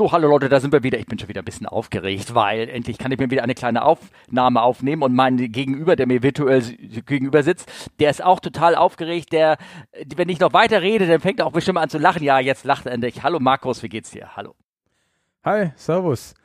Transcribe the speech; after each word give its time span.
So, 0.00 0.12
hallo 0.12 0.28
Leute, 0.28 0.48
da 0.48 0.60
sind 0.60 0.72
wir 0.72 0.84
wieder. 0.84 0.96
Ich 1.00 1.06
bin 1.06 1.18
schon 1.18 1.28
wieder 1.28 1.42
ein 1.42 1.44
bisschen 1.44 1.66
aufgeregt, 1.66 2.32
weil 2.32 2.68
endlich 2.68 2.98
kann 2.98 3.10
ich 3.10 3.18
mir 3.18 3.32
wieder 3.32 3.42
eine 3.42 3.56
kleine 3.56 3.82
Aufnahme 3.82 4.62
aufnehmen 4.62 5.02
und 5.02 5.12
mein 5.12 5.36
Gegenüber, 5.50 5.96
der 5.96 6.06
mir 6.06 6.22
virtuell 6.22 6.62
gegenüber 6.62 7.42
sitzt, 7.42 7.68
der 7.98 8.08
ist 8.08 8.22
auch 8.22 8.38
total 8.38 8.76
aufgeregt. 8.76 9.32
Der, 9.32 9.58
wenn 10.14 10.28
ich 10.28 10.38
noch 10.38 10.52
weiter 10.52 10.82
rede, 10.82 11.08
dann 11.08 11.18
fängt 11.18 11.40
er 11.40 11.46
auch 11.46 11.52
bestimmt 11.52 11.78
an 11.78 11.90
zu 11.90 11.98
lachen. 11.98 12.22
Ja, 12.22 12.38
jetzt 12.38 12.64
lacht 12.64 12.86
er 12.86 12.92
endlich. 12.92 13.24
Hallo 13.24 13.40
Markus, 13.40 13.82
wie 13.82 13.88
geht's 13.88 14.12
dir? 14.12 14.36
Hallo. 14.36 14.54
Hi, 15.44 15.72
Servus. 15.74 16.36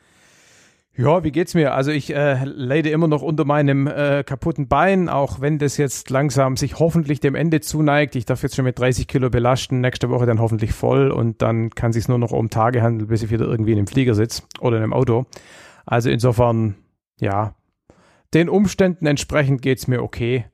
Ja, 0.95 1.23
wie 1.23 1.31
geht's 1.31 1.55
mir? 1.55 1.73
Also 1.73 1.89
ich 1.89 2.13
äh, 2.13 2.43
leide 2.45 2.91
immer 2.91 3.07
noch 3.07 3.23
unter 3.23 3.45
meinem 3.45 3.87
äh, 3.87 4.23
kaputten 4.23 4.67
Bein, 4.67 5.09
auch 5.09 5.41
wenn 5.41 5.57
das 5.57 5.77
jetzt 5.77 6.11
langsam 6.11 6.55
sich 6.55 6.77
hoffentlich 6.77 7.19
dem 7.19 7.33
Ende 7.33 7.61
zuneigt. 7.61 8.15
Ich 8.15 8.25
darf 8.25 8.43
jetzt 8.43 8.55
schon 8.55 8.65
mit 8.65 8.77
30 8.77 9.07
Kilo 9.07 9.31
belasten, 9.31 9.81
nächste 9.81 10.11
Woche 10.11 10.27
dann 10.27 10.39
hoffentlich 10.39 10.71
voll 10.73 11.09
und 11.09 11.41
dann 11.41 11.71
kann 11.71 11.93
sich 11.93 12.07
nur 12.07 12.19
noch 12.19 12.31
um 12.31 12.51
Tage 12.51 12.83
handeln, 12.83 13.07
bis 13.07 13.23
ich 13.23 13.31
wieder 13.31 13.45
irgendwie 13.45 13.71
in 13.71 13.79
einem 13.79 13.87
Flieger 13.87 14.13
sitze 14.13 14.43
oder 14.59 14.77
in 14.77 14.83
einem 14.83 14.93
Auto. 14.93 15.25
Also 15.83 16.11
insofern, 16.11 16.75
ja, 17.19 17.55
den 18.35 18.47
Umständen 18.47 19.07
entsprechend 19.07 19.63
geht's 19.63 19.87
mir 19.87 20.03
okay. 20.03 20.45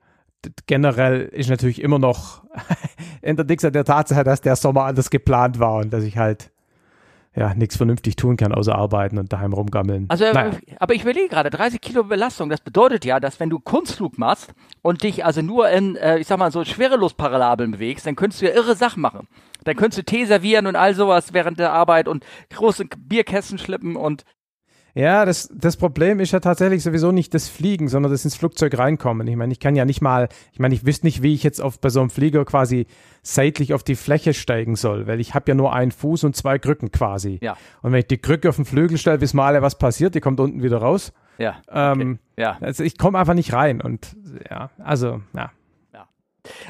Generell 0.64 1.20
ist 1.20 1.50
natürlich 1.50 1.82
immer 1.82 1.98
noch 1.98 2.44
in 3.20 3.36
der 3.36 3.44
Dixer 3.44 3.70
der 3.70 3.84
Tatsache, 3.84 4.24
dass 4.24 4.40
der 4.40 4.56
Sommer 4.56 4.84
anders 4.84 5.10
geplant 5.10 5.58
war 5.58 5.76
und 5.76 5.92
dass 5.92 6.02
ich 6.02 6.16
halt 6.16 6.50
ja, 7.36 7.54
nichts 7.54 7.76
vernünftig 7.76 8.16
tun 8.16 8.36
kann, 8.36 8.52
außer 8.52 8.74
arbeiten 8.74 9.16
und 9.18 9.32
daheim 9.32 9.52
rumgammeln. 9.52 10.06
Also, 10.08 10.24
naja. 10.24 10.58
aber 10.80 10.94
ich 10.94 11.02
überlege 11.02 11.28
gerade, 11.28 11.50
30 11.50 11.80
Kilo 11.80 12.02
Belastung, 12.04 12.50
das 12.50 12.60
bedeutet 12.60 13.04
ja, 13.04 13.20
dass 13.20 13.38
wenn 13.38 13.50
du 13.50 13.60
Kunstflug 13.60 14.18
machst 14.18 14.52
und 14.82 15.04
dich 15.04 15.24
also 15.24 15.40
nur 15.40 15.70
in, 15.70 15.94
äh, 15.96 16.18
ich 16.18 16.26
sag 16.26 16.38
mal, 16.38 16.50
so 16.50 16.64
Schwerelosparallabeln 16.64 17.70
bewegst, 17.70 18.06
dann 18.06 18.16
könntest 18.16 18.42
du 18.42 18.46
ja 18.46 18.54
irre 18.54 18.74
Sachen 18.74 19.00
machen. 19.00 19.28
Dann 19.62 19.76
könntest 19.76 19.98
du 19.98 20.04
Tee 20.04 20.24
servieren 20.24 20.66
und 20.66 20.74
all 20.74 20.94
sowas 20.94 21.32
während 21.32 21.60
der 21.60 21.72
Arbeit 21.72 22.08
und 22.08 22.24
große 22.50 22.86
Bierkästen 22.98 23.58
schlippen 23.58 23.94
und 23.94 24.24
ja, 24.94 25.24
das, 25.24 25.50
das 25.54 25.76
Problem 25.76 26.20
ist 26.20 26.32
ja 26.32 26.40
tatsächlich 26.40 26.82
sowieso 26.82 27.12
nicht 27.12 27.32
das 27.34 27.48
Fliegen, 27.48 27.88
sondern 27.88 28.10
das 28.10 28.24
ins 28.24 28.36
Flugzeug 28.36 28.76
reinkommen. 28.76 29.26
Ich 29.28 29.36
meine, 29.36 29.52
ich 29.52 29.60
kann 29.60 29.76
ja 29.76 29.84
nicht 29.84 30.00
mal, 30.00 30.28
ich 30.52 30.58
meine, 30.58 30.74
ich 30.74 30.84
wüsste 30.84 31.06
nicht, 31.06 31.22
wie 31.22 31.34
ich 31.34 31.42
jetzt 31.42 31.60
auf, 31.60 31.80
bei 31.80 31.88
so 31.88 32.00
einem 32.00 32.10
Flieger 32.10 32.44
quasi 32.44 32.86
seitlich 33.22 33.74
auf 33.74 33.82
die 33.82 33.96
Fläche 33.96 34.34
steigen 34.34 34.76
soll, 34.76 35.06
weil 35.06 35.20
ich 35.20 35.34
habe 35.34 35.44
ja 35.48 35.54
nur 35.54 35.72
einen 35.72 35.92
Fuß 35.92 36.24
und 36.24 36.36
zwei 36.36 36.58
Krücken 36.58 36.90
quasi. 36.90 37.38
Ja. 37.42 37.56
Und 37.82 37.92
wenn 37.92 38.00
ich 38.00 38.08
die 38.08 38.18
Krücke 38.18 38.48
auf 38.48 38.56
den 38.56 38.64
Flügel 38.64 38.98
stelle, 38.98 39.20
wissen 39.20 39.36
wir 39.36 39.44
alle, 39.44 39.62
was 39.62 39.78
passiert, 39.78 40.14
die 40.14 40.20
kommt 40.20 40.40
unten 40.40 40.62
wieder 40.62 40.78
raus. 40.78 41.12
Ja. 41.38 41.56
Okay. 41.66 42.02
Ähm, 42.02 42.18
ja. 42.36 42.58
Also 42.60 42.82
ich 42.84 42.98
komme 42.98 43.18
einfach 43.18 43.34
nicht 43.34 43.52
rein 43.52 43.80
und 43.80 44.16
ja, 44.50 44.70
also, 44.78 45.20
ja. 45.34 45.50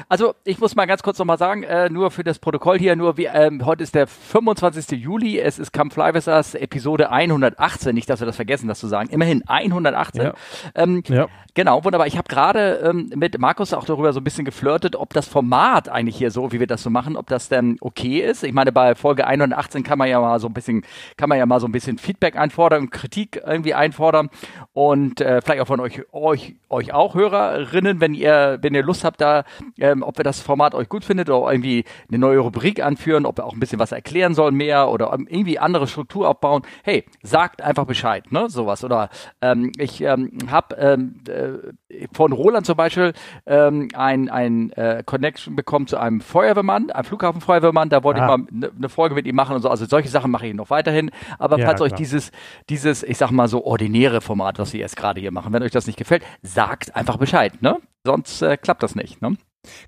Also 0.09 0.35
ich 0.43 0.59
muss 0.59 0.75
mal 0.75 0.85
ganz 0.85 1.03
kurz 1.03 1.17
nochmal 1.19 1.37
sagen, 1.37 1.63
äh, 1.63 1.89
nur 1.89 2.11
für 2.11 2.23
das 2.23 2.39
Protokoll 2.39 2.79
hier, 2.79 2.95
nur 2.95 3.17
wie, 3.17 3.25
ähm, 3.25 3.65
heute 3.65 3.83
ist 3.83 3.95
der 3.95 4.07
25. 4.07 4.99
Juli, 4.99 5.39
es 5.39 5.59
ist 5.59 5.73
Come 5.73 5.91
Fly 5.91 6.13
With 6.13 6.27
Us, 6.27 6.55
Episode 6.55 7.11
118, 7.11 7.93
nicht, 7.93 8.09
dass 8.09 8.19
wir 8.19 8.25
das 8.25 8.35
vergessen, 8.35 8.67
das 8.67 8.79
zu 8.79 8.87
sagen, 8.87 9.09
immerhin 9.09 9.43
118. 9.47 10.21
Ja. 10.21 10.33
Ähm, 10.75 11.03
ja. 11.07 11.27
Genau, 11.53 11.83
wunderbar. 11.83 12.07
Ich 12.07 12.17
habe 12.17 12.29
gerade 12.29 12.81
ähm, 12.81 13.09
mit 13.13 13.37
Markus 13.37 13.73
auch 13.73 13.83
darüber 13.83 14.13
so 14.13 14.21
ein 14.21 14.23
bisschen 14.23 14.45
geflirtet, 14.45 14.95
ob 14.95 15.11
das 15.11 15.27
Format 15.27 15.89
eigentlich 15.89 16.15
hier 16.15 16.31
so, 16.31 16.53
wie 16.53 16.61
wir 16.61 16.67
das 16.67 16.81
so 16.81 16.89
machen, 16.89 17.17
ob 17.17 17.27
das 17.27 17.49
denn 17.49 17.75
okay 17.81 18.21
ist. 18.21 18.45
Ich 18.45 18.53
meine, 18.53 18.71
bei 18.71 18.95
Folge 18.95 19.27
118 19.27 19.83
kann 19.83 19.97
man 19.97 20.07
ja 20.07 20.21
mal 20.21 20.39
so 20.39 20.47
ein 20.47 20.53
bisschen, 20.53 20.85
kann 21.17 21.27
man 21.27 21.37
ja 21.37 21.45
mal 21.45 21.59
so 21.59 21.67
ein 21.67 21.73
bisschen 21.73 21.97
Feedback 21.97 22.37
einfordern 22.37 22.89
Kritik 22.89 23.41
irgendwie 23.45 23.73
einfordern 23.73 24.29
und 24.71 25.19
äh, 25.19 25.41
vielleicht 25.41 25.61
auch 25.61 25.67
von 25.67 25.81
euch, 25.81 26.01
euch, 26.13 26.55
euch 26.69 26.93
auch 26.93 27.15
Hörerinnen, 27.15 27.99
wenn 27.99 28.13
ihr, 28.13 28.59
wenn 28.61 28.73
ihr 28.73 28.83
Lust 28.83 29.03
habt, 29.03 29.19
da, 29.19 29.43
ähm, 29.77 30.03
ob 30.03 30.19
wir 30.19 30.23
das 30.23 30.39
Format 30.39 30.73
euch 30.73 30.87
gut 30.87 31.03
findet 31.03 31.29
oder 31.29 31.51
irgendwie 31.51 31.83
eine 32.07 32.17
neue 32.17 32.39
Rubrik 32.39 32.81
anführen, 32.81 33.25
ob 33.25 33.37
wir 33.37 33.43
auch 33.43 33.53
ein 33.53 33.59
bisschen 33.59 33.79
was 33.79 33.91
erklären 33.91 34.35
sollen 34.35 34.55
mehr 34.55 34.87
oder 34.87 35.11
irgendwie 35.11 35.59
andere 35.59 35.87
Struktur 35.87 36.29
aufbauen. 36.29 36.61
Hey, 36.83 37.03
sagt 37.23 37.61
einfach 37.61 37.83
Bescheid, 37.83 38.31
ne, 38.31 38.49
sowas. 38.49 38.85
Oder 38.85 39.09
ähm, 39.41 39.73
ich 39.77 39.99
ähm, 39.99 40.37
habe 40.49 40.75
ähm, 40.77 41.15
äh, 41.41 42.07
von 42.13 42.31
Roland 42.31 42.65
zum 42.65 42.75
Beispiel 42.75 43.13
ähm, 43.45 43.89
ein, 43.93 44.29
ein 44.29 44.71
äh, 44.73 45.03
Connection 45.05 45.55
bekommen 45.55 45.87
zu 45.87 45.97
einem 45.97 46.21
Feuerwehrmann, 46.21 46.91
einem 46.91 47.05
Flughafenfeuerwehrmann. 47.05 47.89
Da 47.89 48.03
wollte 48.03 48.21
ah. 48.21 48.23
ich 48.23 48.27
mal 48.27 48.47
eine 48.51 48.71
ne 48.77 48.89
Folge 48.89 49.15
mit 49.15 49.25
ihm 49.25 49.35
machen 49.35 49.55
und 49.55 49.61
so. 49.61 49.69
Also 49.69 49.85
solche 49.85 50.09
Sachen 50.09 50.31
mache 50.31 50.47
ich 50.47 50.53
noch 50.53 50.69
weiterhin. 50.69 51.11
Aber 51.39 51.57
ja, 51.57 51.65
falls 51.65 51.77
klar. 51.77 51.87
euch 51.87 51.93
dieses, 51.93 52.31
dieses, 52.69 53.03
ich 53.03 53.17
sag 53.17 53.31
mal 53.31 53.47
so 53.47 53.65
ordinäre 53.65 54.21
Format, 54.21 54.59
was 54.59 54.73
wir 54.73 54.79
jetzt 54.79 54.95
gerade 54.95 55.19
hier 55.19 55.31
machen, 55.31 55.53
wenn 55.53 55.63
euch 55.63 55.71
das 55.71 55.87
nicht 55.87 55.97
gefällt, 55.97 56.23
sagt 56.41 56.95
einfach 56.95 57.17
Bescheid, 57.17 57.61
ne? 57.61 57.77
Sonst 58.03 58.41
äh, 58.41 58.57
klappt 58.57 58.83
das 58.83 58.95
nicht, 58.95 59.21
ne? 59.21 59.37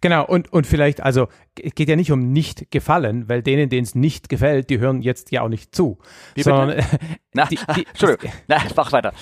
Genau, 0.01 0.25
und, 0.25 0.53
und 0.53 0.67
vielleicht, 0.67 1.01
also 1.01 1.27
es 1.59 1.73
geht 1.73 1.89
ja 1.89 1.95
nicht 1.95 2.11
um 2.11 2.31
nicht 2.31 2.69
gefallen, 2.69 3.27
weil 3.27 3.41
denen, 3.41 3.69
denen 3.69 3.83
es 3.83 3.95
nicht 3.95 4.29
gefällt, 4.29 4.69
die 4.69 4.79
hören 4.79 5.01
jetzt 5.01 5.31
ja 5.31 5.41
auch 5.41 5.49
nicht 5.49 5.73
zu. 5.73 5.97
Wie 6.35 6.43
sondern, 6.43 6.85
Na, 7.33 7.45
die, 7.45 7.57
die, 7.75 7.87
Entschuldigung, 7.87 8.31
na, 8.47 8.57
mach 8.75 8.91
weiter. 8.91 9.13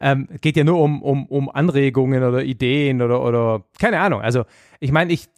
Ähm, 0.00 0.28
geht 0.40 0.56
ja 0.56 0.64
nur 0.64 0.80
um, 0.80 1.02
um, 1.02 1.26
um 1.26 1.50
Anregungen 1.50 2.22
oder 2.22 2.42
Ideen 2.42 3.02
oder, 3.02 3.22
oder 3.22 3.64
keine 3.78 4.00
Ahnung. 4.00 4.20
Also 4.20 4.44
ich 4.80 4.92
meine, 4.92 5.12
ich, 5.12 5.28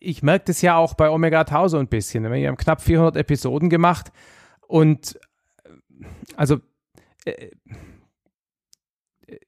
ich 0.00 0.22
merke 0.22 0.46
das 0.46 0.62
ja 0.62 0.76
auch 0.76 0.94
bei 0.94 1.10
Omega 1.10 1.40
1000 1.40 1.70
so 1.70 1.78
ein 1.78 1.88
bisschen. 1.88 2.30
Wir 2.30 2.48
haben 2.48 2.56
knapp 2.56 2.80
400 2.80 3.16
Episoden 3.16 3.70
gemacht 3.70 4.12
und 4.66 5.18
äh, 5.64 6.04
also 6.36 6.58
äh, 7.24 7.50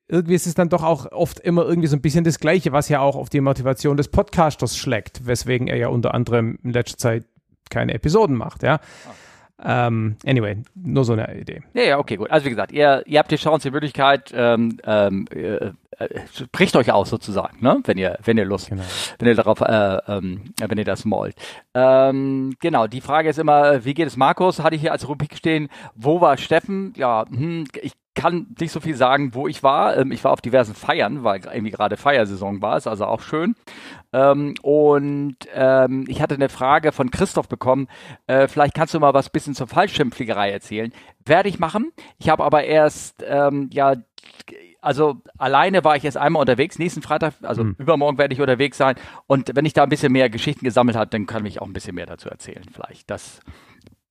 irgendwie 0.09 0.35
ist 0.35 0.47
es 0.47 0.55
dann 0.55 0.69
doch 0.69 0.83
auch 0.83 1.13
oft 1.13 1.39
immer 1.41 1.65
irgendwie 1.65 1.89
so 1.89 1.97
ein 1.97 2.03
bisschen 2.03 2.25
das 2.25 2.41
Gleiche, 2.41 2.73
was 2.73 2.89
ja 2.89 3.01
auch 3.01 3.15
auf 3.15 3.29
die 3.29 3.41
Motivation 3.41 3.97
des 3.97 4.09
Podcasters 4.09 4.77
schlägt, 4.77 5.27
weswegen 5.27 5.69
er 5.69 5.77
ja 5.77 5.89
unter 5.89 6.15
anderem 6.15 6.59
in 6.63 6.73
letzter 6.73 6.97
Zeit 6.97 7.25
keine 7.71 7.95
Episoden 7.95 8.37
macht, 8.37 8.63
ja. 8.63 8.77
Ah. 8.77 9.15
Ähm, 9.65 10.17
anyway, 10.25 10.63
nur 10.75 11.05
so 11.05 11.15
eine 11.15 11.37
Idee. 11.37 11.63
Ja, 11.75 11.83
ja, 11.83 11.99
okay, 11.99 12.17
gut. 12.17 12.31
Also 12.31 12.47
wie 12.47 12.51
gesagt, 12.51 12.71
ihr, 12.73 13.03
ihr 13.07 13.19
habt 13.19 13.31
die 13.31 13.37
Chance, 13.37 13.69
die 13.69 13.73
Möglichkeit, 13.73 14.33
ähm, 14.35 14.79
ähm, 14.85 15.27
äh, 15.31 15.73
bricht 16.53 16.77
euch 16.77 16.93
aus 16.93 17.11
sozusagen, 17.11 17.59
ne? 17.61 17.81
Wenn 17.85 17.99
ihr, 17.99 18.19
wenn 18.23 18.39
ihr 18.39 18.45
Lust, 18.45 18.69
genau. 18.69 18.83
wenn 19.19 19.29
ihr 19.29 19.35
darauf, 19.35 19.61
äh, 19.61 19.99
ähm, 20.07 20.55
wenn 20.59 20.79
ihr 20.79 20.85
das 20.85 21.05
mollt. 21.05 21.35
Ähm, 21.75 22.55
genau. 22.61 22.87
Die 22.87 23.01
Frage 23.01 23.29
ist 23.29 23.39
immer, 23.39 23.85
wie 23.85 23.95
geht 23.95 24.07
es 24.07 24.17
Markus? 24.17 24.61
Hatte 24.61 24.77
ich 24.77 24.81
hier 24.81 24.93
als 24.93 25.09
Rubrik 25.09 25.37
stehen. 25.37 25.69
Wo 25.97 26.21
war 26.21 26.37
Steffen? 26.37 26.93
Ja, 26.97 27.25
hm, 27.29 27.65
ich 27.83 27.93
kann 28.19 28.49
nicht 28.61 28.73
so 28.73 28.81
viel 28.81 28.97
sagen, 28.97 29.35
wo 29.35 29.47
ich 29.47 29.63
war. 29.63 29.97
Ähm, 29.97 30.13
ich 30.13 30.25
war 30.25 30.33
auf 30.33 30.41
diversen 30.41 30.75
Feiern, 30.75 31.25
weil 31.25 31.41
irgendwie 31.45 31.71
gerade 31.71 31.97
Feiersaison 31.97 32.61
war, 32.61 32.77
ist 32.77 32.87
also 32.87 33.07
auch 33.07 33.23
schön. 33.23 33.55
Ähm, 34.13 34.55
und 34.63 35.37
ähm, 35.55 36.05
ich 36.09 36.21
hatte 36.21 36.35
eine 36.35 36.49
Frage 36.49 36.93
von 36.93 37.11
Christoph 37.11 37.49
bekommen. 37.49 37.89
Äh, 38.27 38.49
vielleicht 38.49 38.75
kannst 38.75 38.95
du 38.95 39.01
mal 39.01 39.15
was 39.15 39.31
bisschen 39.31 39.55
zur 39.55 39.69
Fallschirmfliegerei 39.69 40.51
erzählen. 40.51 40.93
Werde 41.25 41.49
ich 41.49 41.59
machen. 41.59 41.93
Ich 42.19 42.29
habe 42.29 42.45
aber 42.45 42.65
erst 42.65 43.25
ähm, 43.27 43.71
ja 43.73 43.95
also 44.81 45.21
alleine 45.37 45.85
war 45.85 45.97
ich 45.97 46.03
jetzt 46.03 46.17
einmal 46.17 46.41
unterwegs, 46.41 46.79
nächsten 46.79 47.03
Freitag, 47.03 47.35
also 47.43 47.65
mhm. 47.65 47.77
übermorgen 47.79 48.19
werde 48.19 48.33
ich 48.35 48.41
unterwegs 48.41 48.79
sein. 48.79 48.97
Und 49.27 49.55
wenn 49.55 49.65
ich 49.65 49.73
da 49.73 49.83
ein 49.83 49.89
bisschen 49.89 50.13
mehr 50.13 50.31
Geschichten 50.31 50.65
gesammelt 50.65 50.97
habe, 50.97 51.11
dann 51.11 51.27
kann 51.27 51.45
ich 51.47 51.61
auch 51.61 51.67
ein 51.67 51.73
bisschen 51.73 51.95
mehr 51.95 52.07
dazu 52.07 52.29
erzählen, 52.29 52.65
vielleicht. 52.73 53.11
Das, 53.11 53.41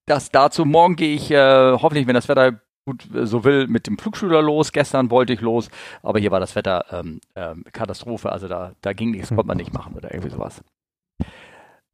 das 0.06 0.30
dazu. 0.30 0.66
Morgen 0.66 0.96
gehe 0.96 1.16
ich, 1.16 1.32
äh, 1.32 1.72
hoffentlich, 1.74 2.08
wenn 2.08 2.16
das 2.16 2.28
Wetter 2.28 2.60
gut 2.88 3.08
so 3.14 3.44
will, 3.44 3.68
mit 3.68 3.86
dem 3.86 3.98
Flugschüler 3.98 4.42
los. 4.42 4.72
Gestern 4.72 5.12
wollte 5.12 5.34
ich 5.34 5.42
los, 5.42 5.70
aber 6.02 6.20
hier 6.20 6.32
war 6.32 6.40
das 6.40 6.56
Wetter 6.56 6.86
ähm, 6.92 7.20
ähm, 7.36 7.64
Katastrophe. 7.72 8.32
Also 8.32 8.48
da, 8.48 8.72
da 8.82 8.94
ging 8.94 9.12
nichts, 9.12 9.30
konnte 9.30 9.46
man 9.46 9.58
nicht 9.58 9.74
machen 9.74 9.94
oder 9.96 10.14
irgendwie 10.14 10.32
sowas. 10.32 10.64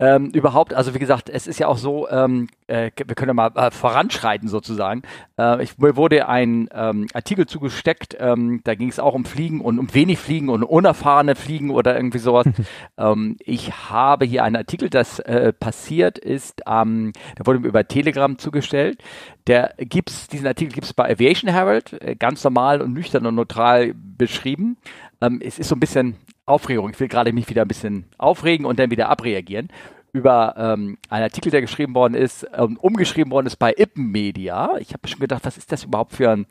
Ähm, 0.04 0.32
überhaupt, 0.32 0.74
also 0.74 0.94
wie 0.94 1.00
gesagt, 1.00 1.30
es 1.30 1.48
ist 1.48 1.60
ja 1.60 1.68
auch 1.68 1.78
so, 1.78 2.10
ähm, 2.10 2.50
äh, 2.68 2.92
wir 2.94 3.16
können 3.16 3.30
ja 3.30 3.34
mal 3.34 3.52
äh, 3.56 3.72
voranschreiten 3.72 4.50
sozusagen. 4.50 5.04
Äh, 5.40 5.64
ich, 5.64 5.78
mir 5.78 5.96
wurde 5.96 6.28
ein 6.28 6.68
ähm, 6.74 7.08
Artikel 7.14 7.46
zugesteckt, 7.46 8.18
ähm, 8.20 8.60
da 8.66 8.76
ging 8.76 8.90
es 8.90 9.00
auch 9.00 9.14
um 9.14 9.24
Fliegen 9.24 9.62
und 9.62 9.80
um 9.80 9.94
wenig 9.94 10.20
Fliegen 10.20 10.50
und 10.50 10.64
unerfahrene 10.64 11.36
Fliegen 11.36 11.70
oder 11.70 11.96
irgendwie 11.96 12.18
sowas. 12.18 12.46
ähm, 12.98 13.38
ich 13.40 13.72
habe 13.92 14.26
hier 14.26 14.44
einen 14.44 14.58
Artikel, 14.58 14.90
das 14.90 15.20
äh, 15.20 15.54
passiert 15.54 16.18
ist, 16.18 16.64
ähm, 16.68 17.14
der 17.38 17.48
wurde 17.48 17.60
mir 17.60 17.70
über 17.70 17.88
Telegram 17.88 18.38
zugestellt. 18.38 19.02
Der 19.48 19.74
gibt's, 19.78 20.28
diesen 20.28 20.48
Artikel 20.48 20.74
gibt 20.74 20.86
es 20.86 20.94
bei 20.94 21.10
Aviation 21.10 21.50
Herald, 21.50 21.94
äh, 22.02 22.18
ganz 22.18 22.44
normal 22.44 22.82
und 22.82 22.92
nüchtern 22.92 23.26
und 23.26 23.36
neutral 23.36 23.94
beschrieben. 23.96 24.76
Ähm, 25.22 25.40
es 25.42 25.60
ist 25.60 25.70
so 25.70 25.78
ein 25.78 25.80
bisschen 25.80 26.18
Aufregung. 26.46 26.90
Ich 26.90 27.00
will 27.00 27.08
gerade 27.08 27.32
mich 27.32 27.48
wieder 27.50 27.62
ein 27.62 27.70
bisschen 27.70 28.04
aufregen 28.18 28.66
und 28.66 28.80
dann 28.80 28.92
wieder 28.92 29.08
abreagieren 29.08 29.70
über 30.14 30.54
ähm, 30.58 30.98
einen 31.10 31.24
Artikel, 31.24 31.52
der 31.52 31.62
geschrieben 31.62 31.96
worden 31.96 32.14
ist, 32.14 32.48
ähm, 32.54 32.78
umgeschrieben 32.78 33.32
worden 33.32 33.48
ist 33.48 33.58
bei 33.58 33.74
Ippen 33.76 34.12
Media. 34.12 34.78
Ich 34.78 34.94
habe 34.94 35.08
schon 35.08 35.20
gedacht, 35.20 35.44
was 35.44 35.58
ist 35.58 35.72
das 35.72 35.84
überhaupt 35.84 36.14
für 36.14 36.30
ein 36.30 36.46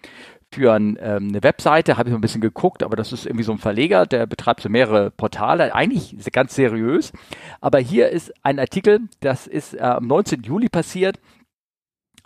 für 0.53 0.75
ein, 0.75 0.99
ähm, 1.01 1.29
eine 1.29 1.43
Webseite, 1.43 1.97
habe 1.97 2.11
ich 2.11 2.15
ein 2.15 2.21
bisschen 2.21 2.43
geguckt, 2.43 2.83
aber 2.83 2.95
das 2.95 3.13
ist 3.13 3.25
irgendwie 3.25 3.45
so 3.45 3.53
ein 3.53 3.59
Verleger, 3.59 4.05
der 4.05 4.27
betreibt 4.27 4.61
so 4.61 4.69
mehrere 4.69 5.11
Portale, 5.11 5.75
eigentlich 5.75 6.15
ganz 6.31 6.55
seriös. 6.55 7.13
Aber 7.61 7.79
hier 7.79 8.11
ist 8.11 8.35
ein 8.43 8.59
Artikel, 8.59 9.09
das 9.21 9.47
ist 9.47 9.75
äh, 9.75 9.81
am 9.81 10.07
19. 10.07 10.43
Juli 10.43 10.69
passiert. 10.69 11.19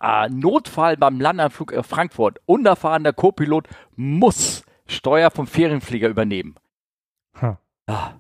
Äh, 0.01 0.29
Notfall 0.29 0.97
beim 0.97 1.21
Landanflug 1.21 1.73
in 1.73 1.85
Frankfurt. 1.85 2.41
Unerfahrener 2.47 3.13
Co-Pilot 3.13 3.69
muss 3.95 4.65
Steuer 4.87 5.31
vom 5.31 5.47
Ferienflieger 5.47 6.09
übernehmen. 6.09 6.57
Huh. 7.41 7.57
Ah. 7.87 8.15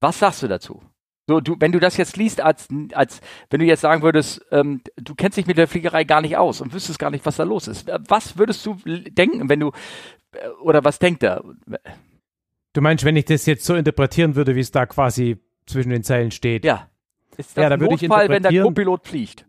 Was 0.00 0.18
sagst 0.18 0.42
du 0.42 0.48
dazu? 0.48 0.82
So, 1.26 1.40
du, 1.40 1.56
wenn 1.58 1.72
du 1.72 1.80
das 1.80 1.96
jetzt 1.96 2.16
liest, 2.16 2.40
als, 2.42 2.68
als 2.92 3.20
wenn 3.48 3.60
du 3.60 3.66
jetzt 3.66 3.80
sagen 3.80 4.02
würdest, 4.02 4.44
ähm, 4.50 4.82
du 4.96 5.14
kennst 5.14 5.38
dich 5.38 5.46
mit 5.46 5.56
der 5.56 5.68
Fliegerei 5.68 6.04
gar 6.04 6.20
nicht 6.20 6.36
aus 6.36 6.60
und 6.60 6.74
wüsstest 6.74 6.98
gar 6.98 7.10
nicht, 7.10 7.24
was 7.24 7.36
da 7.36 7.44
los 7.44 7.66
ist. 7.66 7.90
Was 8.08 8.36
würdest 8.36 8.64
du 8.66 8.76
denken, 8.84 9.48
wenn 9.48 9.60
du, 9.60 9.72
äh, 10.32 10.48
oder 10.62 10.84
was 10.84 10.98
denkt 10.98 11.22
er? 11.22 11.42
Du 12.74 12.80
meinst, 12.82 13.04
wenn 13.04 13.16
ich 13.16 13.24
das 13.24 13.46
jetzt 13.46 13.64
so 13.64 13.74
interpretieren 13.74 14.34
würde, 14.34 14.54
wie 14.54 14.60
es 14.60 14.70
da 14.70 14.84
quasi 14.84 15.38
zwischen 15.66 15.90
den 15.90 16.02
Zeilen 16.02 16.30
steht? 16.30 16.64
Ja. 16.64 16.90
Ist 17.36 17.56
das 17.56 17.62
ja, 17.62 17.68
da 17.70 17.80
würde 17.80 17.94
ich 17.94 18.02
wenn 18.02 18.42
der 18.42 18.62
Co-Pilot 18.62 19.06
fliegt? 19.06 19.46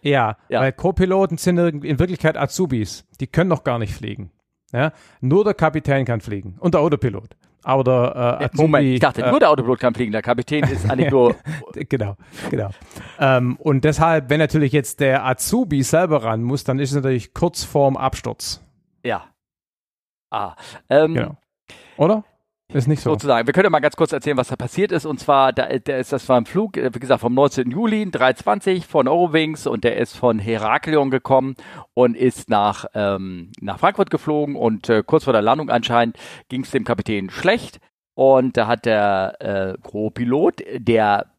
Ja, 0.00 0.38
ja, 0.48 0.60
weil 0.60 0.72
Co-Piloten 0.72 1.38
sind 1.38 1.58
in 1.58 1.98
Wirklichkeit 1.98 2.36
Azubis. 2.36 3.04
Die 3.20 3.26
können 3.26 3.50
noch 3.50 3.64
gar 3.64 3.78
nicht 3.78 3.92
fliegen. 3.92 4.30
Ja? 4.72 4.92
Nur 5.20 5.44
der 5.44 5.54
Kapitän 5.54 6.04
kann 6.04 6.20
fliegen 6.20 6.56
und 6.58 6.74
der 6.74 6.80
Autopilot. 6.80 7.36
Aber 7.62 7.84
der 7.84 8.38
äh, 8.40 8.44
Azubi, 8.44 8.62
Moment, 8.62 8.86
ich 8.86 9.00
dachte, 9.00 9.22
äh, 9.22 9.30
nur 9.30 9.40
der 9.40 9.50
Autopilot 9.50 9.80
kann 9.80 9.94
fliegen, 9.94 10.12
der 10.12 10.22
Kapitän 10.22 10.64
ist 10.64 10.88
eigentlich 10.90 11.10
nur. 11.10 11.34
genau, 11.88 12.16
genau. 12.50 12.70
Ähm, 13.18 13.56
und 13.56 13.84
deshalb, 13.84 14.30
wenn 14.30 14.38
natürlich 14.38 14.72
jetzt 14.72 15.00
der 15.00 15.26
Azubi 15.26 15.82
selber 15.82 16.22
ran 16.22 16.42
muss, 16.42 16.64
dann 16.64 16.78
ist 16.78 16.90
es 16.90 16.96
natürlich 16.96 17.34
kurz 17.34 17.64
vorm 17.64 17.96
Absturz. 17.96 18.62
Ja. 19.04 19.24
Ah. 20.30 20.54
Ähm, 20.88 21.14
genau. 21.14 21.36
Oder? 21.96 22.24
Ist 22.70 22.86
nicht 22.86 23.00
so. 23.00 23.10
Sozusagen. 23.10 23.46
Wir 23.46 23.54
können 23.54 23.72
mal 23.72 23.80
ganz 23.80 23.96
kurz 23.96 24.12
erzählen, 24.12 24.36
was 24.36 24.48
da 24.48 24.56
passiert 24.56 24.92
ist. 24.92 25.06
Und 25.06 25.18
zwar, 25.18 25.54
da, 25.54 25.64
ist, 25.64 26.12
das 26.12 26.28
war 26.28 26.38
ein 26.38 26.44
Flug, 26.44 26.76
äh, 26.76 26.94
wie 26.94 26.98
gesagt, 26.98 27.22
vom 27.22 27.32
19. 27.32 27.70
Juli 27.70 28.10
320 28.10 28.86
von 28.86 29.08
Eurowings 29.08 29.66
und 29.66 29.84
der 29.84 29.96
ist 29.96 30.14
von 30.14 30.38
Heraklion 30.38 31.10
gekommen 31.10 31.54
und 31.94 32.14
ist 32.14 32.50
nach, 32.50 32.84
ähm, 32.92 33.52
nach 33.62 33.78
Frankfurt 33.78 34.10
geflogen 34.10 34.54
und 34.54 34.90
äh, 34.90 35.02
kurz 35.02 35.24
vor 35.24 35.32
der 35.32 35.40
Landung 35.40 35.70
anscheinend 35.70 36.18
ging 36.50 36.62
es 36.62 36.70
dem 36.70 36.84
Kapitän 36.84 37.30
schlecht. 37.30 37.80
Und 38.14 38.58
da 38.58 38.66
hat 38.66 38.84
der 38.84 39.36
äh, 39.40 39.78
Co-Pilot, 39.80 40.62
der 40.76 41.32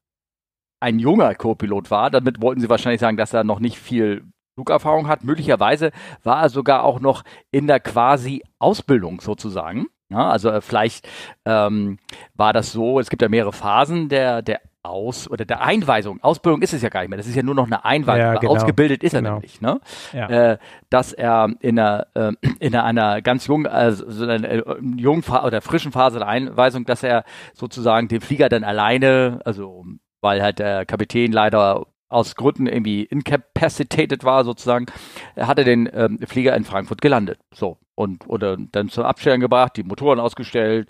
ein 0.80 0.98
junger 0.98 1.36
Co-Pilot 1.36 1.92
war, 1.92 2.10
damit 2.10 2.42
wollten 2.42 2.62
sie 2.62 2.70
wahrscheinlich 2.70 3.02
sagen, 3.02 3.18
dass 3.18 3.34
er 3.34 3.44
noch 3.44 3.60
nicht 3.60 3.78
viel 3.78 4.24
Flugerfahrung 4.56 5.08
hat. 5.08 5.24
Möglicherweise 5.24 5.92
war 6.24 6.42
er 6.42 6.50
sogar 6.50 6.84
auch 6.84 7.00
noch 7.00 7.24
in 7.52 7.68
der 7.68 7.82
quasi 7.82 8.42
Ausbildung 8.58 9.22
sozusagen. 9.22 9.88
Ja, 10.10 10.30
also 10.30 10.50
äh, 10.50 10.62
vielleicht 10.62 11.08
ähm, 11.46 12.00
war 12.34 12.54
das 12.54 12.72
so, 12.72 13.00
es 13.00 13.10
gibt 13.10 13.22
ja 13.22 13.30
mehrere 13.30 13.54
Phasen 13.54 14.10
der, 14.10 14.42
der 14.42 14.60
Aus- 14.82 15.30
oder 15.30 15.46
der 15.46 15.62
Einweisung. 15.62 16.24
Ausbildung 16.24 16.62
ist 16.62 16.74
es 16.74 16.82
ja 16.82 16.90
gar 16.90 17.02
nicht 17.02 17.10
mehr, 17.10 17.18
das 17.18 17.28
ist 17.28 17.36
ja 17.36 17.44
nur 17.44 17.54
noch 17.54 17.68
eine 17.68 17.86
Einweisung. 17.86 18.34
Ja, 18.34 18.40
genau. 18.40 18.54
Ausgebildet 18.54 19.04
ist 19.04 19.12
genau. 19.12 19.30
er 19.30 19.34
nämlich, 19.34 19.62
ne? 19.62 19.80
Ja. 20.14 20.30
Äh, 20.30 20.58
dass 20.90 21.14
er 21.14 21.50
in 21.60 21.78
einer, 21.78 22.08
äh, 22.16 22.32
in 22.60 22.76
einer 22.76 23.22
ganz 23.22 23.46
jungen, 23.48 23.68
also 23.68 24.10
so 24.10 24.24
einer 24.24 24.50
äh, 24.50 24.64
jungen 24.96 25.24
oder 25.24 25.62
frischen 25.62 25.92
Phase 25.92 26.20
der 26.20 26.28
Einweisung, 26.28 26.86
dass 26.86 27.04
er 27.04 27.24
sozusagen 27.54 28.08
den 28.08 28.22
Flieger 28.22 28.50
dann 28.50 28.64
alleine, 28.64 29.42
also 29.46 29.86
weil 30.22 30.42
halt 30.42 30.60
der 30.60 30.86
Kapitän 30.86 31.32
leider 31.32 31.86
aus 32.08 32.36
Gründen 32.36 32.66
irgendwie 32.66 33.04
incapacitated 33.04 34.24
war 34.24 34.44
sozusagen, 34.44 34.88
hat 35.38 35.60
er 35.60 35.64
den 35.64 35.88
ähm, 35.94 36.20
Flieger 36.26 36.56
in 36.56 36.64
Frankfurt 36.64 37.02
gelandet. 37.02 37.40
So 37.54 37.78
und 38.00 38.28
oder 38.28 38.56
dann 38.57 38.88
zum 38.88 39.04
Abstellen 39.04 39.42
gebracht, 39.42 39.75
die 39.75 39.84
Motoren 39.84 40.19
ausgestellt. 40.19 40.88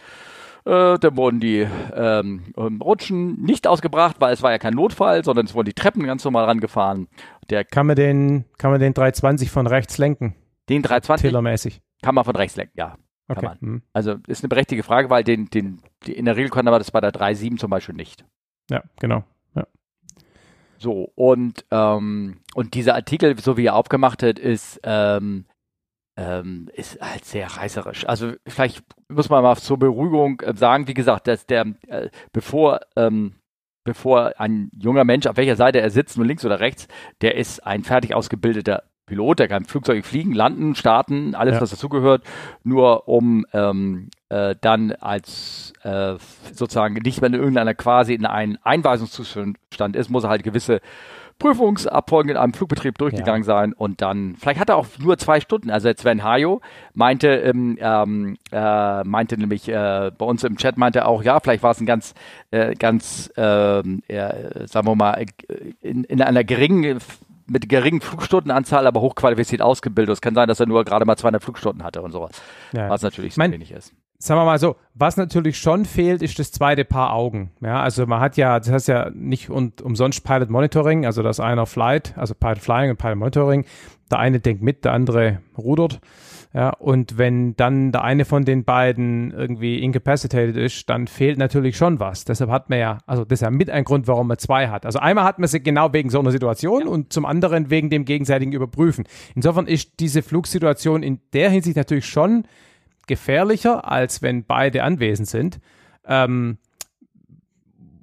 Äh, 0.65 0.99
dann 0.99 1.17
wurden 1.17 1.39
die 1.39 1.67
ähm, 1.95 2.53
Rutschen 2.55 3.41
nicht 3.41 3.65
ausgebracht, 3.65 4.17
weil 4.19 4.33
es 4.33 4.43
war 4.43 4.51
ja 4.51 4.59
kein 4.59 4.75
Notfall, 4.75 5.23
sondern 5.23 5.47
es 5.47 5.55
wurden 5.55 5.65
die 5.65 5.73
Treppen 5.73 6.03
ganz 6.03 6.23
normal 6.23 6.45
rangefahren. 6.45 7.07
Der 7.49 7.65
kann 7.65 7.87
man 7.87 7.95
den 7.95 8.45
kann 8.59 8.69
man 8.69 8.79
den 8.79 8.93
320 8.93 9.49
von 9.49 9.65
rechts 9.65 9.97
lenken? 9.97 10.35
Den 10.69 10.83
320 10.83 11.29
Tillermäßig. 11.29 11.81
Kann 12.03 12.13
man 12.13 12.25
von 12.25 12.35
rechts 12.35 12.55
lenken, 12.55 12.77
ja. 12.77 12.95
Okay. 13.27 13.49
Hm. 13.59 13.81
Also 13.91 14.15
ist 14.27 14.43
eine 14.43 14.49
berechtigte 14.49 14.83
Frage, 14.83 15.09
weil 15.09 15.23
den, 15.23 15.49
den, 15.49 15.81
die, 16.05 16.13
in 16.13 16.25
der 16.25 16.35
Regel 16.35 16.49
kann 16.51 16.67
aber 16.67 16.77
das 16.77 16.91
bei 16.91 17.01
der 17.01 17.11
3.7 17.11 17.57
zum 17.57 17.69
Beispiel 17.69 17.95
nicht. 17.95 18.23
Ja, 18.69 18.83
genau. 18.99 19.23
So, 20.81 21.11
und, 21.15 21.65
ähm, 21.71 22.37
und 22.55 22.73
dieser 22.73 22.95
Artikel, 22.95 23.37
so 23.37 23.57
wie 23.57 23.65
er 23.65 23.75
aufgemacht 23.75 24.23
hat, 24.23 24.39
ist, 24.39 24.79
ähm, 24.83 25.45
ähm, 26.19 26.69
ist 26.73 26.99
halt 27.01 27.23
sehr 27.23 27.47
reißerisch. 27.47 28.05
Also 28.05 28.33
vielleicht 28.45 28.83
muss 29.07 29.29
man 29.29 29.41
mal 29.41 29.55
zur 29.55 29.79
Beruhigung 29.79 30.41
äh, 30.41 30.53
sagen, 30.53 30.87
wie 30.87 30.93
gesagt, 30.93 31.27
dass 31.27 31.45
der, 31.45 31.65
äh, 31.87 32.09
bevor, 32.33 32.81
ähm, 32.97 33.35
bevor 33.85 34.33
ein 34.37 34.69
junger 34.77 35.05
Mensch, 35.05 35.27
auf 35.27 35.37
welcher 35.37 35.55
Seite 35.55 35.79
er 35.79 35.89
sitzt, 35.89 36.17
nur 36.17 36.25
links 36.25 36.43
oder 36.43 36.59
rechts, 36.59 36.89
der 37.21 37.35
ist 37.35 37.65
ein 37.65 37.83
fertig 37.83 38.13
ausgebildeter 38.13 38.83
Pilot, 39.05 39.39
der 39.39 39.47
kann 39.47 39.63
Flugzeuge 39.63 40.03
fliegen, 40.03 40.33
landen, 40.33 40.75
starten, 40.75 41.35
alles, 41.35 41.55
ja. 41.55 41.61
was 41.61 41.69
dazugehört, 41.69 42.23
nur 42.63 43.07
um 43.07 43.45
ähm, 43.53 44.09
äh, 44.27 44.55
dann 44.59 44.91
als 44.91 45.71
äh, 45.83 46.15
sozusagen 46.53 46.95
nicht 46.95 47.21
mehr 47.21 47.29
in 47.29 47.35
irgendeiner 47.35 47.73
quasi 47.75 48.13
in 48.13 48.25
einem 48.25 48.57
Einweisungszustand 48.61 49.95
ist, 49.95 50.09
muss 50.09 50.25
er 50.25 50.29
halt 50.29 50.43
gewisse 50.43 50.81
Prüfungsabfolgen 51.39 52.31
in 52.31 52.37
einem 52.37 52.53
Flugbetrieb 52.53 52.97
durchgegangen 52.97 53.43
ja. 53.43 53.45
sein 53.45 53.73
und 53.73 54.01
dann, 54.01 54.35
vielleicht 54.37 54.59
hat 54.59 54.69
er 54.69 54.75
auch 54.75 54.85
nur 54.99 55.17
zwei 55.17 55.39
Stunden. 55.39 55.71
Also 55.71 55.89
Sven 55.95 56.23
Hajo 56.23 56.61
meinte, 56.93 57.27
ähm, 57.29 57.77
ähm, 57.79 58.37
äh, 58.51 59.03
meinte 59.03 59.37
nämlich 59.37 59.67
äh, 59.69 60.11
bei 60.15 60.25
uns 60.25 60.43
im 60.43 60.57
Chat 60.57 60.77
meinte 60.77 60.99
er 60.99 61.07
auch, 61.07 61.23
ja, 61.23 61.39
vielleicht 61.39 61.63
war 61.63 61.71
es 61.71 61.79
ein 61.79 61.85
ganz, 61.85 62.13
äh, 62.51 62.75
ganz, 62.75 63.31
äh, 63.35 63.81
sagen 63.81 64.87
wir 64.87 64.95
mal, 64.95 65.25
in, 65.81 66.03
in 66.03 66.21
einer 66.21 66.43
geringen 66.43 66.99
mit 67.49 67.67
geringen 67.67 68.01
Flugstundenanzahl, 68.01 68.85
aber 68.85 69.01
hochqualifiziert 69.01 69.61
ausgebildet. 69.61 70.13
Es 70.13 70.21
kann 70.21 70.35
sein, 70.35 70.47
dass 70.47 70.59
er 70.59 70.67
nur 70.67 70.83
gerade 70.85 71.05
mal 71.05 71.17
200 71.17 71.43
Flugstunden 71.43 71.83
hatte 71.83 72.01
und 72.01 72.11
sowas. 72.11 72.31
Ja. 72.73 72.89
Was 72.89 73.01
natürlich 73.01 73.33
so 73.33 73.41
mein, 73.41 73.51
wenig 73.51 73.71
ist. 73.71 73.93
Sagen 74.21 74.41
wir 74.41 74.45
mal 74.45 74.59
so, 74.59 74.75
was 74.95 75.15
natürlich 75.15 75.57
schon 75.57 75.85
fehlt, 75.85 76.21
ist 76.21 76.37
das 76.39 76.51
zweite 76.51 76.83
Paar 76.83 77.13
Augen. 77.13 77.51
Ja, 77.61 77.81
also 77.81 78.05
man 78.05 78.19
hat 78.19 78.35
ja, 78.35 78.59
das 78.59 78.69
heißt 78.69 78.89
ja 78.89 79.09
nicht 79.13 79.49
und, 79.49 79.81
umsonst 79.81 80.25
Pilot 80.25 80.49
Monitoring, 80.49 81.05
also 81.05 81.23
das 81.23 81.39
einer 81.39 81.65
Flight, 81.65 82.17
also 82.17 82.35
Pilot 82.35 82.59
Flying 82.59 82.91
und 82.91 82.97
Pilot 82.97 83.17
Monitoring. 83.17 83.65
Der 84.11 84.19
eine 84.19 84.41
denkt 84.41 84.61
mit, 84.61 84.83
der 84.83 84.91
andere 84.91 85.39
rudert. 85.57 86.01
Ja, 86.53 86.71
und 86.71 87.17
wenn 87.17 87.55
dann 87.55 87.93
der 87.93 88.03
eine 88.03 88.25
von 88.25 88.43
den 88.43 88.65
beiden 88.65 89.31
irgendwie 89.31 89.79
incapacitated 89.81 90.57
ist, 90.57 90.89
dann 90.89 91.07
fehlt 91.07 91.37
natürlich 91.37 91.77
schon 91.77 92.01
was. 92.01 92.25
Deshalb 92.25 92.49
hat 92.49 92.69
man 92.69 92.79
ja, 92.79 92.97
also 93.05 93.23
das 93.23 93.37
ist 93.37 93.43
ja 93.43 93.51
mit 93.51 93.69
ein 93.69 93.85
Grund, 93.85 94.07
warum 94.09 94.27
man 94.27 94.37
zwei 94.37 94.67
hat. 94.67 94.85
Also 94.85 94.99
einmal 94.99 95.23
hat 95.23 95.39
man 95.39 95.47
sie 95.47 95.63
genau 95.63 95.93
wegen 95.93 96.09
so 96.09 96.19
einer 96.19 96.31
Situation 96.31 96.81
ja. 96.81 96.87
und 96.87 97.13
zum 97.13 97.25
anderen 97.25 97.69
wegen 97.69 97.89
dem 97.89 98.03
gegenseitigen 98.03 98.51
Überprüfen. 98.51 99.05
Insofern 99.35 99.65
ist 99.65 100.01
diese 100.01 100.23
Flugsituation 100.23 101.03
in 101.03 101.21
der 101.31 101.51
Hinsicht 101.51 101.77
natürlich 101.77 102.07
schon 102.07 102.43
gefährlicher, 103.09 103.91
als 103.91 104.21
wenn 104.21 104.45
beide 104.45 104.83
anwesend 104.83 105.27
sind. 105.27 105.59
Ähm, 106.05 106.57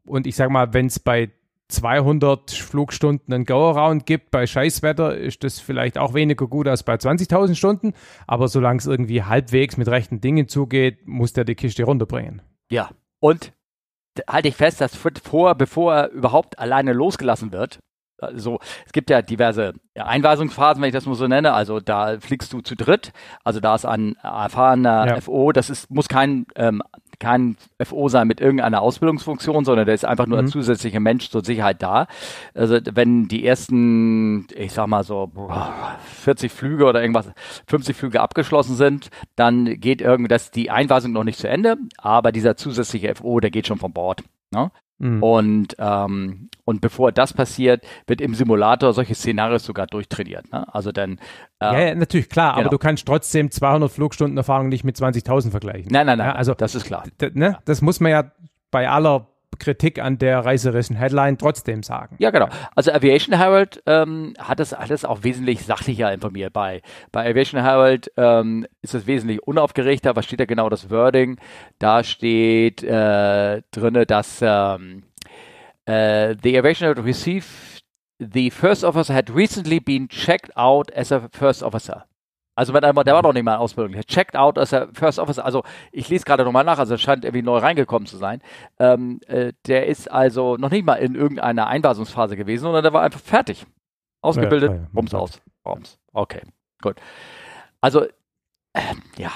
und 0.04 0.26
ich 0.26 0.36
sag 0.36 0.50
mal, 0.50 0.74
wenn 0.74 0.86
es 0.86 0.98
bei 0.98 1.30
200 1.68 2.50
Flugstunden 2.50 3.32
einen 3.32 3.44
Go-Around 3.44 4.06
gibt 4.06 4.30
bei 4.30 4.46
Scheißwetter, 4.46 5.16
ist 5.16 5.42
das 5.42 5.58
vielleicht 5.58 5.98
auch 5.98 6.14
weniger 6.14 6.46
gut 6.46 6.68
als 6.68 6.82
bei 6.82 6.94
20.000 6.94 7.54
Stunden. 7.54 7.94
Aber 8.26 8.48
solange 8.48 8.78
es 8.78 8.86
irgendwie 8.86 9.22
halbwegs 9.22 9.76
mit 9.76 9.88
rechten 9.88 10.20
Dingen 10.20 10.48
zugeht, 10.48 11.06
muss 11.06 11.32
der 11.32 11.44
die 11.44 11.54
Kiste 11.54 11.84
runterbringen. 11.84 12.42
Ja, 12.70 12.90
und 13.20 13.52
halte 14.28 14.48
ich 14.48 14.56
fest, 14.56 14.80
dass 14.80 14.94
vor, 14.94 15.54
bevor 15.54 15.94
er 15.94 16.10
überhaupt 16.10 16.58
alleine 16.58 16.92
losgelassen 16.92 17.52
wird, 17.52 17.80
also 18.18 18.58
es 18.86 18.92
gibt 18.92 19.10
ja 19.10 19.22
diverse 19.22 19.74
Einweisungsphasen, 19.94 20.82
wenn 20.82 20.88
ich 20.88 20.94
das 20.94 21.06
mal 21.06 21.14
so 21.14 21.26
nenne. 21.26 21.52
Also 21.52 21.80
da 21.80 22.18
fliegst 22.20 22.52
du 22.52 22.60
zu 22.60 22.74
dritt. 22.74 23.12
Also 23.44 23.60
da 23.60 23.74
ist 23.74 23.84
ein 23.84 24.16
erfahrener 24.22 25.06
ja. 25.06 25.20
FO. 25.20 25.52
Das 25.52 25.70
ist 25.70 25.90
muss 25.90 26.08
kein 26.08 26.46
ähm, 26.56 26.82
kein 27.18 27.56
FO 27.82 28.08
sein 28.08 28.28
mit 28.28 28.40
irgendeiner 28.40 28.82
Ausbildungsfunktion, 28.82 29.64
sondern 29.64 29.86
der 29.86 29.94
ist 29.94 30.04
einfach 30.04 30.26
nur 30.26 30.38
mhm. 30.38 30.46
ein 30.46 30.50
zusätzlicher 30.50 31.00
Mensch 31.00 31.30
zur 31.30 31.44
Sicherheit 31.44 31.82
da. 31.82 32.06
Also 32.54 32.78
wenn 32.92 33.28
die 33.28 33.46
ersten, 33.46 34.46
ich 34.54 34.72
sag 34.72 34.86
mal 34.86 35.04
so 35.04 35.30
40 36.22 36.52
Flüge 36.52 36.84
oder 36.84 37.00
irgendwas, 37.00 37.30
50 37.68 37.96
Flüge 37.96 38.20
abgeschlossen 38.20 38.76
sind, 38.76 39.10
dann 39.34 39.80
geht 39.80 40.00
irgendwie 40.00 40.28
das 40.28 40.50
die 40.50 40.70
Einweisung 40.70 41.12
noch 41.12 41.24
nicht 41.24 41.38
zu 41.38 41.48
Ende, 41.48 41.76
aber 41.98 42.32
dieser 42.32 42.56
zusätzliche 42.56 43.14
FO, 43.14 43.40
der 43.40 43.50
geht 43.50 43.66
schon 43.66 43.78
von 43.78 43.92
Bord. 43.92 44.22
Ne? 44.52 44.70
Mhm. 44.98 45.22
Und, 45.22 45.76
ähm, 45.78 46.48
und 46.64 46.80
bevor 46.80 47.12
das 47.12 47.32
passiert, 47.32 47.84
wird 48.06 48.20
im 48.20 48.34
Simulator 48.34 48.92
solche 48.92 49.14
Szenarios 49.14 49.64
sogar 49.64 49.86
durchtrainiert. 49.86 50.50
Ne? 50.52 50.72
Also 50.74 50.92
dann. 50.92 51.18
Äh, 51.60 51.64
ja, 51.64 51.80
ja, 51.80 51.94
natürlich, 51.94 52.28
klar, 52.28 52.54
genau. 52.54 52.62
aber 52.62 52.70
du 52.70 52.78
kannst 52.78 53.06
trotzdem 53.06 53.50
200 53.50 53.90
Flugstunden 53.90 54.36
Erfahrung 54.36 54.68
nicht 54.68 54.84
mit 54.84 54.96
20.000 54.96 55.50
vergleichen. 55.50 55.88
Nein, 55.90 56.06
nein, 56.06 56.18
nein. 56.18 56.28
Ja, 56.28 56.34
also, 56.34 56.54
das 56.54 56.74
ist 56.74 56.84
klar. 56.84 57.04
Ne? 57.34 57.58
Das 57.64 57.82
muss 57.82 58.00
man 58.00 58.10
ja 58.10 58.30
bei 58.70 58.88
aller 58.88 59.28
Kritik 59.58 60.00
an 60.00 60.18
der 60.18 60.44
reißerischen 60.44 60.96
Headline 60.96 61.38
trotzdem 61.38 61.82
sagen. 61.82 62.16
Ja, 62.18 62.30
genau. 62.30 62.48
Also 62.74 62.92
Aviation 62.92 63.36
Herald 63.36 63.82
ähm, 63.86 64.34
hat 64.38 64.60
das 64.60 64.72
alles 64.72 65.04
auch 65.04 65.22
wesentlich 65.22 65.64
sachlicher 65.64 66.12
informiert. 66.12 66.52
Bei, 66.52 66.82
bei 67.12 67.28
Aviation 67.28 67.60
Herald 67.60 68.10
ähm, 68.16 68.66
ist 68.82 68.94
es 68.94 69.06
wesentlich 69.06 69.42
unaufgeregter. 69.42 70.16
Was 70.16 70.24
steht 70.24 70.40
da 70.40 70.44
genau 70.44 70.68
das 70.68 70.90
Wording? 70.90 71.38
Da 71.78 72.04
steht 72.04 72.82
äh, 72.82 73.62
drinne, 73.70 74.06
dass 74.06 74.40
ähm, 74.42 75.04
äh, 75.86 76.34
the 76.42 76.58
Aviation 76.58 76.88
Herald 76.88 77.04
received 77.04 77.46
the 78.18 78.50
first 78.50 78.82
officer 78.82 79.12
had 79.12 79.30
recently 79.30 79.78
been 79.78 80.08
checked 80.08 80.50
out 80.56 80.90
as 80.92 81.12
a 81.12 81.28
first 81.32 81.62
officer. 81.62 82.04
Also 82.56 82.72
wenn 82.72 82.82
einmal, 82.84 83.04
der 83.04 83.14
war 83.14 83.22
noch 83.22 83.34
nicht 83.34 83.44
mal 83.44 83.54
in 83.54 83.60
Ausbildung, 83.60 83.92
der 83.92 84.04
checkt 84.04 84.34
out 84.34 84.58
als 84.58 84.72
er 84.72 84.88
First 84.94 85.18
Officer, 85.18 85.44
also 85.44 85.62
ich 85.92 86.08
lese 86.08 86.24
gerade 86.24 86.42
nochmal 86.42 86.64
nach, 86.64 86.78
also 86.78 86.94
er 86.94 86.98
scheint 86.98 87.24
irgendwie 87.24 87.42
neu 87.42 87.58
reingekommen 87.58 88.06
zu 88.06 88.16
sein. 88.16 88.40
Ähm, 88.78 89.20
äh, 89.26 89.52
der 89.66 89.86
ist 89.86 90.10
also 90.10 90.56
noch 90.56 90.70
nicht 90.70 90.86
mal 90.86 90.94
in 90.94 91.14
irgendeiner 91.14 91.66
Einweisungsphase 91.66 92.34
gewesen, 92.34 92.62
sondern 92.62 92.82
der 92.82 92.94
war 92.94 93.02
einfach 93.02 93.20
fertig. 93.20 93.66
Ausgebildet, 94.22 94.70
ja, 94.70 94.76
ja, 94.76 94.88
Bums 94.90 95.12
aus. 95.12 95.42
Bums. 95.62 95.98
Okay, 96.14 96.40
gut. 96.80 96.96
Also, 97.82 98.04
äh, 98.72 98.80
ja. 99.18 99.30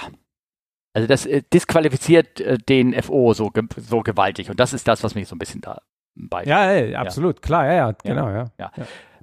Also 0.95 1.07
das 1.07 1.27
äh, 1.27 1.43
disqualifiziert 1.53 2.41
äh, 2.41 2.57
den 2.57 3.01
FO 3.03 3.35
so, 3.35 3.51
ge 3.51 3.65
so 3.77 4.01
gewaltig 4.01 4.49
und 4.49 4.59
das 4.59 4.73
ist 4.73 4.89
das, 4.89 5.05
was 5.05 5.15
mich 5.15 5.29
so 5.29 5.37
ein 5.37 5.39
bisschen 5.39 5.61
da 5.61 5.83
bei. 6.15 6.45
Ja, 6.45 6.71
ey, 6.71 6.95
absolut, 6.95 7.37
ja. 7.37 7.41
klar, 7.43 7.67
ja, 7.67 7.73
ja, 7.75 7.93
genau, 8.03 8.31
ja. 8.31 8.47
ja. 8.59 8.73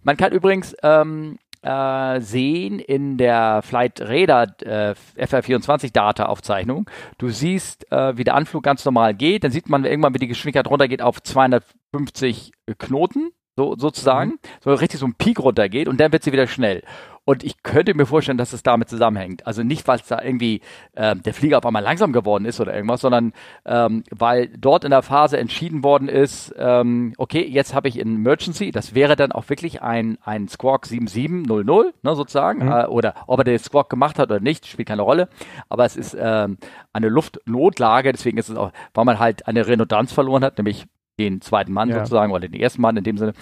Man 0.03 0.15
kann 0.15 0.31
übrigens 0.31 0.75
ähm, 0.83 1.39
äh, 1.67 2.21
sehen 2.21 2.79
in 2.79 3.17
der 3.17 3.61
Flight 3.61 3.99
Radar 4.01 4.47
äh, 4.61 4.95
FR24 5.17 5.91
Data 5.91 6.27
Aufzeichnung. 6.27 6.89
Du 7.17 7.29
siehst, 7.29 7.91
äh, 7.91 8.17
wie 8.17 8.23
der 8.23 8.35
Anflug 8.35 8.63
ganz 8.63 8.85
normal 8.85 9.13
geht. 9.13 9.43
Dann 9.43 9.51
sieht 9.51 9.67
man 9.67 9.83
irgendwann, 9.83 10.13
wie 10.13 10.19
die 10.19 10.27
Geschwindigkeit 10.27 10.67
runtergeht 10.67 11.01
auf 11.01 11.21
250 11.21 12.51
Knoten, 12.77 13.31
so, 13.57 13.75
sozusagen. 13.77 14.31
Mhm. 14.31 14.39
So 14.63 14.73
richtig 14.73 14.99
so 14.99 15.07
ein 15.07 15.15
Peak 15.15 15.39
runtergeht 15.39 15.89
und 15.89 15.99
dann 15.99 16.11
wird 16.11 16.23
sie 16.23 16.31
wieder 16.31 16.47
schnell. 16.47 16.83
Und 17.27 17.43
ich 17.43 17.61
könnte 17.61 17.93
mir 17.93 18.05
vorstellen, 18.05 18.37
dass 18.37 18.53
es 18.53 18.63
damit 18.63 18.87
zusammenhängt. 18.87 19.45
Also 19.45 19.61
nicht, 19.61 19.85
weil 19.85 19.99
es 19.99 20.07
da 20.07 20.21
irgendwie 20.21 20.61
äh, 20.93 21.13
der 21.13 21.33
Flieger 21.33 21.57
auf 21.57 21.65
einmal 21.65 21.83
langsam 21.83 22.13
geworden 22.13 22.45
ist 22.45 22.61
oder 22.61 22.73
irgendwas, 22.73 23.01
sondern 23.01 23.33
ähm, 23.65 24.03
weil 24.11 24.47
dort 24.57 24.85
in 24.85 24.91
der 24.91 25.01
Phase 25.01 25.37
entschieden 25.37 25.83
worden 25.83 26.07
ist, 26.07 26.55
ähm, 26.57 27.13
okay, 27.17 27.45
jetzt 27.45 27.73
habe 27.75 27.89
ich 27.89 27.99
in 27.99 28.15
Emergency, 28.15 28.71
das 28.71 28.95
wäre 28.95 29.17
dann 29.17 29.33
auch 29.33 29.49
wirklich 29.49 29.81
ein, 29.81 30.17
ein 30.23 30.47
Squawk 30.47 30.85
7700, 30.85 32.01
ne, 32.01 32.15
sozusagen, 32.15 32.63
mhm. 32.63 32.71
äh, 32.71 32.85
oder 32.85 33.13
ob 33.27 33.41
er 33.41 33.43
den 33.43 33.59
Squawk 33.59 33.89
gemacht 33.89 34.19
hat 34.19 34.31
oder 34.31 34.39
nicht, 34.39 34.65
spielt 34.65 34.87
keine 34.87 35.01
Rolle. 35.01 35.27
Aber 35.67 35.83
es 35.83 35.97
ist 35.97 36.15
ähm, 36.17 36.57
eine 36.93 37.09
Luftnotlage, 37.09 38.13
deswegen 38.13 38.37
ist 38.37 38.47
es 38.47 38.55
auch, 38.55 38.71
weil 38.93 39.03
man 39.03 39.19
halt 39.19 39.47
eine 39.49 39.67
Redundanz 39.67 40.13
verloren 40.13 40.45
hat, 40.45 40.57
nämlich 40.57 40.87
den 41.19 41.41
zweiten 41.41 41.73
Mann 41.73 41.89
ja. 41.89 41.99
sozusagen 41.99 42.31
oder 42.31 42.47
den 42.47 42.59
ersten 42.59 42.81
Mann 42.81 42.97
in 42.97 43.03
dem 43.03 43.17
Sinne. 43.17 43.33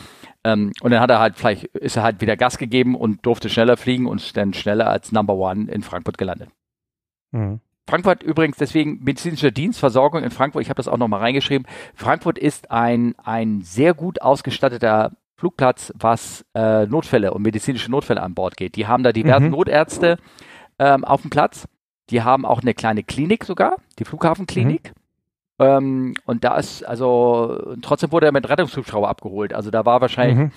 Ähm, 0.44 0.72
und 0.82 0.92
dann 0.92 1.00
hat 1.00 1.10
er 1.10 1.20
halt 1.20 1.38
vielleicht, 1.38 1.66
ist 1.66 1.98
er 1.98 2.04
halt 2.04 2.22
wieder 2.22 2.38
Gas 2.38 2.58
gegeben 2.58 2.96
und 2.96 3.26
durfte 3.26 3.50
schneller 3.50 3.78
fliegen 3.78 4.06
und 4.06 4.36
dann 4.38 4.54
schneller 4.54 4.90
als 4.90 5.12
Number 5.12 5.36
One 5.36 5.72
in 5.72 5.82
Frankfurt 5.82 6.18
gelandet. 6.18 6.50
Mhm. 7.32 7.60
Frankfurt 7.88 8.24
übrigens 8.24 8.58
deswegen 8.58 9.04
medizinische 9.04 9.52
Dienstversorgung 9.52 10.24
in 10.24 10.32
Frankfurt, 10.32 10.64
ich 10.64 10.70
habe 10.70 10.78
das 10.78 10.88
auch 10.88 10.98
nochmal 10.98 11.20
reingeschrieben. 11.20 11.68
Frankfurt 11.94 12.40
ist 12.40 12.72
ein, 12.72 13.14
ein 13.24 13.62
sehr 13.62 13.94
gut 13.94 14.22
ausgestatteter 14.22 15.12
Flugplatz, 15.38 15.94
was 15.96 16.46
äh, 16.56 16.88
Notfälle 16.88 17.34
und 17.34 17.44
medizinische 17.44 17.92
Notfälle 17.92 18.22
an 18.22 18.34
Bord 18.34 18.58
geht. 18.58 18.76
Die 18.76 18.88
haben 18.88 19.04
da 19.04 19.12
diverse 19.12 19.46
mhm. 19.46 19.52
Notärzte 19.52 20.18
ähm, 20.80 21.04
auf 21.04 21.22
dem 21.22 21.30
Platz. 21.30 21.68
Die 22.10 22.24
haben 22.24 22.46
auch 22.46 22.62
eine 22.62 22.74
kleine 22.74 23.04
Klinik 23.04 23.44
sogar, 23.44 23.78
die 24.00 24.06
Flughafenklinik. 24.06 24.90
Mhm. 24.90 25.05
Ähm, 25.58 26.14
und 26.26 26.44
da 26.44 26.58
ist, 26.58 26.84
also, 26.84 27.76
trotzdem 27.82 28.12
wurde 28.12 28.26
er 28.26 28.32
mit 28.32 28.50
Rettungshubschrauber 28.50 29.08
abgeholt. 29.08 29.54
Also 29.54 29.72
da 29.72 29.86
war 29.86 30.02
wahrscheinlich, 30.02 30.38
mhm. 30.38 30.52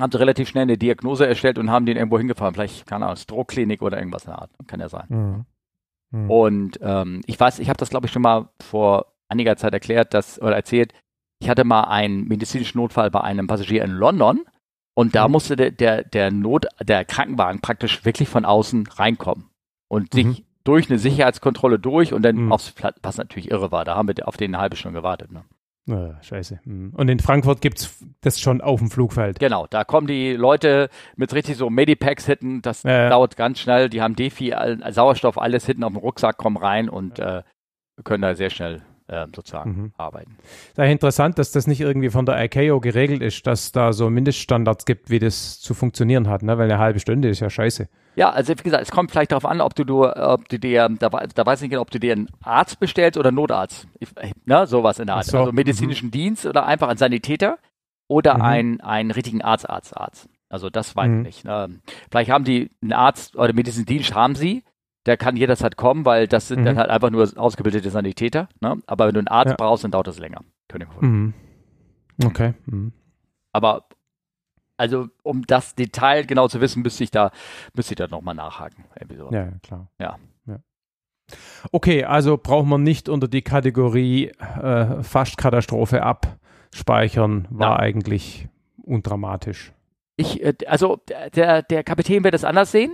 haben 0.00 0.10
sie 0.10 0.18
relativ 0.18 0.48
schnell 0.48 0.62
eine 0.62 0.78
Diagnose 0.78 1.26
erstellt 1.26 1.58
und 1.58 1.70
haben 1.70 1.86
den 1.86 1.96
irgendwo 1.96 2.18
hingefahren. 2.18 2.54
Vielleicht, 2.54 2.86
keine 2.86 3.04
Ahnung, 3.06 3.16
Strohklinik 3.16 3.82
oder 3.82 3.98
irgendwas 3.98 4.24
in 4.24 4.30
der 4.30 4.42
Art. 4.42 4.50
Kann 4.66 4.80
ja 4.80 4.88
sein. 4.88 5.06
Mhm. 5.08 5.44
Mhm. 6.10 6.30
Und 6.30 6.78
ähm, 6.82 7.20
ich 7.26 7.38
weiß, 7.38 7.60
ich 7.60 7.68
habe 7.68 7.78
das, 7.78 7.90
glaube 7.90 8.06
ich, 8.06 8.12
schon 8.12 8.22
mal 8.22 8.48
vor 8.60 9.06
einiger 9.28 9.56
Zeit 9.56 9.72
erklärt, 9.72 10.14
dass, 10.14 10.40
oder 10.42 10.56
erzählt, 10.56 10.92
ich 11.38 11.48
hatte 11.48 11.64
mal 11.64 11.84
einen 11.84 12.28
medizinischen 12.28 12.78
Notfall 12.78 13.10
bei 13.10 13.20
einem 13.20 13.46
Passagier 13.46 13.84
in 13.84 13.92
London 13.92 14.40
und 14.94 15.14
da 15.14 15.26
mhm. 15.26 15.32
musste 15.32 15.56
der, 15.56 15.70
der, 15.70 16.04
der 16.04 16.30
Not, 16.30 16.66
der 16.80 17.04
Krankenwagen 17.04 17.60
praktisch 17.60 18.04
wirklich 18.04 18.28
von 18.28 18.44
außen 18.44 18.86
reinkommen 18.88 19.48
und 19.88 20.12
sich 20.12 20.26
mhm 20.26 20.44
durch 20.64 20.90
eine 20.90 20.98
Sicherheitskontrolle 20.98 21.78
durch 21.78 22.12
und 22.12 22.22
dann 22.22 22.36
mhm. 22.36 22.52
aufs 22.52 22.74
was 23.02 23.16
natürlich 23.18 23.50
irre 23.50 23.72
war. 23.72 23.84
Da 23.84 23.96
haben 23.96 24.08
wir 24.08 24.28
auf 24.28 24.36
den 24.36 24.54
eine 24.54 24.62
halbe 24.62 24.76
Stunde 24.76 25.00
gewartet. 25.00 25.32
Ne? 25.32 25.44
Oh, 25.90 26.14
scheiße. 26.22 26.60
Mhm. 26.64 26.92
Und 26.94 27.08
in 27.08 27.18
Frankfurt 27.18 27.60
gibt 27.60 27.80
es 27.80 28.04
das 28.20 28.40
schon 28.40 28.60
auf 28.60 28.78
dem 28.78 28.90
Flugfeld. 28.90 29.40
Genau, 29.40 29.66
da 29.68 29.84
kommen 29.84 30.06
die 30.06 30.34
Leute 30.34 30.88
mit 31.16 31.34
richtig 31.34 31.56
so 31.56 31.70
Medipacks 31.70 32.26
hinten, 32.26 32.62
das 32.62 32.84
ja, 32.84 33.08
dauert 33.08 33.36
ganz 33.36 33.58
schnell. 33.58 33.88
Die 33.88 34.00
haben 34.00 34.14
Defi, 34.14 34.54
Sauerstoff, 34.90 35.38
alles 35.38 35.66
hinten 35.66 35.82
auf 35.84 35.92
dem 35.92 35.98
Rucksack, 35.98 36.36
kommen 36.36 36.56
rein 36.56 36.88
und 36.88 37.18
äh, 37.18 37.42
können 38.04 38.22
da 38.22 38.34
sehr 38.34 38.50
schnell 38.50 38.82
äh, 39.12 39.26
sozusagen 39.34 39.70
mhm. 39.70 39.92
arbeiten. 39.96 40.36
Sehr 40.74 40.86
interessant, 40.86 41.38
dass 41.38 41.52
das 41.52 41.66
nicht 41.66 41.80
irgendwie 41.80 42.10
von 42.10 42.24
der 42.24 42.42
ICAO 42.42 42.80
geregelt 42.80 43.22
ist, 43.22 43.46
dass 43.46 43.70
da 43.70 43.92
so 43.92 44.08
Mindeststandards 44.08 44.86
gibt, 44.86 45.10
wie 45.10 45.18
das 45.18 45.60
zu 45.60 45.74
funktionieren 45.74 46.28
hat, 46.28 46.42
ne? 46.42 46.56
weil 46.56 46.70
eine 46.70 46.78
halbe 46.78 46.98
Stunde 46.98 47.28
ist 47.28 47.40
ja 47.40 47.50
scheiße. 47.50 47.88
Ja, 48.16 48.30
also 48.30 48.54
wie 48.56 48.62
gesagt, 48.62 48.82
es 48.82 48.90
kommt 48.90 49.10
vielleicht 49.10 49.32
darauf 49.32 49.44
an, 49.44 49.60
ob 49.60 49.74
du, 49.74 49.84
du 49.84 50.04
ob 50.04 50.48
du 50.48 50.58
dir, 50.58 50.88
da, 50.98 51.08
da 51.08 51.46
weiß 51.46 51.58
ich 51.58 51.62
nicht 51.62 51.70
genau, 51.70 51.82
ob 51.82 51.90
du 51.90 52.00
dir 52.00 52.12
einen 52.12 52.28
Arzt 52.42 52.80
bestellst 52.80 53.18
oder 53.18 53.28
einen 53.28 53.36
Notarzt. 53.36 53.86
Ne, 54.44 54.66
sowas 54.66 54.98
in 54.98 55.06
der 55.06 55.16
Art. 55.16 55.26
So. 55.26 55.38
Also 55.38 55.52
medizinischen 55.52 56.06
mhm. 56.06 56.12
Dienst 56.12 56.46
oder 56.46 56.66
einfach 56.66 56.88
einen 56.88 56.98
Sanitäter 56.98 57.58
oder 58.08 58.36
mhm. 58.36 58.42
einen, 58.42 58.80
einen 58.80 59.10
richtigen 59.10 59.42
Arzt, 59.42 59.68
Arzt, 59.68 59.96
Arzt. 59.96 60.28
Also 60.48 60.68
das 60.68 60.94
weiß 60.96 61.08
mhm. 61.08 61.20
ich 61.20 61.26
nicht. 61.26 61.44
Ne. 61.44 61.80
Vielleicht 62.10 62.30
haben 62.30 62.44
die 62.44 62.70
einen 62.82 62.92
Arzt 62.92 63.36
oder 63.36 63.52
medizinischen 63.52 63.86
Dienst 63.86 64.14
haben 64.14 64.34
sie, 64.34 64.64
der 65.06 65.16
kann 65.16 65.36
jederzeit 65.36 65.76
kommen, 65.76 66.04
weil 66.04 66.28
das 66.28 66.48
sind 66.48 66.64
dann 66.64 66.74
mhm. 66.74 66.80
halt 66.80 66.90
einfach 66.90 67.10
nur 67.10 67.28
ausgebildete 67.36 67.90
Sanitäter. 67.90 68.48
Ne? 68.60 68.78
Aber 68.86 69.06
wenn 69.06 69.14
du 69.14 69.20
einen 69.20 69.28
Arzt 69.28 69.50
ja. 69.50 69.56
brauchst, 69.56 69.84
dann 69.84 69.90
dauert 69.90 70.06
das 70.06 70.18
länger. 70.18 70.42
Könnte 70.68 70.86
ich 70.90 71.00
mhm. 71.00 71.34
Okay. 72.24 72.54
Mhm. 72.66 72.92
Aber 73.52 73.86
also 74.76 75.08
um 75.22 75.46
das 75.46 75.74
Detail 75.74 76.24
genau 76.24 76.48
zu 76.48 76.60
wissen, 76.60 76.82
müsste 76.82 77.04
ich 77.04 77.10
da, 77.10 77.30
müsste 77.74 77.94
ich 77.94 77.98
da 77.98 78.08
nochmal 78.08 78.34
nachhaken. 78.34 78.84
Ja, 79.30 79.52
klar. 79.62 79.88
Ja. 79.98 80.16
ja. 80.46 80.58
Okay, 81.70 82.04
also 82.04 82.36
braucht 82.36 82.66
man 82.66 82.82
nicht 82.82 83.08
unter 83.08 83.28
die 83.28 83.42
Kategorie 83.42 84.28
äh, 84.60 85.02
fast 85.02 85.36
Katastrophe 85.36 86.02
abspeichern, 86.02 87.46
war 87.50 87.70
ja. 87.70 87.78
eigentlich 87.78 88.48
undramatisch. 88.82 89.72
Ich, 90.16 90.42
äh, 90.42 90.54
also 90.66 91.00
der, 91.34 91.62
der 91.62 91.84
Kapitän 91.84 92.24
wird 92.24 92.34
es 92.34 92.44
anders 92.44 92.72
sehen. 92.72 92.92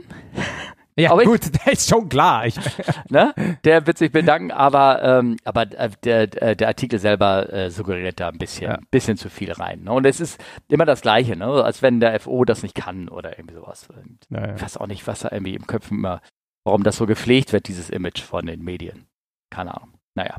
Ja, 0.99 1.13
aber 1.13 1.25
gut, 1.25 1.41
ich, 1.67 1.73
ist 1.73 1.89
schon 1.89 2.09
klar. 2.09 2.47
Ich, 2.47 2.57
ne? 3.09 3.33
Der 3.65 3.87
wird 3.87 3.99
sich 3.99 4.11
bedanken, 4.11 4.51
aber, 4.51 5.03
ähm, 5.03 5.37
aber 5.45 5.63
äh, 5.73 5.91
der, 6.03 6.27
der 6.27 6.69
Artikel 6.69 6.99
selber 6.99 7.53
äh, 7.53 7.71
suggeriert 7.71 8.19
da 8.19 8.29
ein 8.29 8.39
bisschen, 8.39 8.71
ja. 8.71 8.79
bisschen 8.91 9.17
zu 9.17 9.31
viel 9.31 9.53
rein. 9.53 9.85
Ne? 9.85 9.93
Und 9.93 10.05
es 10.07 10.21
ist 10.21 10.43
immer 10.69 10.87
das 10.87 11.01
Gleiche, 11.01 11.37
ne? 11.37 11.47
als 11.47 11.83
wenn 11.83 12.01
der 12.01 12.19
FO 12.19 12.45
das 12.45 12.63
nicht 12.63 12.75
kann 12.75 13.09
oder 13.09 13.39
irgendwie 13.39 13.55
sowas. 13.55 13.89
Ja, 14.31 14.55
ich 14.57 14.63
weiß 14.63 14.77
auch 14.79 14.89
nicht, 14.89 15.07
was 15.07 15.21
da 15.21 15.29
irgendwie 15.31 15.55
im 15.55 15.67
Köpfen 15.67 15.99
immer, 15.99 16.21
warum 16.65 16.83
das 16.83 16.97
so 16.97 17.07
gepflegt 17.07 17.53
wird, 17.53 17.69
dieses 17.69 17.91
Image 17.91 18.21
von 18.21 18.47
den 18.47 18.63
Medien. 18.63 19.07
Keine 19.51 19.75
Ahnung. 19.75 19.95
Naja. 20.15 20.37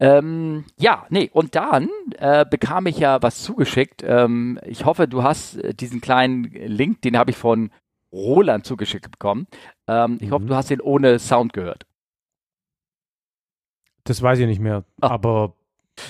Ähm, 0.00 0.64
ja, 0.78 1.06
nee, 1.10 1.28
und 1.30 1.54
dann 1.54 1.90
äh, 2.16 2.46
bekam 2.46 2.86
ich 2.86 2.98
ja 2.98 3.20
was 3.20 3.42
zugeschickt. 3.42 4.02
Ähm, 4.02 4.58
ich 4.64 4.86
hoffe, 4.86 5.06
du 5.06 5.22
hast 5.22 5.58
äh, 5.58 5.74
diesen 5.74 6.00
kleinen 6.00 6.44
Link, 6.44 7.02
den 7.02 7.18
habe 7.18 7.32
ich 7.32 7.36
von 7.36 7.70
Roland 8.12 8.66
zugeschickt 8.66 9.10
bekommen. 9.10 9.46
Ähm, 9.86 10.18
ich 10.20 10.28
mhm. 10.28 10.32
hoffe, 10.32 10.44
du 10.46 10.54
hast 10.54 10.70
ihn 10.70 10.80
ohne 10.80 11.18
Sound 11.18 11.52
gehört. 11.52 11.86
Das 14.04 14.22
weiß 14.22 14.38
ich 14.40 14.46
nicht 14.46 14.60
mehr. 14.60 14.84
Ach. 15.00 15.10
Aber 15.10 15.54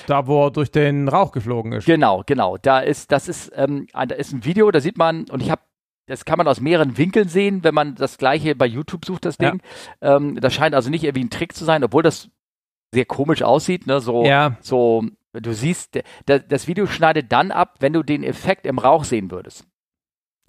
da, 0.07 0.27
wo 0.27 0.47
er 0.47 0.51
durch 0.51 0.71
den 0.71 1.09
Rauch 1.09 1.33
geflogen 1.33 1.73
ist. 1.73 1.87
Genau, 1.87 2.23
genau. 2.25 2.57
Da 2.57 2.81
ist, 2.81 3.13
das 3.13 3.29
ist, 3.29 3.53
ähm, 3.55 3.87
da 3.93 4.15
ist 4.15 4.33
ein 4.33 4.45
Video, 4.45 4.71
da 4.71 4.81
sieht 4.81 4.97
man, 4.97 5.29
und 5.31 5.41
ich 5.43 5.51
habe 5.51 5.63
das 6.11 6.25
kann 6.25 6.39
man 6.39 6.49
aus 6.49 6.61
mehreren 6.61 6.99
Winkeln 6.99 7.29
sehen, 7.29 7.63
wenn 7.63 7.75
man 7.75 7.95
das 7.95 8.19
gleiche 8.19 8.57
bei 8.57 8.67
YouTube 8.67 9.05
sucht, 9.05 9.25
das 9.25 9.39
Ding. 9.39 9.63
Ja. 10.03 10.17
Ähm, 10.17 10.41
das 10.41 10.53
scheint 10.53 10.75
also 10.75 10.91
nicht 10.91 11.05
irgendwie 11.05 11.25
ein 11.25 11.31
Trick 11.31 11.55
zu 11.55 11.65
sein, 11.65 11.85
obwohl 11.85 12.03
das 12.03 12.29
sehr 12.93 13.05
komisch 13.05 13.43
aussieht, 13.43 13.87
ne? 13.87 14.01
So, 14.01 14.25
ja. 14.25 14.57
so, 14.61 15.05
du 15.33 15.55
siehst, 15.55 16.01
das 16.27 16.67
Video 16.67 16.87
schneidet 16.87 17.31
dann 17.31 17.53
ab, 17.53 17.77
wenn 17.79 17.93
du 17.93 18.03
den 18.03 18.25
Effekt 18.25 18.67
im 18.67 18.79
Rauch 18.79 19.05
sehen 19.05 19.31
würdest. 19.31 19.67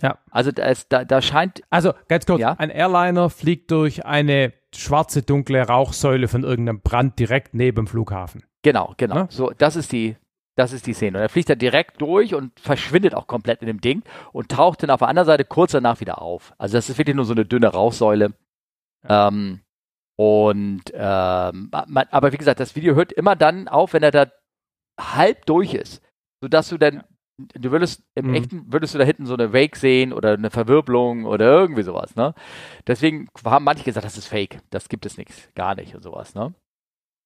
Ja. 0.02 0.18
Also 0.30 0.52
da, 0.52 0.66
ist, 0.66 0.92
da, 0.92 1.06
da 1.06 1.22
scheint. 1.22 1.62
Also 1.70 1.94
ganz 2.08 2.26
kurz, 2.26 2.42
ja? 2.42 2.54
ein 2.58 2.70
Airliner 2.70 3.30
fliegt 3.30 3.72
durch 3.72 4.06
eine 4.06 4.54
schwarze, 4.74 5.22
dunkle 5.22 5.68
Rauchsäule 5.68 6.28
von 6.28 6.44
irgendeinem 6.44 6.82
Brand 6.82 7.20
direkt 7.20 7.54
neben 7.54 7.76
dem 7.76 7.88
Flughafen. 7.88 8.44
Genau, 8.64 8.94
genau. 8.98 9.16
Ja? 9.16 9.28
So, 9.30 9.52
das 9.58 9.76
ist 9.76 9.92
die, 9.92 10.18
das 10.56 10.74
ist 10.74 10.88
die 10.88 10.94
Szene. 10.94 11.18
Und 11.18 11.24
er 11.24 11.30
fliegt 11.30 11.50
da 11.50 11.56
direkt 11.56 12.02
durch 12.02 12.34
und 12.36 12.60
verschwindet 12.60 13.16
auch 13.16 13.28
komplett 13.28 13.62
in 13.62 13.68
dem 13.68 13.82
Ding 13.82 14.04
und 14.32 14.50
taucht 14.50 14.84
dann 14.84 14.90
auf 14.90 15.00
der 15.00 15.08
anderen 15.08 15.26
Seite 15.26 15.46
kurz 15.46 15.72
danach 15.72 16.00
wieder 16.00 16.22
auf. 16.22 16.54
Also 16.58 16.78
das 16.78 16.90
ist 16.90 16.98
wirklich 16.98 17.16
nur 17.16 17.26
so 17.26 17.34
eine 17.34 17.46
dünne 17.46 17.68
Rauchsäule. 17.68 18.34
Ja. 19.08 19.28
Ähm, 19.28 19.62
und 20.18 20.84
ähm, 20.94 21.72
man, 21.88 22.08
aber 22.12 22.32
wie 22.32 22.38
gesagt, 22.38 22.60
das 22.60 22.76
Video 22.76 22.96
hört 22.96 23.12
immer 23.12 23.36
dann 23.36 23.68
auf, 23.68 23.94
wenn 23.94 24.04
er 24.04 24.12
da 24.12 24.28
halb 25.00 25.46
durch 25.48 25.74
ist, 25.74 26.04
sodass 26.42 26.70
du 26.70 26.78
dann 26.78 27.04
du 27.54 27.72
würdest 27.72 28.04
im 28.16 28.28
mhm. 28.28 28.36
echten, 28.36 28.66
würdest 28.72 28.94
du 28.94 28.98
da 28.98 29.04
hinten 29.04 29.26
so 29.26 29.34
eine 29.34 29.54
Wake 29.54 29.76
sehen 29.76 30.14
oder 30.14 30.34
eine 30.34 30.50
Verwirbelung 30.50 31.26
oder 31.26 31.46
irgendwie 31.46 31.84
sowas, 31.84 32.16
ne? 32.16 32.34
Deswegen 32.88 33.28
haben 33.46 33.66
manche 33.66 33.84
gesagt, 33.84 34.06
das 34.06 34.18
ist 34.18 34.28
fake, 34.28 34.60
das 34.70 34.90
gibt 34.90 35.06
es 35.06 35.18
nichts, 35.18 35.50
gar 35.56 35.76
nicht 35.76 35.96
und 35.96 36.04
sowas, 36.04 36.36
ne? 36.36 36.54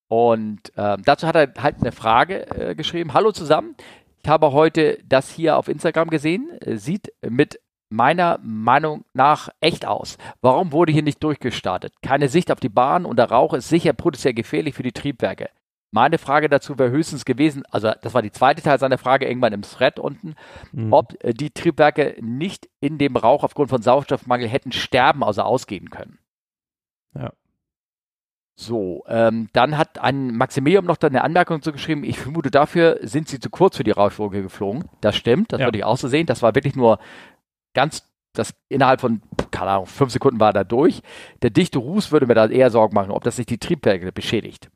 Und 0.08 0.72
ähm, 0.78 1.02
dazu 1.04 1.28
hat 1.28 1.36
er 1.36 1.54
halt 1.62 1.78
eine 1.82 1.92
Frage 1.92 2.48
äh, 2.52 2.76
geschrieben. 2.76 3.14
Hallo 3.14 3.32
zusammen, 3.32 3.76
ich 4.24 4.30
habe 4.30 4.52
heute 4.52 5.00
das 5.08 5.32
hier 5.32 5.58
auf 5.58 5.68
Instagram 5.68 6.10
gesehen, 6.10 6.50
äh, 6.62 6.78
sieht 6.78 7.12
mit 7.28 7.60
meiner 7.90 8.40
Meinung 8.42 9.06
nach 9.14 9.50
echt 9.62 9.86
aus. 9.86 10.18
Warum 10.42 10.72
wurde 10.72 10.92
hier 10.92 11.04
nicht 11.04 11.24
durchgestartet? 11.24 11.94
Keine 12.02 12.28
Sicht 12.28 12.52
auf 12.52 12.60
die 12.60 12.70
Bahn 12.70 13.06
und 13.06 13.18
der 13.18 13.30
Rauch 13.30 13.54
ist 13.54 13.70
sicher 13.70 13.94
potenziell 13.94 14.34
gefährlich 14.34 14.76
für 14.76 14.84
die 14.84 14.92
Triebwerke. 14.92 15.50
Meine 15.96 16.18
Frage 16.18 16.50
dazu 16.50 16.78
wäre 16.78 16.92
höchstens 16.92 17.24
gewesen, 17.24 17.64
also 17.72 17.94
das 18.02 18.14
war 18.14 18.22
die 18.22 18.34
zweite 18.34 18.62
Teil 18.62 18.78
seiner 18.80 18.98
Frage 18.98 19.30
irgendwann 19.30 19.54
im 19.54 19.62
Thread 19.62 19.98
unten, 19.98 20.36
mhm. 20.74 20.92
ob 20.92 21.24
äh, 21.24 21.34
die 21.34 21.52
Triebwerke 21.52 22.18
nicht 22.20 22.68
in 22.82 22.98
dem 22.98 23.16
Rauch 23.16 23.46
aufgrund 23.46 23.70
von 23.70 23.82
Sauerstoffmangel 23.82 24.50
hätten 24.50 24.74
sterben, 24.74 25.24
also 25.24 25.44
ausgehen 25.44 25.90
können. 25.90 26.20
Ja. 27.18 27.32
So, 28.58 29.06
ähm, 29.08 29.48
dann 29.54 29.78
hat 29.78 29.98
ein 29.98 30.36
Maximilium 30.36 30.84
noch 30.84 30.98
da 30.98 31.08
eine 31.08 31.24
Anmerkung 31.24 31.62
zu 31.62 31.72
geschrieben. 31.72 32.04
Ich 32.04 32.20
vermute, 32.20 32.52
dafür 32.52 33.00
sind 33.04 33.30
sie 33.30 33.40
zu 33.40 33.50
kurz 33.50 33.78
für 33.78 33.86
die 33.86 33.92
Rauchfolge 33.92 34.42
geflogen. 34.42 34.90
Das 35.00 35.16
stimmt, 35.16 35.54
das 35.54 35.62
ja. 35.62 35.68
würde 35.68 35.78
ich 35.78 35.86
auch 35.86 35.98
so 35.98 36.10
sehen. 36.10 36.26
Das 36.26 36.42
war 36.42 36.56
wirklich 36.56 36.76
nur 36.76 37.00
ganz, 37.74 38.06
das 38.34 38.54
innerhalb 38.68 39.00
von, 39.00 39.22
keine 39.50 39.72
Ahnung, 39.72 39.86
fünf 39.86 40.12
Sekunden 40.12 40.42
war 40.42 40.52
da 40.52 40.66
durch. 40.66 41.02
Der 41.42 41.52
dichte 41.52 41.80
Ruß 41.80 42.12
würde 42.12 42.28
mir 42.28 42.36
da 42.36 42.48
eher 42.48 42.70
Sorgen 42.70 42.96
machen, 42.96 43.12
ob 43.12 43.24
das 43.24 43.38
sich 43.38 43.46
die 43.46 43.60
Triebwerke 43.60 44.12
beschädigt. 44.12 44.70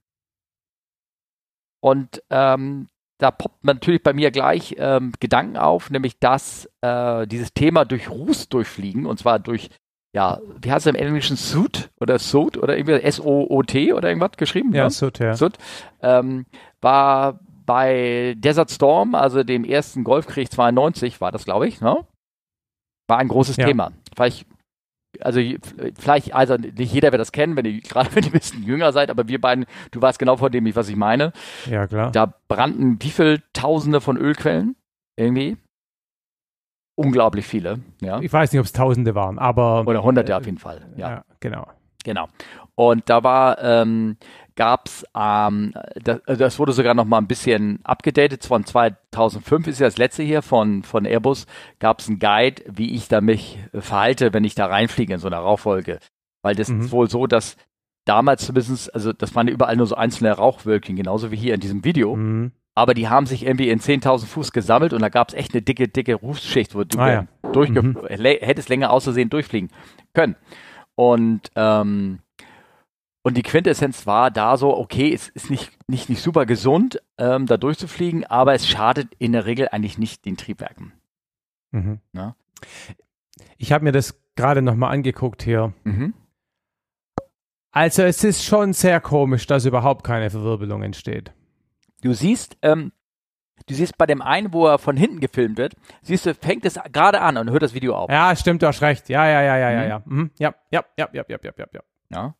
Und 1.81 2.21
ähm, 2.29 2.89
da 3.19 3.31
poppt 3.31 3.63
natürlich 3.63 4.01
bei 4.01 4.13
mir 4.13 4.31
gleich 4.31 4.75
ähm, 4.77 5.13
Gedanken 5.19 5.57
auf, 5.57 5.89
nämlich 5.89 6.19
dass 6.19 6.69
äh, 6.81 7.27
dieses 7.27 7.53
Thema 7.53 7.85
durch 7.85 8.09
Ruß 8.09 8.49
durchfliegen, 8.49 9.05
und 9.05 9.19
zwar 9.19 9.39
durch, 9.39 9.69
ja, 10.13 10.39
wie 10.61 10.71
heißt 10.71 10.87
es 10.87 10.93
im 10.93 10.95
Englischen, 10.95 11.35
Suit 11.35 11.89
oder 11.99 12.17
Soot 12.17 12.57
oder 12.57 12.77
irgendwie 12.77 12.93
S-O-O-T 12.93 13.93
oder 13.93 14.09
irgendwas 14.09 14.37
geschrieben? 14.37 14.73
Ja, 14.73 14.85
ne? 14.85 14.89
Soot, 14.89 15.19
ja. 15.19 15.35
Soot, 15.35 15.57
ähm, 16.01 16.45
war 16.81 17.39
bei 17.65 18.35
Desert 18.37 18.71
Storm, 18.71 19.13
also 19.15 19.43
dem 19.43 19.63
ersten 19.63 20.03
Golfkrieg 20.03 20.51
92, 20.51 21.21
war 21.21 21.31
das, 21.31 21.45
glaube 21.45 21.67
ich, 21.67 21.81
ne? 21.81 22.05
War 23.07 23.17
ein 23.17 23.27
großes 23.27 23.57
ja. 23.57 23.67
Thema. 23.67 23.91
Vielleicht 24.15 24.47
also 25.21 25.39
vielleicht, 25.99 26.33
also 26.33 26.55
nicht 26.55 26.93
jeder 26.93 27.11
wird 27.11 27.19
das 27.19 27.31
kennen, 27.31 27.55
wenn 27.55 27.65
ihr, 27.65 27.81
gerade 27.81 28.13
wenn 28.15 28.23
ihr 28.23 28.29
ein 28.29 28.33
bisschen 28.33 28.63
jünger 28.63 28.91
seid, 28.91 29.09
aber 29.09 29.27
wir 29.27 29.39
beiden, 29.39 29.65
du 29.91 30.01
weißt 30.01 30.19
genau 30.19 30.37
von 30.37 30.51
dem, 30.51 30.73
was 30.75 30.89
ich 30.89 30.95
meine. 30.95 31.33
Ja, 31.69 31.87
klar. 31.87 32.11
Da 32.11 32.33
brannten 32.47 32.97
wie 33.01 33.09
viel 33.09 33.41
Tausende 33.53 34.01
von 34.01 34.17
Ölquellen 34.17 34.75
irgendwie? 35.15 35.57
Unglaublich 36.95 37.45
viele, 37.45 37.79
ja. 38.01 38.19
Ich 38.19 38.33
weiß 38.33 38.51
nicht, 38.51 38.59
ob 38.59 38.65
es 38.65 38.73
Tausende 38.73 39.15
waren, 39.15 39.39
aber. 39.39 39.87
Oder 39.87 40.03
Hunderte 40.03 40.33
äh, 40.33 40.35
auf 40.35 40.45
jeden 40.45 40.57
Fall, 40.57 40.85
ja. 40.97 41.09
ja 41.09 41.23
genau. 41.39 41.65
Genau. 42.03 42.27
Und 42.75 43.09
da 43.09 43.23
war, 43.23 43.61
ähm, 43.61 44.17
gab 44.59 44.87
es, 44.87 45.05
ähm, 45.15 45.73
das, 46.03 46.19
das, 46.25 46.59
wurde 46.59 46.73
sogar 46.73 46.93
noch 46.93 47.05
mal 47.05 47.17
ein 47.17 47.27
bisschen 47.27 47.79
abgedatet. 47.85 48.45
Von 48.45 48.65
2005 48.65 49.67
ist 49.67 49.79
ja 49.79 49.87
das 49.87 49.97
letzte 49.97 50.21
hier 50.21 50.41
von, 50.41 50.83
von 50.83 51.05
Airbus. 51.05 51.47
Gab 51.79 52.01
es 52.01 52.09
einen 52.09 52.19
Guide, 52.19 52.63
wie 52.67 52.93
ich 52.93 53.07
da 53.07 53.21
mich 53.21 53.57
verhalte, 53.73 54.33
wenn 54.33 54.43
ich 54.43 54.55
da 54.55 54.65
reinfliege 54.65 55.13
in 55.13 55.19
so 55.21 55.27
einer 55.27 55.37
Rauchfolge. 55.37 55.99
Weil 56.41 56.55
das 56.55 56.67
mhm. 56.67 56.81
ist 56.81 56.91
wohl 56.91 57.09
so, 57.09 57.25
dass 57.25 57.55
damals 58.03 58.45
zumindest, 58.45 58.93
also 58.93 59.13
das 59.13 59.33
waren 59.33 59.47
überall 59.47 59.77
nur 59.77 59.87
so 59.87 59.95
einzelne 59.95 60.33
Rauchwölkchen, 60.33 60.97
genauso 60.97 61.31
wie 61.31 61.37
hier 61.37 61.53
in 61.53 61.61
diesem 61.61 61.85
Video. 61.85 62.17
Mhm. 62.17 62.51
Aber 62.75 62.93
die 62.93 63.07
haben 63.07 63.27
sich 63.27 63.45
irgendwie 63.45 63.69
in 63.69 63.79
10.000 63.79 64.25
Fuß 64.25 64.51
gesammelt 64.51 64.91
und 64.91 65.01
da 65.01 65.07
gab 65.07 65.29
es 65.29 65.35
echt 65.35 65.53
eine 65.53 65.61
dicke, 65.61 65.87
dicke 65.87 66.15
Rufschicht, 66.15 66.75
wo 66.75 66.83
du 66.83 66.99
ah, 66.99 67.09
ja. 67.09 67.27
mhm. 67.53 67.97
hättest 68.09 68.67
länger 68.67 68.91
auszusehen 68.91 69.29
durchfliegen 69.29 69.69
können. 70.13 70.35
Und 70.95 71.49
ähm, 71.55 72.19
und 73.21 73.35
die 73.35 73.43
Quintessenz 73.43 74.07
war 74.07 74.31
da 74.31 74.55
so, 74.57 74.75
okay, 74.77 75.13
es 75.13 75.27
ist 75.29 75.49
nicht, 75.49 75.71
nicht, 75.89 76.09
nicht 76.09 76.21
super 76.21 76.45
gesund, 76.45 77.01
ähm, 77.17 77.45
da 77.45 77.57
durchzufliegen, 77.57 78.25
aber 78.25 78.53
es 78.53 78.67
schadet 78.67 79.09
in 79.19 79.33
der 79.33 79.45
Regel 79.45 79.67
eigentlich 79.69 79.97
nicht 79.97 80.25
den 80.25 80.37
Triebwerken. 80.37 80.93
Mhm. 81.71 81.99
Ich 83.57 83.71
habe 83.71 83.83
mir 83.83 83.91
das 83.91 84.21
gerade 84.35 84.61
nochmal 84.61 84.93
angeguckt 84.93 85.43
hier. 85.43 85.73
Mhm. 85.83 86.13
Also 87.71 88.03
es 88.03 88.23
ist 88.23 88.43
schon 88.43 88.73
sehr 88.73 88.99
komisch, 89.01 89.45
dass 89.45 89.65
überhaupt 89.65 90.03
keine 90.03 90.29
Verwirbelung 90.29 90.81
entsteht. 90.81 91.33
Du 92.01 92.13
siehst, 92.13 92.57
ähm, 92.61 92.93
du 93.67 93.75
siehst 93.75 93.97
bei 93.97 94.05
dem 94.05 94.21
einen, 94.21 94.53
wo 94.53 94.65
er 94.65 94.79
von 94.79 94.95
hinten 94.95 95.19
gefilmt 95.19 95.57
wird, 95.57 95.75
siehst 96.01 96.25
du, 96.25 96.33
fängt 96.33 96.65
es 96.65 96.79
gerade 96.91 97.21
an 97.21 97.37
und 97.37 97.51
hört 97.51 97.61
das 97.61 97.73
Video 97.73 97.95
auf. 97.95 98.09
Ja, 98.09 98.33
stimmt, 98.35 98.61
du 98.61 98.67
hast 98.67 98.81
recht. 98.81 99.09
Ja, 99.09 99.27
ja, 99.27 99.41
ja, 99.41 99.57
ja, 99.57 99.69
mhm. 99.69 99.75
ja, 99.75 99.87
ja. 99.87 100.03
Mhm. 100.05 100.31
Ja, 100.39 100.55
ja, 100.71 100.85
ja, 100.97 101.09
ja, 101.13 101.25
ja, 101.27 101.37
ja, 101.43 101.51
ja, 101.57 101.65
ja. 101.73 101.81
Ja 102.11 102.35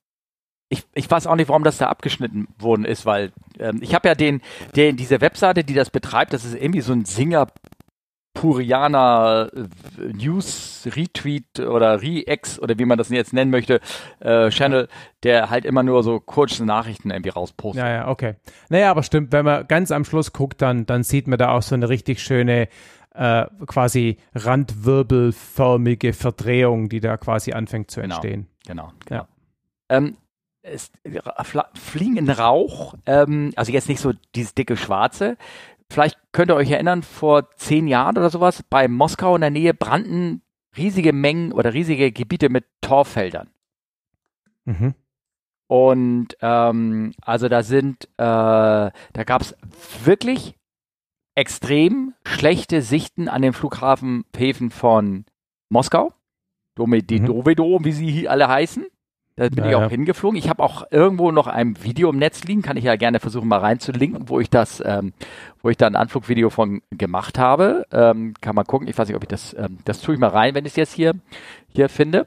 ich, 0.69 0.85
ich 0.93 1.09
weiß 1.09 1.25
auch 1.27 1.35
nicht, 1.35 1.49
warum 1.49 1.63
das 1.63 1.79
da 1.79 1.87
abgeschnitten 1.87 2.47
worden 2.57 2.85
ist, 2.85 3.05
weil 3.05 3.33
ähm, 3.59 3.79
ich 3.81 3.93
habe 3.95 4.07
ja 4.07 4.15
den, 4.15 4.41
den, 4.75 4.95
diese 4.97 5.19
Webseite, 5.19 5.63
die 5.63 5.73
das 5.73 5.89
betreibt, 5.89 6.31
das 6.31 6.45
ist 6.45 6.53
irgendwie 6.55 6.81
so 6.81 6.93
ein 6.93 7.05
Singapurianer 7.05 9.49
äh, 9.53 9.63
News 10.13 10.87
Retweet 10.95 11.59
oder 11.59 12.03
Re-Ex 12.03 12.59
oder 12.59 12.77
wie 12.77 12.85
man 12.85 12.99
das 12.99 13.09
jetzt 13.09 13.33
nennen 13.33 13.49
möchte, 13.49 13.81
äh, 14.19 14.49
Channel, 14.49 14.87
der 15.23 15.49
halt 15.49 15.65
immer 15.65 15.81
nur 15.81 16.03
so 16.03 16.19
kurze 16.19 16.63
Nachrichten 16.65 17.09
irgendwie 17.09 17.31
rauspostet. 17.31 17.83
Ja, 17.83 17.91
ja, 17.91 18.07
okay. 18.07 18.35
Naja, 18.69 18.91
aber 18.91 19.01
stimmt, 19.01 19.31
wenn 19.31 19.45
man 19.45 19.67
ganz 19.67 19.89
am 19.91 20.05
Schluss 20.05 20.33
guckt, 20.33 20.61
dann, 20.61 20.85
dann 20.85 21.01
sieht 21.01 21.27
man 21.27 21.39
da 21.39 21.49
auch 21.49 21.63
so 21.63 21.73
eine 21.73 21.89
richtig 21.89 22.21
schöne 22.21 22.67
äh, 23.15 23.47
quasi 23.65 24.17
randwirbelförmige 24.35 26.13
Verdrehung, 26.13 26.89
die 26.89 26.99
da 26.99 27.17
quasi 27.17 27.53
anfängt 27.53 27.89
zu 27.89 28.01
genau, 28.01 28.13
entstehen. 28.15 28.45
Genau, 28.67 28.91
genau. 29.05 29.21
Ja. 29.21 29.27
Ähm, 29.89 30.15
es 30.61 30.91
fliegen 31.73 32.17
in 32.17 32.29
Rauch, 32.29 32.95
ähm, 33.05 33.51
also 33.55 33.71
jetzt 33.71 33.89
nicht 33.89 34.01
so 34.01 34.13
dieses 34.35 34.53
dicke 34.53 34.77
Schwarze. 34.77 35.37
Vielleicht 35.91 36.17
könnt 36.31 36.51
ihr 36.51 36.55
euch 36.55 36.69
erinnern, 36.69 37.01
vor 37.01 37.49
zehn 37.55 37.87
Jahren 37.87 38.17
oder 38.17 38.29
sowas, 38.29 38.63
bei 38.69 38.87
Moskau 38.87 39.35
in 39.35 39.41
der 39.41 39.49
Nähe 39.49 39.73
brannten 39.73 40.41
riesige 40.77 41.13
Mengen 41.13 41.51
oder 41.51 41.73
riesige 41.73 42.11
Gebiete 42.11 42.49
mit 42.49 42.65
Torffeldern. 42.81 43.49
Mhm. 44.65 44.93
Und 45.67 46.37
ähm, 46.41 47.13
also 47.21 47.47
da 47.47 47.63
sind, 47.63 48.05
äh, 48.17 48.17
da 48.17 49.23
gab 49.25 49.41
es 49.41 49.55
wirklich 50.03 50.55
extrem 51.35 52.13
schlechte 52.25 52.81
Sichten 52.81 53.27
an 53.27 53.41
den 53.41 53.53
Flughafenhäfen 53.53 54.71
von 54.71 55.25
Moskau, 55.69 56.13
Domededovedo, 56.75 57.79
mhm. 57.79 57.85
wie 57.85 57.91
sie 57.91 58.27
alle 58.27 58.47
heißen. 58.47 58.85
Da 59.39 59.47
bin 59.47 59.63
ja, 59.63 59.69
ich 59.69 59.75
auch 59.75 59.81
ja. 59.83 59.89
hingeflogen. 59.89 60.37
Ich 60.37 60.49
habe 60.49 60.61
auch 60.61 60.83
irgendwo 60.91 61.31
noch 61.31 61.47
ein 61.47 61.81
Video 61.81 62.09
im 62.09 62.17
Netz 62.17 62.43
liegen, 62.43 62.61
kann 62.61 62.75
ich 62.75 62.83
ja 62.83 62.97
gerne 62.97 63.21
versuchen 63.21 63.47
mal 63.47 63.59
reinzulinken, 63.59 64.27
wo 64.27 64.41
ich 64.41 64.49
das, 64.49 64.83
ähm, 64.85 65.13
wo 65.61 65.69
ich 65.69 65.77
da 65.77 65.87
ein 65.87 65.95
Anflugvideo 65.95 66.49
von 66.49 66.81
gemacht 66.91 67.39
habe. 67.39 67.85
Ähm, 67.93 68.33
kann 68.41 68.53
man 68.53 68.65
gucken. 68.65 68.89
Ich 68.89 68.97
weiß 68.97 69.07
nicht, 69.07 69.15
ob 69.15 69.23
ich 69.23 69.29
das, 69.29 69.53
ähm, 69.53 69.77
das 69.85 70.01
tue 70.01 70.15
ich 70.15 70.19
mal 70.19 70.27
rein, 70.27 70.55
wenn 70.55 70.65
ich 70.65 70.73
es 70.73 70.75
jetzt 70.75 70.93
hier, 70.93 71.13
hier 71.73 71.87
finde. 71.87 72.25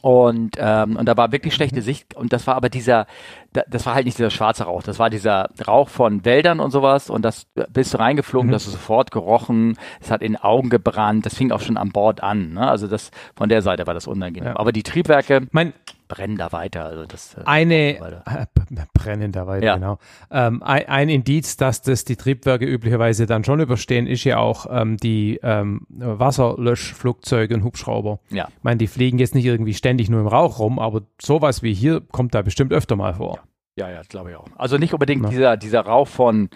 Und, 0.00 0.56
ähm, 0.58 0.96
und 0.96 1.06
da 1.06 1.16
war 1.16 1.30
wirklich 1.30 1.54
schlechte 1.54 1.80
mhm. 1.80 1.84
Sicht. 1.84 2.14
Und 2.14 2.32
das 2.32 2.46
war 2.46 2.56
aber 2.56 2.70
dieser, 2.70 3.06
das 3.52 3.86
war 3.86 3.94
halt 3.94 4.06
nicht 4.06 4.18
dieser 4.18 4.30
schwarze 4.30 4.64
Rauch, 4.64 4.82
das 4.82 4.98
war 4.98 5.10
dieser 5.10 5.50
Rauch 5.68 5.90
von 5.90 6.24
Wäldern 6.24 6.58
und 6.60 6.72
sowas. 6.72 7.08
Und 7.08 7.22
das 7.22 7.46
bist 7.72 7.94
du 7.94 7.98
reingeflogen, 7.98 8.48
mhm. 8.48 8.52
das 8.52 8.66
ist 8.66 8.72
sofort 8.72 9.12
gerochen, 9.12 9.76
es 10.00 10.10
hat 10.10 10.22
in 10.22 10.32
den 10.32 10.42
Augen 10.42 10.70
gebrannt, 10.70 11.24
das 11.26 11.36
fing 11.36 11.52
auch 11.52 11.60
schon 11.60 11.76
an 11.76 11.90
Bord 11.90 12.22
an. 12.22 12.54
Ne? 12.54 12.68
Also 12.68 12.88
das 12.88 13.12
von 13.36 13.48
der 13.48 13.62
Seite 13.62 13.86
war 13.86 13.94
das 13.94 14.08
unangenehm. 14.08 14.48
Ja. 14.48 14.58
Aber 14.58 14.72
die 14.72 14.82
Triebwerke. 14.82 15.46
Mein, 15.52 15.72
brennen 16.12 16.36
da 16.36 16.52
weiter. 16.52 16.84
Also 16.84 17.06
das, 17.06 17.34
äh, 17.34 17.42
eine 17.46 17.96
äh, 18.26 18.46
brennen 18.92 19.32
da 19.32 19.46
weiter, 19.46 19.64
ja. 19.64 19.74
genau. 19.76 19.98
Ähm, 20.30 20.62
ein, 20.62 20.86
ein, 20.86 21.08
Indiz, 21.08 21.56
dass 21.56 21.80
das 21.80 22.04
die 22.04 22.16
Triebwerke 22.16 22.66
üblicherweise 22.66 23.24
dann 23.24 23.44
schon 23.44 23.60
überstehen, 23.60 24.06
ist 24.06 24.24
ja 24.24 24.36
auch 24.36 24.66
ähm, 24.70 24.98
die 24.98 25.40
ähm, 25.42 25.86
Wasserlöschflugzeuge 25.88 27.54
und 27.54 27.64
Hubschrauber. 27.64 28.18
Ja. 28.28 28.48
Ich 28.48 28.62
meine, 28.62 28.76
die 28.76 28.88
fliegen 28.88 29.18
jetzt 29.18 29.34
nicht 29.34 29.46
irgendwie 29.46 29.72
ständig 29.72 30.10
nur 30.10 30.20
im 30.20 30.26
Rauch 30.26 30.58
rum, 30.58 30.78
aber 30.78 31.00
sowas 31.20 31.62
wie 31.62 31.72
hier 31.72 32.02
kommt 32.02 32.34
da 32.34 32.42
bestimmt 32.42 32.74
öfter 32.74 32.94
mal 32.94 33.14
vor. 33.14 33.40
Ja, 33.76 33.88
ja, 33.88 34.02
glaube 34.06 34.32
ich 34.32 34.36
auch. 34.36 34.48
Also 34.56 34.76
nicht 34.76 34.92
unbedingt 34.92 35.30
dieser, 35.30 35.56
dieser 35.56 35.80
Rauch 35.80 36.08
von, 36.08 36.50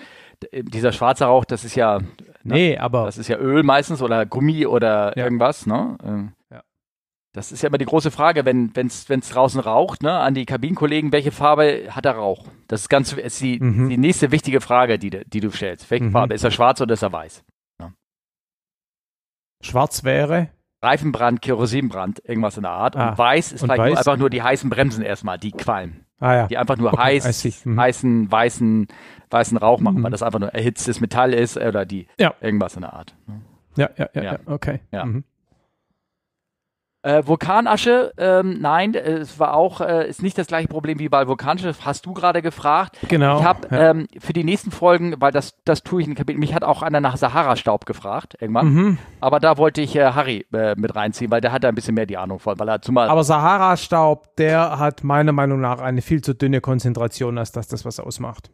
dieser 0.53 0.92
schwarze 0.92 1.25
Rauch, 1.25 1.47
das 1.47 1.64
ist 1.64 1.77
ja, 1.77 2.01
ne, 2.42 2.55
nee, 2.55 2.77
aber 2.77 3.07
das 3.07 3.16
ist 3.16 3.29
ja 3.29 3.38
Öl 3.38 3.62
meistens 3.62 4.03
oder 4.03 4.27
Gummi 4.27 4.66
oder 4.66 5.16
ja. 5.16 5.25
irgendwas, 5.25 5.66
ne? 5.66 6.35
Das 7.37 7.53
ist 7.53 7.62
ja 7.62 7.66
immer 7.68 7.77
die 7.77 7.85
große 7.85 8.11
Frage, 8.11 8.46
wenn 8.46 8.72
es 8.75 9.07
draußen 9.07 9.61
raucht, 9.61 10.03
ne, 10.03 10.11
an 10.11 10.33
die 10.33 10.46
Kabinenkollegen, 10.46 11.12
welche 11.12 11.33
Farbe 11.33 11.88
hat 11.90 12.07
er 12.07 12.12
Rauch? 12.12 12.46
Das 12.66 12.81
ist 12.81 12.88
ganz 12.88 13.12
ist 13.12 13.42
die, 13.42 13.61
mhm. 13.61 13.90
die 13.90 13.99
nächste 13.99 14.33
wichtige 14.33 14.62
Frage, 14.62 14.99
die, 14.99 15.11
die 15.11 15.40
du 15.40 15.51
stellst. 15.51 15.90
Welche 15.90 16.07
mhm. 16.07 16.12
Farbe? 16.12 16.33
Ist 16.33 16.44
er 16.44 16.51
schwarz 16.51 16.81
oder 16.81 16.94
ist 16.94 17.03
er 17.03 17.12
weiß? 17.12 17.44
Ja. 17.79 17.92
Schwarz 19.61 20.03
wäre? 20.03 20.49
Reifenbrand, 20.83 21.42
Kerosinbrand, 21.42 22.22
irgendwas 22.25 22.57
in 22.57 22.62
der 22.62 22.72
Art. 22.72 22.96
Ah. 22.96 23.11
Und 23.11 23.18
weiß 23.18 23.53
ist 23.53 23.62
Und 23.62 23.68
vielleicht 23.68 23.81
weiß? 23.81 23.90
Nur 23.90 23.99
einfach 23.99 24.16
nur 24.16 24.31
die 24.31 24.42
heißen 24.42 24.70
Bremsen 24.70 25.03
erstmal, 25.03 25.38
die 25.38 25.53
qualmen. 25.53 26.07
Ah, 26.18 26.35
ja. 26.35 26.46
Die 26.46 26.57
einfach 26.57 26.79
nur 26.79 26.94
okay, 26.94 27.20
heiß, 27.20 27.66
mhm. 27.66 27.79
heißen, 27.79 28.33
weißen, 28.33 28.88
weißen 29.29 29.59
Rauch 29.59 29.81
machen, 29.81 30.03
weil 30.03 30.09
mhm. 30.09 30.12
das 30.12 30.22
einfach 30.22 30.38
nur 30.38 30.55
erhitztes 30.55 31.01
Metall 31.01 31.35
ist 31.35 31.59
oder 31.59 31.85
die 31.85 32.07
ja. 32.18 32.33
irgendwas 32.40 32.77
in 32.77 32.81
der 32.81 32.94
Art. 32.94 33.14
Ja, 33.77 33.90
ja, 33.99 34.09
ja, 34.14 34.22
ja. 34.22 34.38
okay. 34.46 34.81
Ja. 34.90 35.05
Äh, 37.02 37.24
Vulkanasche, 37.24 38.12
ähm, 38.18 38.59
nein, 38.61 38.94
es 38.94 39.38
war 39.38 39.54
auch, 39.54 39.80
äh, 39.80 40.09
ist 40.09 40.22
nicht 40.22 40.37
das 40.38 40.48
gleiche 40.48 40.66
Problem 40.66 40.98
wie 40.98 41.09
bei 41.09 41.28
Vulkanische, 41.28 41.72
hast 41.85 42.04
du 42.04 42.12
gerade 42.12 42.42
gefragt. 42.42 42.98
Genau. 43.09 43.38
Ich 43.38 43.44
habe 43.44 43.68
ja. 43.70 43.90
ähm, 43.90 44.09
für 44.18 44.32
die 44.32 44.42
nächsten 44.42 44.72
Folgen, 44.72 45.14
weil 45.18 45.30
das, 45.30 45.54
das 45.64 45.85
tue 45.85 46.02
ich 46.02 46.09
in 46.09 46.16
Kapitel, 46.16 46.40
mich 46.40 46.52
hat 46.52 46.64
auch 46.64 46.82
einer 46.82 47.00
nach 47.00 47.16
Sahara-Staub 47.16 47.87
gefragt, 47.87 48.37
irgendwann. 48.40 48.72
Mhm. 48.72 48.98
Aber 49.20 49.38
da 49.38 49.56
wollte 49.56 49.82
ich 49.82 49.94
äh, 49.94 50.12
Harry 50.12 50.46
äh, 50.52 50.74
mit 50.76 50.96
reinziehen, 50.96 51.30
weil 51.30 51.40
der 51.40 51.52
hat 51.52 51.62
da 51.62 51.68
ein 51.68 51.76
bisschen 51.76 51.94
mehr 51.94 52.06
die 52.06 52.16
Ahnung 52.16 52.40
von, 52.40 52.59
weil 52.59 52.68
er 52.68 52.82
zumal. 52.82 53.09
Aber 53.09 53.22
Sahara-Staub, 53.22 54.35
der 54.37 54.78
hat 54.80 55.04
meiner 55.04 55.32
Meinung 55.32 55.61
nach 55.61 55.80
eine 55.80 56.02
viel 56.02 56.22
zu 56.22 56.35
dünne 56.35 56.61
Konzentration, 56.61 57.38
als 57.38 57.52
dass 57.52 57.68
das 57.68 57.85
was 57.85 58.00
ausmacht. 58.00 58.50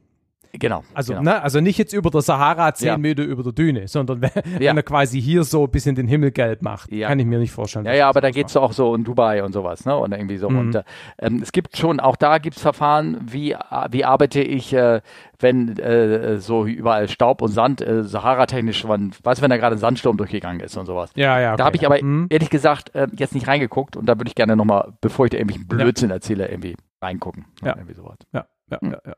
Genau. 0.58 0.84
Also, 0.92 1.14
genau. 1.14 1.24
Ne, 1.24 1.42
also 1.42 1.60
nicht 1.60 1.78
jetzt 1.78 1.94
über 1.94 2.10
der 2.10 2.20
Sahara 2.20 2.74
zehn 2.74 2.88
ja. 2.88 2.98
Meter 2.98 3.22
über 3.22 3.42
der 3.42 3.52
Düne, 3.52 3.88
sondern 3.88 4.20
wenn, 4.22 4.30
ja. 4.60 4.70
wenn, 4.70 4.76
er 4.76 4.82
quasi 4.82 5.20
hier 5.20 5.44
so 5.44 5.64
ein 5.64 5.70
bisschen 5.70 5.94
den 5.94 6.06
Himmel 6.06 6.30
gelb 6.30 6.62
macht. 6.62 6.92
Ja. 6.92 7.08
Kann 7.08 7.18
ich 7.18 7.26
mir 7.26 7.38
nicht 7.38 7.52
vorstellen. 7.52 7.86
Ja, 7.86 7.94
ja, 7.94 8.08
aber 8.08 8.20
da 8.20 8.30
geht 8.30 8.48
es 8.48 8.56
auch 8.56 8.72
so 8.72 8.94
in 8.94 9.04
Dubai 9.04 9.42
und 9.42 9.52
sowas, 9.52 9.86
ne? 9.86 9.96
Und 9.96 10.12
irgendwie 10.12 10.36
so. 10.36 10.50
Mhm. 10.50 10.58
Und 10.58 10.74
äh, 10.74 10.82
ähm, 11.18 11.40
es 11.42 11.52
gibt 11.52 11.76
schon, 11.76 12.00
auch 12.00 12.16
da 12.16 12.38
gibt 12.38 12.56
es 12.56 12.62
Verfahren, 12.62 13.18
wie, 13.22 13.56
wie 13.90 14.04
arbeite 14.04 14.42
ich, 14.42 14.74
äh, 14.74 15.00
wenn 15.40 15.78
äh, 15.78 16.38
so 16.38 16.66
überall 16.66 17.08
Staub 17.08 17.40
und 17.40 17.50
Sand, 17.50 17.80
äh, 17.80 18.04
Sahara-technisch, 18.04 18.86
weißt 18.86 19.20
du, 19.22 19.42
wenn 19.42 19.50
da 19.50 19.56
gerade 19.56 19.76
ein 19.76 19.78
Sandsturm 19.78 20.16
durchgegangen 20.16 20.60
ist 20.60 20.76
und 20.76 20.86
sowas. 20.86 21.10
Ja, 21.14 21.40
ja. 21.40 21.52
Okay. 21.52 21.58
Da 21.58 21.64
habe 21.64 21.76
ich 21.76 21.86
aber 21.86 22.02
mhm. 22.02 22.26
ehrlich 22.28 22.50
gesagt 22.50 22.94
äh, 22.94 23.08
jetzt 23.16 23.34
nicht 23.34 23.48
reingeguckt 23.48 23.96
und 23.96 24.06
da 24.06 24.18
würde 24.18 24.28
ich 24.28 24.34
gerne 24.34 24.54
nochmal, 24.54 24.92
bevor 25.00 25.26
ich 25.26 25.30
da 25.30 25.38
irgendwelchen 25.38 25.66
Blödsinn 25.66 26.10
erzähle, 26.10 26.48
irgendwie 26.48 26.76
reingucken. 27.00 27.46
Ja. 27.62 27.74
Irgendwie 27.76 27.94
sowas. 27.94 28.18
Ja, 28.32 28.46
ja, 28.70 28.78
mhm. 28.80 28.92
ja, 28.92 28.98
ja. 29.06 29.14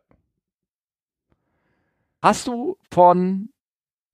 Hast 2.24 2.46
du 2.46 2.78
von 2.90 3.50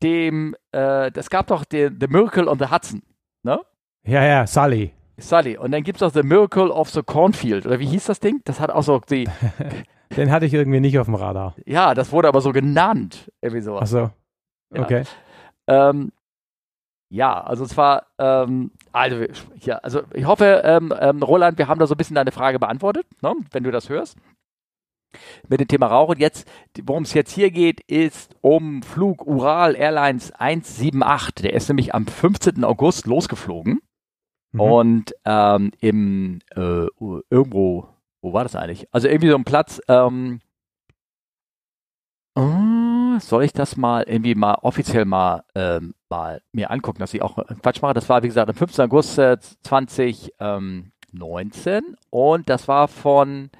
dem, 0.02 0.56
äh, 0.74 1.12
es 1.14 1.30
gab 1.30 1.46
doch 1.46 1.64
den, 1.64 1.96
The 2.00 2.08
Miracle 2.08 2.48
on 2.48 2.58
the 2.58 2.64
Hudson, 2.64 3.04
ne? 3.44 3.60
Ja, 4.02 4.24
ja, 4.24 4.48
Sully. 4.48 4.92
Sully. 5.16 5.56
Und 5.56 5.70
dann 5.70 5.84
gibt 5.84 5.98
es 5.98 6.02
auch 6.02 6.12
The 6.12 6.24
Miracle 6.24 6.72
of 6.72 6.90
the 6.90 7.04
Cornfield. 7.04 7.66
Oder 7.66 7.78
wie 7.78 7.86
hieß 7.86 8.06
das 8.06 8.18
Ding? 8.18 8.40
Das 8.46 8.58
hat 8.58 8.72
auch 8.72 8.82
so 8.82 8.98
die. 8.98 9.28
den 10.16 10.32
hatte 10.32 10.44
ich 10.44 10.54
irgendwie 10.54 10.80
nicht 10.80 10.98
auf 10.98 11.06
dem 11.06 11.14
Radar. 11.14 11.54
Ja, 11.66 11.94
das 11.94 12.10
wurde 12.10 12.26
aber 12.26 12.40
so 12.40 12.50
genannt. 12.50 13.30
Irgendwie 13.42 13.62
sowas. 13.62 13.82
Ach 13.84 13.86
so. 13.86 14.10
Okay. 14.76 15.04
Ja, 15.68 15.90
ähm, 15.90 16.10
ja 17.10 17.40
also 17.40 17.64
zwar, 17.64 18.08
ähm, 18.18 18.72
also, 18.90 19.24
ja, 19.60 19.76
also 19.76 20.02
ich 20.14 20.26
hoffe, 20.26 20.62
ähm, 20.64 20.92
ähm, 20.98 21.22
Roland, 21.22 21.58
wir 21.58 21.68
haben 21.68 21.78
da 21.78 21.86
so 21.86 21.94
ein 21.94 21.98
bisschen 21.98 22.16
deine 22.16 22.32
Frage 22.32 22.58
beantwortet, 22.58 23.06
ne, 23.22 23.36
wenn 23.52 23.62
du 23.62 23.70
das 23.70 23.88
hörst 23.88 24.18
mit 25.48 25.60
dem 25.60 25.68
Thema 25.68 25.86
Rauch. 25.86 26.10
Und 26.10 26.18
jetzt, 26.18 26.46
worum 26.82 27.04
es 27.04 27.14
jetzt 27.14 27.32
hier 27.32 27.50
geht, 27.50 27.80
ist 27.80 28.36
um 28.40 28.82
Flug 28.82 29.26
Ural 29.26 29.74
Airlines 29.74 30.32
178. 30.32 31.42
Der 31.42 31.54
ist 31.54 31.68
nämlich 31.68 31.94
am 31.94 32.06
15. 32.06 32.64
August 32.64 33.06
losgeflogen. 33.06 33.80
Mhm. 34.52 34.60
Und 34.60 35.14
ähm, 35.24 35.72
im 35.80 36.40
äh, 36.54 36.86
irgendwo, 37.30 37.88
wo 38.22 38.32
war 38.32 38.44
das 38.44 38.54
eigentlich? 38.56 38.88
Also 38.92 39.08
irgendwie 39.08 39.30
so 39.30 39.36
ein 39.36 39.44
Platz, 39.44 39.80
ähm, 39.88 40.40
oh, 42.34 43.18
soll 43.18 43.44
ich 43.44 43.52
das 43.52 43.76
mal 43.76 44.02
irgendwie 44.02 44.34
mal 44.34 44.54
offiziell 44.62 45.04
mal, 45.04 45.44
ähm, 45.54 45.94
mal 46.08 46.40
mir 46.52 46.70
angucken, 46.70 47.00
dass 47.00 47.12
ich 47.14 47.22
auch 47.22 47.36
Quatsch 47.62 47.82
mache? 47.82 47.94
Das 47.94 48.08
war, 48.08 48.22
wie 48.22 48.28
gesagt, 48.28 48.48
am 48.48 48.56
15. 48.56 48.84
August 48.86 49.18
äh, 49.18 49.36
2019 49.62 51.96
und 52.10 52.48
das 52.48 52.68
war 52.68 52.88
von 52.88 53.50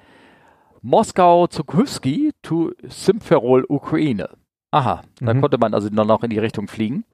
Moskau 0.81 1.47
Zukovsky 1.47 2.31
to 2.41 2.71
Simferol, 2.87 3.65
Ukraine. 3.69 4.29
Aha, 4.71 5.03
mhm. 5.19 5.25
dann 5.25 5.41
konnte 5.41 5.57
man 5.57 5.73
also 5.73 5.89
noch 5.89 6.23
in 6.23 6.29
die 6.29 6.39
Richtung 6.39 6.67
fliegen. 6.67 7.05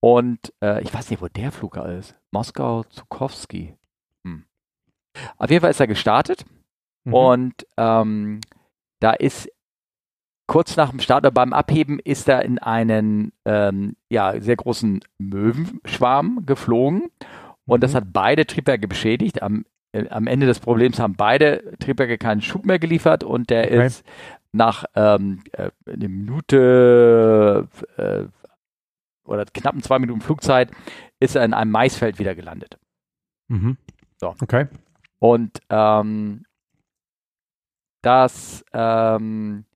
Und 0.00 0.52
äh, 0.62 0.82
ich 0.82 0.92
weiß 0.92 1.10
nicht, 1.10 1.22
wo 1.22 1.28
der 1.28 1.52
Flug 1.52 1.76
ist. 1.76 2.14
Moskau 2.30 2.84
Zukovsky. 2.84 3.74
Hm. 4.24 4.44
Auf 5.38 5.50
jeden 5.50 5.62
Fall 5.62 5.70
ist 5.70 5.80
er 5.80 5.86
gestartet. 5.86 6.44
Mhm. 7.04 7.14
Und 7.14 7.66
ähm, 7.76 8.40
da 9.00 9.12
ist 9.12 9.48
kurz 10.46 10.76
nach 10.76 10.90
dem 10.90 11.00
Start 11.00 11.22
oder 11.22 11.30
beim 11.30 11.52
Abheben 11.52 11.98
ist 11.98 12.28
er 12.28 12.44
in 12.44 12.58
einen 12.58 13.32
ähm, 13.44 13.96
ja, 14.10 14.40
sehr 14.40 14.56
großen 14.56 15.00
Möwenschwarm 15.18 16.44
geflogen. 16.46 17.10
Und 17.66 17.78
mhm. 17.78 17.80
das 17.80 17.94
hat 17.94 18.12
beide 18.12 18.46
Triebwerke 18.46 18.86
beschädigt. 18.86 19.42
Am 19.42 19.64
am 19.92 20.26
Ende 20.26 20.46
des 20.46 20.60
Problems 20.60 20.98
haben 20.98 21.14
beide 21.14 21.76
Triebwerke 21.78 22.18
keinen 22.18 22.42
Schub 22.42 22.66
mehr 22.66 22.78
geliefert 22.78 23.24
und 23.24 23.50
der 23.50 23.64
okay. 23.64 23.86
ist 23.86 24.04
nach 24.52 24.84
ähm, 24.94 25.42
äh, 25.52 25.70
eine 25.86 26.08
Minute 26.08 27.68
äh, 27.96 28.24
oder 29.24 29.44
knappen 29.46 29.82
zwei 29.82 29.98
Minuten 29.98 30.20
Flugzeit 30.20 30.70
ist 31.20 31.36
er 31.36 31.44
in 31.44 31.54
einem 31.54 31.70
Maisfeld 31.70 32.18
wieder 32.18 32.34
gelandet. 32.34 32.78
Mhm. 33.48 33.76
So. 34.18 34.34
Okay. 34.40 34.66
Und 35.18 35.60
ähm, 35.70 36.44
das 38.02 38.64
ähm, 38.72 39.64
äh, 39.64 39.75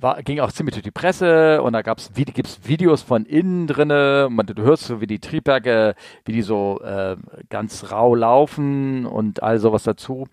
war, 0.00 0.22
ging 0.22 0.40
auch 0.40 0.52
ziemlich 0.52 0.74
durch 0.74 0.84
die 0.84 0.90
Presse 0.90 1.62
und 1.62 1.72
da 1.72 1.82
gab's, 1.82 2.12
gibt's 2.14 2.60
Videos 2.64 3.02
von 3.02 3.24
innen 3.24 3.66
drinne. 3.66 4.28
Man, 4.30 4.46
du 4.46 4.62
hörst 4.62 4.84
so, 4.84 5.00
wie 5.00 5.06
die 5.06 5.20
Triebwerke, 5.20 5.94
wie 6.24 6.32
die 6.32 6.42
so 6.42 6.80
äh, 6.82 7.16
ganz 7.48 7.90
rau 7.90 8.14
laufen 8.14 9.06
und 9.06 9.42
all 9.42 9.58
sowas 9.58 9.84
dazu. 9.84 10.26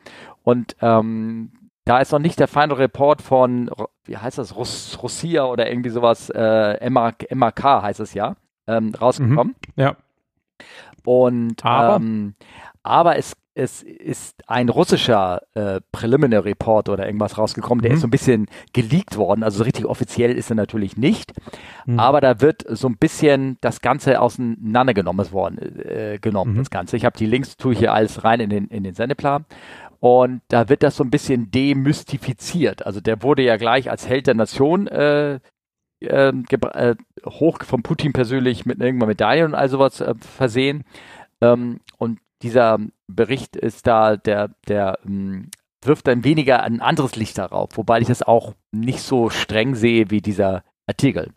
Und 0.44 0.76
ähm, 0.82 1.52
da 1.86 2.00
ist 2.00 2.12
noch 2.12 2.20
nicht 2.20 2.40
der 2.40 2.50
Final 2.50 2.74
Report 2.74 3.22
von, 3.22 3.72
wie 4.04 4.18
heißt 4.18 4.38
das, 4.38 4.56
Russ, 4.56 5.00
Russia 5.02 5.46
oder 5.46 5.70
irgendwie 5.70 5.90
sowas, 5.90 6.30
äh, 6.30 6.90
MAK, 6.90 7.34
MAK 7.34 7.64
heißt 7.64 8.02
es 8.02 8.14
ja, 8.14 8.36
ähm, 8.68 8.94
rausgekommen. 9.00 9.56
Mhm, 9.76 9.82
ja. 9.82 9.96
Und 11.06 11.64
aber, 11.64 11.96
ähm, 11.96 12.36
aber 12.84 13.18
es 13.18 13.34
es 13.58 13.82
ist 13.82 14.44
ein 14.48 14.70
russischer 14.70 15.42
äh, 15.56 15.82
Preliminary 15.92 16.50
Report 16.50 16.90
oder 16.90 17.08
irgendwas 17.08 17.40
rausgekommen, 17.40 17.82
der 17.82 17.92
mhm. 17.92 17.96
ist 17.96 18.02
so 18.02 18.08
ein 18.08 18.12
bisschen 18.12 18.46
geleakt 18.72 19.18
worden. 19.18 19.44
Also 19.44 19.60
so 19.60 19.64
richtig 19.64 19.86
offiziell 19.86 20.32
ist 20.32 20.52
er 20.52 20.56
natürlich 20.56 20.96
nicht. 20.96 21.34
Mhm. 21.88 22.00
Aber 22.00 22.22
da 22.22 22.40
wird 22.40 22.66
so 22.70 22.88
ein 22.88 22.98
bisschen 22.98 23.58
das 23.62 23.82
Ganze 23.82 24.22
auseinandergenommen 24.22 25.32
worden, 25.32 25.58
äh, 25.58 26.20
genommen, 26.22 26.54
mhm. 26.54 26.60
das 26.60 26.70
Ganze. 26.70 26.98
Ich 26.98 27.06
habe 27.06 27.18
die 27.18 27.26
Links, 27.26 27.58
tue 27.58 27.74
ich 27.74 27.80
hier 27.80 27.94
alles 27.94 28.24
rein 28.24 28.40
in 28.42 28.52
den, 28.52 28.68
in 28.68 28.84
den 28.84 28.94
Sendeplan. 28.94 29.46
Und 30.00 30.42
da 30.50 30.70
wird 30.70 30.84
das 30.84 30.96
so 30.96 31.04
ein 31.04 31.10
bisschen 31.10 31.50
demystifiziert. 31.50 32.86
Also 32.86 33.02
der 33.02 33.24
wurde 33.24 33.42
ja 33.42 33.58
gleich 33.58 33.90
als 33.90 34.08
Held 34.08 34.28
der 34.28 34.36
Nation 34.36 34.86
äh, 34.86 35.40
äh, 36.02 36.30
äh, 36.30 36.96
hoch 37.26 37.64
von 37.64 37.82
Putin 37.82 38.14
persönlich 38.14 38.68
mit 38.68 38.80
irgendeiner 38.80 39.08
Medaille 39.08 39.46
und 39.46 39.56
all 39.56 39.68
sowas 39.68 40.00
äh, 40.00 40.14
versehen. 40.20 40.84
Ähm, 41.42 41.80
und 41.98 42.20
dieser 42.44 42.78
Bericht 43.08 43.56
ist 43.56 43.88
da, 43.88 44.18
der, 44.18 44.50
der 44.68 45.00
ähm, 45.06 45.50
wirft 45.82 46.08
dann 46.08 46.24
weniger 46.24 46.64
ein 46.64 46.82
anderes 46.82 47.16
Licht 47.16 47.38
darauf, 47.38 47.70
wobei 47.76 48.02
ich 48.02 48.08
das 48.08 48.24
auch 48.24 48.54
nicht 48.72 49.00
so 49.02 49.30
streng 49.30 49.76
sehe 49.76 50.10
wie 50.10 50.22
dieser 50.22 50.64
Artikel. 50.86 51.32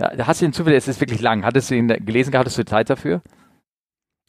Ja, 0.00 0.26
hast 0.26 0.40
du 0.40 0.46
ihn 0.46 0.52
zufällig, 0.52 0.78
es 0.78 0.88
ist 0.88 1.00
wirklich 1.00 1.20
lang. 1.20 1.44
Hattest 1.44 1.70
du 1.70 1.76
ihn 1.76 1.88
gelesen, 1.88 2.36
hattest 2.36 2.58
du 2.58 2.64
Zeit 2.64 2.90
dafür? 2.90 3.22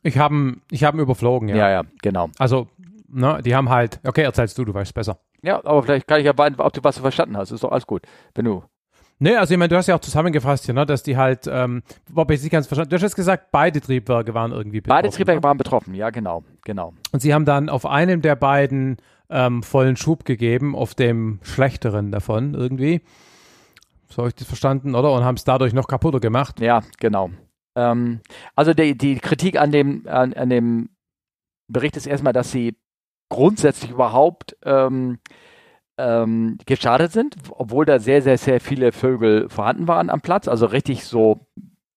Ich 0.03 0.17
habe 0.17 0.57
ich 0.69 0.83
hab 0.83 0.93
ihn 0.93 0.99
überflogen, 0.99 1.49
ja. 1.49 1.55
Ja, 1.55 1.69
ja, 1.69 1.83
genau. 2.01 2.29
Also, 2.37 2.67
ne, 3.07 3.41
die 3.43 3.55
haben 3.55 3.69
halt, 3.69 3.99
okay, 4.05 4.21
erzählst 4.21 4.57
du, 4.57 4.65
du 4.65 4.73
weißt 4.73 4.93
besser. 4.93 5.19
Ja, 5.41 5.57
aber 5.65 5.81
vielleicht 5.81 6.07
kann 6.07 6.19
ich 6.19 6.25
ja 6.25 6.37
weinen, 6.37 6.59
ob 6.59 6.73
du 6.73 6.83
was 6.83 6.99
verstanden 6.99 7.37
hast. 7.37 7.51
Ist 7.51 7.63
doch 7.63 7.71
alles 7.71 7.87
gut. 7.87 8.03
Wenn 8.35 8.45
du 8.45 8.63
Nee, 9.17 9.35
also 9.35 9.53
ich 9.53 9.57
meine, 9.57 9.69
du 9.69 9.77
hast 9.77 9.87
ja 9.87 9.95
auch 9.95 10.01
zusammengefasst 10.01 10.65
hier, 10.65 10.73
ne, 10.73 10.85
dass 10.85 11.03
die 11.03 11.15
halt, 11.15 11.47
ähm, 11.49 11.83
wobei 12.11 12.33
ich 12.33 12.41
nicht 12.41 12.51
ganz 12.51 12.67
verstanden, 12.67 12.89
du 12.89 12.95
hast 12.95 13.01
jetzt 13.01 13.15
gesagt, 13.15 13.51
beide 13.51 13.79
Triebwerke 13.79 14.33
waren 14.33 14.51
irgendwie 14.51 14.81
betroffen. 14.81 15.01
Beide 15.01 15.15
Triebwerke 15.15 15.39
ne? 15.39 15.43
waren 15.43 15.57
betroffen, 15.57 15.93
ja, 15.93 16.09
genau, 16.09 16.43
genau. 16.65 16.93
Und 17.13 17.21
sie 17.21 17.33
haben 17.33 17.45
dann 17.45 17.69
auf 17.69 17.85
einem 17.85 18.21
der 18.21 18.35
beiden 18.35 18.97
ähm, 19.29 19.63
vollen 19.63 19.95
Schub 19.95 20.25
gegeben, 20.25 20.75
auf 20.75 20.95
dem 20.95 21.39
schlechteren 21.43 22.11
davon 22.11 22.53
irgendwie. 22.53 23.01
So 24.09 24.17
habe 24.17 24.29
ich 24.29 24.35
das 24.35 24.47
verstanden, 24.47 24.95
oder? 24.95 25.11
Und 25.13 25.23
haben 25.23 25.35
es 25.35 25.45
dadurch 25.45 25.73
noch 25.73 25.87
kaputter 25.87 26.19
gemacht. 26.19 26.59
Ja, 26.59 26.81
genau. 26.99 27.31
Ähm, 27.75 28.21
also 28.55 28.73
die, 28.73 28.97
die 28.97 29.15
Kritik 29.19 29.59
an 29.59 29.71
dem, 29.71 30.07
an, 30.07 30.33
an 30.33 30.49
dem 30.49 30.89
Bericht 31.67 31.97
ist 31.97 32.05
erstmal, 32.05 32.33
dass 32.33 32.51
sie 32.51 32.77
grundsätzlich 33.29 33.91
überhaupt 33.91 34.55
ähm, 34.63 35.19
ähm, 35.97 36.57
gestartet 36.65 37.11
sind, 37.11 37.35
obwohl 37.51 37.85
da 37.85 37.99
sehr, 37.99 38.21
sehr, 38.21 38.37
sehr 38.37 38.59
viele 38.59 38.91
Vögel 38.91 39.49
vorhanden 39.49 39.87
waren 39.87 40.09
am 40.09 40.21
Platz. 40.21 40.47
Also 40.47 40.65
richtig 40.65 41.05
so 41.05 41.47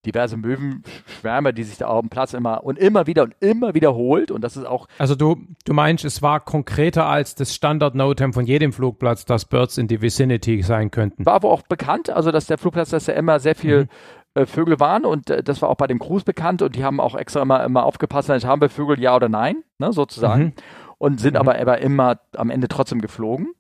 diverse 0.07 0.37
Möwenschwärme, 0.37 1.53
die 1.53 1.65
sich 1.65 1.79
da 1.79 1.89
auf 1.89 2.01
dem 2.01 2.09
Platz 2.09 2.33
immer 2.33 2.65
und 2.65 2.79
immer 2.79 3.07
wieder 3.07 3.25
und 3.25 3.35
immer 3.41 3.75
wiederholt. 3.75 4.31
Und 4.31 4.43
das 4.43 4.57
ist 4.57 4.65
auch. 4.65 4.87
Also 4.99 5.15
du, 5.15 5.37
du 5.65 5.73
meinst, 5.75 6.05
es 6.05 6.23
war 6.23 6.41
konkreter 6.41 7.07
als 7.07 7.35
das 7.35 7.55
Standard-Notem 7.55 8.33
von 8.33 8.47
jedem 8.47 8.73
Flugplatz, 8.73 9.25
dass 9.25 9.45
Birds 9.45 9.77
in 9.77 9.89
the 9.89 10.01
Vicinity 10.01 10.63
sein 10.63 10.91
könnten. 10.91 11.27
War 11.27 11.35
aber 11.35 11.51
auch 11.51 11.63
bekannt, 11.63 12.11
also 12.11 12.31
dass 12.31 12.47
der 12.47 12.59
Flugplatz, 12.59 12.91
dass 12.91 13.05
da 13.05 13.13
immer 13.13 13.41
sehr 13.41 13.55
viel 13.55 13.83
mhm. 13.83 13.89
Äh, 14.35 14.45
Vögel 14.45 14.79
waren 14.79 15.07
und 15.07 15.31
äh, 15.31 15.43
das 15.43 15.63
war 15.63 15.71
auch 15.71 15.77
bei 15.77 15.87
dem 15.87 15.99
Cruise 15.99 16.25
bekannt 16.25 16.61
und 16.61 16.77
die 16.77 16.85
haben 16.85 17.01
auch 17.01 17.15
extra 17.15 17.41
immer, 17.41 17.65
immer 17.65 17.85
aufgepasst, 17.85 18.29
haben 18.29 18.61
wir 18.61 18.69
Vögel 18.69 19.01
ja 19.01 19.17
oder 19.17 19.31
nein, 19.31 19.65
ne, 19.79 19.91
sozusagen. 19.91 20.45
Mhm. 20.45 20.53
Und 20.99 21.21
sind 21.21 21.35
mhm. 21.35 21.41
aber, 21.41 21.59
aber 21.59 21.79
immer 21.79 22.19
am 22.37 22.51
Ende 22.51 22.69
trotzdem 22.69 23.01
geflogen 23.01 23.55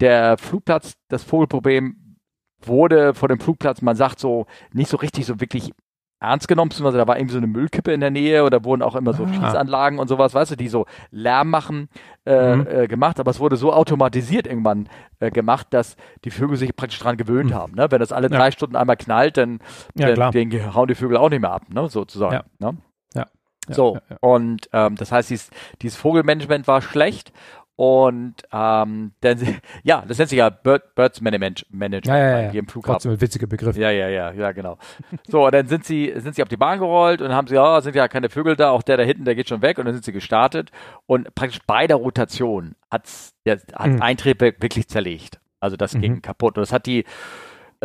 der 0.00 0.38
Flugplatz, 0.38 0.94
das 1.08 1.22
Vogelproblem 1.22 2.16
wurde 2.60 3.14
vor 3.14 3.28
dem 3.28 3.40
Flugplatz, 3.40 3.82
man 3.82 3.96
sagt 3.96 4.18
so, 4.18 4.46
nicht 4.72 4.88
so 4.88 4.96
richtig 4.96 5.26
so 5.26 5.40
wirklich 5.40 5.72
ernst 6.20 6.48
genommen, 6.48 6.70
beziehungsweise 6.70 6.98
da 6.98 7.06
war 7.06 7.18
irgendwie 7.18 7.34
so 7.34 7.38
eine 7.38 7.46
Müllkippe 7.46 7.92
in 7.92 8.00
der 8.00 8.10
Nähe 8.10 8.44
oder 8.44 8.64
wurden 8.64 8.82
auch 8.82 8.94
immer 8.94 9.12
so 9.12 9.24
ah. 9.24 9.28
Schießanlagen 9.32 9.98
und 9.98 10.08
sowas, 10.08 10.34
weißt 10.34 10.52
du, 10.52 10.56
die 10.56 10.68
so 10.68 10.86
Lärm 11.10 11.50
machen, 11.50 11.88
äh, 12.24 12.56
mhm. 12.56 12.66
äh, 12.66 12.88
gemacht, 12.88 13.20
aber 13.20 13.30
es 13.30 13.40
wurde 13.40 13.56
so 13.56 13.72
automatisiert 13.72 14.46
irgendwann 14.46 14.88
äh, 15.20 15.30
gemacht, 15.30 15.68
dass 15.70 15.96
die 16.24 16.30
Vögel 16.30 16.56
sich 16.56 16.74
praktisch 16.74 16.98
dran 16.98 17.16
gewöhnt 17.16 17.50
mhm. 17.50 17.54
haben. 17.54 17.74
Ne? 17.74 17.90
Wenn 17.90 18.00
das 18.00 18.12
alle 18.12 18.30
drei 18.30 18.50
Stunden 18.50 18.76
einmal 18.76 18.96
knallt, 18.96 19.36
dann, 19.36 19.60
ja, 19.94 20.14
dann 20.14 20.32
den 20.32 20.74
hauen 20.74 20.88
die 20.88 20.94
Vögel 20.94 21.16
auch 21.16 21.28
nicht 21.28 21.40
mehr 21.40 21.52
ab, 21.52 21.64
ne? 21.68 21.88
sozusagen. 21.88 22.34
Ja. 22.34 22.44
Ne? 22.58 22.78
Ja. 23.14 23.26
So, 23.68 23.98
und 24.20 24.68
ähm, 24.72 24.96
das 24.96 25.12
heißt, 25.12 25.30
dieses, 25.30 25.50
dieses 25.80 25.96
Vogelmanagement 25.96 26.66
war 26.66 26.82
schlecht 26.82 27.32
und 27.76 28.34
ähm, 28.52 29.12
dann, 29.20 29.38
ja, 29.82 30.04
das 30.06 30.18
nennt 30.18 30.30
sich 30.30 30.38
ja 30.38 30.50
Bird, 30.50 30.94
Birds 30.94 31.20
Management, 31.20 31.66
Management 31.70 32.06
ja, 32.06 32.30
ja, 32.30 32.40
ja. 32.42 32.50
hier 32.50 32.60
im 32.60 32.68
Flughafen. 32.68 32.94
Trotzdem 32.94 33.12
ein 33.12 33.20
witziger 33.20 33.46
Begriff. 33.46 33.76
Ja, 33.76 33.90
ja, 33.90 34.08
ja, 34.08 34.32
ja, 34.32 34.52
genau. 34.52 34.78
So, 35.26 35.44
und 35.44 35.54
dann 35.54 35.66
sind 35.66 35.84
sie, 35.84 36.12
sind 36.16 36.36
sie 36.36 36.42
auf 36.42 36.48
die 36.48 36.56
Bahn 36.56 36.78
gerollt 36.78 37.20
und 37.20 37.32
haben 37.32 37.48
sie, 37.48 37.56
ja, 37.56 37.80
sind 37.80 37.96
ja 37.96 38.06
keine 38.06 38.28
Vögel 38.28 38.54
da, 38.54 38.70
auch 38.70 38.82
der 38.82 38.96
da 38.96 39.02
hinten, 39.02 39.24
der 39.24 39.34
geht 39.34 39.48
schon 39.48 39.62
weg 39.62 39.78
und 39.78 39.86
dann 39.86 39.94
sind 39.94 40.04
sie 40.04 40.12
gestartet 40.12 40.70
und 41.06 41.34
praktisch 41.34 41.60
bei 41.66 41.86
der 41.86 41.96
Rotation 41.96 42.76
hat's, 42.90 43.34
der, 43.44 43.60
hat 43.74 43.90
mhm. 43.90 44.02
ein 44.02 44.16
Triebwerk 44.16 44.62
wirklich 44.62 44.88
zerlegt. 44.88 45.40
Also 45.58 45.76
das 45.76 45.94
mhm. 45.94 46.00
ging 46.00 46.22
kaputt 46.22 46.56
und 46.56 46.62
das 46.62 46.72
hat 46.72 46.86
die 46.86 47.04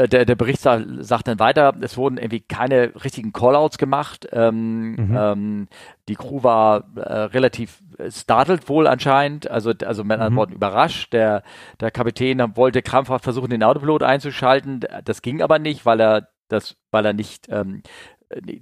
der, 0.07 0.25
der 0.25 0.35
Bericht 0.35 0.62
sagt 0.62 1.27
dann 1.27 1.39
weiter, 1.39 1.73
es 1.81 1.97
wurden 1.97 2.17
irgendwie 2.17 2.41
keine 2.41 2.93
richtigen 3.03 3.33
Callouts 3.33 3.77
gemacht. 3.77 4.27
Ähm, 4.31 4.91
mhm. 4.91 5.17
ähm, 5.17 5.67
die 6.07 6.15
Crew 6.15 6.43
war 6.43 6.85
äh, 6.95 7.01
relativ 7.01 7.81
startled 8.09 8.69
wohl 8.69 8.88
anscheinend, 8.88 9.49
also, 9.49 9.73
also 9.83 10.03
mit 10.03 10.13
anderen 10.13 10.33
mhm. 10.33 10.38
Worten 10.38 10.53
überrascht. 10.53 11.13
Der, 11.13 11.43
der 11.79 11.91
Kapitän 11.91 12.55
wollte 12.55 12.81
krampfhaft 12.81 13.23
versuchen, 13.23 13.49
den 13.49 13.63
Autopilot 13.63 14.03
einzuschalten. 14.03 14.81
Das 15.03 15.21
ging 15.21 15.41
aber 15.41 15.59
nicht, 15.59 15.85
weil 15.85 15.99
er 15.99 16.29
das, 16.47 16.75
weil 16.91 17.05
er 17.05 17.13
nicht 17.13 17.47
ähm, 17.49 17.83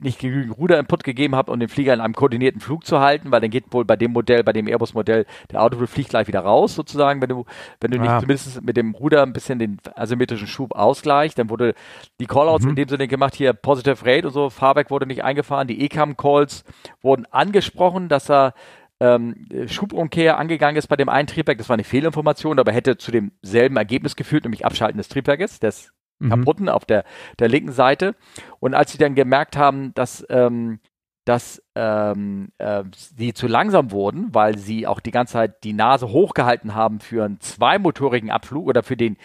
nicht 0.01 0.19
genügend 0.19 0.57
Ruderinput 0.57 1.03
gegeben 1.03 1.35
habe, 1.35 1.51
um 1.51 1.59
den 1.59 1.67
Flieger 1.67 1.93
in 1.93 1.99
einem 1.99 2.13
koordinierten 2.13 2.61
Flug 2.61 2.85
zu 2.85 2.99
halten, 2.99 3.31
weil 3.31 3.41
dann 3.41 3.49
geht 3.49 3.65
wohl 3.71 3.83
bei 3.83 3.97
dem 3.97 4.11
Modell, 4.13 4.43
bei 4.43 4.53
dem 4.53 4.67
Airbus-Modell, 4.67 5.25
der 5.51 5.61
Autopilot 5.61 5.89
fliegt 5.89 6.09
gleich 6.09 6.27
wieder 6.27 6.39
raus, 6.39 6.75
sozusagen, 6.75 7.21
wenn 7.21 7.29
du, 7.29 7.45
wenn 7.81 7.91
du 7.91 7.99
nicht 7.99 8.09
ah. 8.09 8.19
zumindest 8.19 8.61
mit 8.61 8.77
dem 8.77 8.95
Ruder 8.95 9.23
ein 9.23 9.33
bisschen 9.33 9.59
den 9.59 9.77
asymmetrischen 9.95 10.47
Schub 10.47 10.73
ausgleicht, 10.73 11.37
dann 11.37 11.49
wurde 11.49 11.73
die 12.21 12.27
Callouts 12.27 12.63
mhm. 12.63 12.71
in 12.71 12.75
dem 12.77 12.87
Sinne 12.89 13.07
gemacht, 13.09 13.35
hier 13.35 13.51
Positive 13.51 14.05
Rate 14.05 14.27
und 14.27 14.33
so, 14.33 14.49
Fahrwerk 14.49 14.89
wurde 14.89 15.05
nicht 15.05 15.23
eingefahren, 15.23 15.67
die 15.67 15.83
ECAM-Calls 15.85 16.63
wurden 17.01 17.25
angesprochen, 17.25 18.07
dass 18.07 18.29
er 18.29 18.53
ähm, 18.99 19.47
Schubumkehr 19.67 20.37
angegangen 20.37 20.77
ist 20.77 20.87
bei 20.87 20.95
dem 20.95 21.09
einen 21.09 21.27
Triebwerk, 21.27 21.57
das 21.57 21.67
war 21.69 21.75
eine 21.75 21.83
Fehlinformation, 21.83 22.57
aber 22.57 22.71
hätte 22.71 22.97
zu 22.97 23.11
demselben 23.11 23.75
Ergebnis 23.75 24.15
geführt, 24.15 24.45
nämlich 24.45 24.65
Abschalten 24.65 24.97
des 24.97 25.09
Triebwerkes, 25.09 25.59
des 25.59 25.91
mhm. 26.19 26.29
kaputten 26.29 26.69
auf 26.69 26.85
der, 26.85 27.03
der 27.39 27.49
linken 27.49 27.71
Seite. 27.71 28.15
Und 28.59 28.73
als 28.73 28.91
sie 28.91 28.97
dann 28.97 29.15
gemerkt 29.15 29.57
haben, 29.57 29.93
dass, 29.93 30.25
ähm, 30.29 30.79
dass 31.25 31.61
ähm, 31.75 32.49
äh, 32.57 32.83
sie 32.93 33.33
zu 33.33 33.47
langsam 33.47 33.91
wurden, 33.91 34.33
weil 34.33 34.57
sie 34.57 34.87
auch 34.87 34.99
die 34.99 35.11
ganze 35.11 35.33
Zeit 35.33 35.63
die 35.63 35.73
Nase 35.73 36.09
hochgehalten 36.09 36.73
haben 36.73 36.99
für 36.99 37.25
einen 37.25 37.39
zweimotorigen 37.39 38.31
Abflug 38.31 38.67
oder 38.67 38.83
für 38.83 38.97
den 38.97 39.17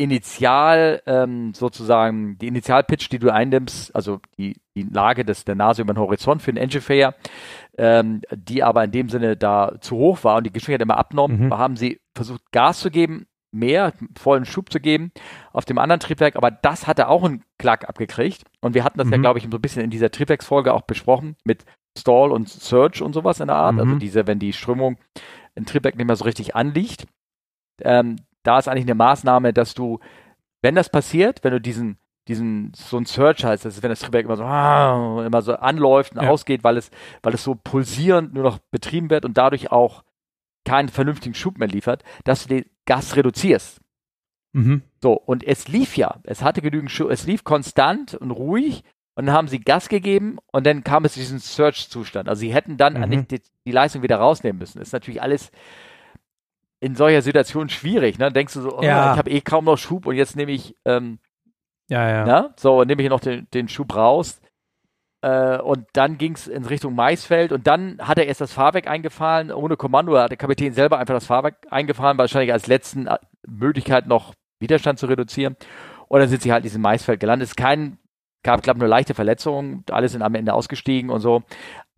Initial 0.00 1.02
ähm, 1.04 1.52
sozusagen 1.52 2.38
die 2.38 2.48
Initialpitch, 2.48 3.10
die 3.10 3.18
du 3.18 3.30
einnimmst, 3.30 3.94
also 3.94 4.18
die, 4.38 4.56
die 4.74 4.84
Lage 4.84 5.26
des, 5.26 5.44
der 5.44 5.56
Nase 5.56 5.82
über 5.82 5.92
den 5.92 6.00
Horizont 6.00 6.40
für 6.40 6.50
den 6.50 6.62
Engine 6.62 6.80
Fair, 6.80 7.14
ähm, 7.76 8.22
die 8.34 8.62
aber 8.62 8.82
in 8.82 8.92
dem 8.92 9.10
Sinne 9.10 9.36
da 9.36 9.74
zu 9.80 9.96
hoch 9.96 10.24
war 10.24 10.38
und 10.38 10.44
die 10.44 10.52
Geschwindigkeit 10.52 10.86
immer 10.86 10.96
abnommen, 10.96 11.46
mhm. 11.46 11.58
haben 11.58 11.76
sie 11.76 12.00
versucht 12.14 12.50
Gas 12.50 12.80
zu 12.80 12.90
geben, 12.90 13.26
mehr, 13.52 13.92
vollen 14.18 14.44
Schub 14.44 14.72
zu 14.72 14.80
geben 14.80 15.12
auf 15.52 15.64
dem 15.64 15.78
anderen 15.78 16.00
Triebwerk, 16.00 16.36
aber 16.36 16.50
das 16.50 16.86
hatte 16.86 17.08
auch 17.08 17.24
einen 17.24 17.44
Klack 17.58 17.88
abgekriegt. 17.88 18.44
Und 18.60 18.74
wir 18.74 18.84
hatten 18.84 18.98
das 18.98 19.06
mhm. 19.06 19.14
ja, 19.14 19.18
glaube 19.18 19.38
ich, 19.38 19.44
so 19.50 19.56
ein 19.56 19.60
bisschen 19.60 19.82
in 19.82 19.90
dieser 19.90 20.10
Triebwerksfolge 20.10 20.72
auch 20.72 20.82
besprochen 20.82 21.36
mit 21.44 21.64
Stall 21.98 22.30
und 22.30 22.48
Surge 22.48 23.04
und 23.04 23.12
sowas 23.12 23.40
in 23.40 23.48
der 23.48 23.56
Art. 23.56 23.74
Also 23.74 23.84
mhm. 23.84 23.90
Also 23.90 23.98
diese, 23.98 24.26
wenn 24.26 24.38
die 24.38 24.52
Strömung 24.52 24.98
im 25.54 25.66
Triebwerk 25.66 25.96
nicht 25.96 26.06
mehr 26.06 26.16
so 26.16 26.24
richtig 26.24 26.54
anliegt. 26.54 27.06
Ähm, 27.82 28.16
da 28.42 28.58
ist 28.58 28.68
eigentlich 28.68 28.84
eine 28.84 28.94
Maßnahme, 28.94 29.52
dass 29.52 29.74
du, 29.74 29.98
wenn 30.62 30.74
das 30.74 30.88
passiert, 30.88 31.42
wenn 31.44 31.52
du 31.52 31.60
diesen 31.60 31.98
diesen 32.28 32.72
so 32.76 32.96
ein 32.96 33.06
Surge 33.06 33.48
heißt, 33.48 33.64
das 33.64 33.76
ist, 33.76 33.82
wenn 33.82 33.90
das 33.90 34.00
Triebwerk 34.00 34.24
immer 34.24 34.36
so 34.36 34.44
ah, 34.44 35.24
immer 35.26 35.42
so 35.42 35.54
anläuft 35.54 36.14
und 36.14 36.22
ja. 36.22 36.30
ausgeht, 36.30 36.62
weil 36.62 36.76
es 36.76 36.90
weil 37.22 37.34
es 37.34 37.42
so 37.42 37.56
pulsierend 37.56 38.34
nur 38.34 38.44
noch 38.44 38.58
betrieben 38.70 39.10
wird 39.10 39.24
und 39.24 39.36
dadurch 39.36 39.72
auch 39.72 40.04
keinen 40.64 40.90
vernünftigen 40.90 41.34
Schub 41.34 41.58
mehr 41.58 41.68
liefert, 41.68 42.04
dass 42.24 42.44
du 42.44 42.48
den 42.50 42.66
Gas 42.86 43.16
reduzierst. 43.16 43.80
Mhm. 44.52 44.82
So, 45.02 45.12
und 45.12 45.44
es 45.44 45.68
lief 45.68 45.96
ja. 45.96 46.20
Es 46.24 46.42
hatte 46.42 46.62
genügend 46.62 46.90
Schub, 46.90 47.10
es 47.10 47.26
lief 47.26 47.44
konstant 47.44 48.14
und 48.14 48.30
ruhig 48.30 48.82
und 49.14 49.26
dann 49.26 49.34
haben 49.34 49.48
sie 49.48 49.60
Gas 49.60 49.88
gegeben 49.88 50.38
und 50.52 50.66
dann 50.66 50.82
kam 50.82 51.04
es 51.04 51.12
zu 51.12 51.20
diesem 51.20 51.38
Search-Zustand. 51.38 52.28
Also 52.28 52.40
sie 52.40 52.52
hätten 52.52 52.76
dann 52.76 52.94
mhm. 52.94 53.28
die, 53.28 53.40
die, 53.66 53.72
Leistung 53.72 54.02
wieder 54.02 54.16
rausnehmen 54.16 54.58
müssen. 54.58 54.78
Das 54.78 54.88
ist 54.88 54.92
natürlich 54.92 55.22
alles 55.22 55.50
in 56.80 56.94
solcher 56.96 57.22
Situation 57.22 57.68
schwierig. 57.68 58.18
Ne? 58.18 58.32
Denkst 58.32 58.54
du 58.54 58.62
so, 58.62 58.78
oh, 58.78 58.82
ja. 58.82 59.12
ich 59.12 59.18
habe 59.18 59.30
eh 59.30 59.40
kaum 59.40 59.66
noch 59.66 59.76
Schub 59.76 60.06
und 60.06 60.16
jetzt 60.16 60.36
nehme 60.36 60.52
ich 60.52 60.74
ähm, 60.84 61.18
ja, 61.90 62.08
ja. 62.08 62.24
Ne? 62.24 62.54
So, 62.56 62.84
nehme 62.84 63.02
ich 63.02 63.10
noch 63.10 63.20
den, 63.20 63.48
den 63.52 63.68
Schub 63.68 63.94
raus. 63.94 64.40
Äh, 65.22 65.58
und 65.58 65.86
dann 65.92 66.18
ging 66.18 66.34
es 66.34 66.48
in 66.48 66.64
Richtung 66.64 66.94
Maisfeld 66.94 67.52
und 67.52 67.66
dann 67.66 67.98
hat 68.00 68.18
er 68.18 68.26
erst 68.26 68.40
das 68.40 68.52
Fahrwerk 68.52 68.86
eingefahren, 68.86 69.52
ohne 69.52 69.76
Kommando, 69.76 70.18
hat 70.18 70.30
der 70.30 70.38
Kapitän 70.38 70.72
selber 70.72 70.98
einfach 70.98 71.14
das 71.14 71.26
Fahrwerk 71.26 71.66
eingefahren, 71.70 72.16
wahrscheinlich 72.18 72.52
als 72.52 72.66
letzten 72.66 73.06
äh, 73.06 73.18
Möglichkeit 73.46 74.06
noch 74.06 74.34
Widerstand 74.60 74.98
zu 74.98 75.06
reduzieren. 75.06 75.56
Und 76.08 76.20
dann 76.20 76.28
sind 76.28 76.42
sie 76.42 76.52
halt 76.52 76.62
in 76.62 76.68
diesem 76.68 76.82
Maisfeld 76.82 77.20
gelandet. 77.20 77.48
Es 77.48 77.56
kein, 77.56 77.98
gab, 78.42 78.62
glaube 78.62 78.80
nur 78.80 78.88
leichte 78.88 79.14
Verletzungen, 79.14 79.84
alle 79.90 80.08
sind 80.08 80.22
am 80.22 80.34
Ende 80.34 80.54
ausgestiegen 80.54 81.10
und 81.10 81.20
so. 81.20 81.42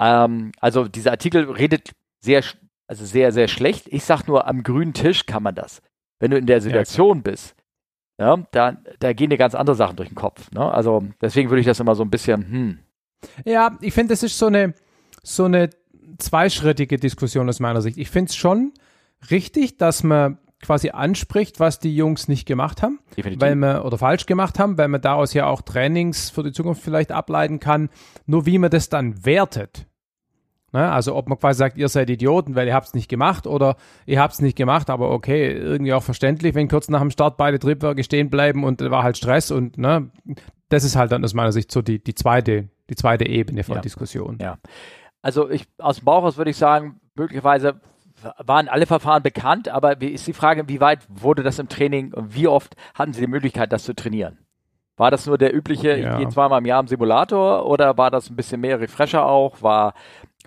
Ähm, 0.01 0.53
also 0.61 0.89
dieser 0.89 1.13
Artikel 1.13 1.51
redet 1.51 1.93
sehr, 2.19 2.43
also 2.89 3.05
sehr, 3.05 3.33
sehr 3.33 3.49
schlecht. 3.49 3.87
Ich 3.89 4.05
sag 4.05 4.27
nur, 4.27 4.49
am 4.49 4.65
grünen 4.65 4.95
Tisch 4.95 5.27
kann 5.27 5.43
man 5.43 5.55
das. 5.55 5.81
Wenn 6.19 6.33
du 6.33 6.39
in 6.39 6.47
der 6.47 6.61
Situation 6.61 7.19
ja. 7.19 7.23
bist, 7.23 7.57
ja, 8.19 8.37
da, 8.53 8.77
da 9.01 9.13
gehen 9.13 9.31
dir 9.31 9.39
ganz 9.39 9.55
andere 9.55 9.77
Sachen 9.77 9.97
durch 9.97 10.09
den 10.09 10.15
Kopf. 10.15 10.51
Ne? 10.53 10.73
Also 10.73 11.03
deswegen 11.21 11.51
würde 11.51 11.61
ich 11.61 11.67
das 11.67 11.81
immer 11.81 11.95
so 11.95 12.05
ein 12.05 12.11
bisschen, 12.11 12.43
hm, 12.43 12.79
ja, 13.45 13.79
ich 13.81 13.95
finde, 13.95 14.13
das 14.13 14.23
ist 14.23 14.39
so 14.39 14.47
eine, 14.47 14.75
so 15.23 15.45
eine 15.45 15.71
zweischrittige 16.19 16.97
Diskussion 16.97 17.49
aus 17.49 17.61
meiner 17.61 17.83
Sicht. 17.83 17.99
Ich 17.99 18.11
finde 18.11 18.31
es 18.31 18.37
schon 18.37 18.73
richtig, 19.31 19.79
dass 19.79 20.03
man 20.03 20.39
quasi 20.63 20.91
anspricht, 20.91 21.61
was 21.61 21.81
die 21.81 21.95
Jungs 21.95 22.29
nicht 22.29 22.47
gemacht 22.47 22.83
haben, 22.83 23.01
Definitiv. 23.17 23.41
weil 23.41 23.57
man 23.57 23.83
oder 23.83 23.99
falsch 23.99 24.27
gemacht 24.27 24.59
haben, 24.59 24.79
weil 24.79 24.89
man 24.89 25.01
daraus 25.01 25.35
ja 25.35 25.47
auch 25.47 25.61
Trainings 25.63 26.31
für 26.31 26.45
die 26.45 26.53
Zukunft 26.53 26.83
vielleicht 26.83 27.11
ableiten 27.11 27.61
kann. 27.61 27.91
Nur 28.27 28.47
wie 28.47 28.59
man 28.59 28.71
das 28.71 28.89
dann 28.89 29.25
wertet. 29.27 29.87
Ne? 30.73 30.91
Also 30.91 31.15
ob 31.15 31.29
man 31.29 31.39
quasi 31.39 31.59
sagt, 31.59 31.77
ihr 31.77 31.89
seid 31.89 32.09
Idioten, 32.09 32.55
weil 32.55 32.67
ihr 32.67 32.75
habt 32.75 32.87
es 32.87 32.95
nicht 32.95 33.09
gemacht 33.09 33.47
oder 33.47 33.77
ihr 34.07 34.21
habt 34.21 34.35
es 34.35 34.41
nicht 34.41 34.57
gemacht, 34.57 34.89
aber 34.89 35.11
okay, 35.11 35.53
irgendwie 35.53 35.93
auch 35.93 36.03
verständlich, 36.03 36.55
wenn 36.55 36.69
kurz 36.69 36.89
nach 36.89 37.01
dem 37.01 37.11
Start 37.11 37.37
beide 37.37 37.59
Triebwerke 37.59 38.05
stehen 38.05 38.31
bleiben 38.31 38.65
und 38.65 38.81
da 38.81 38.91
war 38.91 39.03
halt 39.03 39.19
Stress 39.19 39.51
und 39.51 39.77
ne, 39.77 40.11
das 40.69 40.85
ist 40.85 40.97
halt 40.97 41.13
dann 41.13 41.25
aus 41.25 41.35
meiner 41.35 41.53
Sicht 41.53 41.71
so 41.71 41.83
die, 41.83 42.03
die 42.03 42.15
zweite 42.15 42.69
die 42.92 42.96
zweite 42.96 43.26
Ebene 43.26 43.64
von 43.64 43.76
ja. 43.76 43.81
Diskussion. 43.81 44.38
Ja. 44.40 44.59
Also 45.22 45.50
ich 45.50 45.66
aus 45.78 45.96
dem 45.96 46.05
Bauch 46.05 46.24
aus 46.24 46.37
würde 46.37 46.50
ich 46.50 46.57
sagen, 46.57 47.00
möglicherweise 47.14 47.81
waren 48.38 48.68
alle 48.68 48.87
Verfahren 48.87 49.22
bekannt, 49.22 49.68
aber 49.68 50.00
wie 50.00 50.09
ist 50.09 50.26
die 50.26 50.33
Frage, 50.33 50.68
wie 50.68 50.81
weit 50.81 51.00
wurde 51.09 51.42
das 51.42 51.59
im 51.59 51.68
Training 51.68 52.12
und 52.12 52.35
wie 52.35 52.46
oft 52.46 52.76
hatten 52.94 53.12
Sie 53.12 53.22
die 53.22 53.26
Möglichkeit, 53.26 53.72
das 53.72 53.85
zu 53.85 53.94
trainieren? 53.94 54.38
War 54.96 55.11
das 55.11 55.26
nur 55.26 55.38
der 55.38 55.55
übliche, 55.55 55.96
ja. 55.96 56.12
ich 56.12 56.18
gehe 56.18 56.28
zweimal 56.28 56.61
im 56.61 56.66
Jahr 56.66 56.81
im 56.81 56.87
Simulator 56.87 57.66
oder 57.66 57.96
war 57.96 58.11
das 58.11 58.31
ein 58.31 58.37
bisschen 58.37 58.61
mehr 58.61 58.78
Refresher 58.78 59.26
auch? 59.26 59.62
War, 59.62 59.94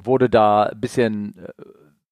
wurde 0.01 0.29
da 0.29 0.63
ein 0.63 0.79
bisschen 0.79 1.37
äh, 1.37 1.51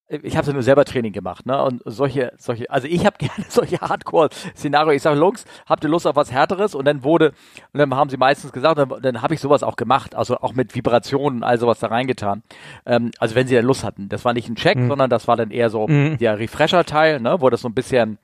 ich 0.08 0.36
habe 0.36 0.46
ja 0.46 0.52
nur 0.52 0.62
selber 0.62 0.84
Training 0.84 1.12
gemacht, 1.12 1.46
ne? 1.46 1.62
Und 1.62 1.82
solche, 1.86 2.32
solche, 2.36 2.70
also 2.70 2.86
ich 2.86 3.06
habe 3.06 3.16
gerne 3.18 3.44
solche 3.48 3.80
Hardcore-Szenario. 3.80 4.92
Ich 4.92 5.02
sage, 5.02 5.18
Jungs, 5.18 5.44
habt 5.66 5.82
ihr 5.84 5.90
Lust 5.90 6.06
auf 6.06 6.16
was 6.16 6.30
Härteres? 6.30 6.74
Und 6.74 6.84
dann 6.84 7.02
wurde, 7.04 7.32
und 7.72 7.80
dann 7.80 7.94
haben 7.94 8.10
sie 8.10 8.16
meistens 8.16 8.52
gesagt, 8.52 8.78
dann, 8.78 8.92
dann 9.00 9.22
habe 9.22 9.34
ich 9.34 9.40
sowas 9.40 9.62
auch 9.62 9.76
gemacht, 9.76 10.14
also 10.14 10.36
auch 10.38 10.52
mit 10.52 10.74
Vibrationen 10.74 11.38
und 11.38 11.42
all 11.42 11.58
sowas 11.58 11.78
da 11.78 11.86
reingetan. 11.86 12.42
Ähm, 12.84 13.12
also 13.18 13.34
wenn 13.34 13.46
sie 13.46 13.54
dann 13.54 13.64
Lust 13.64 13.82
hatten. 13.82 14.08
Das 14.08 14.24
war 14.24 14.34
nicht 14.34 14.48
ein 14.48 14.56
Check, 14.56 14.76
mhm. 14.76 14.88
sondern 14.88 15.08
das 15.08 15.26
war 15.26 15.36
dann 15.36 15.50
eher 15.50 15.70
so 15.70 15.88
mhm. 15.88 16.18
der 16.18 16.38
Refresher-Teil, 16.38 17.20
ne? 17.20 17.40
Wo 17.40 17.48
das 17.48 17.62
so 17.62 17.68
ein 17.68 17.74
bisschen 17.74 18.18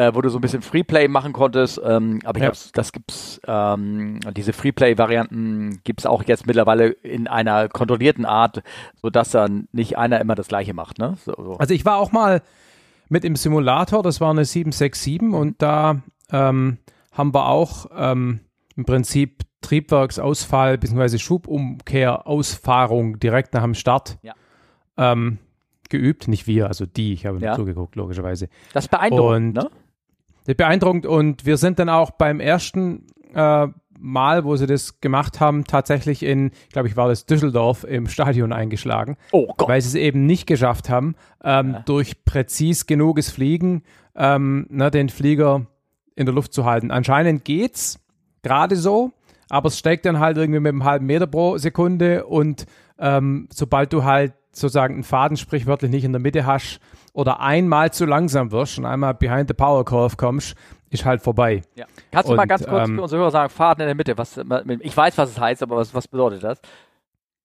äh, 0.00 0.14
wo 0.14 0.22
du 0.22 0.30
so 0.30 0.38
ein 0.38 0.40
bisschen 0.40 0.62
Freeplay 0.62 1.08
machen 1.08 1.34
konntest. 1.34 1.78
Ähm, 1.84 2.20
aber 2.24 2.38
ich 2.38 2.42
ja. 2.42 2.50
glaube, 2.50 2.58
das 2.72 2.92
gibt's, 2.92 3.40
ähm, 3.46 4.18
diese 4.34 4.54
Freeplay-Varianten 4.54 5.80
gibt's 5.84 6.06
auch 6.06 6.24
jetzt 6.24 6.46
mittlerweile 6.46 6.88
in 6.88 7.28
einer 7.28 7.68
kontrollierten 7.68 8.24
Art, 8.24 8.62
sodass 9.02 9.30
dann 9.30 9.68
nicht 9.72 9.98
einer 9.98 10.18
immer 10.20 10.34
das 10.34 10.48
Gleiche 10.48 10.72
macht. 10.72 10.98
Ne? 10.98 11.18
So, 11.22 11.34
so. 11.36 11.56
Also 11.58 11.74
ich 11.74 11.84
war 11.84 11.98
auch 11.98 12.12
mal 12.12 12.40
mit 13.10 13.26
im 13.26 13.36
Simulator, 13.36 14.02
das 14.02 14.22
war 14.22 14.30
eine 14.30 14.46
767 14.46 15.34
und 15.34 15.60
da 15.60 16.00
ähm, 16.32 16.78
haben 17.12 17.34
wir 17.34 17.48
auch 17.48 17.86
ähm, 17.94 18.40
im 18.76 18.86
Prinzip 18.86 19.42
Triebwerksausfall 19.60 20.78
bzw. 20.78 21.18
Schubumkehrausfahrung 21.18 23.18
direkt 23.18 23.52
nach 23.52 23.64
dem 23.64 23.74
Start 23.74 24.16
ja. 24.22 24.32
ähm, 24.96 25.40
geübt. 25.90 26.28
Nicht 26.28 26.46
wir, 26.46 26.68
also 26.68 26.86
die. 26.86 27.12
Ich 27.12 27.26
habe 27.26 27.38
ja. 27.40 27.54
zugeguckt, 27.54 27.96
logischerweise. 27.96 28.48
Das 28.72 28.84
ist 28.84 28.90
beeindruckend, 28.90 29.58
und 29.58 29.64
ne? 29.64 29.70
Beeindruckend 30.44 31.06
und 31.06 31.46
wir 31.46 31.56
sind 31.56 31.78
dann 31.78 31.88
auch 31.88 32.10
beim 32.12 32.40
ersten 32.40 33.06
äh, 33.34 33.68
Mal, 34.02 34.44
wo 34.44 34.56
sie 34.56 34.66
das 34.66 35.02
gemacht 35.02 35.40
haben, 35.40 35.64
tatsächlich 35.64 36.22
in, 36.22 36.52
glaube 36.72 36.88
ich, 36.88 36.96
war 36.96 37.08
das 37.08 37.26
Düsseldorf 37.26 37.84
im 37.84 38.08
Stadion 38.08 38.50
eingeschlagen. 38.50 39.18
Oh 39.30 39.52
Gott. 39.56 39.68
Weil 39.68 39.80
sie 39.82 39.88
es 39.88 39.94
eben 39.94 40.24
nicht 40.24 40.46
geschafft 40.46 40.88
haben, 40.88 41.14
ähm, 41.44 41.72
ja. 41.72 41.78
durch 41.80 42.24
präzis 42.24 42.86
genuges 42.86 43.30
Fliegen 43.30 43.82
ähm, 44.16 44.66
ne, 44.70 44.90
den 44.90 45.10
Flieger 45.10 45.66
in 46.16 46.24
der 46.24 46.34
Luft 46.34 46.54
zu 46.54 46.64
halten. 46.64 46.90
Anscheinend 46.90 47.44
geht's 47.44 48.00
gerade 48.42 48.76
so, 48.76 49.12
aber 49.50 49.68
es 49.68 49.78
steigt 49.78 50.06
dann 50.06 50.18
halt 50.18 50.38
irgendwie 50.38 50.60
mit 50.60 50.70
einem 50.70 50.84
halben 50.84 51.06
Meter 51.06 51.26
pro 51.26 51.58
Sekunde 51.58 52.26
und 52.26 52.64
ähm, 52.98 53.48
sobald 53.52 53.92
du 53.92 54.04
halt 54.04 54.32
sozusagen 54.52 54.94
einen 54.94 55.04
Faden 55.04 55.36
sprichwörtlich 55.36 55.90
nicht 55.90 56.04
in 56.04 56.12
der 56.12 56.20
Mitte 56.20 56.46
hast 56.46 56.80
oder 57.12 57.40
einmal 57.40 57.92
zu 57.92 58.06
langsam 58.06 58.52
wirst 58.52 58.78
und 58.78 58.86
einmal 58.86 59.14
behind 59.14 59.48
the 59.48 59.54
power 59.54 59.84
curve 59.84 60.16
kommst, 60.16 60.54
ist 60.90 61.04
halt 61.04 61.22
vorbei. 61.22 61.62
Ja. 61.74 61.86
Kannst 62.10 62.28
du 62.28 62.32
und, 62.32 62.36
mal 62.36 62.46
ganz 62.46 62.66
kurz 62.66 62.88
ähm, 62.88 62.96
für 62.96 63.02
unsere 63.02 63.20
Hörer 63.20 63.30
sagen, 63.30 63.50
Faden 63.50 63.82
in 63.82 63.86
der 63.86 63.94
Mitte, 63.94 64.18
was, 64.18 64.38
ich 64.80 64.96
weiß, 64.96 65.18
was 65.18 65.30
es 65.30 65.40
heißt, 65.40 65.62
aber 65.62 65.76
was, 65.76 65.94
was 65.94 66.08
bedeutet 66.08 66.42
das? 66.42 66.60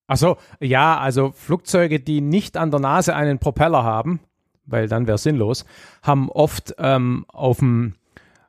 Ach 0.07 0.17
so, 0.17 0.37
ja, 0.59 0.97
also 0.97 1.31
Flugzeuge, 1.31 1.99
die 1.99 2.21
nicht 2.21 2.57
an 2.57 2.71
der 2.71 2.79
Nase 2.79 3.15
einen 3.15 3.39
Propeller 3.39 3.83
haben, 3.83 4.19
weil 4.65 4.87
dann 4.87 5.07
wäre 5.07 5.17
sinnlos, 5.17 5.65
haben 6.03 6.29
oft 6.29 6.75
ähm, 6.77 7.25
auf 7.27 7.59
dem, 7.59 7.95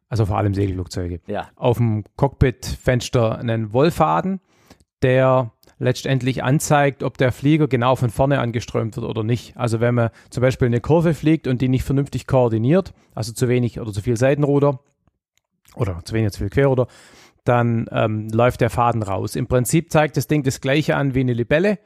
also 0.08 0.26
vor 0.26 0.38
allem 0.38 0.54
Segelflugzeuge, 0.54 1.20
ja. 1.26 1.48
auf 1.56 1.78
dem 1.78 2.04
Cockpitfenster 2.16 3.38
einen 3.38 3.72
Wollfaden, 3.72 4.40
der 5.02 5.50
letztendlich 5.78 6.42
anzeigt, 6.42 7.02
ob 7.02 7.18
der 7.18 7.32
Flieger 7.32 7.68
genau 7.68 7.96
von 7.96 8.10
vorne 8.10 8.40
angeströmt 8.40 8.96
wird 8.96 9.06
oder 9.06 9.22
nicht. 9.22 9.56
Also 9.56 9.80
wenn 9.80 9.94
man 9.94 10.10
zum 10.30 10.40
Beispiel 10.40 10.66
eine 10.66 10.80
Kurve 10.80 11.14
fliegt 11.14 11.46
und 11.46 11.60
die 11.60 11.68
nicht 11.68 11.84
vernünftig 11.84 12.26
koordiniert, 12.26 12.94
also 13.14 13.32
zu 13.32 13.48
wenig 13.48 13.80
oder 13.80 13.92
zu 13.92 14.00
viel 14.00 14.16
Seitenruder 14.16 14.80
oder 15.74 16.02
zu 16.04 16.14
wenig 16.14 16.32
zu 16.32 16.38
viel 16.38 16.50
Querruder, 16.50 16.86
dann 17.44 17.86
ähm, 17.92 18.28
läuft 18.30 18.60
der 18.60 18.70
Faden 18.70 19.02
raus. 19.02 19.36
Im 19.36 19.46
Prinzip 19.46 19.92
zeigt 19.92 20.16
das 20.16 20.26
Ding 20.26 20.42
das 20.42 20.60
gleiche 20.60 20.96
an 20.96 21.14
wie 21.14 21.20
eine 21.20 21.32
Libelle, 21.32 21.78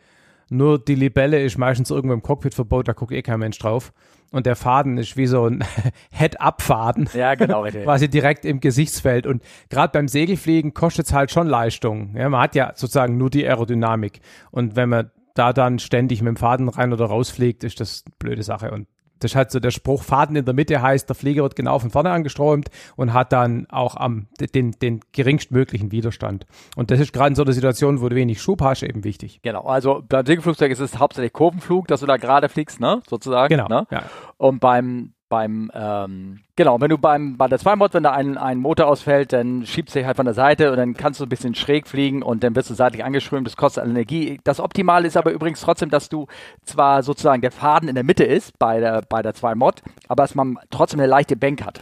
nur 0.51 0.79
die 0.79 0.97
Libelle 0.97 1.43
ist 1.43 1.57
meistens 1.59 1.91
irgendwo 1.91 2.13
im 2.13 2.23
Cockpit 2.23 2.55
verbaut, 2.55 2.89
da 2.89 2.93
guckt 2.93 3.13
eh 3.13 3.23
kein 3.23 3.39
Mensch 3.39 3.59
drauf. 3.59 3.93
Und 4.33 4.47
der 4.47 4.57
Faden 4.57 4.99
ist 4.99 5.17
wie 5.17 5.27
so 5.27 5.47
ein 5.47 5.65
Head-Up-Faden. 6.11 7.09
Ja, 7.15 7.35
genau. 7.35 7.65
quasi 7.83 8.09
direkt 8.09 8.45
im 8.45 8.61
Gesichtsfeld. 8.61 9.27
Und 9.27 9.43
gerade 9.71 9.93
beim 9.93 10.09
Segelfliegen 10.09 10.75
kostet 10.75 11.07
es 11.07 11.13
halt 11.13 11.31
schon 11.31 11.47
Leistung. 11.47 12.15
Ja, 12.17 12.29
man 12.29 12.41
hat 12.41 12.55
ja 12.55 12.73
sozusagen 12.75 13.17
nur 13.17 13.31
die 13.31 13.47
Aerodynamik. 13.47 14.21
Und 14.51 14.77
wenn 14.77 14.89
man 14.89 15.11
da 15.35 15.53
dann 15.53 15.79
ständig 15.79 16.21
mit 16.23 16.29
dem 16.29 16.37
Faden 16.37 16.69
rein 16.69 16.93
oder 16.93 17.07
rausfliegt, 17.07 17.65
ist 17.65 17.81
das 17.81 18.05
eine 18.07 18.15
blöde 18.19 18.43
Sache. 18.43 18.71
Und 18.73 18.87
das 19.21 19.33
ist 19.33 19.37
halt 19.37 19.51
so 19.51 19.61
der 19.61 19.71
Spruch, 19.71 20.03
Faden 20.03 20.37
in 20.37 20.45
der 20.45 20.55
Mitte 20.55 20.83
heißt, 20.83 21.09
der 21.09 21.15
Flieger 21.15 21.43
wird 21.43 21.57
genau 21.57 21.79
von 21.79 21.91
vorne 21.91 22.11
angeströmt 22.11 22.71
und 22.97 23.13
hat 23.13 23.33
dann 23.33 23.67
auch 23.71 23.97
am, 23.97 24.29
den, 24.55 24.73
den 24.73 25.01
geringstmöglichen 25.13 25.93
Widerstand. 25.93 26.47
Und 26.77 26.91
das 26.91 27.01
ist 27.01 27.13
gerade 27.13 27.29
in 27.29 27.35
so 27.35 27.43
einer 27.43 27.53
Situation, 27.53 28.01
wo 28.01 28.09
du 28.09 28.17
wenig 28.17 28.41
Schub 28.41 28.63
hast, 28.63 28.83
eben 28.83 29.05
wichtig. 29.05 29.41
Genau, 29.43 29.63
also 29.63 30.03
beim 30.09 30.27
Segelflugzeug 30.27 30.73
ist 30.73 30.81
es 30.81 30.99
hauptsächlich 30.99 31.33
Kurvenflug, 31.33 31.87
dass 31.87 32.01
du 32.01 32.07
da 32.07 32.17
gerade 32.17 32.49
fliegst, 32.49 32.81
ne, 32.81 33.03
sozusagen. 33.09 33.55
Genau, 33.55 33.69
ne? 33.69 33.87
ja. 33.91 34.05
Und 34.39 34.61
beim 34.61 35.13
beim, 35.31 35.71
ähm, 35.73 36.41
genau, 36.57 36.81
wenn 36.81 36.91
du 36.91 36.99
beim, 36.99 37.39
bei 37.39 37.49
der 37.49 37.59
Zweimod, 37.59 37.95
wenn 37.95 38.03
da 38.03 38.11
ein, 38.11 38.37
ein 38.37 38.59
Motor 38.59 38.89
ausfällt, 38.89 39.33
dann 39.33 39.65
schiebst 39.65 39.95
du 39.95 40.01
dich 40.01 40.07
halt 40.07 40.17
von 40.17 40.27
der 40.27 40.35
Seite 40.35 40.71
und 40.71 40.77
dann 40.77 40.95
kannst 40.95 41.21
du 41.21 41.25
ein 41.25 41.29
bisschen 41.31 41.55
schräg 41.55 41.87
fliegen 41.87 42.23
und 42.23 42.45
dann 42.45 42.55
wirst 42.55 42.69
du 42.69 42.75
seitlich 42.75 43.05
angeschwimmt, 43.05 43.47
das 43.47 43.57
kostet 43.57 43.85
Energie. 43.85 44.41
Das 44.45 44.61
Optimale 44.61 45.07
ist 45.07 45.17
aber 45.17 45.31
übrigens 45.31 45.61
trotzdem, 45.61 45.89
dass 45.89 46.11
du 46.11 46.27
zwar 46.65 47.03
sozusagen 47.03 47.41
der 47.41 47.53
Faden 47.53 47.89
in 47.89 47.95
der 47.95 48.05
Mitte 48.05 48.25
ist 48.25 48.59
bei 48.59 48.81
der, 48.81 49.03
bei 49.09 49.23
der 49.23 49.33
Zweimod, 49.33 49.83
aber 50.09 50.25
dass 50.25 50.35
man 50.35 50.59
trotzdem 50.71 51.01
eine 51.01 51.09
leichte 51.09 51.37
Bank 51.37 51.65
hat. 51.65 51.81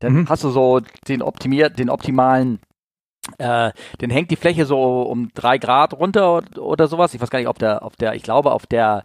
Dann 0.00 0.12
mhm. 0.12 0.28
hast 0.28 0.44
du 0.44 0.50
so 0.50 0.80
den 1.08 1.22
optimiert, 1.22 1.78
den 1.78 1.88
optimalen 1.88 2.58
äh, 3.38 3.70
dann 3.98 4.10
hängt 4.10 4.30
die 4.30 4.36
Fläche 4.36 4.66
so 4.66 5.02
um 5.02 5.30
drei 5.32 5.56
Grad 5.56 5.94
runter 5.94 6.36
oder, 6.36 6.62
oder 6.62 6.88
sowas. 6.88 7.14
Ich 7.14 7.22
weiß 7.22 7.30
gar 7.30 7.38
nicht, 7.38 7.48
ob 7.48 7.58
der, 7.58 7.82
auf 7.82 7.96
der, 7.96 8.14
ich 8.14 8.22
glaube, 8.22 8.52
auf 8.52 8.66
der 8.66 9.02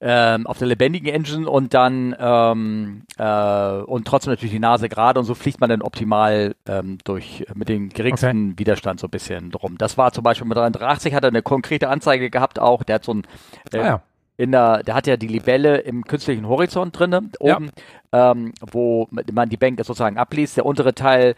ähm, 0.00 0.46
auf 0.46 0.58
der 0.58 0.68
lebendigen 0.68 1.08
Engine 1.08 1.48
und 1.48 1.72
dann 1.72 2.14
ähm, 2.18 3.02
äh, 3.16 3.82
und 3.82 4.06
trotzdem 4.06 4.32
natürlich 4.32 4.52
die 4.52 4.58
Nase 4.58 4.88
gerade 4.88 5.18
und 5.18 5.24
so 5.24 5.34
fliegt 5.34 5.60
man 5.60 5.70
dann 5.70 5.82
optimal 5.82 6.54
ähm, 6.66 6.98
durch 7.04 7.46
mit 7.54 7.68
dem 7.68 7.88
geringsten 7.88 8.50
okay. 8.50 8.58
Widerstand 8.58 9.00
so 9.00 9.06
ein 9.06 9.10
bisschen 9.10 9.50
drum. 9.50 9.78
Das 9.78 9.96
war 9.96 10.12
zum 10.12 10.22
Beispiel 10.22 10.46
mit 10.46 10.56
380 10.56 11.14
hat 11.14 11.24
er 11.24 11.28
eine 11.28 11.42
konkrete 11.42 11.88
Anzeige 11.88 12.28
gehabt 12.28 12.58
auch. 12.58 12.82
Der 12.82 12.96
hat 12.96 13.04
so 13.04 13.14
ein 13.14 13.26
äh, 13.72 13.78
ah, 13.78 13.86
ja. 13.86 14.02
in 14.36 14.52
der, 14.52 14.82
der 14.82 14.94
hat 14.94 15.06
ja 15.06 15.16
die 15.16 15.28
Libelle 15.28 15.78
im 15.78 16.04
künstlichen 16.04 16.46
Horizont 16.46 16.98
drinne 16.98 17.30
oben, 17.40 17.70
ja. 18.12 18.32
ähm, 18.32 18.52
wo 18.60 19.08
man 19.10 19.48
die 19.48 19.56
Bank 19.56 19.78
sozusagen 19.78 20.18
abliest. 20.18 20.58
Der 20.58 20.66
untere 20.66 20.94
Teil 20.94 21.36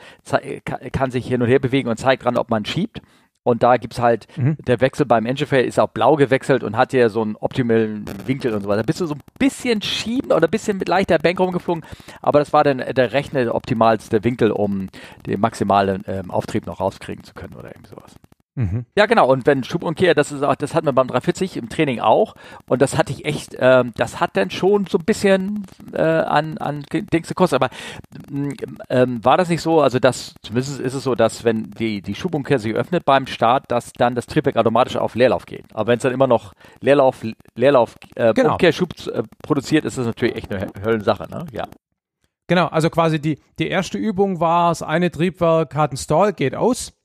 kann 0.92 1.12
sich 1.12 1.28
hin 1.28 1.42
und 1.42 1.48
her 1.48 1.60
bewegen 1.60 1.88
und 1.88 1.96
zeigt 1.96 2.24
dran, 2.24 2.36
ob 2.36 2.50
man 2.50 2.64
schiebt. 2.64 3.02
Und 3.42 3.62
da 3.62 3.76
gibt 3.76 3.94
es 3.94 4.00
halt, 4.00 4.26
mhm. 4.36 4.56
der 4.66 4.80
Wechsel 4.80 5.06
beim 5.06 5.24
Engine 5.24 5.62
ist 5.62 5.80
auch 5.80 5.88
blau 5.88 6.16
gewechselt 6.16 6.62
und 6.62 6.76
hat 6.76 6.92
ja 6.92 7.08
so 7.08 7.22
einen 7.22 7.36
optimalen 7.36 8.04
Winkel 8.26 8.52
und 8.52 8.62
so 8.62 8.68
weiter. 8.68 8.82
Da 8.82 8.86
bist 8.86 9.00
du 9.00 9.06
so 9.06 9.14
ein 9.14 9.20
bisschen 9.38 9.80
schieben 9.80 10.32
oder 10.32 10.48
ein 10.48 10.50
bisschen 10.50 10.76
mit 10.78 10.88
leichter 10.88 11.18
Bank 11.18 11.40
rumgeflogen, 11.40 11.84
aber 12.20 12.40
das 12.40 12.52
war 12.52 12.64
dann 12.64 12.78
der 12.78 13.12
rechne 13.12 13.54
optimalste 13.54 14.22
Winkel, 14.24 14.50
um 14.50 14.88
den 15.26 15.40
maximalen 15.40 16.04
ähm, 16.06 16.30
Auftrieb 16.30 16.66
noch 16.66 16.80
rauskriegen 16.80 17.24
zu 17.24 17.34
können 17.34 17.54
oder 17.54 17.68
irgendwie 17.68 17.90
sowas. 17.90 18.14
Mhm. 18.58 18.86
Ja, 18.96 19.06
genau. 19.06 19.30
Und 19.30 19.46
wenn 19.46 19.62
Schubumkehr, 19.62 20.16
das 20.16 20.32
ist 20.32 20.42
auch, 20.42 20.56
das 20.56 20.74
hatten 20.74 20.86
wir 20.86 20.92
beim 20.92 21.06
340 21.06 21.56
im 21.56 21.68
Training 21.68 22.00
auch. 22.00 22.34
Und 22.66 22.82
das 22.82 22.98
hatte 22.98 23.12
ich 23.12 23.24
echt, 23.24 23.56
ähm, 23.60 23.92
das 23.96 24.18
hat 24.18 24.36
dann 24.36 24.50
schon 24.50 24.86
so 24.86 24.98
ein 24.98 25.04
bisschen 25.04 25.64
äh, 25.92 26.02
an, 26.02 26.58
an 26.58 26.82
Dings 26.92 27.28
gekostet. 27.28 27.62
Aber 27.62 27.70
ähm, 28.88 29.24
war 29.24 29.36
das 29.36 29.48
nicht 29.48 29.62
so, 29.62 29.80
also 29.80 30.00
das, 30.00 30.34
zumindest 30.42 30.80
ist 30.80 30.94
es 30.94 31.04
so, 31.04 31.14
dass 31.14 31.44
wenn 31.44 31.70
die, 31.70 32.02
die 32.02 32.16
Schubumkehr 32.16 32.58
sich 32.58 32.74
öffnet 32.74 33.04
beim 33.04 33.28
Start, 33.28 33.66
dass 33.68 33.92
dann 33.92 34.16
das 34.16 34.26
Triebwerk 34.26 34.56
automatisch 34.56 34.96
auf 34.96 35.14
Leerlauf 35.14 35.46
geht. 35.46 35.66
Aber 35.72 35.86
wenn 35.86 35.98
es 35.98 36.02
dann 36.02 36.12
immer 36.12 36.26
noch 36.26 36.52
Leerlauf, 36.80 37.24
Leerlauf, 37.54 37.94
äh, 38.16 38.34
genau. 38.34 38.52
Umkehrschub 38.52 38.90
äh, 39.06 39.22
produziert, 39.40 39.84
ist 39.84 39.98
das 39.98 40.06
natürlich 40.06 40.34
echt 40.34 40.52
eine 40.52 40.72
Höllensache, 40.84 41.30
ne? 41.30 41.46
Ja. 41.52 41.68
Genau, 42.48 42.66
also 42.66 42.90
quasi 42.90 43.20
die, 43.20 43.38
die 43.58 43.68
erste 43.68 43.98
Übung 43.98 44.40
war, 44.40 44.70
das 44.70 44.82
eine 44.82 45.12
Triebwerk 45.12 45.76
hat 45.76 45.90
einen 45.90 45.98
Stall, 45.98 46.32
geht 46.32 46.56
aus. 46.56 46.97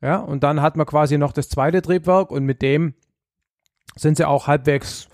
Ja, 0.00 0.16
und 0.16 0.42
dann 0.42 0.62
hat 0.62 0.76
man 0.76 0.86
quasi 0.86 1.18
noch 1.18 1.32
das 1.32 1.48
zweite 1.48 1.82
Triebwerk 1.82 2.30
und 2.30 2.44
mit 2.44 2.62
dem 2.62 2.94
sind 3.96 4.16
sie 4.16 4.26
auch 4.26 4.46
halbwegs, 4.46 5.08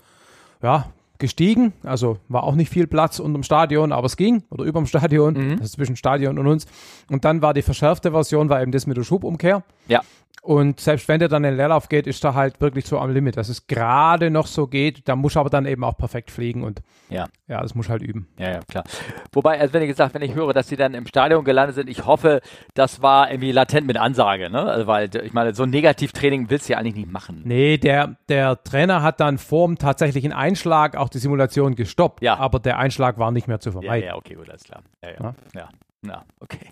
ja, 0.61 0.91
gestiegen. 1.17 1.73
Also 1.83 2.17
war 2.27 2.43
auch 2.43 2.55
nicht 2.55 2.69
viel 2.69 2.87
Platz 2.87 3.19
unterm 3.19 3.43
Stadion, 3.43 3.91
aber 3.91 4.05
es 4.05 4.17
ging 4.17 4.43
oder 4.49 4.63
überm 4.63 4.85
Stadion, 4.85 5.33
mhm. 5.33 5.51
also 5.59 5.75
zwischen 5.75 5.95
Stadion 5.95 6.37
und 6.37 6.47
uns. 6.47 6.65
Und 7.09 7.25
dann 7.25 7.41
war 7.41 7.53
die 7.53 7.61
verschärfte 7.61 8.11
Version, 8.11 8.49
war 8.49 8.61
eben 8.61 8.71
das 8.71 8.85
mit 8.85 8.97
der 8.97 9.03
Schubumkehr. 9.03 9.63
Ja. 9.87 10.01
Und 10.41 10.79
selbst 10.79 11.07
wenn 11.07 11.19
der 11.19 11.27
dann 11.27 11.43
in 11.43 11.51
den 11.51 11.57
Leerlauf 11.57 11.89
geht, 11.89 12.05
ist 12.05 12.23
er 12.23 12.35
halt 12.35 12.61
wirklich 12.61 12.85
so 12.85 12.99
am 12.99 13.11
Limit, 13.11 13.35
dass 13.35 13.49
es 13.49 13.65
gerade 13.65 14.29
noch 14.29 14.45
so 14.45 14.67
geht. 14.67 15.07
Da 15.07 15.15
muss 15.15 15.37
aber 15.37 15.49
dann 15.49 15.65
eben 15.65 15.83
auch 15.83 15.97
perfekt 15.97 16.29
fliegen 16.29 16.63
und 16.63 16.81
ja, 17.09 17.25
ja 17.47 17.61
das 17.61 17.73
muss 17.73 17.89
halt 17.89 18.03
üben. 18.03 18.27
Ja, 18.37 18.51
ja, 18.51 18.59
klar. 18.59 18.83
Wobei, 19.31 19.59
also 19.59 19.73
wenn 19.73 19.81
ich 19.81 19.87
gesagt, 19.87 20.13
wenn 20.13 20.21
ich 20.21 20.35
höre, 20.35 20.53
dass 20.53 20.67
sie 20.67 20.75
dann 20.75 20.93
im 20.93 21.07
Stadion 21.07 21.43
gelandet 21.45 21.75
sind, 21.75 21.89
ich 21.89 22.05
hoffe, 22.05 22.41
das 22.75 23.01
war 23.01 23.31
irgendwie 23.31 23.51
latent 23.51 23.87
mit 23.87 23.97
Ansage, 23.97 24.51
ne? 24.51 24.61
Also, 24.61 24.87
weil 24.87 25.09
ich 25.15 25.33
meine, 25.33 25.55
so 25.55 25.63
ein 25.63 25.71
Negativtraining 25.71 26.49
willst 26.49 26.69
du 26.69 26.73
ja 26.73 26.79
eigentlich 26.79 26.95
nicht 26.95 27.11
machen. 27.11 27.41
Nee, 27.43 27.77
der, 27.77 28.15
der 28.29 28.63
Trainer 28.63 29.01
hat 29.01 29.19
dann 29.19 29.37
vorm 29.39 29.77
tatsächlichen 29.77 30.31
Einschlag 30.31 30.95
auch 30.95 31.09
die 31.09 31.19
Simulation 31.19 31.75
gestoppt, 31.75 32.21
ja. 32.21 32.37
aber 32.37 32.59
der 32.59 32.77
Einschlag 32.77 33.17
war 33.17 33.31
nicht 33.31 33.47
mehr 33.47 33.59
zu 33.59 33.71
vermeiden. 33.71 34.03
Ja, 34.03 34.13
ja 34.13 34.15
okay, 34.15 34.35
gut, 34.35 34.49
alles 34.49 34.63
klar. 34.63 34.83
Ja, 35.03 35.09
ja. 35.09 35.15
ja? 35.19 35.35
ja. 35.53 35.69
ja 36.07 36.23
okay. 36.39 36.69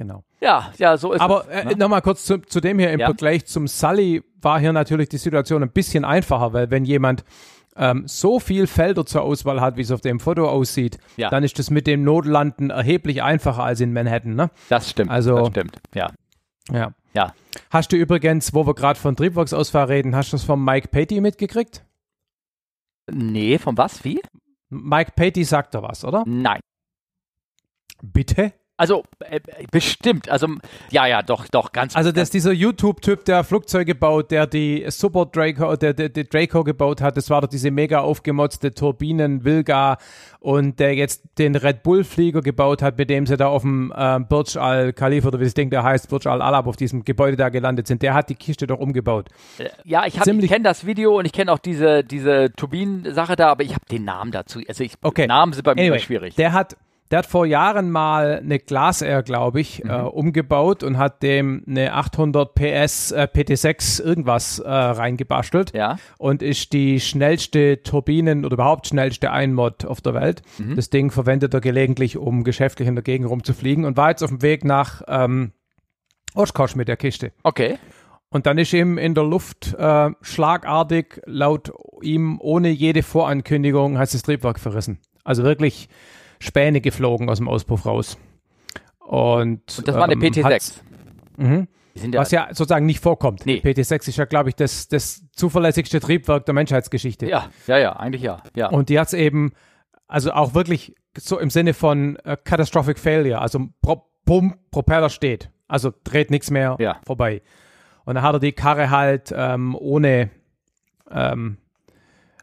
Genau. 0.00 0.24
Ja, 0.40 0.72
ja, 0.78 0.96
so 0.96 1.12
ist 1.12 1.20
Aber 1.20 1.46
äh, 1.50 1.62
ne? 1.62 1.76
nochmal 1.76 2.00
kurz 2.00 2.24
zu, 2.24 2.38
zu, 2.38 2.62
dem 2.62 2.78
hier 2.78 2.90
im 2.90 3.00
ja. 3.00 3.06
Vergleich 3.06 3.44
zum 3.44 3.68
Sully 3.68 4.22
war 4.40 4.58
hier 4.58 4.72
natürlich 4.72 5.10
die 5.10 5.18
Situation 5.18 5.62
ein 5.62 5.72
bisschen 5.72 6.06
einfacher, 6.06 6.54
weil 6.54 6.70
wenn 6.70 6.86
jemand 6.86 7.22
ähm, 7.76 8.04
so 8.06 8.40
viel 8.40 8.66
Felder 8.66 9.04
zur 9.04 9.20
Auswahl 9.20 9.60
hat, 9.60 9.76
wie 9.76 9.82
es 9.82 9.90
auf 9.90 10.00
dem 10.00 10.18
Foto 10.18 10.48
aussieht, 10.48 10.96
ja. 11.18 11.28
dann 11.28 11.44
ist 11.44 11.58
das 11.58 11.68
mit 11.68 11.86
dem 11.86 12.02
Notlanden 12.02 12.70
erheblich 12.70 13.22
einfacher 13.22 13.62
als 13.62 13.82
in 13.82 13.92
Manhattan. 13.92 14.36
Ne? 14.36 14.50
Das 14.70 14.88
stimmt. 14.88 15.10
Also, 15.10 15.36
das 15.36 15.48
stimmt. 15.48 15.78
Ja. 15.94 16.08
Ja. 16.72 16.94
ja. 17.12 17.34
Hast 17.68 17.92
du 17.92 17.96
übrigens, 17.98 18.54
wo 18.54 18.66
wir 18.66 18.74
gerade 18.74 18.98
von 18.98 19.16
Triebwerksausfall 19.16 19.84
reden, 19.84 20.16
hast 20.16 20.32
du 20.32 20.36
das 20.38 20.44
von 20.44 20.64
Mike 20.64 20.88
Patey 20.88 21.20
mitgekriegt? 21.20 21.84
Nee, 23.12 23.58
von 23.58 23.76
was? 23.76 24.02
Wie? 24.02 24.22
Mike 24.70 25.12
Patey 25.14 25.44
sagt 25.44 25.74
da 25.74 25.82
was, 25.82 26.06
oder? 26.06 26.24
Nein. 26.26 26.60
Bitte? 28.00 28.54
Also 28.80 29.02
äh, 29.18 29.40
bestimmt, 29.70 30.30
also 30.30 30.46
ja, 30.90 31.06
ja, 31.06 31.20
doch, 31.20 31.46
doch, 31.48 31.72
ganz. 31.72 31.94
Also 31.94 32.12
das 32.12 32.22
ist 32.22 32.34
dieser 32.34 32.52
YouTube-Typ, 32.52 33.26
der 33.26 33.44
Flugzeuge 33.44 33.94
baut, 33.94 34.30
der 34.30 34.46
die 34.46 34.86
Super 34.88 35.26
Draco, 35.26 35.76
der, 35.76 35.92
der, 35.92 36.08
der 36.08 36.24
Draco 36.24 36.64
gebaut 36.64 37.02
hat, 37.02 37.18
das 37.18 37.28
war 37.28 37.42
doch 37.42 37.48
diese 37.48 37.70
mega 37.70 38.00
aufgemotzte 38.00 38.72
Turbinen 38.72 39.44
Vilga 39.44 39.98
und 40.38 40.80
der 40.80 40.94
jetzt 40.94 41.24
den 41.36 41.56
Red 41.56 41.82
Bull 41.82 42.04
Flieger 42.04 42.40
gebaut 42.40 42.80
hat, 42.80 42.96
mit 42.96 43.10
dem 43.10 43.26
sie 43.26 43.36
da 43.36 43.48
auf 43.48 43.60
dem 43.60 43.92
äh, 43.94 44.18
Burj 44.20 44.56
Al 44.56 44.94
Khalifa 44.94 45.28
oder 45.28 45.40
wie 45.40 45.44
das 45.44 45.52
Ding 45.52 45.68
da 45.68 45.82
heißt, 45.82 46.08
Burj 46.08 46.26
Al 46.26 46.40
Arab 46.40 46.66
auf 46.66 46.76
diesem 46.76 47.04
Gebäude 47.04 47.36
da 47.36 47.50
gelandet 47.50 47.86
sind. 47.86 48.00
Der 48.00 48.14
hat 48.14 48.30
die 48.30 48.34
Kiste 48.34 48.66
doch 48.66 48.78
umgebaut. 48.78 49.28
Äh, 49.58 49.68
ja, 49.84 50.06
ich, 50.06 50.16
ich 50.16 50.48
kenne 50.48 50.64
das 50.64 50.86
Video 50.86 51.18
und 51.18 51.26
ich 51.26 51.32
kenne 51.32 51.52
auch 51.52 51.58
diese 51.58 52.02
diese 52.02 52.50
Turbinen-Sache 52.56 53.36
da, 53.36 53.50
aber 53.50 53.62
ich 53.62 53.74
habe 53.74 53.84
den 53.90 54.04
Namen 54.04 54.32
dazu. 54.32 54.58
Also 54.66 54.84
ich, 54.84 54.94
okay. 55.02 55.26
Namen 55.26 55.52
sind 55.52 55.64
bei 55.64 55.74
mir 55.74 55.82
anyway, 55.82 55.98
schwierig. 55.98 56.34
Der 56.36 56.54
hat 56.54 56.78
der 57.10 57.20
hat 57.20 57.26
vor 57.26 57.44
Jahren 57.44 57.90
mal 57.90 58.40
eine 58.42 58.58
Glas 58.60 59.02
Air, 59.02 59.22
glaube 59.22 59.60
ich, 59.60 59.82
mhm. 59.82 59.90
äh, 59.90 59.94
umgebaut 60.02 60.82
und 60.84 60.96
hat 60.96 61.22
dem 61.22 61.64
eine 61.66 61.94
800 61.94 62.54
PS 62.54 63.10
äh, 63.10 63.26
PT6 63.32 64.02
irgendwas 64.02 64.60
äh, 64.60 64.68
reingebastelt. 64.68 65.74
Ja. 65.74 65.98
Und 66.18 66.42
ist 66.42 66.72
die 66.72 67.00
schnellste 67.00 67.82
Turbinen 67.82 68.44
oder 68.44 68.54
überhaupt 68.54 68.86
schnellste 68.86 69.32
Einmod 69.32 69.84
auf 69.84 70.00
der 70.00 70.14
Welt. 70.14 70.42
Mhm. 70.58 70.76
Das 70.76 70.90
Ding 70.90 71.10
verwendet 71.10 71.52
er 71.52 71.60
gelegentlich, 71.60 72.16
um 72.16 72.44
geschäftlich 72.44 72.86
in 72.86 72.94
der 72.94 73.02
Gegend 73.02 73.28
rumzufliegen 73.28 73.84
und 73.84 73.96
war 73.96 74.10
jetzt 74.10 74.22
auf 74.22 74.30
dem 74.30 74.42
Weg 74.42 74.64
nach 74.64 75.02
ähm, 75.08 75.52
Oshkosh 76.34 76.76
mit 76.76 76.86
der 76.86 76.96
Kiste. 76.96 77.32
Okay. 77.42 77.78
Und 78.32 78.46
dann 78.46 78.58
ist 78.58 78.72
ihm 78.72 78.96
in 78.96 79.14
der 79.14 79.24
Luft 79.24 79.74
äh, 79.76 80.10
schlagartig, 80.20 81.20
laut 81.26 81.72
ihm 82.00 82.38
ohne 82.40 82.68
jede 82.68 83.02
Vorankündigung, 83.02 83.98
heißt 83.98 84.14
das 84.14 84.22
Triebwerk 84.22 84.60
verrissen. 84.60 85.00
Also 85.24 85.42
wirklich 85.42 85.88
Späne 86.40 86.80
geflogen 86.80 87.28
aus 87.28 87.38
dem 87.38 87.48
Auspuff 87.48 87.86
raus. 87.86 88.18
Und, 88.98 89.78
Und 89.78 89.88
das 89.88 89.94
war 89.94 90.04
eine 90.04 90.14
ähm, 90.14 90.20
PT6. 90.20 90.74
Mhm. 91.36 91.54
Ja 91.54 91.66
was 92.14 92.30
ja 92.30 92.48
sozusagen 92.50 92.86
nicht 92.86 93.00
vorkommt. 93.00 93.44
Nee. 93.46 93.60
PT6 93.64 94.08
ist 94.08 94.16
ja, 94.16 94.24
glaube 94.24 94.48
ich, 94.48 94.54
das, 94.54 94.88
das 94.88 95.24
zuverlässigste 95.32 96.00
Triebwerk 96.00 96.46
der 96.46 96.54
Menschheitsgeschichte. 96.54 97.28
Ja, 97.28 97.50
ja, 97.66 97.78
ja, 97.78 97.92
eigentlich 97.94 98.22
ja. 98.22 98.42
ja. 98.54 98.68
Und 98.68 98.88
die 98.88 98.98
hat 98.98 99.08
es 99.08 99.14
eben, 99.14 99.52
also 100.06 100.32
auch 100.32 100.54
wirklich 100.54 100.94
so 101.18 101.38
im 101.38 101.50
Sinne 101.50 101.74
von 101.74 102.16
uh, 102.26 102.36
Catastrophic 102.42 102.98
Failure, 102.98 103.40
also 103.40 103.68
Pro 103.82 104.06
Pump, 104.24 104.58
Propeller 104.70 105.10
steht, 105.10 105.50
also 105.66 105.92
dreht 106.04 106.30
nichts 106.30 106.50
mehr 106.50 106.76
ja. 106.78 107.00
vorbei. 107.04 107.42
Und 108.04 108.14
dann 108.14 108.22
hat 108.22 108.34
er 108.34 108.38
die 108.38 108.52
Karre 108.52 108.90
halt 108.90 109.34
ähm, 109.36 109.74
ohne 109.78 110.30
ähm, 111.10 111.58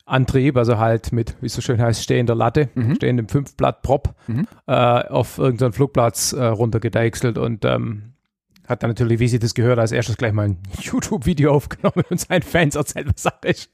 Antrieb, 0.08 0.56
also 0.58 0.78
halt 0.78 1.12
mit, 1.12 1.36
wie 1.42 1.48
es 1.48 1.54
so 1.54 1.62
schön 1.62 1.82
heißt, 1.82 2.02
stehender 2.02 2.34
Latte, 2.34 2.70
mhm. 2.76 2.96
stehendem 2.96 3.28
Fünfblatt 3.28 3.82
Prop 3.82 4.16
mhm. 4.28 4.48
äh, 4.66 4.72
auf 4.74 5.38
irgendeinen 5.38 5.74
Flugplatz 5.74 6.34
äh, 6.34 6.44
runtergedeichselt 6.46 7.38
und 7.38 7.66
ähm, 7.66 8.14
hat 8.68 8.84
dann 8.84 8.90
natürlich, 8.90 9.20
wie 9.20 9.28
sie 9.28 9.40
das 9.40 9.54
gehört, 9.54 9.80
als 9.80 9.92
erstes 9.92 10.18
gleich 10.18 10.34
mal 10.34 10.50
ein 10.50 10.58
YouTube-Video 10.80 11.52
aufgenommen 11.54 12.04
und 12.10 12.20
seinen 12.20 12.42
Fans 12.42 12.76
erzählt, 12.76 13.08
was 13.08 13.24
Sache 13.24 13.48
ist. 13.48 13.70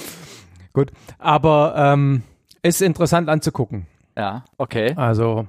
Gut, 0.72 0.92
aber 1.18 1.74
ähm, 1.76 2.22
ist 2.62 2.80
interessant 2.80 3.28
anzugucken. 3.28 3.86
Ja, 4.16 4.44
okay. 4.56 4.94
Also 4.96 5.46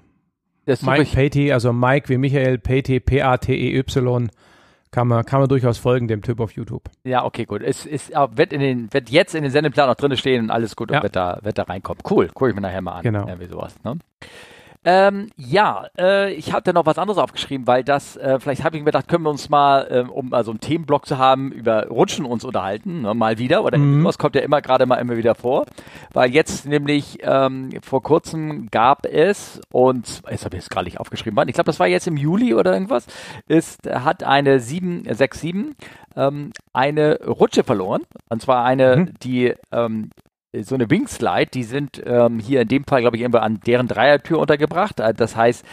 Mike 0.65 1.11
Patey, 1.13 1.51
also 1.51 1.73
Mike 1.73 2.09
wie 2.09 2.17
Michael 2.17 2.57
Patey, 2.57 2.99
P-A-T-E-Y, 2.99 4.29
kann 4.91 5.07
man, 5.07 5.25
kann 5.25 5.39
man 5.39 5.49
durchaus 5.49 5.77
folgen, 5.77 6.07
dem 6.07 6.21
Typ 6.21 6.39
auf 6.39 6.51
YouTube. 6.51 6.83
Ja, 7.03 7.23
okay, 7.23 7.45
gut. 7.45 7.61
Es 7.61 7.85
ist, 7.85 8.11
wird, 8.11 8.53
in 8.53 8.59
den, 8.59 8.93
wird 8.93 9.09
jetzt 9.09 9.33
in 9.33 9.43
den 9.43 9.51
Sendeplan 9.51 9.87
noch 9.87 9.95
drin 9.95 10.15
stehen 10.17 10.43
und 10.43 10.51
alles 10.51 10.75
gut 10.75 10.91
ja. 10.91 10.97
und 10.97 11.03
wird 11.03 11.15
da, 11.15 11.39
wird 11.41 11.57
da 11.57 11.63
reinkommen. 11.63 12.03
Cool, 12.09 12.27
gucke 12.27 12.49
ich 12.49 12.55
mir 12.55 12.61
nachher 12.61 12.81
mal 12.81 12.97
an. 12.97 13.03
Genau. 13.03 13.25
Irgendwie 13.27 13.47
sowas, 13.47 13.75
ne? 13.83 13.97
Ähm, 14.83 15.29
ja, 15.37 15.85
äh, 15.95 16.33
ich 16.33 16.53
hatte 16.53 16.73
noch 16.73 16.87
was 16.87 16.97
anderes 16.97 17.19
aufgeschrieben, 17.19 17.67
weil 17.67 17.83
das, 17.83 18.17
äh, 18.17 18.39
vielleicht 18.39 18.63
habe 18.63 18.75
ich 18.75 18.81
mir 18.81 18.87
gedacht, 18.87 19.07
können 19.07 19.23
wir 19.23 19.29
uns 19.29 19.47
mal, 19.47 19.87
ähm, 19.91 20.09
um 20.09 20.33
also 20.33 20.49
einen 20.49 20.59
Themenblock 20.59 21.05
zu 21.05 21.19
haben, 21.19 21.51
über 21.51 21.87
Rutschen 21.87 22.25
uns 22.25 22.43
unterhalten, 22.43 23.01
ne, 23.03 23.13
mal 23.13 23.37
wieder, 23.37 23.63
oder 23.63 23.77
mhm. 23.77 24.03
was 24.03 24.17
kommt 24.17 24.33
ja 24.33 24.41
immer 24.41 24.59
gerade 24.61 24.87
mal 24.87 24.95
immer 24.95 25.17
wieder 25.17 25.35
vor, 25.35 25.67
weil 26.13 26.31
jetzt 26.31 26.65
nämlich 26.65 27.19
ähm, 27.21 27.69
vor 27.83 28.01
kurzem 28.01 28.69
gab 28.71 29.05
es, 29.05 29.61
und 29.71 30.23
jetzt 30.31 30.45
habe 30.45 30.57
ich 30.57 30.63
es 30.63 30.69
gerade 30.69 30.85
nicht 30.85 30.99
aufgeschrieben, 30.99 31.37
ich 31.47 31.53
glaube, 31.53 31.67
das 31.67 31.79
war 31.79 31.87
jetzt 31.87 32.07
im 32.07 32.17
Juli 32.17 32.55
oder 32.55 32.73
irgendwas, 32.73 33.05
ist, 33.47 33.87
hat 33.87 34.23
eine 34.23 34.59
767 34.59 35.75
ähm, 36.15 36.51
eine 36.73 37.19
Rutsche 37.23 37.63
verloren, 37.63 38.01
und 38.29 38.41
zwar 38.41 38.65
eine, 38.65 38.95
mhm. 38.97 39.13
die 39.21 39.53
ähm, 39.71 40.09
so 40.59 40.75
eine 40.75 40.89
Wingslide, 40.89 41.49
die 41.53 41.63
sind 41.63 42.01
ähm, 42.05 42.39
hier 42.39 42.61
in 42.61 42.67
dem 42.67 42.83
Fall, 42.83 43.01
glaube 43.01 43.15
ich, 43.15 43.21
irgendwo 43.21 43.39
an 43.39 43.61
deren 43.65 43.87
Dreiertür 43.87 44.37
untergebracht. 44.37 44.99
Äh, 44.99 45.13
das 45.13 45.35
heißt, 45.35 45.65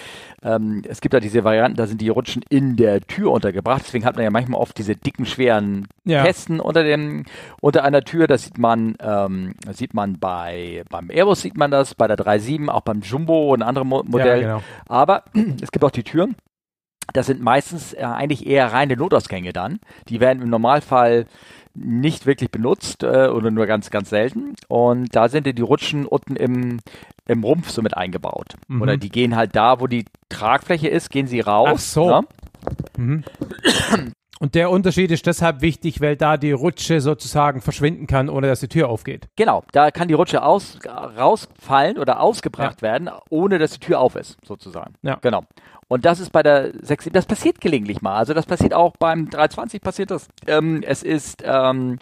ähm, 0.45 0.83
es 0.87 1.01
gibt 1.01 1.15
da 1.15 1.21
diese 1.21 1.43
Varianten, 1.43 1.77
da 1.77 1.89
sind 1.89 2.01
die 2.01 2.09
Rutschen 2.09 2.45
in 2.49 2.77
der 2.77 3.01
Tür 3.01 3.33
untergebracht. 3.33 3.83
Deswegen 3.85 4.05
hat 4.05 4.15
man 4.15 4.25
ja 4.25 4.31
manchmal 4.31 4.61
oft 4.61 4.79
diese 4.79 4.95
dicken, 4.95 5.27
schweren 5.27 5.89
ja. 6.05 6.23
Kästen 6.23 6.61
unter 6.61 6.85
dem, 6.85 7.25
unter 7.61 7.83
einer 7.83 8.03
Tür. 8.03 8.29
Das 8.29 8.45
sieht 8.45 8.59
man, 8.59 8.95
ähm, 9.01 9.55
sieht 9.73 9.95
man 9.95 10.21
bei, 10.21 10.85
beim 10.91 11.11
Airbus 11.11 11.41
sieht 11.41 11.57
man 11.57 11.73
das, 11.73 11.97
bei 11.97 12.07
der 12.07 12.17
3.7, 12.17 12.69
auch 12.69 12.83
beim 12.83 13.01
Jumbo 13.01 13.53
und 13.53 13.63
anderen 13.63 13.89
Mo 13.89 14.05
Modellen. 14.07 14.43
Ja, 14.43 14.59
genau. 14.59 14.65
Aber 14.89 15.25
es 15.61 15.73
gibt 15.73 15.85
auch 15.85 15.91
die 15.91 16.05
Türen. 16.05 16.37
Das 17.13 17.27
sind 17.27 17.41
meistens 17.41 17.95
äh, 17.95 18.03
eigentlich 18.03 18.47
eher 18.47 18.73
reine 18.73 18.97
Notausgänge 18.97 19.53
dann. 19.53 19.81
Die 20.09 20.21
werden 20.21 20.43
im 20.43 20.51
Normalfall 20.51 21.27
nicht 21.81 22.27
wirklich 22.27 22.51
benutzt 22.51 23.03
äh, 23.03 23.29
oder 23.29 23.51
nur 23.51 23.67
ganz, 23.67 23.91
ganz 23.91 24.11
selten. 24.11 24.55
Und 24.69 25.15
da 25.15 25.29
sind 25.29 25.47
die 25.47 25.63
Rutschen 25.63 26.07
unten 26.07 26.37
im, 26.37 26.81
im 27.27 27.45
Rumpf 27.45 27.71
so 27.71 27.83
mit 27.83 27.97
eingebaut. 27.97 28.55
Mhm. 28.69 28.83
Oder 28.83 28.97
die 28.97 29.09
gehen 29.09 29.37
halt 29.37 29.55
da, 29.57 29.81
wo 29.81 29.87
die 29.87 30.05
Tragfläche 30.29 30.89
ist, 30.89 31.11
gehen 31.11 31.27
sie 31.27 31.41
raus. 31.41 31.69
Ach 31.73 31.79
so. 31.79 32.11
Ne? 32.11 32.27
Mhm. 32.97 33.25
Und 34.41 34.55
der 34.55 34.71
Unterschied 34.71 35.11
ist 35.11 35.27
deshalb 35.27 35.63
wichtig, 35.63 36.01
weil 36.01 36.17
da 36.17 36.37
die 36.37 36.53
Rutsche 36.53 37.01
sozusagen 37.01 37.61
verschwinden 37.61 38.07
kann, 38.07 38.29
ohne 38.29 38.47
dass 38.47 38.61
die 38.61 38.69
Tür 38.69 38.89
aufgeht. 38.89 39.29
Genau, 39.37 39.65
da 39.73 39.91
kann 39.91 40.07
die 40.09 40.15
Rutsche 40.15 40.43
aus, 40.43 40.79
rausfallen 40.87 41.99
oder 41.99 42.21
ausgebracht 42.21 42.81
ja. 42.81 42.89
werden, 42.89 43.11
ohne 43.31 43.59
dass 43.59 43.73
die 43.73 43.81
Tür 43.81 43.99
auf 44.01 44.15
ist, 44.15 44.37
sozusagen. 44.47 44.95
Ja. 45.03 45.19
Genau. 45.23 45.43
Und 45.89 46.05
das 46.05 46.21
ist 46.21 46.31
bei 46.31 46.43
der 46.43 46.73
6, 46.83 47.11
das 47.13 47.25
passiert 47.25 47.61
gelegentlich 47.61 48.03
mal. 48.03 48.17
Also 48.17 48.35
das 48.35 48.45
passiert 48.45 48.75
auch 48.75 48.95
beim 48.99 49.31
320 49.31 49.81
passiert 49.81 50.11
das. 50.11 50.29
Ähm, 50.47 50.83
es 50.87 51.03
ist 51.03 51.43
ähm, 51.45 51.99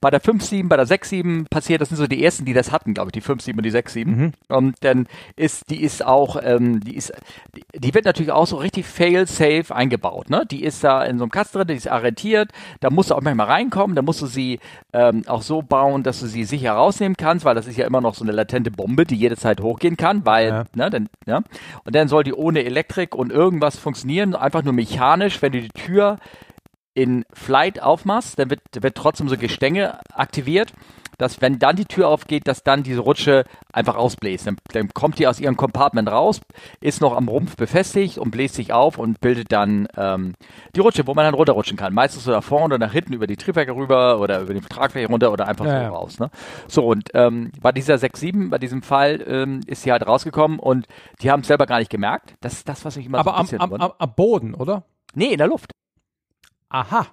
bei 0.00 0.10
der 0.10 0.22
5.7, 0.22 0.68
bei 0.68 0.76
der 0.76 0.86
6.7 0.86 1.48
passiert, 1.48 1.82
das 1.82 1.90
sind 1.90 1.98
so 1.98 2.06
die 2.06 2.24
ersten, 2.24 2.46
die 2.46 2.54
das 2.54 2.72
hatten, 2.72 2.94
glaube 2.94 3.10
ich, 3.10 3.12
die 3.12 3.22
5.7 3.22 3.56
und 3.56 3.62
die 3.62 3.72
6.7. 3.72 4.06
Mhm. 4.06 4.32
Und 4.48 4.76
dann 4.80 5.06
ist, 5.36 5.68
die 5.70 5.82
ist 5.82 6.04
auch, 6.04 6.38
ähm, 6.42 6.80
die 6.80 6.96
ist, 6.96 7.12
die, 7.54 7.64
die, 7.78 7.94
wird 7.94 8.06
natürlich 8.06 8.32
auch 8.32 8.46
so 8.46 8.56
richtig 8.56 8.86
fail-safe 8.86 9.74
eingebaut. 9.74 10.30
Ne? 10.30 10.44
Die 10.50 10.64
ist 10.64 10.82
da 10.82 11.04
in 11.04 11.18
so 11.18 11.24
einem 11.24 11.30
Kasten 11.30 11.58
drin, 11.58 11.68
die 11.68 11.74
ist 11.74 11.90
arretiert, 11.90 12.50
da 12.80 12.88
musst 12.88 13.10
du 13.10 13.14
auch 13.14 13.22
manchmal 13.22 13.46
reinkommen, 13.46 13.94
da 13.94 14.02
musst 14.02 14.22
du 14.22 14.26
sie 14.26 14.60
ähm, 14.94 15.24
auch 15.26 15.42
so 15.42 15.60
bauen, 15.60 16.02
dass 16.02 16.20
du 16.20 16.26
sie 16.26 16.44
sicher 16.44 16.72
rausnehmen 16.72 17.16
kannst, 17.16 17.44
weil 17.44 17.54
das 17.54 17.66
ist 17.66 17.76
ja 17.76 17.86
immer 17.86 18.00
noch 18.00 18.14
so 18.14 18.24
eine 18.24 18.32
latente 18.32 18.70
Bombe, 18.70 19.04
die 19.04 19.16
jederzeit 19.16 19.60
hochgehen 19.60 19.98
kann, 19.98 20.24
weil, 20.24 20.48
ja. 20.48 20.64
ne, 20.74 20.88
dann, 20.88 21.08
ja. 21.26 21.42
Und 21.84 21.94
dann 21.94 22.08
soll 22.08 22.24
die 22.24 22.32
ohne 22.32 22.64
Elektrik 22.64 23.14
und 23.14 23.25
und 23.26 23.32
irgendwas 23.32 23.76
funktionieren, 23.76 24.34
einfach 24.36 24.62
nur 24.62 24.72
mechanisch, 24.72 25.42
wenn 25.42 25.52
du 25.52 25.60
die 25.60 25.68
Tür 25.68 26.18
in 26.94 27.24
Flight 27.32 27.82
aufmachst, 27.82 28.38
dann 28.38 28.50
wird, 28.50 28.60
wird 28.72 28.96
trotzdem 28.96 29.28
so 29.28 29.36
Gestänge 29.36 29.98
aktiviert, 30.14 30.72
dass 31.18 31.40
wenn 31.40 31.58
dann 31.58 31.76
die 31.76 31.84
Tür 31.84 32.08
aufgeht, 32.08 32.46
dass 32.46 32.62
dann 32.62 32.82
diese 32.82 33.00
Rutsche 33.00 33.44
einfach 33.72 33.96
ausbläst. 33.96 34.46
Dann, 34.46 34.56
dann 34.72 34.88
kommt 34.94 35.18
die 35.18 35.26
aus 35.26 35.40
ihrem 35.40 35.56
Compartment 35.56 36.08
raus, 36.10 36.40
ist 36.80 37.00
noch 37.00 37.16
am 37.16 37.28
Rumpf 37.28 37.56
befestigt 37.56 38.18
und 38.18 38.30
bläst 38.30 38.54
sich 38.54 38.72
auf 38.72 38.98
und 38.98 39.20
bildet 39.20 39.52
dann 39.52 39.88
ähm, 39.96 40.34
die 40.74 40.80
Rutsche, 40.80 41.06
wo 41.06 41.14
man 41.14 41.24
dann 41.24 41.34
runterrutschen 41.34 41.76
kann. 41.76 41.94
Meistens 41.94 42.24
so 42.24 42.30
nach 42.30 42.44
vorne 42.44 42.74
oder 42.74 42.78
nach 42.78 42.92
hinten 42.92 43.12
über 43.12 43.26
die 43.26 43.36
Triebwerke 43.36 43.74
rüber 43.74 44.20
oder 44.20 44.40
über 44.40 44.54
die 44.54 44.60
Tragfläche 44.60 45.08
runter 45.08 45.32
oder 45.32 45.46
einfach 45.48 45.64
ja, 45.64 45.88
so 45.88 45.94
raus. 45.94 46.18
Ne? 46.18 46.30
So, 46.68 46.86
und 46.86 47.10
ähm, 47.14 47.52
bei 47.60 47.72
dieser 47.72 47.94
6.7, 47.94 48.50
bei 48.50 48.58
diesem 48.58 48.82
Fall, 48.82 49.24
ähm, 49.26 49.60
ist 49.66 49.82
sie 49.82 49.92
halt 49.92 50.06
rausgekommen 50.06 50.58
und 50.58 50.86
die 51.22 51.30
haben 51.30 51.40
es 51.40 51.48
selber 51.48 51.66
gar 51.66 51.78
nicht 51.78 51.90
gemerkt. 51.90 52.34
Das 52.40 52.54
ist 52.54 52.68
das, 52.68 52.84
was 52.84 52.96
ich 52.96 53.06
immer 53.06 53.18
Aber 53.18 53.32
so 53.32 53.36
ein 53.36 53.42
bisschen... 53.42 53.60
Aber 53.60 53.76
am, 53.76 53.82
am, 53.82 53.92
am 53.98 54.14
Boden, 54.14 54.54
oder? 54.54 54.84
Nee, 55.14 55.32
in 55.32 55.38
der 55.38 55.48
Luft. 55.48 55.72
Aha. 56.68 57.06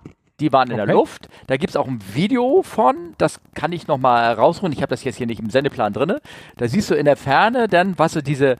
Die 0.43 0.51
waren 0.51 0.69
in 0.69 0.73
okay. 0.73 0.87
der 0.87 0.95
Luft. 0.95 1.29
Da 1.47 1.55
gibt 1.55 1.69
es 1.69 1.77
auch 1.77 1.87
ein 1.87 1.99
Video 2.13 2.63
von, 2.63 3.13
das 3.17 3.39
kann 3.55 3.71
ich 3.71 3.87
nochmal 3.87 4.33
rausholen. 4.33 4.73
Ich 4.73 4.81
habe 4.81 4.89
das 4.89 5.05
jetzt 5.05 5.15
hier 5.15 5.25
nicht 5.25 5.39
im 5.39 5.49
Sendeplan 5.49 5.93
drin. 5.93 6.15
Da 6.57 6.67
siehst 6.67 6.91
du 6.91 6.95
in 6.95 7.05
der 7.05 7.15
Ferne 7.15 7.69
dann, 7.69 7.97
was 7.97 8.11
so 8.11 8.19
diese, 8.19 8.57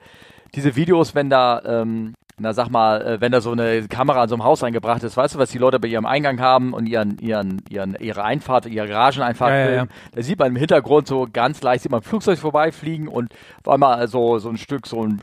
diese 0.54 0.76
Videos, 0.76 1.14
wenn 1.14 1.28
da, 1.28 1.60
ähm, 1.66 2.14
na 2.38 2.54
sag 2.54 2.70
mal, 2.70 3.02
äh, 3.02 3.20
wenn 3.20 3.32
da 3.32 3.42
so 3.42 3.52
eine 3.52 3.86
Kamera 3.86 4.22
an 4.22 4.30
so 4.30 4.34
einem 4.34 4.44
Haus 4.44 4.64
eingebracht 4.64 5.02
ist, 5.02 5.14
weißt 5.14 5.34
du, 5.34 5.38
was 5.38 5.50
die 5.50 5.58
Leute 5.58 5.78
bei 5.78 5.88
ihrem 5.88 6.06
Eingang 6.06 6.40
haben 6.40 6.72
und 6.72 6.86
ihren, 6.86 7.18
ihren, 7.18 7.60
ihren, 7.68 7.96
ihre 8.00 8.24
Einfahrt, 8.24 8.64
ihre 8.64 8.88
Garageneinfahrt 8.88 9.50
ja, 9.50 9.58
ja, 9.58 9.70
ja. 9.70 9.86
Da 10.14 10.22
sieht 10.22 10.38
man 10.38 10.48
im 10.48 10.56
Hintergrund 10.56 11.06
so 11.06 11.28
ganz 11.30 11.60
leicht, 11.60 11.82
sieht 11.82 11.92
man 11.92 12.00
ein 12.00 12.04
Flugzeug 12.04 12.38
vorbeifliegen 12.38 13.08
und 13.08 13.34
auf 13.62 13.74
einmal 13.74 14.08
so, 14.08 14.38
so 14.38 14.48
ein 14.48 14.56
Stück, 14.56 14.86
so 14.86 15.04
ein 15.04 15.20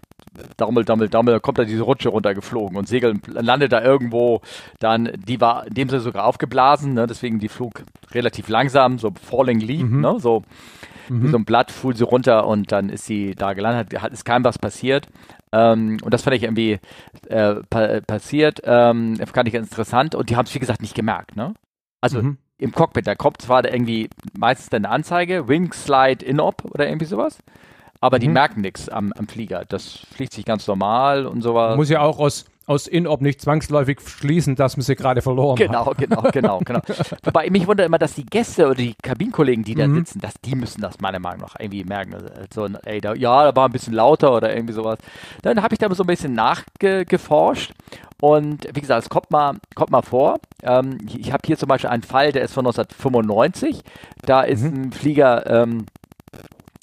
Dammel, 0.57 0.85
Dammel, 0.85 1.09
Dammel, 1.09 1.39
kommt 1.39 1.59
da 1.59 1.65
diese 1.65 1.83
Rutsche 1.83 2.09
runtergeflogen 2.09 2.77
und 2.77 2.87
segelt, 2.87 3.27
landet 3.27 3.73
da 3.73 3.81
irgendwo, 3.81 4.41
dann, 4.79 5.11
die 5.27 5.41
war 5.41 5.67
in 5.67 5.73
dem 5.73 5.89
Sinne 5.89 6.01
sogar 6.01 6.25
aufgeblasen, 6.25 6.93
ne, 6.93 7.05
deswegen 7.05 7.39
die 7.39 7.49
Flug 7.49 7.83
relativ 8.11 8.47
langsam, 8.47 8.97
so 8.97 9.11
falling 9.21 9.59
leaf, 9.59 9.83
mhm. 9.83 10.01
ne, 10.01 10.19
so, 10.19 10.43
mhm. 11.09 11.31
so 11.31 11.37
ein 11.37 11.45
Blatt 11.45 11.71
fuhr 11.71 11.93
sie 11.93 12.05
runter 12.05 12.47
und 12.47 12.71
dann 12.71 12.89
ist 12.89 13.05
sie 13.05 13.35
da 13.35 13.53
gelandet, 13.53 14.01
hat, 14.01 14.13
ist 14.13 14.23
keinem 14.23 14.45
was 14.45 14.57
passiert. 14.57 15.07
Ähm, 15.51 15.97
und 16.01 16.13
das 16.13 16.21
fand 16.21 16.37
ich 16.37 16.43
irgendwie 16.43 16.79
äh, 17.27 17.55
pa 17.69 17.99
passiert, 18.07 18.61
ähm, 18.63 19.17
fand 19.17 19.47
ich 19.49 19.53
ganz 19.53 19.67
interessant 19.67 20.15
und 20.15 20.29
die 20.29 20.37
haben 20.37 20.45
es, 20.45 20.55
wie 20.55 20.59
gesagt, 20.59 20.81
nicht 20.81 20.95
gemerkt, 20.95 21.35
ne? 21.35 21.53
Also, 21.99 22.23
mhm. 22.23 22.37
im 22.57 22.71
Cockpit, 22.71 23.05
da 23.05 23.15
kommt 23.15 23.41
zwar 23.41 23.65
irgendwie 23.65 24.09
meistens 24.33 24.71
eine 24.71 24.89
Anzeige, 24.89 25.49
Wing 25.49 25.73
Slide 25.73 26.25
In-Op 26.25 26.63
oder 26.71 26.87
irgendwie 26.87 27.05
sowas. 27.05 27.39
Aber 28.01 28.17
die 28.19 28.27
mhm. 28.27 28.33
merken 28.33 28.61
nichts 28.61 28.89
am, 28.89 29.13
am 29.13 29.27
Flieger. 29.27 29.63
Das 29.69 29.99
fliegt 30.13 30.33
sich 30.33 30.43
ganz 30.43 30.67
normal 30.67 31.25
und 31.27 31.41
sowas. 31.41 31.77
Muss 31.77 31.89
ja 31.89 32.01
auch 32.01 32.17
aus, 32.17 32.45
aus 32.65 32.87
In-Ob 32.87 33.21
nicht 33.21 33.39
zwangsläufig 33.39 33.99
schließen, 34.03 34.55
dass 34.55 34.75
man 34.75 34.81
sie 34.81 34.95
gerade 34.95 35.21
verloren 35.21 35.55
genau, 35.57 35.85
hat. 35.85 35.97
Genau, 35.99 36.23
genau, 36.31 36.59
genau, 36.59 36.81
genau. 36.81 36.81
Wobei 37.23 37.49
mich 37.51 37.67
wundert 37.67 37.85
immer, 37.85 37.99
dass 37.99 38.15
die 38.15 38.25
Gäste 38.25 38.65
oder 38.65 38.75
die 38.75 38.95
Kabinenkollegen, 39.03 39.63
die 39.63 39.75
da 39.75 39.87
Mhm. 39.87 39.95
sitzen, 39.97 40.19
dass 40.19 40.33
die 40.43 40.55
müssen 40.55 40.81
das 40.81 40.99
meiner 40.99 41.19
Meinung 41.19 41.41
nach 41.41 41.55
irgendwie 41.59 41.83
merken. 41.83 42.15
Also, 42.15 42.27
So, 42.51 42.67
ey, 42.85 43.01
da, 43.01 43.13
ja, 43.13 43.43
da 43.51 43.55
war 43.55 43.67
ein 43.69 43.71
bisschen 43.71 43.93
lauter 43.93 44.33
oder 44.35 44.51
irgendwie 44.55 44.73
sowas. 44.73 44.97
Dann 45.43 45.61
habe 45.61 45.75
ich 45.75 45.79
da 45.79 45.93
so 45.93 46.03
ein 46.03 46.07
bisschen 46.07 46.33
nachgeforscht 46.33 47.73
und 48.19 48.67
wie 48.73 48.81
gesagt, 48.81 49.03
es 49.03 49.09
kommt 49.09 49.29
mal, 49.31 49.55
kommt 49.75 49.91
mal 49.91 50.01
vor. 50.01 50.39
Ähm, 50.63 50.97
ich 51.07 51.31
habe 51.31 51.41
hier 51.45 51.57
zum 51.57 51.67
Beispiel 51.69 51.89
einen 51.91 52.03
Fall, 52.03 52.31
der 52.31 52.43
ist 52.43 52.53
von 52.53 52.65
1995. 52.65 53.81
Da 54.23 54.41
ist 54.41 54.61
Mhm. 54.63 54.83
ein 54.85 54.91
Flieger 54.91 55.45
ähm, 55.45 55.85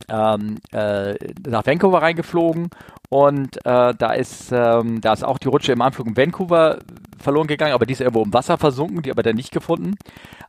ähm, 0.09 0.59
äh, 0.72 1.14
nach 1.46 1.66
Vancouver 1.66 2.02
reingeflogen 2.02 2.70
und 3.11 3.56
äh, 3.64 3.94
da 3.98 4.12
ist 4.12 4.50
ähm, 4.52 5.00
da 5.00 5.12
ist 5.12 5.24
auch 5.24 5.38
die 5.38 5.48
Rutsche 5.48 5.72
im 5.72 5.82
Anflug 5.82 6.06
in 6.09 6.16
Vancouver 6.16 6.78
verloren 7.18 7.46
gegangen, 7.48 7.72
aber 7.74 7.86
die 7.86 7.92
ist 7.92 8.00
irgendwo 8.00 8.22
im 8.22 8.32
Wasser 8.32 8.59
versunken, 8.59 9.02
die 9.02 9.11
aber 9.11 9.22
dann 9.22 9.36
nicht 9.36 9.50
gefunden. 9.52 9.96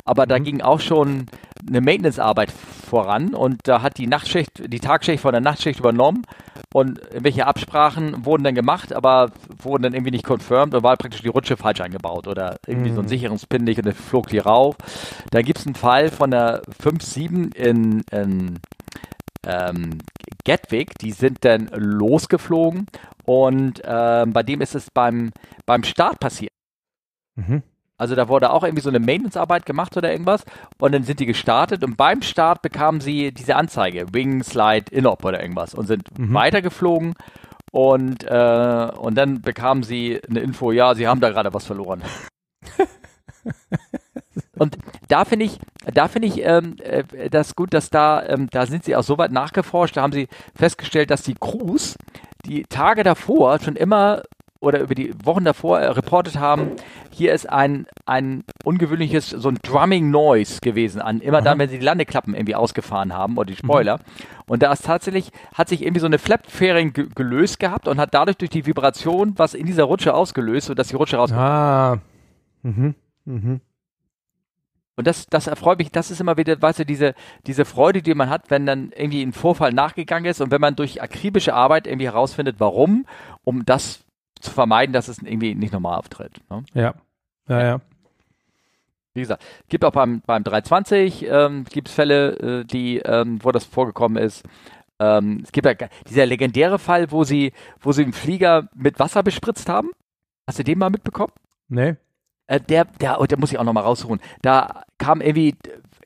Aber 0.06 0.26
da 0.26 0.38
Mhm. 0.38 0.44
ging 0.44 0.62
auch 0.62 0.80
schon 0.80 1.26
eine 1.68 1.82
Maintenance-Arbeit 1.82 2.52
voran 2.52 3.34
und 3.36 3.60
da 3.64 3.82
hat 3.82 3.98
die 3.98 4.08
Nachtschicht, 4.08 4.52
die 4.72 4.80
Tagschicht 4.80 5.22
von 5.22 5.32
der 5.32 5.42
Nachtschicht 5.42 5.80
übernommen 5.80 6.24
und 6.74 7.00
welche 7.12 7.48
Absprachen 7.48 8.26
wurden 8.26 8.44
dann 8.44 8.56
gemacht, 8.56 8.94
aber 8.94 9.32
wurden 9.62 9.84
dann 9.84 9.94
irgendwie 9.94 10.12
nicht 10.12 10.26
confirmed 10.28 10.74
und 10.76 10.84
war 10.84 10.98
praktisch 10.98 11.22
die 11.22 11.28
Rutsche 11.28 11.58
falsch 11.58 11.82
eingebaut 11.82 12.28
oder 12.28 12.58
irgendwie 12.68 12.92
so 12.92 13.02
ein 13.02 13.08
Mhm. 13.08 13.08
Sicherungspin 13.08 13.64
nicht 13.64 13.80
und 13.80 13.86
dann 13.88 13.94
flog 13.96 14.28
die 14.28 14.40
rauf. 14.40 14.76
Da 15.32 15.42
gibt 15.42 15.60
es 15.60 15.66
einen 15.66 15.76
Fall 15.76 16.10
von 16.10 16.32
der 16.32 16.62
5-7 16.70 17.52
in, 17.56 18.04
in 18.12 18.60
ähm, 19.46 20.00
Gatwick, 20.46 20.98
die 21.00 21.12
sind 21.12 21.46
dann 21.46 21.70
losgeflogen 21.74 22.88
und 23.26 23.82
ähm, 23.86 24.34
bei 24.34 24.44
dem 24.44 24.62
ist 24.62 24.76
es 24.76 24.90
beim, 24.92 25.32
beim 25.66 25.84
Start 25.84 26.20
passiert. 26.20 26.52
Mhm. 27.36 27.64
Also 27.98 28.16
da 28.16 28.30
wurde 28.30 28.52
auch 28.52 28.64
irgendwie 28.64 28.82
so 28.82 28.90
eine 28.90 29.00
Maintenance-Arbeit 29.00 29.66
gemacht 29.66 29.98
oder 29.98 30.12
irgendwas 30.12 30.46
und 30.80 30.94
dann 30.94 31.04
sind 31.04 31.20
die 31.20 31.26
gestartet 31.26 31.84
und 31.84 31.98
beim 31.98 32.22
Start 32.22 32.62
bekamen 32.62 33.02
sie 33.02 33.34
diese 33.34 33.58
Anzeige, 33.58 34.14
Wing, 34.14 34.42
Slide, 34.44 34.86
Inop 34.92 35.26
oder 35.26 35.42
irgendwas 35.42 35.74
und 35.74 35.88
sind 35.88 36.18
Mhm. 36.18 36.34
weitergeflogen 36.34 37.14
und, 37.72 38.24
äh, 38.24 38.90
und 38.98 39.16
dann 39.16 39.42
bekamen 39.42 39.84
sie 39.84 40.22
eine 40.30 40.40
Info, 40.40 40.72
ja, 40.72 40.96
sie 40.96 41.08
haben 41.08 41.20
da 41.20 41.30
gerade 41.30 41.54
was 41.54 41.66
verloren. 41.66 42.02
und 44.58 44.78
da 45.08 45.26
finde 45.26 45.46
ich, 45.46 45.60
da 45.94 46.08
finde 46.08 46.28
ich 46.28 46.44
ähm, 46.44 46.76
äh, 46.84 47.30
das 47.30 47.56
gut, 47.56 47.74
dass 47.74 47.90
da, 47.90 48.26
ähm, 48.26 48.50
da 48.52 48.66
sind 48.66 48.84
sie 48.84 48.96
auch 48.96 49.04
so 49.04 49.18
weit 49.18 49.32
nachgeforscht, 49.32 49.98
da 49.98 50.02
haben 50.02 50.14
sie 50.14 50.28
festgestellt, 50.56 51.12
dass 51.12 51.24
die 51.24 51.36
Crews 51.36 51.96
die 52.46 52.64
Tage 52.64 53.04
davor 53.04 53.60
schon 53.60 53.76
immer 53.76 54.24
oder 54.62 54.82
über 54.82 54.94
die 54.94 55.14
Wochen 55.24 55.46
davor 55.46 55.80
äh, 55.80 55.88
reportet 55.88 56.38
haben, 56.38 56.72
hier 57.12 57.34
ist 57.34 57.50
ein, 57.50 57.88
ein 58.06 58.44
ungewöhnliches, 58.66 59.30
so 59.30 59.50
ein 59.50 59.58
Drumming 59.64 60.12
Noise 60.12 60.60
gewesen 60.60 61.02
an, 61.02 61.22
immer 61.22 61.42
dann, 61.42 61.54
Aha. 61.54 61.60
wenn 61.60 61.70
sie 61.70 61.80
die 61.80 61.86
Landeklappen 61.86 62.34
irgendwie 62.34 62.56
ausgefahren 62.56 63.14
haben 63.14 63.38
oder 63.38 63.48
die 63.48 63.56
Spoiler. 63.56 64.00
Und 64.48 64.62
da 64.62 64.72
ist 64.74 64.86
tatsächlich, 64.86 65.32
hat 65.54 65.70
sich 65.70 65.82
irgendwie 65.82 66.02
so 66.02 66.08
eine 66.08 66.20
Flap-Fairing 66.20 66.94
ge 66.94 67.08
gelöst 67.16 67.60
gehabt 67.60 67.88
und 67.88 68.00
hat 68.00 68.14
dadurch 68.14 68.38
durch 68.38 68.50
die 68.50 68.66
Vibration 68.66 69.34
was 69.38 69.54
in 69.54 69.66
dieser 69.66 69.86
Rutsche 69.86 70.14
ausgelöst, 70.14 70.68
sodass 70.68 70.90
die 70.90 70.96
Rutsche 70.96 71.18
raus. 71.18 71.32
Ah. 71.32 72.00
Mhm. 72.64 72.96
Mhm. 73.26 73.62
Und 75.00 75.08
das, 75.08 75.28
das 75.28 75.48
erfreut 75.48 75.78
mich, 75.78 75.94
das 75.94 76.12
ist 76.12 76.20
immer 76.20 76.36
wieder, 76.36 76.62
weißt 76.62 76.80
du, 76.80 76.86
diese, 76.86 77.16
diese 77.48 77.64
Freude, 77.64 78.02
die 78.02 78.14
man 78.14 78.30
hat, 78.30 78.52
wenn 78.52 78.66
dann 78.66 78.92
irgendwie 78.94 79.22
ein 79.22 79.32
Vorfall 79.32 79.72
nachgegangen 79.72 80.30
ist 80.30 80.42
und 80.42 80.52
wenn 80.52 80.60
man 80.60 80.76
durch 80.76 81.02
akribische 81.02 81.54
Arbeit 81.54 81.88
irgendwie 81.88 82.08
herausfindet, 82.08 82.58
warum, 82.60 83.06
um 83.46 83.64
das 83.64 84.04
zu 84.42 84.52
vermeiden, 84.52 84.92
dass 84.92 85.08
es 85.08 85.20
irgendwie 85.20 85.56
nicht 85.56 85.72
normal 85.72 86.00
auftritt. 86.00 86.42
Ne? 86.50 86.66
Ja. 86.74 86.96
Ja, 87.48 87.64
ja. 87.64 87.82
Wie 89.14 89.22
gesagt, 89.22 89.42
gibt 89.70 89.86
auch 89.86 89.94
beim, 89.94 90.20
beim 90.20 90.44
320 90.44 91.28
ähm, 91.30 91.64
gibt 91.64 91.88
es 91.88 91.94
Fälle, 91.94 92.60
äh, 92.60 92.66
die, 92.66 92.98
ähm, 92.98 93.40
wo 93.42 93.54
das 93.54 93.64
vorgekommen 93.64 94.22
ist. 94.22 94.44
Ähm, 95.00 95.40
es 95.46 95.54
gibt 95.54 95.66
ja 95.66 95.88
dieser 96.10 96.26
legendäre 96.26 96.78
Fall, 96.78 97.10
wo 97.10 97.24
sie, 97.24 97.54
wo 97.80 97.94
sie 97.94 98.04
einen 98.04 98.12
Flieger 98.12 98.68
mit 98.76 99.00
Wasser 99.00 99.24
bespritzt 99.24 99.70
haben. 99.70 99.92
Hast 100.46 100.60
du 100.60 100.64
den 100.66 100.78
mal 100.78 100.90
mitbekommen? 100.90 101.32
Nee. 101.70 101.96
Äh, 102.50 102.60
der, 102.60 102.86
der, 102.86 103.22
oh, 103.22 103.26
der 103.26 103.38
muss 103.38 103.52
ich 103.52 103.60
auch 103.60 103.64
nochmal 103.64 103.84
raussuchen. 103.84 104.20
Da 104.42 104.84
kam 104.98 105.22
irgendwie 105.22 105.56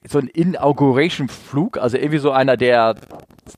so 0.06 0.20
ein 0.20 0.28
Inauguration-Flug, 0.28 1.78
also 1.78 1.96
irgendwie 1.98 2.18
so 2.18 2.32
einer, 2.32 2.58
der, 2.58 2.96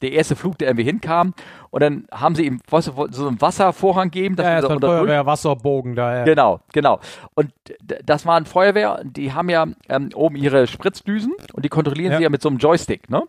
der 0.04 0.12
erste 0.12 0.36
Flug, 0.36 0.60
der 0.60 0.68
irgendwie 0.68 0.84
hinkam. 0.84 1.34
Und 1.72 1.82
dann 1.82 2.06
haben 2.12 2.36
sie 2.36 2.46
ihm 2.46 2.60
weißt 2.70 2.90
du, 2.90 3.08
so 3.10 3.28
einen 3.28 3.42
Wasservorhang 3.42 4.12
gegeben. 4.12 4.36
Ja, 4.38 4.58
unter- 4.58 4.68
so 4.68 4.74
ein 4.76 4.80
Feuerwehr-Wasserbogen 4.80 5.96
da. 5.96 6.18
Ja. 6.20 6.24
Genau, 6.26 6.60
genau. 6.72 7.00
Und 7.34 7.52
das 8.04 8.28
waren 8.28 8.46
Feuerwehr, 8.46 9.02
die 9.04 9.34
haben 9.34 9.50
ja 9.50 9.66
ähm, 9.90 10.10
oben 10.14 10.36
ihre 10.36 10.68
Spritzdüsen 10.68 11.34
und 11.54 11.66
die 11.66 11.70
kontrollieren 11.70 12.12
Ja. 12.12 12.18
sie 12.20 12.24
ja 12.24 12.30
mit 12.30 12.44
so 12.44 12.50
einem 12.50 12.60
Joystick, 12.60 13.10
ne? 13.10 13.24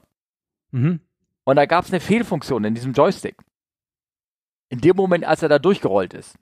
Mhm. 0.72 1.00
Und 1.44 1.57
da 1.57 1.64
gab 1.64 1.84
es 1.86 1.90
eine 1.92 2.00
Fehlfunktion 2.00 2.64
in 2.64 2.74
diesem 2.74 2.92
Joystick. 2.92 3.36
In 4.68 4.80
dem 4.82 4.96
Moment, 4.96 5.24
als 5.24 5.42
er 5.42 5.48
da 5.48 5.59
durchgerollt 5.59 6.12
ist. 6.12 6.34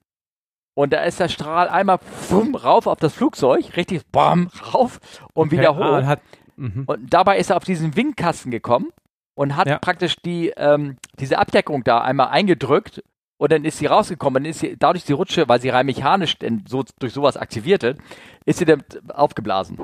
Und 0.75 0.93
da 0.93 1.03
ist 1.05 1.20
der 1.20 1.29
Strahl 1.29 1.68
einmal 1.68 1.99
fumm, 1.99 2.55
rauf 2.57 2.87
auf 2.87 2.99
das 2.99 3.14
Flugzeug, 3.14 3.77
richtig 3.77 4.03
bam, 4.11 4.51
rauf 4.75 4.99
und 5.33 5.49
Okay, 5.49 5.59
wieder 5.59 5.70
ah, 5.70 5.77
hoch. 5.77 5.99
und 5.99 6.07
hat, 6.07 6.20
mhm. 6.57 6.83
Und 6.87 7.12
dabei 7.14 7.39
ist 7.39 7.51
er 7.51 7.57
auf 7.57 7.64
diesen 7.64 7.95
Wingkasten 7.97 8.51
gekommen 8.51 8.89
und 9.37 9.57
hat 9.57 9.68
Ja. 9.68 9.79
praktisch 9.79 10.16
die, 10.16 10.53
ähm, 10.57 10.97
diese 11.20 11.39
Abdeckung 11.39 11.85
da 11.85 12.01
einmal 12.01 12.29
eingedrückt 12.29 13.03
und 13.39 13.53
dann 13.53 13.64
ist 13.64 13.79
sie 13.79 13.87
rausgekommen. 13.87 14.43
Dann 14.43 14.51
ist 14.51 14.61
sie, 14.61 14.77
dadurch 14.77 15.03
ist 15.03 15.09
die 15.09 15.12
Rutsche, 15.12 15.49
weil 15.49 15.61
sie 15.61 15.68
rein 15.68 15.87
mechanisch 15.87 16.39
denn 16.39 16.64
so, 16.68 16.85
durch 16.99 17.12
sowas 17.12 17.37
aktivierte, 17.37 17.97
ist 18.45 18.59
sie 18.59 18.64
dann 18.64 18.83
aufgeblasen. 19.12 19.79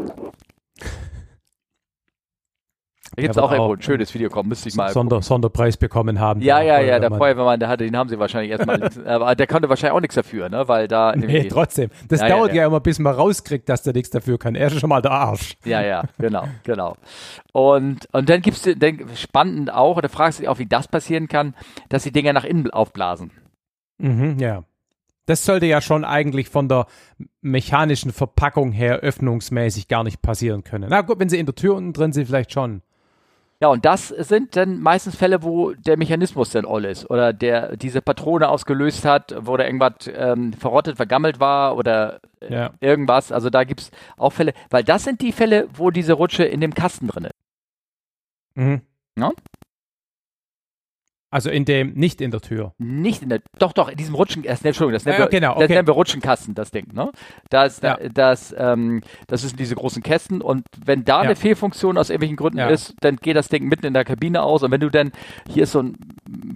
Da 3.17 3.23
gibt 3.23 3.31
es 3.31 3.37
Ja, 3.37 3.43
auch 3.43 3.51
irgendwo 3.51 3.75
ein 3.75 3.83
schönes 3.83 4.15
Video 4.15 4.29
kommen, 4.29 4.49
müsste 4.49 4.69
ich 4.69 4.77
mal. 4.77 4.91
Sonder, 4.93 5.21
Sonderpreis 5.21 5.77
bekommen 5.77 6.21
haben. 6.21 6.41
Ja, 6.43 6.61
ja, 6.63 6.81
ja, 6.81 6.99
der 7.01 7.11
Feuerwehrmann. 7.11 7.59
Der 7.59 7.69
hatte, 7.69 7.85
den 7.85 7.97
haben 7.97 8.09
sie 8.09 8.19
wahrscheinlich 8.19 8.53
erstmal, 8.53 8.89
aber 9.07 9.35
der 9.35 9.47
konnte 9.49 9.69
wahrscheinlich 9.69 9.97
auch 9.97 10.01
nichts 10.01 10.15
dafür, 10.15 10.49
ne, 10.49 10.69
weil 10.69 10.87
da 10.87 11.15
Nee, 11.17 11.49
trotzdem. 11.49 11.91
Das 12.09 12.21
Ja, 12.21 12.29
ja, 12.29 12.37
dauert 12.37 12.51
ja, 12.51 12.63
ja. 12.63 12.67
immer, 12.69 12.81
bis 12.81 12.99
man 13.01 13.15
rauskriegt, 13.15 13.69
dass 13.69 13.83
der 13.83 13.95
nichts 13.95 14.11
dafür 14.11 14.39
kann. 14.39 14.55
Er 14.55 14.69
ist 14.69 14.79
schon 14.79 14.89
mal 14.89 15.03
der 15.03 15.11
Arsch. 15.11 15.57
Ja, 15.65 15.83
ja, 15.83 16.05
genau, 16.19 16.45
genau. 16.63 16.97
Und, 17.53 18.07
und 18.13 18.29
dann 18.29 18.43
gibt's 18.43 18.63
dann 18.63 19.01
spannend 19.17 19.73
auch, 19.73 19.97
oder 19.97 20.09
fragst 20.09 20.39
du 20.39 20.43
dich 20.43 20.49
auch, 20.49 20.59
wie 20.59 20.67
das 20.67 20.87
passieren 20.87 21.27
kann, 21.27 21.55
dass 21.89 22.05
die 22.05 22.13
Dinger 22.13 22.33
nach 22.33 22.45
innen 22.45 22.71
aufblasen. 22.71 23.33
Mhm, 23.99 24.39
ja. 24.39 24.63
Das 25.27 25.45
sollte 25.45 25.67
ja 25.67 25.81
schon 25.81 26.05
eigentlich 26.05 26.49
von 26.49 26.69
der 26.69 26.87
mechanischen 27.41 28.13
Verpackung 28.13 28.73
her 28.73 28.97
öffnungsmäßig 29.01 29.87
gar 29.89 30.03
nicht 30.05 30.23
passieren 30.23 30.65
können. 30.65 30.89
Na 30.91 31.03
gut, 31.03 31.19
wenn 31.21 31.29
sie 31.29 31.39
in 31.39 31.47
der 31.47 31.55
Tür 31.55 31.75
unten 31.75 31.93
drin 31.93 32.13
sind, 32.13 32.27
vielleicht 32.27 32.53
schon. 32.53 32.83
Ja, 33.63 33.69
und 33.69 33.85
das 33.85 34.09
sind 34.09 34.57
dann 34.57 34.81
meistens 34.81 35.17
Fälle, 35.17 35.43
wo 35.43 35.73
der 35.73 35.99
Mechanismus 35.99 36.49
dann 36.51 36.65
all 36.65 36.87
ist 36.87 37.11
oder 37.11 37.35
der 37.35 37.77
diese 37.77 38.01
Patrone 38.01 38.49
ausgelöst 38.49 39.05
hat, 39.05 39.35
wo 39.39 39.55
da 39.59 39.65
irgendwas 39.67 39.93
ähm, 40.15 40.55
verrottet, 40.55 40.97
vergammelt 40.97 41.41
war 41.41 41.77
oder 41.77 42.21
äh, 42.41 42.55
Ja. 42.55 42.71
irgendwas. 42.81 43.31
Also 43.33 43.51
da 43.51 43.65
gibt's 43.65 43.91
auch 44.17 44.31
Fälle, 44.33 44.55
weil 44.71 44.83
das 44.83 45.05
sind 45.05 45.21
die 45.21 45.33
Fälle, 45.33 45.69
wo 45.75 45.91
diese 45.91 46.15
Rutsche 46.15 46.45
in 46.45 46.63
dem 46.63 46.73
Kasten 46.73 47.09
drin 47.09 47.25
ist. 47.25 47.35
Mhm. 48.55 48.81
Ja. 49.19 49.31
Also 51.33 51.49
in 51.49 51.65
dem, 51.65 51.93
nicht 51.95 52.21
in 52.21 52.33
der 52.33 52.41
Tür. 52.41 52.73
Nicht 52.79 53.23
in 53.23 53.29
der, 53.29 53.41
doch, 53.59 53.73
doch, 53.73 53.89
in 53.89 53.97
diesem 53.97 54.17
Rutschen, 54.17 54.43
das, 54.43 54.63
Entschuldigung, 54.65 54.95
das 54.95 55.05
nennen, 55.05 55.19
Ja, 55.19 55.25
wir, 55.27 55.31
genau, 55.31 55.55
das 55.55 55.65
okay. 55.65 55.75
nennen 55.75 55.87
wir 55.87 55.95
Rutschenkasten, 55.95 56.55
das 56.57 56.73
Ding, 56.73 56.87
ne? 56.93 57.11
Das, 57.51 57.81
Ja. 57.83 57.97
das, 58.13 58.53
ähm, 58.59 59.01
das 59.29 59.43
sind 59.43 59.61
diese 59.61 59.77
großen 59.77 60.03
Kästen 60.03 60.43
und 60.43 60.65
wenn 60.85 61.05
da 61.05 61.19
Ja. 61.19 61.29
eine 61.29 61.37
Fehlfunktion 61.37 61.99
aus 61.99 62.11
irgendwelchen 62.11 62.37
Gründen 62.37 62.59
ist, 62.59 62.95
dann 63.01 63.15
geht 63.17 63.37
das 63.37 63.49
Ding 63.49 63.69
mitten 63.69 63.87
in 63.87 63.95
der 63.95 64.05
Kabine 64.05 64.43
aus 64.43 64.65
und 64.65 64.73
wenn 64.73 64.81
du 64.81 64.91
dann, 64.91 65.13
hier 65.49 65.63
ist 65.63 65.73
so 65.73 65.83
ein 65.83 65.97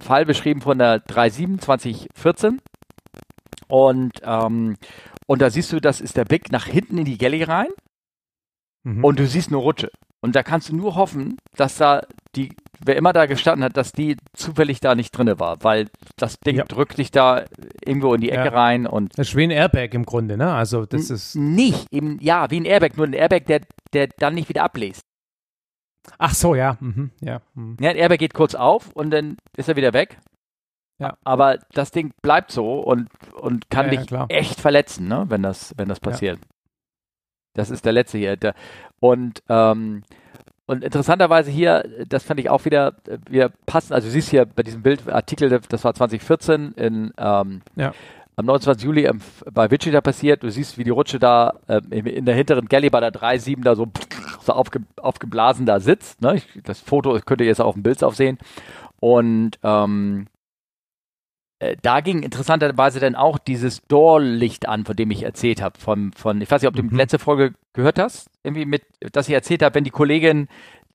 Fall 0.00 0.26
beschrieben 0.26 0.60
von 0.60 0.76
der 0.78 1.02
37 1.08 2.08
2014 2.14 2.60
und, 3.68 4.12
ähm, 4.24 4.76
und 5.26 5.40
da 5.42 5.50
siehst 5.50 5.72
du, 5.72 5.80
das 5.80 6.00
ist 6.00 6.16
der 6.16 6.24
Blick 6.24 6.50
nach 6.52 6.66
hinten 6.66 6.98
in 6.98 7.04
die 7.04 7.18
Galley 7.18 7.42
rein 7.44 7.68
Mhm. 8.84 9.04
und 9.04 9.18
du 9.18 9.26
siehst 9.26 9.48
eine 9.48 9.56
Rutsche. 9.56 9.88
Und 10.20 10.34
da 10.36 10.42
kannst 10.42 10.68
du 10.68 10.76
nur 10.76 10.94
hoffen, 10.96 11.36
dass 11.56 11.76
da 11.78 12.02
die, 12.36 12.50
wer 12.84 12.96
immer 12.96 13.12
da 13.12 13.26
gestanden 13.26 13.64
hat, 13.64 13.76
dass 13.76 13.92
die 13.92 14.16
zufällig 14.34 14.80
da 14.80 14.94
nicht 14.94 15.10
drinne 15.16 15.40
war, 15.40 15.62
weil 15.62 15.88
das 16.16 16.38
Ding 16.40 16.56
Ja. 16.56 16.64
drückt 16.64 16.98
dich 16.98 17.10
da 17.10 17.44
irgendwo 17.84 18.14
in 18.14 18.20
die 18.20 18.30
Ecke 18.30 18.46
Ja. 18.46 18.52
rein 18.52 18.86
und 18.86 19.18
das 19.18 19.28
ist 19.28 19.36
wie 19.36 19.44
ein 19.44 19.50
Airbag 19.50 19.94
im 19.94 20.04
Grunde, 20.04 20.36
ne? 20.36 20.52
Also 20.52 20.84
das 20.86 21.10
ist. 21.10 21.34
nicht, 21.36 21.86
eben, 21.92 22.18
ja, 22.20 22.50
wie 22.50 22.60
ein 22.60 22.64
Airbag, 22.64 22.96
nur 22.96 23.06
ein 23.06 23.12
Airbag, 23.14 23.44
der, 23.46 23.60
der 23.92 24.08
dann 24.18 24.34
nicht 24.34 24.48
wieder 24.48 24.64
abbläst. 24.64 25.02
Ach 26.18 26.34
so, 26.34 26.54
ja. 26.54 26.76
Mhm. 26.80 27.10
Ja. 27.20 27.40
Mhm. 27.54 27.76
Ja, 27.80 27.90
ein 27.90 27.96
Airbag 27.96 28.18
geht 28.18 28.34
kurz 28.34 28.54
auf 28.54 28.90
und 28.92 29.10
dann 29.10 29.36
ist 29.56 29.68
er 29.68 29.76
wieder 29.76 29.92
weg. 29.94 30.18
Ja. 30.98 31.16
Aber 31.24 31.58
das 31.72 31.90
Ding 31.90 32.12
bleibt 32.22 32.52
so 32.52 32.80
und, 32.80 33.08
und 33.40 33.68
kann 33.70 33.86
Ja, 33.86 33.92
ja, 33.92 33.98
dich 33.98 34.06
klar. 34.08 34.26
echt 34.28 34.60
verletzen, 34.60 35.08
ne, 35.08 35.24
wenn 35.28 35.42
das, 35.42 35.72
wenn 35.76 35.88
das 35.88 36.00
passiert. 36.00 36.38
Das 37.54 37.70
ist 37.70 37.84
der 37.84 37.92
letzte 37.92 38.18
hier. 38.18 38.36
Und, 39.00 39.42
ähm, 39.48 40.02
und 40.66 40.82
interessanterweise 40.84 41.50
hier, 41.50 41.84
das 42.08 42.24
fand 42.24 42.40
ich 42.40 42.48
auch 42.50 42.64
wieder, 42.64 42.94
äh, 43.06 43.18
wir 43.28 43.50
passen, 43.66 43.92
also 43.92 44.06
du 44.08 44.12
siehst 44.12 44.30
hier 44.30 44.46
bei 44.46 44.62
diesem 44.62 44.82
Bildartikel, 44.82 45.60
das 45.68 45.84
war 45.84 45.94
2014 45.94 46.72
in, 46.76 47.12
ähm, 47.18 47.60
Ja. 47.76 47.92
am 48.36 48.46
29. 48.46 48.84
Juli 48.84 49.04
ähm, 49.04 49.20
bei 49.52 49.70
Wichita 49.70 50.00
passiert. 50.00 50.42
Du 50.42 50.50
siehst, 50.50 50.76
wie 50.78 50.84
die 50.84 50.90
Rutsche 50.90 51.18
da 51.18 51.54
äh, 51.68 51.80
in 51.90 52.24
der 52.24 52.34
hinteren 52.34 52.66
Galley 52.66 52.90
bei 52.90 53.00
der 53.00 53.12
3.7 53.12 53.62
da 53.62 53.76
so, 53.76 53.86
so 54.42 54.52
aufge, 54.52 54.80
aufgeblasen 54.96 55.66
da 55.66 55.80
sitzt. 55.80 56.20
Ne? 56.22 56.36
Ich, 56.36 56.48
das 56.64 56.80
Foto 56.80 57.18
könnt 57.24 57.40
ihr 57.42 57.46
jetzt 57.46 57.60
auf 57.60 57.74
dem 57.74 57.82
Bild 57.82 58.02
aufsehen. 58.02 58.38
Und 59.00 59.58
ähm, 59.62 60.26
äh, 60.26 60.33
da 61.82 62.00
ging 62.00 62.22
interessanterweise 62.22 63.00
dann 63.00 63.14
auch 63.14 63.38
dieses 63.38 63.82
Door-Licht 63.88 64.68
an, 64.68 64.84
von 64.84 64.96
dem 64.96 65.10
ich 65.10 65.22
erzählt 65.22 65.62
habe. 65.62 65.78
Von, 65.78 66.12
von, 66.12 66.40
ich 66.40 66.50
weiß 66.50 66.62
nicht, 66.62 66.68
ob 66.68 66.76
du 66.76 66.82
mhm. 66.82 66.90
die 66.90 66.96
letzte 66.96 67.18
Folge 67.18 67.54
gehört 67.72 67.98
hast, 67.98 68.28
irgendwie 68.42 68.66
mit, 68.66 68.82
dass 69.12 69.28
ich 69.28 69.34
erzählt 69.34 69.62
habe, 69.62 69.74
wenn 69.74 69.84
die 69.84 69.90
Kollegin 69.90 70.48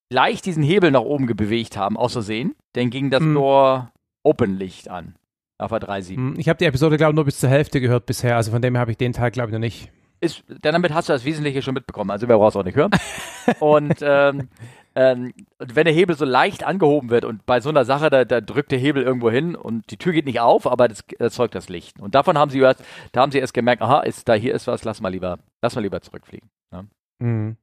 leicht 0.10 0.46
diesen 0.46 0.64
Hebel 0.64 0.92
nach 0.92 1.02
oben 1.02 1.28
bewegt 1.28 1.78
haben, 1.78 1.98
aus 1.98 2.14
Versehen, 2.14 2.56
dann 2.74 2.90
ging 2.90 3.10
das 3.10 3.22
mhm. 3.22 3.36
Door-Open-Licht 3.36 4.90
an. 4.90 5.16
Auf 5.58 5.72
der 5.72 5.82
3.7. 5.82 6.18
Mhm. 6.18 6.36
Ich 6.38 6.48
habe 6.48 6.58
die 6.58 6.66
Episode, 6.66 6.98
glaube 6.98 7.12
ich, 7.12 7.16
nur 7.16 7.26
bis 7.26 7.40
zur 7.40 7.50
Hälfte 7.50 7.82
gehört 7.82 8.06
bisher. 8.06 8.38
Also 8.38 8.52
von 8.52 8.62
dem 8.62 8.78
habe 8.78 8.92
ich 8.92 8.98
den 8.98 9.14
Teil, 9.14 9.32
glaube 9.32 9.50
ich, 9.50 9.54
noch 9.54 9.60
nicht. 9.60 9.92
Ist, 10.22 10.44
damit 10.62 10.94
hast 10.94 11.10
du 11.10 11.14
das 11.14 11.26
Wesentliche 11.26 11.62
schon 11.62 11.74
mitbekommen. 11.74 12.12
Also 12.12 12.28
wer 12.28 12.38
braucht 12.38 12.52
es 12.52 12.56
auch 12.56 12.64
nicht 12.64 12.78
hören. 12.78 12.92
und 13.60 13.96
ähm, 14.02 14.50
ähm, 14.96 15.34
wenn 15.60 15.86
der 15.86 15.94
Hebel 15.94 16.16
so 16.16 16.26
leicht 16.26 16.64
angehoben 16.64 17.10
wird 17.10 17.26
und 17.26 17.46
bei 17.46 17.62
so 17.62 17.70
einer 17.70 17.86
Sache, 17.86 18.10
da, 18.10 18.26
da, 18.26 18.42
drückt 18.42 18.72
der 18.72 18.80
Hebel 18.80 19.04
irgendwo 19.04 19.30
hin 19.30 19.56
und 19.56 19.90
die 19.92 19.98
Tür 19.98 20.14
geht 20.14 20.26
nicht 20.26 20.40
auf, 20.40 20.66
aber 20.68 20.88
das 20.88 21.04
erzeugt 21.20 21.56
das 21.56 21.70
Licht. 21.70 22.00
Und 22.00 22.16
davon 22.16 22.38
haben 22.38 22.50
sie 22.50 22.60
erst, 22.60 22.84
da 23.12 23.22
haben 23.22 23.32
sie 23.32 23.40
erst 23.40 23.54
gemerkt, 23.54 23.82
aha, 23.82 24.02
ist 24.02 24.28
da 24.28 24.34
hier 24.34 24.54
ist 24.54 24.68
was, 24.68 24.84
lass 24.84 25.02
mal 25.02 25.10
lieber, 25.10 25.38
lass 25.62 25.76
mal 25.76 25.82
lieber 25.82 26.02
zurückfliegen. 26.02 26.50
Ne? 26.72 26.88
Mhm. 27.20 27.58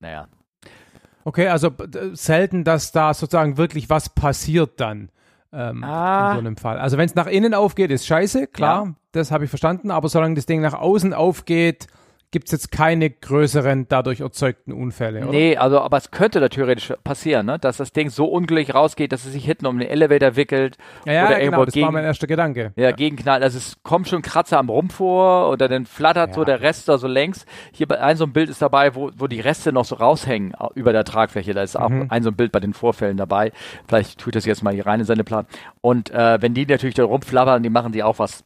Naja. 0.00 0.28
Okay, 1.24 1.48
also 1.48 1.72
selten, 2.12 2.62
dass 2.62 2.92
da 2.92 3.12
sozusagen 3.12 3.56
wirklich 3.56 3.90
was 3.90 4.08
passiert 4.08 4.80
dann. 4.80 5.10
Ähm, 5.52 5.82
ah. 5.82 6.30
In 6.30 6.34
so 6.34 6.38
einem 6.38 6.56
Fall. 6.56 6.78
Also 6.78 6.98
wenn 6.98 7.06
es 7.06 7.14
nach 7.14 7.26
innen 7.26 7.54
aufgeht, 7.54 7.90
ist 7.90 8.06
scheiße, 8.06 8.46
klar, 8.46 8.84
ja. 8.86 8.94
das 9.12 9.32
habe 9.32 9.44
ich 9.44 9.50
verstanden, 9.50 9.90
aber 9.90 10.08
solange 10.08 10.34
das 10.34 10.46
Ding 10.46 10.60
nach 10.60 10.74
außen 10.74 11.12
aufgeht, 11.14 11.88
gibt 12.30 12.46
es 12.46 12.52
jetzt 12.52 12.72
keine 12.72 13.10
größeren 13.10 13.86
dadurch 13.88 14.20
erzeugten 14.20 14.72
Unfälle, 14.72 15.22
oder? 15.22 15.30
Nee, 15.30 15.56
also, 15.56 15.80
aber 15.80 15.96
es 15.96 16.10
könnte 16.10 16.40
da 16.40 16.48
theoretisch 16.48 16.92
passieren, 17.04 17.46
ne? 17.46 17.58
dass 17.58 17.76
das 17.76 17.92
Ding 17.92 18.10
so 18.10 18.26
unglücklich 18.26 18.74
rausgeht, 18.74 19.12
dass 19.12 19.24
es 19.24 19.32
sich 19.32 19.44
hinten 19.44 19.66
um 19.66 19.78
den 19.78 19.88
Elevator 19.88 20.36
wickelt. 20.36 20.76
Ja, 21.04 21.12
ja 21.12 21.26
oder 21.26 21.40
genau, 21.40 21.64
das 21.64 21.74
gegen, 21.74 21.86
war 21.86 21.92
mein 21.92 22.04
erster 22.04 22.26
Gedanke. 22.26 22.72
Ja, 22.76 22.84
ja, 22.84 22.90
gegenknallt. 22.90 23.42
Also 23.42 23.58
es 23.58 23.82
kommt 23.82 24.08
schon 24.08 24.22
Kratzer 24.22 24.58
am 24.58 24.68
Rumpf 24.68 24.96
vor 24.96 25.50
oder 25.50 25.68
dann 25.68 25.86
flattert 25.86 26.30
ja. 26.30 26.34
so 26.34 26.44
der 26.44 26.60
Rest 26.60 26.88
da 26.88 26.98
so 26.98 27.06
längs. 27.06 27.46
Hier 27.72 27.86
bei 27.86 28.00
ein 28.00 28.16
so 28.16 28.24
ein 28.24 28.32
Bild 28.32 28.50
ist 28.50 28.62
dabei, 28.62 28.94
wo, 28.94 29.10
wo 29.16 29.26
die 29.26 29.40
Reste 29.40 29.72
noch 29.72 29.84
so 29.84 29.96
raushängen 29.96 30.54
über 30.74 30.92
der 30.92 31.04
Tragfläche. 31.04 31.54
Da 31.54 31.62
ist 31.62 31.76
auch 31.76 31.88
mhm. 31.88 32.06
ein 32.08 32.22
so 32.22 32.30
ein 32.30 32.36
Bild 32.36 32.52
bei 32.52 32.60
den 32.60 32.74
Vorfällen 32.74 33.16
dabei. 33.16 33.52
Vielleicht 33.86 34.18
tut 34.18 34.34
das 34.34 34.44
jetzt 34.44 34.62
mal 34.62 34.74
hier 34.74 34.86
rein 34.86 35.00
in 35.00 35.06
seine 35.06 35.24
Plan. 35.24 35.46
Und 35.80 36.10
äh, 36.10 36.40
wenn 36.40 36.54
die 36.54 36.66
natürlich 36.66 36.94
da 36.94 37.04
rumflabbern, 37.04 37.62
die 37.62 37.70
machen 37.70 37.92
die 37.92 38.02
auch 38.02 38.18
was 38.18 38.44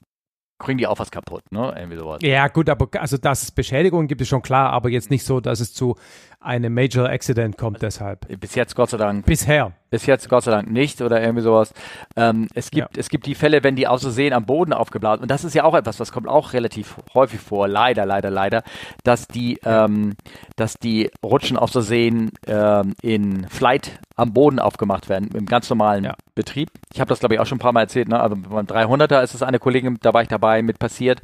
kriegen 0.61 0.79
die 0.79 0.87
auch 0.87 0.99
was 0.99 1.11
kaputt, 1.11 1.43
ne? 1.51 1.75
Irgendwie 1.77 1.97
sowas. 1.97 2.21
Ja, 2.23 2.47
gut, 2.49 2.69
aber 2.69 2.89
also 3.01 3.17
dass 3.17 3.43
es 3.43 3.51
Beschädigungen 3.51 4.07
gibt, 4.07 4.21
ist 4.21 4.29
schon 4.29 4.43
klar, 4.43 4.71
aber 4.71 4.91
jetzt 4.91 5.11
nicht 5.11 5.25
so, 5.25 5.41
dass 5.41 5.61
es 5.61 5.75
zu 5.75 5.97
einem 6.39 6.73
Major 6.73 7.09
Accident 7.09 7.57
kommt 7.57 7.83
deshalb. 7.83 8.27
Bis 8.41 8.55
jetzt 8.55 8.77
Gott 8.77 8.91
sei 8.91 8.97
Dank. 8.99 9.27
Bisher. 9.27 9.73
Bis 9.91 10.07
jetzt 10.07 10.29
Gott 10.29 10.45
sei 10.45 10.51
Dank 10.51 10.71
nicht 10.71 11.03
oder 11.03 11.21
irgendwie 11.21 11.43
sowas. 11.43 11.75
Ähm, 12.17 12.49
es 12.55 12.71
gibt 12.71 12.97
ja. 12.97 13.01
es 13.01 13.09
gibt 13.09 13.27
die 13.27 13.35
Fälle, 13.35 13.65
wenn 13.65 13.77
die 13.77 13.87
aus 13.87 14.03
Versehen 14.03 14.33
am 14.33 14.47
Boden 14.47 14.73
aufgeblasen 14.73 15.23
und 15.23 15.31
das 15.31 15.45
ist 15.45 15.55
ja 15.55 15.65
auch 15.65 15.75
etwas, 15.75 16.01
was 16.01 16.13
kommt 16.13 16.29
auch 16.29 16.53
relativ 16.53 16.97
häufig 17.15 17.41
vor, 17.41 17.69
leider, 17.69 18.07
leider, 18.07 18.31
leider, 18.31 18.63
dass 19.05 19.27
die 19.27 19.59
ähm, 19.65 20.15
dass 20.57 20.75
die 20.75 21.11
Rutschen 21.25 21.57
aus 21.57 21.73
Versehen 21.73 22.31
ähm, 22.47 22.95
in 23.03 23.49
Flight 23.49 24.01
am 24.17 24.33
Boden 24.33 24.59
aufgemacht 24.59 25.09
werden 25.09 25.31
im 25.35 25.47
ganz 25.47 25.69
normalen 25.71 26.05
ja. 26.05 26.15
Betrieb. 26.35 26.71
Ich 26.93 27.01
habe 27.01 27.09
das 27.09 27.21
glaube 27.21 27.35
ich 27.35 27.41
auch 27.41 27.47
schon 27.47 27.57
ein 27.57 27.61
paar 27.61 27.73
Mal 27.73 27.83
erzählt. 27.83 28.09
Ne? 28.09 28.21
Also 28.21 28.37
beim 28.37 28.67
300er 28.67 29.23
ist 29.23 29.35
es 29.35 29.43
eine 29.43 29.59
Kollegin, 29.59 29.99
da 30.03 30.15
war 30.15 30.23
ich 30.23 30.29
dabei 30.29 30.63
mit 30.63 30.79
passiert. 30.79 31.21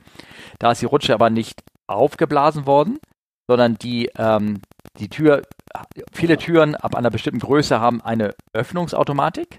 Da 0.59 0.73
ist 0.73 0.83
die 0.83 0.87
Rutsche 0.87 1.14
aber 1.14 1.31
nicht 1.31 1.62
aufgeblasen 1.87 2.67
worden, 2.67 2.99
sondern 3.49 3.77
die 3.77 4.11
ähm, 4.17 4.61
die 4.99 5.09
Tür, 5.09 5.43
viele 6.13 6.37
Türen 6.37 6.75
ab 6.75 6.95
einer 6.95 7.11
bestimmten 7.11 7.41
Größe 7.41 7.81
haben 7.81 8.01
eine 8.01 8.35
Öffnungsautomatik. 8.53 9.59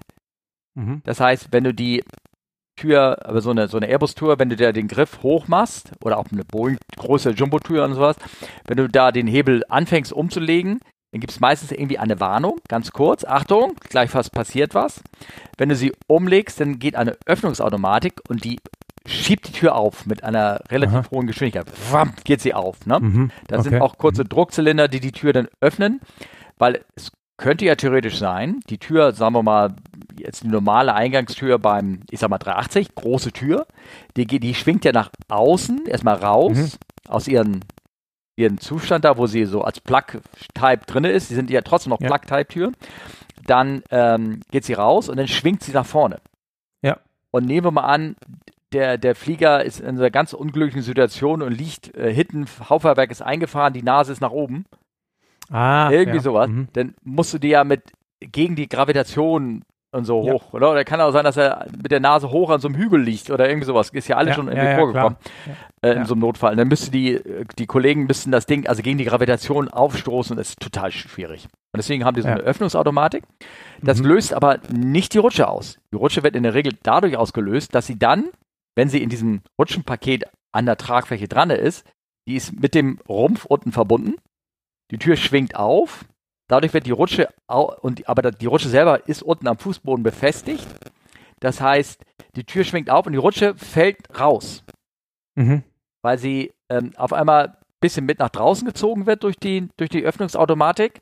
Mhm. 0.74 1.02
Das 1.04 1.20
heißt, 1.20 1.48
wenn 1.52 1.64
du 1.64 1.72
die 1.72 2.02
Tür, 2.76 3.26
aber 3.26 3.40
so 3.40 3.50
eine, 3.50 3.68
so 3.68 3.76
eine 3.76 3.86
Airbus-Tür, 3.88 4.38
wenn 4.38 4.50
du 4.50 4.56
da 4.56 4.72
den 4.72 4.88
Griff 4.88 5.22
hoch 5.22 5.48
machst, 5.48 5.92
oder 6.04 6.18
auch 6.18 6.26
eine 6.30 6.44
Boeing 6.44 6.78
große 6.96 7.30
Jumbo-Tür 7.30 7.84
und 7.84 7.94
sowas, 7.94 8.16
wenn 8.66 8.76
du 8.76 8.88
da 8.88 9.10
den 9.10 9.26
Hebel 9.26 9.64
anfängst 9.68 10.12
umzulegen, 10.12 10.78
dann 11.10 11.20
gibt 11.20 11.32
es 11.32 11.40
meistens 11.40 11.72
irgendwie 11.72 11.98
eine 11.98 12.20
Warnung, 12.20 12.60
ganz 12.68 12.92
kurz, 12.92 13.24
Achtung, 13.24 13.74
gleich 13.88 14.10
fast 14.10 14.30
passiert 14.32 14.74
was. 14.74 15.02
Wenn 15.56 15.70
du 15.70 15.74
sie 15.74 15.92
umlegst, 16.06 16.60
dann 16.60 16.78
geht 16.78 16.96
eine 16.96 17.16
Öffnungsautomatik 17.26 18.20
und 18.28 18.44
die 18.44 18.58
schiebt 19.08 19.48
die 19.48 19.52
Tür 19.52 19.74
auf 19.74 20.06
mit 20.06 20.22
einer 20.22 20.60
relativ 20.70 20.96
Aha. 20.96 21.10
hohen 21.10 21.26
Geschwindigkeit. 21.26 21.66
Wam, 21.90 22.12
geht 22.24 22.40
sie 22.40 22.54
auf. 22.54 22.86
Ne? 22.86 23.00
Mhm. 23.00 23.30
Da 23.46 23.58
okay. 23.58 23.70
sind 23.70 23.80
auch 23.80 23.98
kurze 23.98 24.24
mhm. 24.24 24.28
Druckzylinder, 24.28 24.88
die 24.88 25.00
die 25.00 25.12
Tür 25.12 25.32
dann 25.32 25.48
öffnen, 25.60 26.00
weil 26.58 26.84
es 26.94 27.10
könnte 27.38 27.64
ja 27.64 27.76
theoretisch 27.76 28.18
sein, 28.18 28.60
die 28.68 28.78
Tür, 28.78 29.12
sagen 29.12 29.34
wir 29.34 29.42
mal, 29.42 29.74
jetzt 30.18 30.42
die 30.42 30.48
normale 30.48 30.94
Eingangstür 30.94 31.58
beim, 31.58 32.00
ich 32.10 32.18
sag 32.18 32.30
mal 32.30 32.38
380, 32.38 32.94
große 32.94 33.32
Tür, 33.32 33.66
die, 34.16 34.26
die 34.26 34.54
schwingt 34.54 34.84
ja 34.84 34.92
nach 34.92 35.10
außen, 35.28 35.86
erstmal 35.86 36.16
raus, 36.16 36.56
mhm. 36.56 36.70
aus 37.08 37.28
ihren, 37.28 37.64
ihren 38.36 38.58
Zustand 38.58 39.04
da, 39.04 39.16
wo 39.16 39.26
sie 39.26 39.44
so 39.44 39.62
als 39.62 39.80
Plug-Type 39.80 40.84
drin 40.86 41.04
ist, 41.04 41.30
die 41.30 41.34
sind 41.34 41.48
ja 41.48 41.62
trotzdem 41.62 41.90
noch 41.90 42.00
ja. 42.00 42.08
Plug-Type-Türen, 42.08 42.76
dann 43.46 43.82
ähm, 43.90 44.40
geht 44.50 44.64
sie 44.64 44.74
raus 44.74 45.08
und 45.08 45.16
dann 45.16 45.28
schwingt 45.28 45.62
sie 45.62 45.72
nach 45.72 45.86
vorne. 45.86 46.20
Ja. 46.82 46.98
Und 47.30 47.46
nehmen 47.46 47.64
wir 47.64 47.70
mal 47.70 47.82
an, 47.82 48.16
der, 48.72 48.98
der 48.98 49.14
Flieger 49.14 49.64
ist 49.64 49.80
in 49.80 49.98
einer 49.98 50.10
ganz 50.10 50.32
unglücklichen 50.32 50.82
Situation 50.82 51.42
und 51.42 51.52
liegt 51.52 51.96
äh, 51.96 52.12
hinten, 52.12 52.46
Hauptfahrwerk 52.68 53.10
ist 53.10 53.22
eingefahren, 53.22 53.72
die 53.72 53.82
Nase 53.82 54.12
ist 54.12 54.20
nach 54.20 54.30
oben. 54.30 54.66
Ah, 55.50 55.90
Irgendwie 55.90 56.18
ja. 56.18 56.22
sowas. 56.22 56.48
Mhm. 56.48 56.68
Dann 56.74 56.94
musst 57.02 57.32
du 57.32 57.38
dir 57.38 57.50
ja 57.50 57.64
mit 57.64 57.82
gegen 58.20 58.56
die 58.56 58.68
Gravitation 58.68 59.62
und 59.90 60.04
so 60.04 60.22
ja. 60.26 60.34
hoch, 60.34 60.52
oder? 60.52 60.70
Oder 60.70 60.84
kann 60.84 61.00
auch 61.00 61.12
sein, 61.12 61.24
dass 61.24 61.38
er 61.38 61.66
mit 61.82 61.90
der 61.90 62.00
Nase 62.00 62.30
hoch 62.30 62.50
an 62.50 62.60
so 62.60 62.68
einem 62.68 62.76
Hügel 62.76 63.00
liegt 63.00 63.30
oder 63.30 63.48
irgendwie 63.48 63.64
sowas. 63.64 63.88
Ist 63.90 64.08
ja 64.08 64.16
alles 64.16 64.30
ja, 64.30 64.34
schon 64.34 64.48
irgendwie 64.48 64.74
vorgekommen 64.74 65.16
äh, 65.80 65.92
in 65.92 66.04
so 66.04 66.12
einem 66.12 66.20
Notfall. 66.20 66.52
Und 66.52 66.58
dann 66.58 66.68
müsste 66.68 66.90
die, 66.90 67.18
die 67.58 67.66
Kollegen 67.66 68.04
müssten 68.04 68.30
das 68.30 68.44
Ding, 68.44 68.66
also 68.66 68.82
gegen 68.82 68.98
die 68.98 69.06
Gravitation 69.06 69.68
aufstoßen. 69.68 70.36
Das 70.36 70.50
ist 70.50 70.60
total 70.60 70.92
schwierig. 70.92 71.44
Und 71.72 71.78
deswegen 71.78 72.04
haben 72.04 72.14
die 72.14 72.22
so 72.22 72.28
eine 72.28 72.40
Öffnungsautomatik. 72.40 73.24
Das 73.80 74.00
mhm. 74.00 74.08
löst 74.08 74.34
aber 74.34 74.58
nicht 74.70 75.14
die 75.14 75.18
Rutsche 75.18 75.48
aus. 75.48 75.78
Die 75.92 75.96
Rutsche 75.96 76.22
wird 76.22 76.36
in 76.36 76.42
der 76.42 76.52
Regel 76.52 76.74
dadurch 76.82 77.16
ausgelöst, 77.16 77.74
dass 77.74 77.86
sie 77.86 77.98
dann 77.98 78.30
wenn 78.78 78.88
sie 78.88 79.02
in 79.02 79.08
diesem 79.08 79.42
Rutschenpaket 79.58 80.22
an 80.52 80.64
der 80.64 80.76
Tragfläche 80.76 81.26
dran 81.26 81.50
ist, 81.50 81.84
die 82.28 82.36
ist 82.36 82.52
mit 82.60 82.76
dem 82.76 83.00
Rumpf 83.08 83.44
unten 83.44 83.72
verbunden. 83.72 84.14
Die 84.92 84.98
Tür 84.98 85.16
schwingt 85.16 85.56
auf. 85.56 86.04
Dadurch 86.46 86.72
wird 86.72 86.86
die 86.86 86.92
Rutsche, 86.92 87.28
und, 87.48 88.08
aber 88.08 88.30
die 88.30 88.46
Rutsche 88.46 88.68
selber 88.68 89.08
ist 89.08 89.24
unten 89.24 89.48
am 89.48 89.58
Fußboden 89.58 90.04
befestigt. 90.04 90.64
Das 91.40 91.60
heißt, 91.60 92.00
die 92.36 92.44
Tür 92.44 92.62
schwingt 92.62 92.88
auf 92.88 93.04
und 93.06 93.14
die 93.14 93.18
Rutsche 93.18 93.56
fällt 93.56 93.98
raus. 94.16 94.62
Mhm. 95.34 95.64
Weil 96.02 96.18
sie 96.18 96.52
ähm, 96.70 96.92
auf 96.96 97.12
einmal 97.12 97.48
ein 97.48 97.56
bisschen 97.80 98.06
mit 98.06 98.20
nach 98.20 98.30
draußen 98.30 98.64
gezogen 98.64 99.06
wird 99.06 99.24
durch 99.24 99.36
die, 99.36 99.68
durch 99.76 99.90
die 99.90 100.04
Öffnungsautomatik 100.04 101.00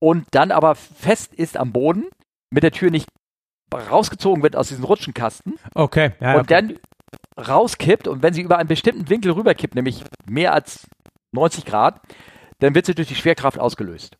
und 0.00 0.26
dann 0.30 0.50
aber 0.50 0.76
fest 0.76 1.34
ist 1.34 1.58
am 1.58 1.72
Boden, 1.72 2.06
mit 2.50 2.62
der 2.62 2.72
Tür 2.72 2.90
nicht 2.90 3.06
rausgezogen 3.74 4.42
wird 4.42 4.56
aus 4.56 4.68
diesem 4.68 4.84
Rutschenkasten. 4.84 5.58
Okay. 5.74 6.12
Ja, 6.20 6.34
und 6.34 6.40
okay. 6.40 6.54
dann 6.54 6.78
rauskippt 7.36 8.08
und 8.08 8.22
wenn 8.22 8.34
sie 8.34 8.42
über 8.42 8.58
einen 8.58 8.68
bestimmten 8.68 9.08
Winkel 9.08 9.32
rüberkippt, 9.32 9.74
nämlich 9.74 10.04
mehr 10.28 10.52
als 10.52 10.86
90 11.32 11.64
Grad, 11.64 12.00
dann 12.58 12.74
wird 12.74 12.86
sie 12.86 12.94
durch 12.94 13.08
die 13.08 13.14
Schwerkraft 13.14 13.58
ausgelöst. 13.58 14.16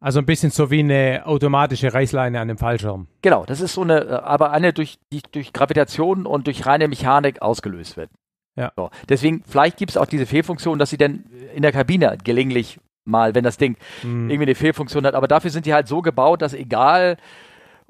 Also 0.00 0.18
ein 0.18 0.26
bisschen 0.26 0.50
so 0.50 0.70
wie 0.70 0.80
eine 0.80 1.26
automatische 1.26 1.92
Reißleine 1.92 2.40
an 2.40 2.48
dem 2.48 2.56
Fallschirm. 2.56 3.06
Genau, 3.20 3.44
das 3.44 3.60
ist 3.60 3.74
so 3.74 3.82
eine, 3.82 4.00
äh, 4.00 4.12
aber 4.12 4.50
eine 4.50 4.72
durch, 4.72 4.98
die 5.12 5.20
durch 5.30 5.52
Gravitation 5.52 6.24
und 6.24 6.46
durch 6.46 6.64
reine 6.64 6.88
Mechanik 6.88 7.42
ausgelöst 7.42 7.98
wird. 7.98 8.10
Ja. 8.56 8.72
So. 8.76 8.90
Deswegen, 9.08 9.42
vielleicht 9.46 9.76
gibt 9.76 9.90
es 9.90 9.96
auch 9.98 10.06
diese 10.06 10.24
Fehlfunktion, 10.24 10.78
dass 10.78 10.90
sie 10.90 10.96
dann 10.96 11.24
in 11.54 11.62
der 11.62 11.72
Kabine 11.72 12.16
gelegentlich 12.24 12.78
mal, 13.04 13.34
wenn 13.34 13.44
das 13.44 13.58
Ding 13.58 13.76
hm. 14.00 14.30
irgendwie 14.30 14.46
eine 14.46 14.54
Fehlfunktion 14.54 15.04
hat, 15.04 15.14
aber 15.14 15.28
dafür 15.28 15.50
sind 15.50 15.66
die 15.66 15.74
halt 15.74 15.86
so 15.86 16.00
gebaut, 16.00 16.40
dass 16.40 16.54
egal, 16.54 17.18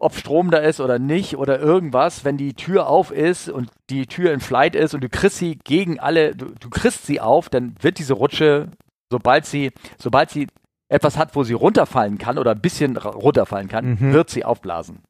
ob 0.01 0.15
Strom 0.15 0.51
da 0.51 0.59
ist 0.59 0.81
oder 0.81 0.99
nicht 0.99 1.37
oder 1.37 1.61
irgendwas, 1.61 2.25
wenn 2.25 2.39
die 2.39 2.55
Tür 2.55 2.89
auf 2.89 3.11
ist 3.11 3.49
und 3.51 3.71
die 3.91 4.07
Tür 4.07 4.33
in 4.33 4.41
Flight 4.41 4.75
ist 4.75 4.95
und 4.95 5.05
du 5.05 5.09
kriegst 5.11 5.37
sie 5.37 5.57
gegen 5.57 6.01
alle, 6.01 6.35
du, 6.35 6.47
du 6.59 6.71
kriegst 6.71 7.07
sie 7.07 7.21
auf, 7.21 7.51
dann 7.51 7.77
wird 7.81 7.99
diese 7.99 8.15
Rutsche, 8.15 8.71
sobald 9.11 9.45
sie, 9.45 9.73
sobald 9.99 10.31
sie 10.31 10.49
etwas 10.89 11.19
hat, 11.19 11.37
wo 11.37 11.45
sie 11.45 11.53
runterfallen 11.53 12.17
kann 12.17 12.39
oder 12.39 12.53
ein 12.53 12.61
bisschen 12.61 12.97
runterfallen 12.97 13.69
kann, 13.69 13.99
mhm. 14.01 14.13
wird 14.13 14.31
sie 14.31 14.45
aufblasen. 14.45 15.03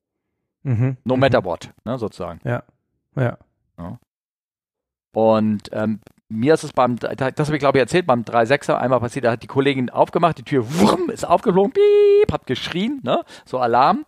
Mhm. 0.65 0.97
No 1.05 1.17
matter 1.17 1.45
what, 1.45 1.71
ne, 1.85 1.97
sozusagen. 1.97 2.41
Ja. 2.45 2.65
Ja. 3.15 3.39
ja. 3.79 3.99
Und 5.13 5.71
ähm, 5.73 6.01
mir 6.29 6.55
ist 6.55 6.65
es 6.65 6.73
beim, 6.73 6.97
das 6.97 7.11
habe 7.21 7.57
ich 7.57 7.61
glaube 7.61 7.79
ich 7.79 7.83
erzählt, 7.83 8.07
beim 8.07 8.23
3.6er 8.23 8.75
einmal 8.75 9.01
passiert, 9.01 9.25
da 9.25 9.33
hat 9.33 9.43
die 9.43 9.49
Kollegin 9.49 9.89
aufgemacht, 9.91 10.39
die 10.39 10.43
Tür 10.43 10.65
wurm, 10.81 11.11
ist 11.11 11.27
aufgeflogen, 11.27 11.73
piep, 11.73 12.33
hat 12.33 12.47
geschrien, 12.47 13.01
ne, 13.05 13.23
so 13.45 13.59
Alarm. 13.59 14.05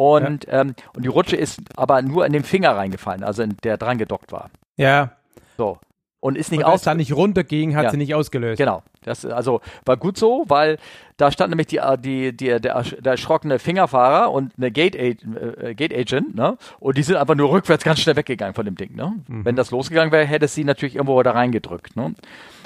Und, 0.00 0.46
ja. 0.46 0.62
ähm, 0.62 0.74
und 0.96 1.04
die 1.04 1.08
Rutsche 1.08 1.36
ist 1.36 1.60
aber 1.76 2.00
nur 2.00 2.24
in 2.24 2.32
den 2.32 2.42
Finger 2.42 2.74
reingefallen, 2.74 3.22
also 3.22 3.42
in, 3.42 3.54
der 3.62 3.76
dran 3.76 3.98
gedockt 3.98 4.32
war. 4.32 4.48
Ja. 4.78 5.10
So. 5.58 5.76
Und 6.20 6.38
ist 6.38 6.50
nicht 6.50 6.64
und 6.64 6.70
aus. 6.70 6.80
da 6.80 6.94
nicht 6.94 7.12
runterging, 7.12 7.76
hat 7.76 7.84
ja. 7.84 7.90
sie 7.90 7.98
nicht 7.98 8.14
ausgelöst. 8.14 8.56
Genau. 8.56 8.82
Das 9.02 9.26
also 9.26 9.60
war 9.84 9.98
gut 9.98 10.16
so, 10.16 10.46
weil 10.48 10.78
da 11.18 11.30
stand 11.30 11.50
nämlich 11.50 11.66
die, 11.66 11.76
äh, 11.78 11.98
die, 11.98 12.34
die, 12.34 12.46
der, 12.46 12.60
der 12.60 13.12
erschrockene 13.12 13.58
Fingerfahrer 13.58 14.32
und 14.32 14.54
eine 14.56 14.70
Gate, 14.70 14.96
äh, 14.96 15.74
Gate 15.74 15.94
Agent, 15.94 16.34
ne? 16.34 16.56
Und 16.78 16.96
die 16.96 17.02
sind 17.02 17.16
einfach 17.16 17.34
nur 17.34 17.50
rückwärts 17.50 17.84
ganz 17.84 18.00
schnell 18.00 18.16
weggegangen 18.16 18.54
von 18.54 18.64
dem 18.64 18.76
Ding, 18.76 18.94
ne? 18.94 19.12
Mhm. 19.28 19.44
Wenn 19.44 19.54
das 19.54 19.70
losgegangen 19.70 20.12
wäre, 20.12 20.24
hätte 20.24 20.46
es 20.46 20.54
sie 20.54 20.64
natürlich 20.64 20.94
irgendwo 20.94 21.22
da 21.22 21.32
reingedrückt, 21.32 21.94
ne? 21.94 22.14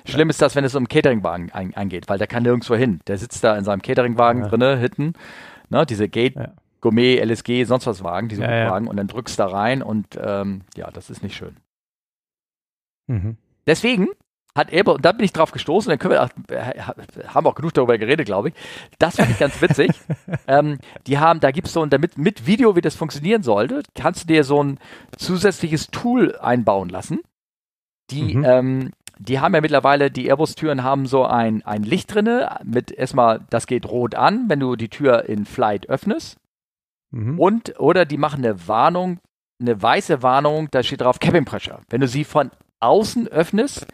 Schlimm 0.04 0.28
ja. 0.28 0.30
ist 0.30 0.40
das, 0.40 0.54
wenn 0.54 0.64
es 0.64 0.76
um 0.76 0.86
Cateringwagen 0.86 1.50
ein, 1.50 1.74
eingeht, 1.74 2.08
weil 2.08 2.18
der 2.18 2.28
kann 2.28 2.44
nirgendwo 2.44 2.76
hin. 2.76 3.00
Der 3.08 3.18
sitzt 3.18 3.42
da 3.42 3.56
in 3.56 3.64
seinem 3.64 3.82
Cateringwagen 3.82 4.42
ja. 4.42 4.48
drinne, 4.48 4.76
hinten, 4.76 5.14
ne? 5.68 5.84
Diese 5.84 6.08
Gate. 6.08 6.36
Gourmet, 6.84 7.18
LSG, 7.18 7.64
sonst 7.64 7.86
was 7.86 8.04
Wagen, 8.04 8.28
diese 8.28 8.42
ja, 8.42 8.70
Wagen, 8.70 8.88
und 8.88 8.98
dann 8.98 9.06
drückst 9.06 9.38
du 9.38 9.42
da 9.42 9.48
rein 9.48 9.82
und 9.82 10.18
ähm, 10.20 10.60
ja, 10.76 10.90
das 10.90 11.08
ist 11.08 11.22
nicht 11.22 11.34
schön. 11.34 11.56
Mhm. 13.06 13.38
Deswegen 13.66 14.08
hat 14.54 14.70
Elbe, 14.70 14.92
und 14.92 15.02
da 15.02 15.12
bin 15.12 15.24
ich 15.24 15.32
drauf 15.32 15.50
gestoßen, 15.50 15.88
dann 15.88 15.98
können 15.98 16.12
wir, 16.12 17.32
haben 17.32 17.46
auch 17.46 17.54
genug 17.54 17.72
darüber 17.72 17.96
geredet, 17.96 18.26
glaube 18.26 18.50
ich. 18.50 18.54
Das 18.98 19.16
fand 19.16 19.30
ich 19.30 19.38
ganz 19.38 19.62
witzig. 19.62 19.92
ähm, 20.46 20.78
die 21.06 21.18
haben, 21.18 21.40
da 21.40 21.52
gibt 21.52 21.68
es 21.68 21.72
so 21.72 21.80
ein, 21.80 21.88
damit 21.88 22.18
mit 22.18 22.46
Video, 22.46 22.76
wie 22.76 22.82
das 22.82 22.96
funktionieren 22.96 23.42
sollte, 23.42 23.82
kannst 23.94 24.24
du 24.24 24.26
dir 24.26 24.44
so 24.44 24.62
ein 24.62 24.78
zusätzliches 25.16 25.86
Tool 25.86 26.36
einbauen 26.36 26.90
lassen. 26.90 27.20
Die, 28.10 28.36
mhm. 28.36 28.44
ähm, 28.44 28.92
die 29.18 29.40
haben 29.40 29.54
ja 29.54 29.62
mittlerweile, 29.62 30.10
die 30.10 30.28
Airbus-Türen 30.28 30.82
haben 30.82 31.06
so 31.06 31.24
ein, 31.24 31.62
ein 31.64 31.82
Licht 31.82 32.14
drinne, 32.14 32.58
mit 32.62 32.92
erstmal, 32.92 33.40
das 33.48 33.66
geht 33.66 33.86
rot 33.86 34.14
an, 34.14 34.44
wenn 34.48 34.60
du 34.60 34.76
die 34.76 34.90
Tür 34.90 35.30
in 35.30 35.46
Flight 35.46 35.88
öffnest. 35.88 36.36
Mhm. 37.14 37.38
Und, 37.38 37.80
oder 37.80 38.04
die 38.04 38.18
machen 38.18 38.44
eine 38.44 38.66
Warnung, 38.66 39.20
eine 39.60 39.80
weiße 39.80 40.22
Warnung, 40.22 40.68
da 40.70 40.82
steht 40.82 41.00
drauf 41.00 41.20
Cabin 41.20 41.44
Pressure. 41.44 41.80
Wenn 41.88 42.00
du 42.00 42.08
sie 42.08 42.24
von 42.24 42.50
außen 42.80 43.28
öffnest, 43.28 43.86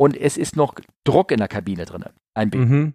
und 0.00 0.16
es 0.16 0.38
ist 0.38 0.56
noch 0.56 0.76
Druck 1.04 1.30
in 1.30 1.36
der 1.40 1.48
Kabine 1.48 1.84
drin. 1.84 2.06
Ein 2.32 2.48
B. 2.48 2.56
Mhm. 2.56 2.94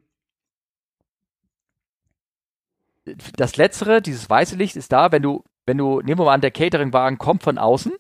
Das 3.35 3.57
letztere, 3.57 4.01
dieses 4.01 4.27
weiße 4.27 4.55
Licht 4.55 4.75
ist 4.75 4.91
da, 4.91 5.11
wenn 5.11 5.21
du, 5.21 5.43
wenn 5.67 5.77
du, 5.77 6.01
nehmen 6.01 6.19
wir 6.19 6.25
mal 6.25 6.33
an, 6.33 6.41
der 6.41 6.49
Cateringwagen 6.49 7.19
kommt 7.19 7.43
von 7.43 7.59
außen 7.59 7.93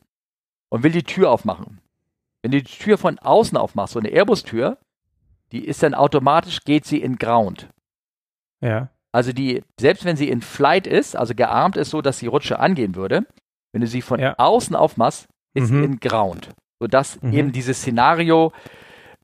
und 0.69 0.81
will 0.81 0.91
die 0.91 1.03
Tür 1.03 1.29
aufmachen. 1.29 1.81
Wenn 2.41 2.49
du 2.49 2.63
die 2.63 2.79
Tür 2.79 2.97
von 2.97 3.19
außen 3.19 3.55
aufmachst, 3.59 3.93
so 3.93 3.99
eine 3.99 4.09
Airbus-Tür, 4.09 4.79
die 5.51 5.63
ist 5.63 5.83
dann 5.83 5.93
automatisch, 5.93 6.61
geht 6.61 6.85
sie 6.85 6.99
in 6.99 7.17
Ground. 7.17 7.69
Ja. 8.59 8.89
Also 9.15 9.31
die, 9.31 9.63
selbst 9.79 10.03
wenn 10.03 10.17
sie 10.17 10.27
in 10.27 10.41
Flight 10.41 10.87
ist, 10.87 11.15
also 11.15 11.35
gearmt 11.35 11.77
ist 11.77 11.89
so, 11.89 12.01
dass 12.01 12.19
die 12.19 12.27
Rutsche 12.27 12.59
angehen 12.59 12.95
würde, 12.95 13.25
wenn 13.71 13.79
du 13.79 13.87
sie 13.87 14.01
von 14.01 14.19
ja. 14.19 14.35
außen 14.37 14.75
aufmachst, 14.75 15.29
ist 15.53 15.71
mhm. 15.71 15.83
in 15.85 15.99
Ground. 16.01 16.49
Sodass 16.81 17.21
mhm. 17.21 17.31
eben 17.31 17.51
dieses 17.53 17.77
Szenario 17.77 18.51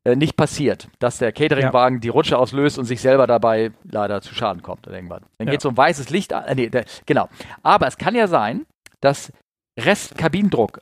äh, 0.05 0.15
nicht 0.15 0.37
passiert, 0.37 0.87
dass 0.99 1.17
der 1.17 1.33
Cateringwagen 1.33 1.97
ja. 1.97 1.99
die 2.03 2.07
Rutsche 2.07 2.37
auslöst 2.37 2.79
und 2.79 2.85
sich 2.85 3.01
selber 3.01 3.27
dabei 3.27 3.73
leider 3.83 4.21
zu 4.21 4.33
Schaden 4.33 4.61
kommt 4.61 4.87
irgendwann. 4.87 5.23
Dann 5.37 5.47
ja. 5.47 5.51
geht 5.51 5.61
so 5.61 5.67
ein 5.67 5.75
weißes 5.75 6.09
Licht 6.09 6.31
an. 6.31 6.45
Äh, 6.45 6.55
nee, 6.55 6.69
der, 6.69 6.85
genau. 7.05 7.27
Aber 7.61 7.85
es 7.85 7.97
kann 7.97 8.15
ja 8.15 8.29
sein, 8.29 8.65
dass 9.01 9.33
Restkabinendruck 9.77 10.79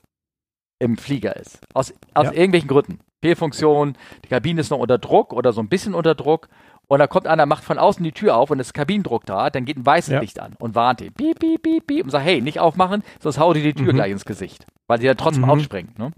im 0.78 0.98
Flieger 0.98 1.36
ist. 1.36 1.62
Aus, 1.74 1.96
aus 2.14 2.28
ja. 2.28 2.34
irgendwelchen 2.34 2.68
Gründen. 2.68 3.00
Fehlfunktion, 3.24 3.98
die 4.24 4.30
Kabine 4.30 4.62
ist 4.62 4.70
noch 4.70 4.78
unter 4.78 5.00
Druck 5.00 5.34
oder 5.34 5.52
so 5.52 5.62
ein 5.62 5.68
bisschen 5.68 5.96
unter 5.96 6.14
Druck. 6.14 6.48
Und 6.90 6.98
da 6.98 7.06
kommt 7.06 7.28
einer, 7.28 7.46
macht 7.46 7.64
von 7.64 7.78
außen 7.78 8.04
die 8.04 8.12
Tür 8.12 8.36
auf 8.36 8.50
und 8.50 8.60
es 8.60 8.70
ist 8.70 8.74
Kabinendruck 8.74 9.24
da, 9.28 9.52
dann 9.52 9.64
geht 9.64 9.78
ein 9.78 9.86
weißes 9.86 10.12
ja. 10.12 10.20
Licht 10.22 10.40
an 10.40 10.56
und 10.58 10.74
warnt 10.74 11.02
ihn. 11.02 11.14
Piep, 11.14 11.38
piep, 11.38 11.62
piep, 11.62 11.86
piep 11.86 12.04
und 12.04 12.10
sagt, 12.10 12.26
hey, 12.26 12.42
nicht 12.42 12.60
aufmachen, 12.60 13.04
sonst 13.20 13.38
hau 13.38 13.54
dir 13.54 13.62
die 13.62 13.76
Tür 13.76 13.94
mhm. 13.94 13.98
gleich 13.98 14.12
ins 14.12 14.26
Gesicht. 14.26 14.66
Weil 14.88 15.00
sie 15.00 15.06
dann 15.06 15.16
trotzdem 15.16 15.44
mhm. 15.44 15.52
aufspringt. 15.52 16.00
Ne? 16.00 16.12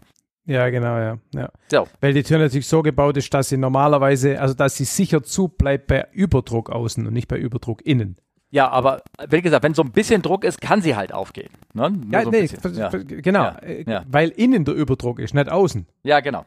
Ja, 0.45 0.69
genau, 0.69 0.97
ja. 0.97 1.17
ja. 1.35 1.49
So. 1.69 1.89
Weil 1.99 2.13
die 2.13 2.23
Tür 2.23 2.37
natürlich 2.37 2.67
so 2.67 2.81
gebaut 2.83 3.17
ist, 3.17 3.33
dass 3.33 3.49
sie 3.49 3.57
normalerweise, 3.57 4.39
also 4.39 4.53
dass 4.53 4.77
sie 4.77 4.85
sicher 4.85 5.21
zu 5.23 5.49
bleibt 5.49 5.87
bei 5.87 6.07
Überdruck 6.13 6.69
außen 6.69 7.05
und 7.05 7.11
nicht 7.11 7.27
bei 7.27 7.37
Überdruck 7.37 7.85
innen. 7.85 8.15
Ja, 8.49 8.69
aber 8.69 9.01
wie 9.27 9.41
gesagt, 9.41 9.65
wenn 9.65 9.73
so 9.73 9.81
ein 9.81 9.91
bisschen 9.91 10.21
Druck 10.21 10.45
ist, 10.45 10.61
kann 10.61 10.81
sie 10.81 10.95
halt 10.95 11.13
aufgehen. 11.13 11.51
Ne? 11.73 11.99
Ja, 12.11 12.23
so 12.23 12.29
nee, 12.29 12.49
ja. 12.73 12.89
genau. 12.89 13.43
Ja. 13.43 13.57
Äh, 13.57 13.83
ja. 13.85 14.05
Weil 14.07 14.29
innen 14.29 14.63
der 14.63 14.73
Überdruck 14.73 15.19
ist, 15.19 15.33
nicht 15.33 15.49
außen. 15.49 15.85
Ja, 16.03 16.21
genau. 16.21 16.45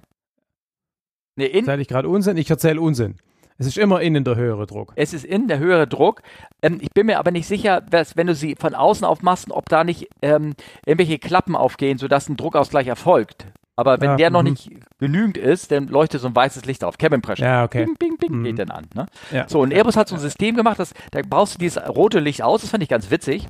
Nee, 1.37 1.47
in 1.47 1.61
Erzähle 1.61 1.83
ich 1.83 1.89
gerade 1.89 2.09
Unsinn? 2.09 2.39
Ich 2.39 2.49
erzähle 2.49 2.81
Unsinn. 2.81 3.17
Es 3.59 3.67
ist 3.67 3.79
immer 3.79 4.01
innen 4.01 4.25
der 4.25 4.37
höhere 4.37 4.67
Druck. 4.67 4.93
Es 4.97 5.15
ist 5.15 5.25
innen 5.25 5.47
der 5.49 5.59
höhere 5.59 5.87
Druck. 5.87 6.23
Ähm, 6.63 6.79
ich 6.81 6.91
bin 6.91 7.07
mir 7.07 7.19
aber 7.19 7.31
nicht 7.31 7.47
sicher, 7.47 7.81
dass, 7.81 8.17
wenn 8.17 8.27
du 8.27 8.35
sie 8.35 8.57
von 8.59 8.75
außen 8.75 9.05
aufmachst, 9.05 9.51
ob 9.51 9.69
da 9.69 9.85
nicht 9.85 10.09
ähm, 10.23 10.55
irgendwelche 10.85 11.19
Klappen 11.19 11.55
aufgehen, 11.55 11.99
sodass 11.99 12.29
ein 12.29 12.37
Druckausgleich 12.37 12.89
erfolgt. 12.89 13.47
Aber 13.77 14.01
wenn 14.01 14.11
ja, 14.11 14.17
der 14.17 14.31
noch 14.31 14.43
mhm. 14.43 14.51
nicht 14.51 14.71
genügend 14.99 15.37
ist, 15.37 15.73
dann 15.73 15.89
leuchtet 15.89 16.21
so 16.21 16.29
ein 16.29 16.37
weißes 16.37 16.65
Licht 16.65 16.85
auf. 16.85 16.97
Cabin 16.97 17.23
Pressure. 17.23 17.45
Ja, 17.45 17.65
okay. 17.65 17.85
Bing, 17.85 17.97
bing, 17.97 18.17
bing, 18.19 18.39
mhm. 18.39 18.45
geht 18.45 18.59
dann 18.59 18.71
an. 18.71 18.87
Ne? 18.95 19.07
Ja. 19.33 19.49
So, 19.49 19.61
und 19.61 19.73
Airbus 19.73 19.97
hat 19.97 20.09
so 20.09 20.15
ein 20.15 20.21
System 20.21 20.55
gemacht, 20.55 20.79
dass, 20.79 20.95
da 21.11 21.21
baust 21.23 21.55
du 21.55 21.59
dieses 21.59 21.83
rote 21.89 22.21
Licht 22.21 22.43
aus, 22.43 22.61
das 22.61 22.71
fand 22.71 22.83
ich 22.83 22.89
ganz 22.89 23.11
witzig. 23.11 23.49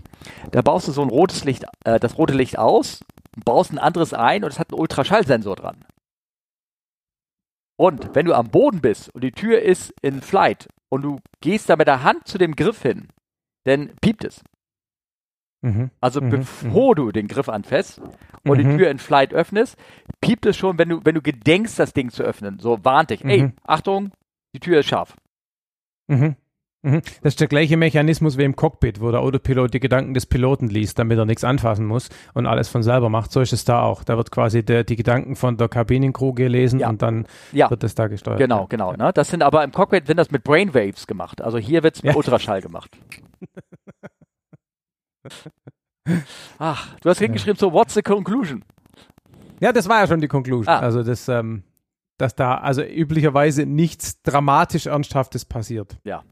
Da 0.50 0.62
baust 0.62 0.88
du 0.88 0.92
so 0.92 1.02
ein 1.02 1.10
rotes 1.10 1.44
Licht, 1.44 1.64
äh, 1.84 2.00
das 2.00 2.16
rote 2.16 2.32
Licht 2.32 2.58
aus, 2.58 3.00
baust 3.44 3.72
ein 3.72 3.78
anderes 3.78 4.14
ein 4.14 4.44
und 4.44 4.50
es 4.50 4.58
hat 4.58 4.70
einen 4.70 4.80
Ultraschallsensor 4.80 5.56
dran. 5.56 5.76
Und 7.76 8.14
wenn 8.14 8.26
du 8.26 8.34
am 8.34 8.50
Boden 8.50 8.80
bist 8.80 9.14
und 9.14 9.24
die 9.24 9.32
Tür 9.32 9.60
ist 9.60 9.92
in 10.00 10.20
Flight 10.20 10.68
und 10.90 11.02
du 11.02 11.18
gehst 11.40 11.68
da 11.68 11.76
mit 11.76 11.88
der 11.88 12.02
Hand 12.02 12.28
zu 12.28 12.38
dem 12.38 12.54
Griff 12.54 12.82
hin, 12.82 13.08
dann 13.64 13.94
piept 14.00 14.24
es. 14.24 14.42
Mhm. 15.62 15.90
Also 16.00 16.20
mhm. 16.20 16.30
bevor 16.30 16.92
mhm. 16.92 16.96
du 16.96 17.12
den 17.12 17.26
Griff 17.26 17.48
anfasst 17.48 18.00
und 18.44 18.58
die 18.58 18.64
mhm. 18.64 18.78
Tür 18.78 18.90
in 18.90 18.98
Flight 18.98 19.32
öffnest, 19.32 19.76
piept 20.20 20.46
es 20.46 20.56
schon, 20.56 20.78
wenn 20.78 20.90
du, 20.90 21.00
wenn 21.04 21.14
du 21.14 21.22
gedenkst, 21.22 21.78
das 21.78 21.94
Ding 21.94 22.10
zu 22.10 22.22
öffnen. 22.22 22.58
So 22.58 22.84
warnt 22.84 23.10
dich. 23.10 23.24
Ey, 23.24 23.44
mhm. 23.44 23.52
Achtung, 23.64 24.12
die 24.54 24.60
Tür 24.60 24.80
ist 24.80 24.86
scharf. 24.86 25.16
Mhm. 26.06 26.36
Das 26.84 27.32
ist 27.32 27.40
der 27.40 27.48
gleiche 27.48 27.78
Mechanismus 27.78 28.36
wie 28.36 28.44
im 28.44 28.56
Cockpit, 28.56 29.00
wo 29.00 29.10
der 29.10 29.20
Autopilot 29.20 29.72
die 29.72 29.80
Gedanken 29.80 30.12
des 30.12 30.26
Piloten 30.26 30.68
liest, 30.68 30.98
damit 30.98 31.16
er 31.16 31.24
nichts 31.24 31.42
anfassen 31.42 31.86
muss 31.86 32.10
und 32.34 32.46
alles 32.46 32.68
von 32.68 32.82
selber 32.82 33.08
macht. 33.08 33.32
So 33.32 33.40
ist 33.40 33.54
es 33.54 33.64
da 33.64 33.82
auch. 33.82 34.04
Da 34.04 34.18
wird 34.18 34.30
quasi 34.30 34.62
der, 34.62 34.84
die 34.84 34.96
Gedanken 34.96 35.34
von 35.34 35.56
der 35.56 35.68
Kabinencrew 35.68 36.34
gelesen 36.34 36.80
ja. 36.80 36.90
und 36.90 37.00
dann 37.00 37.26
ja. 37.52 37.70
wird 37.70 37.82
das 37.82 37.94
da 37.94 38.08
gesteuert. 38.08 38.38
Genau, 38.38 38.66
genau. 38.66 38.92
Ne? 38.92 39.12
Das 39.14 39.30
sind 39.30 39.42
aber 39.42 39.64
im 39.64 39.72
Cockpit 39.72 40.08
wird 40.08 40.18
das 40.18 40.30
mit 40.30 40.44
Brainwaves 40.44 41.06
gemacht. 41.06 41.40
Also 41.40 41.56
hier 41.56 41.82
wird 41.82 41.96
es 41.96 42.02
mit. 42.02 42.14
Ultraschall 42.14 42.60
gemacht. 42.60 42.90
Ach, 46.58 46.94
du 47.00 47.08
hast 47.08 47.18
hingeschrieben 47.18 47.58
so, 47.58 47.72
what's 47.72 47.94
the 47.94 48.02
conclusion? 48.02 48.62
Ja, 49.60 49.72
das 49.72 49.88
war 49.88 50.00
ja 50.00 50.06
schon 50.06 50.20
die 50.20 50.28
Conclusion. 50.28 50.68
Ah. 50.68 50.80
Also, 50.80 51.02
das, 51.02 51.28
ähm, 51.28 51.62
dass 52.18 52.34
da 52.34 52.58
also 52.58 52.82
üblicherweise 52.82 53.64
nichts 53.64 54.20
dramatisch 54.22 54.86
Ernsthaftes 54.86 55.46
passiert. 55.46 55.96
Ja. 56.04 56.22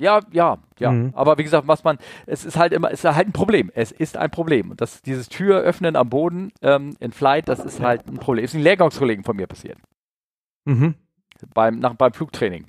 Ja, 0.00 0.20
ja, 0.30 0.58
ja. 0.78 0.92
Mhm. 0.92 1.12
Aber 1.14 1.38
wie 1.38 1.42
gesagt, 1.42 1.66
was 1.66 1.82
man, 1.82 1.98
es 2.26 2.44
ist 2.44 2.56
halt 2.56 2.72
immer, 2.72 2.90
es 2.92 3.04
ist 3.04 3.14
halt 3.14 3.28
ein 3.28 3.32
Problem. 3.32 3.70
Es 3.74 3.90
ist 3.90 4.16
ein 4.16 4.30
Problem. 4.30 4.70
Und 4.70 4.80
das, 4.80 5.02
dieses 5.02 5.28
Türöffnen 5.28 5.96
am 5.96 6.08
Boden 6.08 6.52
ähm, 6.62 6.96
in 7.00 7.10
Flight, 7.10 7.48
das 7.48 7.58
ist 7.58 7.80
halt 7.80 8.06
ein 8.06 8.18
Problem. 8.18 8.44
Ist 8.44 8.54
ein 8.54 8.62
Lehrgangskollegen 8.62 9.24
von 9.24 9.36
mir 9.36 9.48
passiert. 9.48 9.78
Mhm. 10.64 10.94
Beim, 11.52 11.80
nach, 11.80 11.94
beim 11.94 12.12
Flugtraining. 12.12 12.66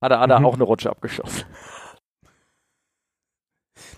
Hat 0.00 0.10
er, 0.10 0.20
hat 0.20 0.30
er 0.30 0.40
mhm. 0.40 0.46
auch 0.46 0.54
eine 0.54 0.64
Rutsche 0.64 0.90
abgeschossen. 0.90 1.44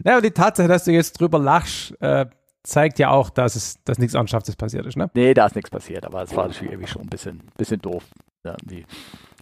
Naja, 0.02 0.20
die 0.20 0.30
Tatsache, 0.30 0.66
dass 0.66 0.84
du 0.84 0.92
jetzt 0.92 1.20
drüber 1.20 1.38
lachst, 1.38 1.94
äh, 2.00 2.26
zeigt 2.62 2.98
ja 2.98 3.10
auch, 3.10 3.30
dass 3.30 3.54
es 3.54 3.82
dass 3.84 3.98
nichts 3.98 4.14
Ernsthaftes 4.14 4.56
passiert 4.56 4.86
ist, 4.86 4.96
ne? 4.96 5.10
Nee, 5.14 5.34
da 5.34 5.46
ist 5.46 5.54
nichts 5.54 5.70
passiert, 5.70 6.04
aber 6.04 6.22
es 6.22 6.34
war 6.34 6.48
natürlich 6.48 6.72
irgendwie 6.72 6.90
schon 6.90 7.02
ein 7.02 7.08
bisschen, 7.08 7.42
bisschen 7.56 7.80
doof. 7.80 8.04
Ja, 8.44 8.56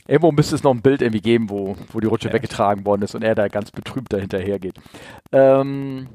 Irgendwo 0.06 0.32
müsste 0.32 0.54
es 0.54 0.62
noch 0.62 0.72
ein 0.72 0.82
Bild 0.82 1.02
irgendwie 1.02 1.20
geben, 1.20 1.48
wo, 1.50 1.76
wo 1.92 2.00
die 2.00 2.06
Rutsche 2.06 2.28
ja. 2.28 2.34
weggetragen 2.34 2.84
worden 2.84 3.02
ist 3.02 3.14
und 3.14 3.22
er 3.22 3.34
da 3.34 3.48
ganz 3.48 3.70
betrübt 3.70 4.12
dahinterher 4.12 4.58
geht. 4.58 4.74
Ähm, 5.30 6.08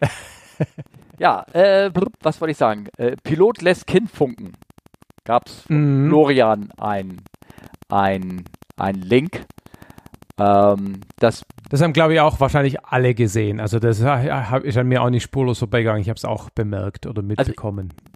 ja, 1.18 1.44
äh, 1.52 1.90
was 2.22 2.40
wollte 2.40 2.52
ich 2.52 2.58
sagen? 2.58 2.88
Äh, 2.98 3.16
Pilot 3.22 3.62
lässt 3.62 3.86
Kind 3.86 4.10
funken. 4.10 4.52
Gab 5.24 5.46
es 5.46 5.68
mhm. 5.68 6.08
Florian 6.08 6.70
ein, 6.78 7.20
ein, 7.88 8.44
ein 8.76 8.94
Link. 8.94 9.44
Ähm, 10.38 11.00
das 11.18 11.42
das 11.68 11.82
haben, 11.82 11.92
glaube 11.92 12.14
ich, 12.14 12.20
auch 12.20 12.38
wahrscheinlich 12.40 12.84
alle 12.84 13.14
gesehen. 13.14 13.60
Also 13.60 13.78
das 13.78 13.98
ist 13.98 14.76
an 14.76 14.86
mir 14.86 15.02
auch 15.02 15.10
nicht 15.10 15.24
spurlos 15.24 15.58
vorbeigegangen. 15.58 16.00
Ich 16.00 16.08
habe 16.08 16.16
es 16.16 16.24
auch 16.24 16.50
bemerkt 16.50 17.06
oder 17.06 17.22
also, 17.22 17.28
mitbekommen. 17.28 17.92
Also, 17.92 18.15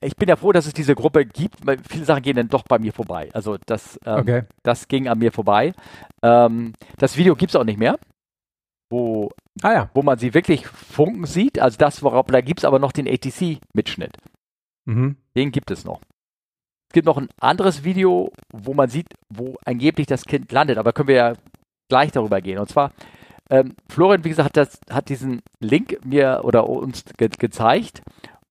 ich 0.00 0.16
bin 0.16 0.28
ja 0.28 0.36
froh, 0.36 0.52
dass 0.52 0.66
es 0.66 0.72
diese 0.72 0.94
Gruppe 0.94 1.26
gibt, 1.26 1.66
weil 1.66 1.78
viele 1.78 2.04
Sachen 2.04 2.22
gehen 2.22 2.36
dann 2.36 2.48
doch 2.48 2.64
bei 2.64 2.78
mir 2.78 2.92
vorbei. 2.92 3.28
Also 3.32 3.58
das, 3.66 3.98
ähm, 4.06 4.20
okay. 4.20 4.42
das 4.62 4.88
ging 4.88 5.08
an 5.08 5.18
mir 5.18 5.32
vorbei. 5.32 5.74
Ähm, 6.22 6.72
das 6.98 7.16
Video 7.16 7.36
gibt 7.36 7.50
es 7.50 7.56
auch 7.56 7.64
nicht 7.64 7.78
mehr, 7.78 7.98
wo, 8.90 9.30
ah, 9.62 9.72
ja. 9.72 9.90
wo 9.94 10.02
man 10.02 10.18
sie 10.18 10.34
wirklich 10.34 10.66
funken 10.66 11.26
sieht. 11.26 11.58
Also 11.58 11.76
das, 11.78 12.02
worauf, 12.02 12.26
da 12.26 12.40
gibt 12.40 12.60
es 12.60 12.64
aber 12.64 12.78
noch 12.78 12.92
den 12.92 13.06
ATC-Mitschnitt. 13.06 14.16
Mhm. 14.86 15.16
Den 15.36 15.52
gibt 15.52 15.70
es 15.70 15.84
noch. 15.84 16.00
Es 16.88 16.94
gibt 16.94 17.06
noch 17.06 17.18
ein 17.18 17.28
anderes 17.40 17.84
Video, 17.84 18.32
wo 18.52 18.74
man 18.74 18.88
sieht, 18.88 19.08
wo 19.28 19.56
angeblich 19.64 20.06
das 20.06 20.24
Kind 20.24 20.52
landet, 20.52 20.78
aber 20.78 20.92
können 20.92 21.08
wir 21.08 21.14
ja 21.14 21.32
gleich 21.88 22.12
darüber 22.12 22.40
gehen. 22.40 22.58
Und 22.58 22.68
zwar, 22.68 22.92
ähm, 23.50 23.74
Florian, 23.88 24.24
wie 24.24 24.30
gesagt, 24.30 24.56
hat, 24.56 24.56
das, 24.56 24.80
hat 24.90 25.08
diesen 25.08 25.40
Link 25.60 26.04
mir 26.04 26.40
oder 26.44 26.68
uns 26.68 27.04
ge 27.16 27.28
gezeigt 27.28 28.02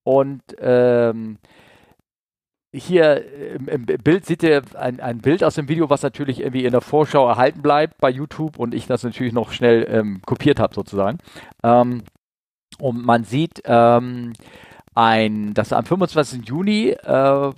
und 0.04 0.41
ähm, 0.60 1.38
hier 2.74 3.26
im, 3.56 3.68
im, 3.68 3.86
Bild 3.86 4.26
seht 4.26 4.43
ihr 4.43 4.62
ein, 4.76 4.99
ein, 5.02 5.20
Bild 5.20 5.43
aus 5.43 5.56
dem 5.56 5.68
Video, 5.68 5.89
was 5.89 6.04
natürlich 6.04 6.39
irgendwie 6.39 6.66
in 6.66 6.72
der 6.72 6.82
Vorschau 6.82 7.28
erhalten 7.28 7.62
bleibt 7.62 7.97
bei 7.99 8.10
YouTube 8.10 8.58
und 8.58 8.74
ich 8.74 8.88
das 8.88 9.04
natürlich 9.04 9.34
noch 9.34 9.52
schnell 9.52 9.86
ähm, 9.89 10.22
kopiert 10.26 10.60
habe 10.60 10.74
sozusagen. 10.74 11.18
Ähm, 11.64 12.04
und 12.80 13.06
man 13.06 13.26
sieht 13.26 13.62
ähm, 13.66 14.34
ein, 14.95 15.54
dass 15.54 15.74
am 15.74 15.86
25. 15.86 16.47
Juni 16.47 16.89
äh, 16.89 17.52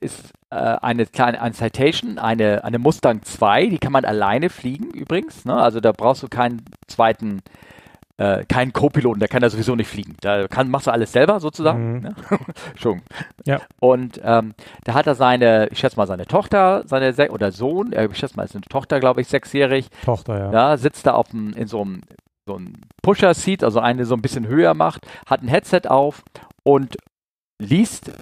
ist 0.00 0.32
äh, 0.50 0.56
eine 0.56 1.06
kleine 1.06 1.40
eine 1.40 1.54
Citation, 1.54 2.18
eine, 2.18 2.64
eine 2.64 2.78
Mustang 2.80 3.22
2, 3.22 3.66
die 3.66 3.78
kann 3.78 3.92
man 3.92 4.04
alleine 4.04 4.50
fliegen 4.50 4.90
übrigens. 4.90 5.44
Ne? 5.44 5.54
Also 5.54 5.80
da 5.80 5.92
brauchst 5.92 6.24
du 6.24 6.28
keinen 6.28 6.62
zweiten 6.88 7.42
äh, 8.20 8.44
keinen 8.44 8.74
Co-Piloten, 8.74 9.18
der 9.18 9.28
kann 9.28 9.40
da 9.40 9.48
sowieso 9.48 9.74
nicht 9.74 9.88
fliegen. 9.88 10.14
Da 10.20 10.46
kann, 10.46 10.68
machst 10.68 10.86
du 10.86 10.90
alles 10.90 11.10
selber 11.10 11.40
sozusagen. 11.40 11.94
Mhm. 11.94 12.00
Ne? 12.02 12.14
Schon. 12.76 13.00
Ja. 13.46 13.62
Und 13.80 14.20
ähm, 14.22 14.52
da 14.84 14.92
hat 14.92 15.06
er 15.06 15.14
seine, 15.14 15.68
ich 15.70 15.78
schätze 15.78 15.96
mal 15.96 16.06
seine 16.06 16.26
Tochter, 16.26 16.82
seine 16.84 17.14
Se 17.14 17.30
oder 17.30 17.50
Sohn, 17.50 17.94
äh, 17.94 18.06
ich 18.10 18.18
schätze 18.18 18.36
mal, 18.36 18.44
ist 18.44 18.54
eine 18.54 18.60
Tochter, 18.62 19.00
glaube 19.00 19.22
ich, 19.22 19.28
sechsjährig. 19.28 19.88
Tochter, 20.04 20.38
ja. 20.38 20.52
ja 20.52 20.76
sitzt 20.76 21.06
da 21.06 21.14
auf 21.14 21.30
dem, 21.30 21.54
in 21.54 21.66
so 21.66 21.80
einem 21.80 22.02
so 22.46 22.56
ein 22.56 22.82
Pusher-Seat, 23.02 23.64
also 23.64 23.80
eine 23.80 24.04
so 24.04 24.14
ein 24.14 24.22
bisschen 24.22 24.46
höher 24.46 24.74
macht, 24.74 25.06
hat 25.24 25.42
ein 25.42 25.48
Headset 25.48 25.82
auf 25.88 26.22
und 26.62 26.98
liest 27.58 28.12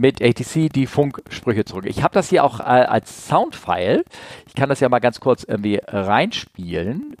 mit 0.00 0.22
ATC 0.22 0.72
die 0.72 0.86
Funksprüche 0.86 1.66
zurück. 1.66 1.84
Ich 1.86 2.02
habe 2.02 2.14
das 2.14 2.30
hier 2.30 2.42
auch 2.42 2.60
äh, 2.60 2.62
als 2.62 3.28
Soundfile. 3.28 4.02
Ich 4.46 4.54
kann 4.54 4.70
das 4.70 4.80
ja 4.80 4.88
mal 4.88 5.00
ganz 5.00 5.20
kurz 5.20 5.44
irgendwie 5.44 5.78
reinspielen. 5.86 7.16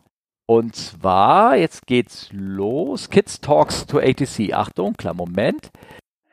Und 0.50 0.74
zwar, 0.74 1.54
jetzt 1.54 1.86
geht's 1.86 2.28
los. 2.32 3.08
Kids 3.08 3.40
Talks 3.40 3.86
to 3.86 4.00
ATC. 4.00 4.52
Achtung, 4.52 4.94
klar, 4.94 5.14
Moment. 5.14 5.70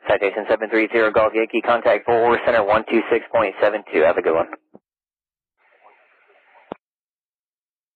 Citation 0.08 0.44
730 0.48 1.12
Golf 1.12 1.32
Yankee, 1.34 1.60
contact 1.60 2.04
Forward 2.04 2.40
Center 2.44 2.62
126.72. 2.66 4.04
Have 4.04 4.18
a 4.18 4.22
good 4.22 4.34
one. 4.34 4.48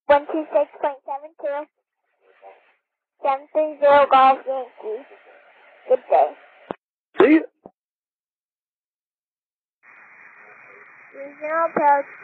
126.72. 0.07 1.67
730 3.21 4.09
Golf 4.09 4.39
Yankee. 4.47 5.03
Good 5.89 6.03
day. 6.09 6.29
See 7.19 7.33
you. 7.33 7.43
Regional 11.13 11.65
approach. 11.67 12.22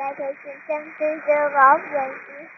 Citation 0.00 0.56
730 0.64 1.28
Golf 1.28 1.84
Yankee. 1.92 2.48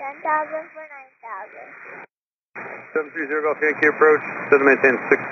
10,000 0.00 0.64
for 0.72 0.80
9,000. 0.80 2.08
730 2.96 3.44
Golf 3.44 3.60
Yankee 3.60 3.92
approach, 3.92 4.24
send 4.48 4.64
maintain 4.64 4.96
6,000. 4.96 5.28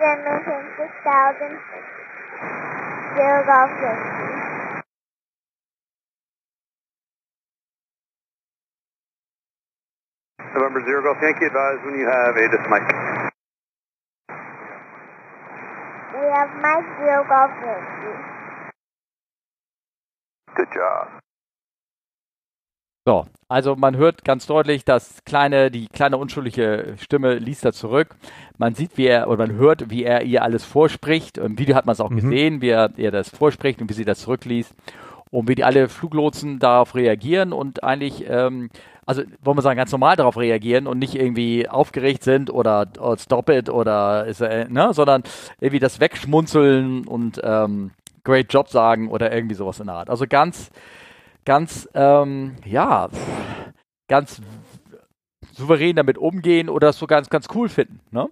Then 0.00 0.24
maintain 0.24 0.64
6,000. 0.72 1.60
Zero 3.12 3.44
Golf 3.44 3.72
Yankee. 3.76 4.16
November 10.56 10.80
Zero 10.88 11.04
Golf 11.04 11.20
Yankee, 11.20 11.44
advise 11.44 11.76
when 11.84 12.00
you 12.00 12.08
have 12.08 12.40
a 12.40 12.48
mic. 12.72 13.05
Have 16.32 16.50
Golf 17.28 17.50
Yankee. 17.64 18.16
Good 20.56 20.68
job. 20.74 21.08
So, 23.06 23.24
also 23.48 23.76
man 23.76 23.96
hört 23.96 24.24
ganz 24.24 24.46
deutlich, 24.46 24.84
dass 24.84 25.22
kleine, 25.24 25.70
die 25.70 25.86
kleine 25.86 26.16
unschuldige 26.16 26.96
Stimme 27.00 27.34
liest 27.34 27.64
da 27.64 27.72
zurück. 27.72 28.16
Man 28.58 28.74
sieht, 28.74 28.96
wie 28.98 29.06
er, 29.06 29.28
oder 29.28 29.46
man 29.46 29.56
hört, 29.56 29.90
wie 29.90 30.02
er 30.02 30.22
ihr 30.22 30.42
alles 30.42 30.64
vorspricht. 30.64 31.38
Im 31.38 31.56
Video 31.56 31.76
hat 31.76 31.86
man 31.86 31.92
es 31.92 32.00
auch 32.00 32.10
mhm. 32.10 32.16
gesehen, 32.16 32.60
wie 32.62 32.70
er 32.70 32.90
ihr 32.96 33.12
das 33.12 33.30
vorspricht 33.30 33.80
und 33.80 33.88
wie 33.88 33.94
sie 33.94 34.04
das 34.04 34.18
zurückliest. 34.20 34.74
Und 35.30 35.48
wie 35.48 35.54
die 35.54 35.62
alle 35.62 35.88
Fluglotsen 35.88 36.58
darauf 36.58 36.96
reagieren 36.96 37.52
und 37.52 37.84
eigentlich, 37.84 38.28
ähm, 38.28 38.70
also 39.06 39.22
wollen 39.40 39.56
wir 39.56 39.62
sagen, 39.62 39.76
ganz 39.76 39.92
normal 39.92 40.16
darauf 40.16 40.36
reagieren 40.36 40.88
und 40.88 40.98
nicht 40.98 41.14
irgendwie 41.14 41.68
aufgeregt 41.68 42.24
sind 42.24 42.50
oder, 42.50 42.88
oder 42.98 43.16
stop 43.18 43.48
it 43.48 43.70
oder 43.70 44.26
ist 44.26 44.40
er, 44.40 44.68
ne, 44.68 44.92
sondern 44.92 45.22
irgendwie 45.60 45.78
das 45.78 46.00
wegschmunzeln 46.00 47.06
und 47.06 47.40
ähm, 47.42 47.92
great 48.24 48.52
job 48.52 48.68
sagen 48.68 49.08
oder 49.08 49.32
irgendwie 49.32 49.54
sowas 49.54 49.78
in 49.78 49.86
der 49.86 49.94
Art. 49.94 50.10
Also 50.10 50.26
ganz, 50.28 50.70
ganz, 51.44 51.88
ähm, 51.94 52.56
ja, 52.64 53.08
ganz 54.08 54.42
souverän 55.52 55.96
damit 55.96 56.18
umgehen 56.18 56.68
oder 56.68 56.92
so 56.92 57.06
ganz, 57.06 57.30
ganz 57.30 57.46
cool 57.54 57.68
finden. 57.68 58.00
Ne? 58.10 58.28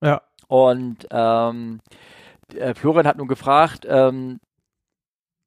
Ja. 0.00 0.22
Und 0.46 1.06
ähm, 1.10 1.80
äh, 2.54 2.74
Florian 2.74 3.06
hat 3.06 3.18
nun 3.18 3.28
gefragt, 3.28 3.86
ähm, 3.88 4.38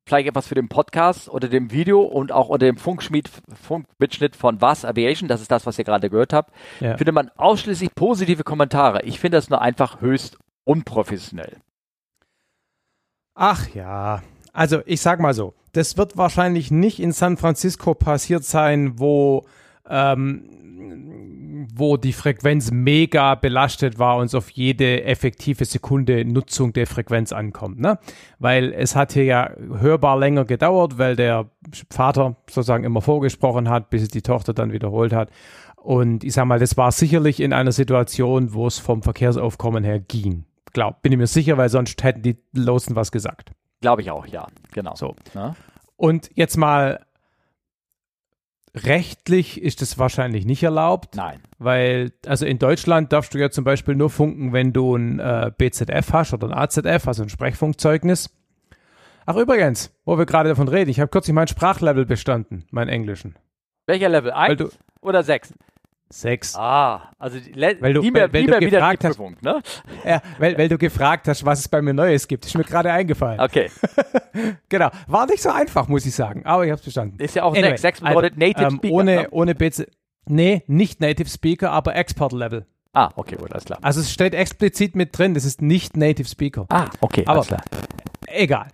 vielleicht 0.05 0.27
etwas 0.27 0.47
für 0.47 0.55
den 0.55 0.69
Podcast 0.69 1.29
oder 1.29 1.47
dem 1.47 1.71
Video 1.71 2.01
und 2.01 2.31
auch 2.31 2.49
unter 2.49 2.65
dem 2.65 2.77
Funkschmied, 2.77 3.29
Funkmitschnitt 3.61 4.35
von 4.35 4.61
Was 4.61 4.85
Aviation, 4.85 5.27
das 5.27 5.41
ist 5.41 5.51
das, 5.51 5.65
was 5.65 5.79
ihr 5.79 5.85
gerade 5.85 6.09
gehört 6.09 6.33
habt, 6.33 6.53
ja. 6.79 6.95
findet 6.97 7.15
man 7.15 7.31
ausschließlich 7.35 7.93
positive 7.95 8.43
Kommentare. 8.43 9.01
Ich 9.03 9.19
finde 9.19 9.37
das 9.37 9.49
nur 9.49 9.61
einfach 9.61 10.01
höchst 10.01 10.37
unprofessionell. 10.63 11.57
Ach 13.33 13.67
ja, 13.73 14.21
also 14.53 14.81
ich 14.85 15.01
sag 15.01 15.19
mal 15.19 15.33
so, 15.33 15.53
das 15.73 15.97
wird 15.97 16.15
wahrscheinlich 16.15 16.71
nicht 16.71 16.99
in 16.99 17.11
San 17.11 17.35
Francisco 17.35 17.93
passiert 17.93 18.45
sein, 18.45 18.99
wo 18.99 19.45
ähm, 19.89 21.34
wo 21.73 21.97
die 21.97 22.13
Frequenz 22.13 22.71
mega 22.71 23.35
belastet 23.35 23.99
war 23.99 24.17
und 24.17 24.25
es 24.25 24.35
auf 24.35 24.49
jede 24.49 25.03
effektive 25.03 25.65
Sekunde 25.65 26.25
Nutzung 26.25 26.73
der 26.73 26.87
Frequenz 26.87 27.31
ankommt. 27.31 27.79
Ne? 27.79 27.99
Weil 28.39 28.73
es 28.73 28.95
hat 28.95 29.13
hier 29.13 29.23
ja 29.23 29.51
hörbar 29.79 30.17
länger 30.17 30.45
gedauert, 30.45 30.97
weil 30.97 31.15
der 31.15 31.49
Vater 31.89 32.35
sozusagen 32.49 32.83
immer 32.83 33.01
vorgesprochen 33.01 33.69
hat, 33.69 33.89
bis 33.89 34.03
es 34.03 34.09
die 34.09 34.21
Tochter 34.21 34.53
dann 34.53 34.71
wiederholt 34.71 35.13
hat. 35.13 35.29
Und 35.75 36.23
ich 36.23 36.33
sag 36.33 36.45
mal, 36.45 36.59
das 36.59 36.77
war 36.77 36.91
sicherlich 36.91 37.39
in 37.39 37.53
einer 37.53 37.71
Situation, 37.71 38.53
wo 38.53 38.65
es 38.65 38.79
vom 38.79 39.03
Verkehrsaufkommen 39.03 39.83
her 39.83 39.99
ging. 39.99 40.45
Glaub, 40.73 41.01
bin 41.01 41.11
ich 41.11 41.17
mir 41.17 41.27
sicher, 41.27 41.57
weil 41.57 41.69
sonst 41.69 42.03
hätten 42.03 42.23
die 42.23 42.37
Losen 42.53 42.95
was 42.95 43.11
gesagt. 43.11 43.51
Glaube 43.81 44.01
ich 44.01 44.09
auch, 44.09 44.25
ja, 44.25 44.47
genau. 44.73 44.95
So. 44.95 45.15
Ja? 45.33 45.55
Und 45.95 46.29
jetzt 46.33 46.57
mal 46.57 47.04
rechtlich 48.75 49.61
ist 49.61 49.81
das 49.81 49.97
wahrscheinlich 49.97 50.45
nicht 50.45 50.63
erlaubt. 50.63 51.15
Nein. 51.15 51.39
Weil, 51.57 52.11
also 52.25 52.45
in 52.45 52.59
Deutschland 52.59 53.13
darfst 53.13 53.33
du 53.33 53.37
ja 53.37 53.49
zum 53.49 53.63
Beispiel 53.63 53.95
nur 53.95 54.09
funken, 54.09 54.53
wenn 54.53 54.73
du 54.73 54.95
ein 54.95 55.19
äh, 55.19 55.51
BZF 55.57 56.11
hast 56.11 56.33
oder 56.33 56.47
ein 56.47 56.53
AZF, 56.53 57.07
also 57.07 57.23
ein 57.23 57.29
Sprechfunkzeugnis. 57.29 58.29
Ach 59.25 59.37
übrigens, 59.37 59.91
wo 60.05 60.17
wir 60.17 60.25
gerade 60.25 60.49
davon 60.49 60.67
reden, 60.67 60.89
ich 60.89 60.99
habe 60.99 61.09
kürzlich 61.09 61.33
mein 61.33 61.47
Sprachlevel 61.47 62.05
bestanden, 62.05 62.65
mein 62.69 62.89
Englischen. 62.89 63.35
Welcher 63.87 64.09
Level? 64.09 64.31
Eins 64.31 64.77
oder 65.01 65.23
sechs? 65.23 65.53
Sechs. 66.09 66.55
Ah, 66.55 67.11
also 67.17 67.39
die, 67.39 67.55
weil 67.55 67.93
du, 67.93 68.03
mehr, 68.03 68.31
weil, 68.31 68.47
weil 68.47 68.59
du 68.59 68.69
gefragt 68.69 69.03
hast, 69.03 69.19
ne? 69.19 69.61
Ja, 70.05 70.21
weil, 70.37 70.57
weil 70.57 70.69
du 70.69 70.77
gefragt 70.77 71.27
hast, 71.27 71.43
was 71.45 71.59
es 71.59 71.67
bei 71.67 71.81
mir 71.81 71.93
Neues 71.93 72.27
gibt. 72.27 72.45
Ist 72.45 72.55
mir 72.55 72.63
gerade 72.63 72.91
eingefallen. 72.91 73.39
Okay. 73.39 73.71
genau. 74.69 74.91
War 75.07 75.25
nicht 75.25 75.41
so 75.41 75.49
einfach, 75.49 75.87
muss 75.87 76.05
ich 76.05 76.13
sagen, 76.13 76.45
aber 76.45 76.63
ich 76.63 76.69
habe 76.69 76.77
es 76.77 76.83
verstanden. 76.83 77.19
Ist 77.19 77.35
ja 77.35 77.43
auch 77.43 77.53
anyway, 77.53 77.69
sechs. 77.71 77.81
Sechs 77.81 78.01
bedeutet 78.01 78.33
also, 78.33 78.39
Native 78.39 78.65
ähm, 78.65 78.77
Speaker. 78.77 78.93
Ohne, 78.93 79.15
ne? 79.15 79.27
ohne 79.31 79.55
BC. 79.55 79.87
Nee, 80.27 80.63
nicht 80.67 81.01
Native 81.01 81.29
Speaker, 81.29 81.71
aber 81.71 81.95
Export 81.95 82.33
Level. 82.33 82.65
Ah, 82.93 83.09
okay, 83.15 83.35
gut, 83.35 83.51
alles 83.51 83.65
klar. 83.65 83.79
Also 83.81 83.99
es 83.99 84.11
steht 84.11 84.33
explizit 84.33 84.95
mit 84.95 85.17
drin, 85.17 85.33
das 85.33 85.43
ist 85.43 85.61
nicht 85.61 85.97
Native 85.97 86.29
Speaker. 86.29 86.65
Ah, 86.69 86.85
okay, 87.01 87.23
aber 87.25 87.33
alles 87.33 87.47
klar. 87.47 87.63
Egal. 88.27 88.67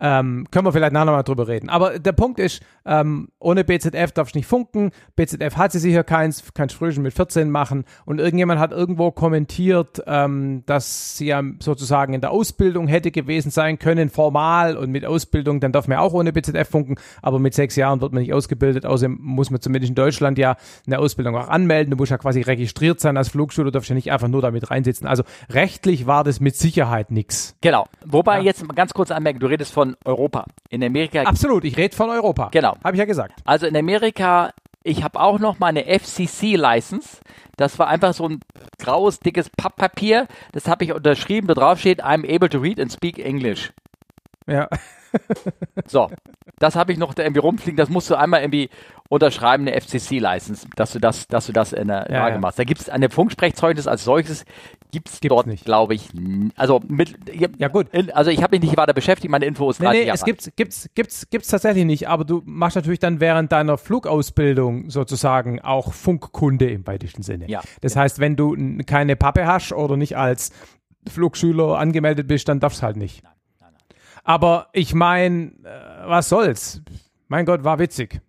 Ähm, 0.00 0.46
können 0.50 0.64
wir 0.64 0.72
vielleicht 0.72 0.92
nachher 0.92 1.06
nochmal 1.06 1.24
drüber 1.24 1.48
reden. 1.48 1.68
Aber 1.68 1.98
der 1.98 2.12
Punkt 2.12 2.38
ist, 2.38 2.62
ähm, 2.86 3.28
ohne 3.38 3.64
BZF 3.64 4.12
darfst 4.12 4.34
du 4.34 4.38
nicht 4.38 4.46
funken. 4.46 4.92
BZF 5.16 5.56
hat 5.56 5.72
sie 5.72 5.78
sicher 5.78 6.04
keins, 6.04 6.44
kannst 6.54 6.76
Frühchen 6.76 7.02
mit 7.02 7.14
14 7.14 7.50
machen. 7.50 7.84
Und 8.04 8.20
irgendjemand 8.20 8.60
hat 8.60 8.72
irgendwo 8.72 9.10
kommentiert, 9.10 10.02
ähm, 10.06 10.62
dass 10.66 11.16
sie 11.16 11.26
ja 11.26 11.42
sozusagen 11.60 12.14
in 12.14 12.20
der 12.20 12.30
Ausbildung 12.30 12.86
hätte 12.86 13.10
gewesen 13.10 13.50
sein 13.50 13.78
können, 13.78 14.08
formal. 14.08 14.76
Und 14.76 14.90
mit 14.90 15.04
Ausbildung, 15.04 15.60
dann 15.60 15.72
darf 15.72 15.88
man 15.88 15.98
auch 15.98 16.12
ohne 16.12 16.32
BZF 16.32 16.68
funken. 16.68 16.96
Aber 17.20 17.38
mit 17.38 17.54
sechs 17.54 17.74
Jahren 17.76 18.00
wird 18.00 18.12
man 18.12 18.22
nicht 18.22 18.32
ausgebildet. 18.32 18.86
Außerdem 18.86 19.18
muss 19.20 19.50
man 19.50 19.60
zumindest 19.60 19.90
in 19.90 19.94
Deutschland 19.96 20.38
ja 20.38 20.56
eine 20.86 20.98
Ausbildung 20.98 21.36
auch 21.36 21.48
anmelden. 21.48 21.90
Du 21.90 21.96
musst 21.96 22.10
ja 22.10 22.18
quasi 22.18 22.42
registriert 22.42 23.00
sein 23.00 23.16
als 23.16 23.28
Flugschule. 23.28 23.66
Du 23.66 23.72
darfst 23.72 23.88
ja 23.88 23.94
nicht 23.94 24.12
einfach 24.12 24.28
nur 24.28 24.42
damit 24.42 24.70
reinsitzen. 24.70 25.06
Also 25.08 25.24
rechtlich 25.50 26.06
war 26.06 26.22
das 26.22 26.40
mit 26.40 26.56
Sicherheit 26.56 27.10
nichts. 27.10 27.56
Genau. 27.60 27.86
Wobei 28.04 28.38
ja. 28.38 28.44
jetzt 28.44 28.66
mal 28.66 28.74
ganz 28.74 28.94
kurz 28.94 29.10
anmerken, 29.10 29.40
du 29.40 29.46
redest 29.46 29.72
von 29.72 29.87
Europa. 30.04 30.44
In 30.70 30.82
Amerika. 30.84 31.22
Absolut, 31.22 31.64
ich 31.64 31.76
rede 31.76 31.94
von 31.94 32.10
Europa. 32.10 32.48
Genau. 32.50 32.76
Habe 32.84 32.96
ich 32.96 32.98
ja 32.98 33.04
gesagt. 33.04 33.34
Also 33.44 33.66
in 33.66 33.76
Amerika, 33.76 34.52
ich 34.82 35.02
habe 35.02 35.20
auch 35.20 35.38
noch 35.38 35.58
mal 35.58 35.68
eine 35.68 35.84
FCC-License. 35.84 37.18
Das 37.56 37.78
war 37.78 37.88
einfach 37.88 38.14
so 38.14 38.28
ein 38.28 38.40
graues, 38.78 39.20
dickes 39.20 39.50
Papppapier. 39.50 40.26
Das 40.52 40.68
habe 40.68 40.84
ich 40.84 40.92
unterschrieben. 40.92 41.48
Da 41.48 41.54
drauf 41.54 41.80
steht, 41.80 42.04
I'm 42.04 42.24
able 42.24 42.48
to 42.48 42.58
read 42.58 42.80
and 42.80 42.92
speak 42.92 43.18
English. 43.18 43.72
Ja. 44.46 44.68
so. 45.86 46.10
das 46.58 46.76
habe 46.76 46.92
ich 46.92 46.98
noch 46.98 47.14
da 47.14 47.22
irgendwie 47.22 47.40
rumfliegen. 47.40 47.76
Das 47.76 47.88
musst 47.88 48.10
du 48.10 48.14
einmal 48.14 48.42
irgendwie 48.42 48.70
unterschreiben, 49.08 49.66
eine 49.66 49.80
FCC-License, 49.80 50.68
dass 50.76 50.92
du 50.92 50.98
das, 50.98 51.26
dass 51.28 51.46
du 51.46 51.52
das 51.52 51.72
in 51.72 51.88
der 51.88 52.06
Ja, 52.10 52.20
Lage 52.20 52.34
ja. 52.34 52.40
machst. 52.40 52.58
Da 52.58 52.64
gibt 52.64 52.80
es 52.80 52.88
eine 52.88 53.08
Funksprechzeugnis 53.10 53.86
als 53.86 54.04
solches, 54.04 54.44
gibt's 54.90 55.20
Gibt's 55.20 55.34
dort, 55.34 55.46
nicht. 55.46 55.64
glaube 55.64 55.94
ich, 55.94 56.08
also 56.56 56.80
mit, 56.88 57.16
Ja, 57.58 57.68
gut. 57.68 57.86
Also 58.14 58.30
ich 58.30 58.42
habe 58.42 58.56
mich 58.56 58.62
nicht 58.62 58.76
weiter 58.76 58.92
beschäftigt, 58.92 59.30
meine 59.30 59.46
Info 59.46 59.70
ist 59.70 59.80
Nee, 59.80 59.86
30 59.86 60.04
nee, 60.04 60.10
es 60.10 60.24
gibt's, 60.24 60.50
gibt's, 60.56 60.88
gibt's, 60.94 61.30
gibt's 61.30 61.48
tatsächlich 61.48 61.84
nicht, 61.84 62.08
aber 62.08 62.24
du 62.24 62.42
machst 62.44 62.76
natürlich 62.76 62.98
dann 62.98 63.20
während 63.20 63.52
deiner 63.52 63.78
Flugausbildung 63.78 64.90
sozusagen 64.90 65.60
auch 65.60 65.92
Funkkunde 65.92 66.70
im 66.70 66.86
weitesten 66.86 67.22
Sinne. 67.22 67.48
Ja. 67.48 67.60
Das 67.80 67.96
heißt, 67.96 68.18
wenn 68.18 68.36
du 68.36 68.56
keine 68.86 69.16
Pappe 69.16 69.46
hast 69.46 69.72
oder 69.72 69.96
nicht 69.96 70.16
als 70.16 70.52
Flugschüler 71.08 71.78
angemeldet 71.78 72.26
bist, 72.28 72.48
dann 72.48 72.60
darfst 72.60 72.82
halt 72.82 72.96
nicht. 72.96 73.22
Aber 74.24 74.68
ich 74.72 74.94
meine, 74.94 75.52
äh, 75.64 76.06
was 76.08 76.28
soll's? 76.28 76.82
Mein 77.28 77.46
Gott, 77.46 77.64
war 77.64 77.78
witzig. 77.78 78.20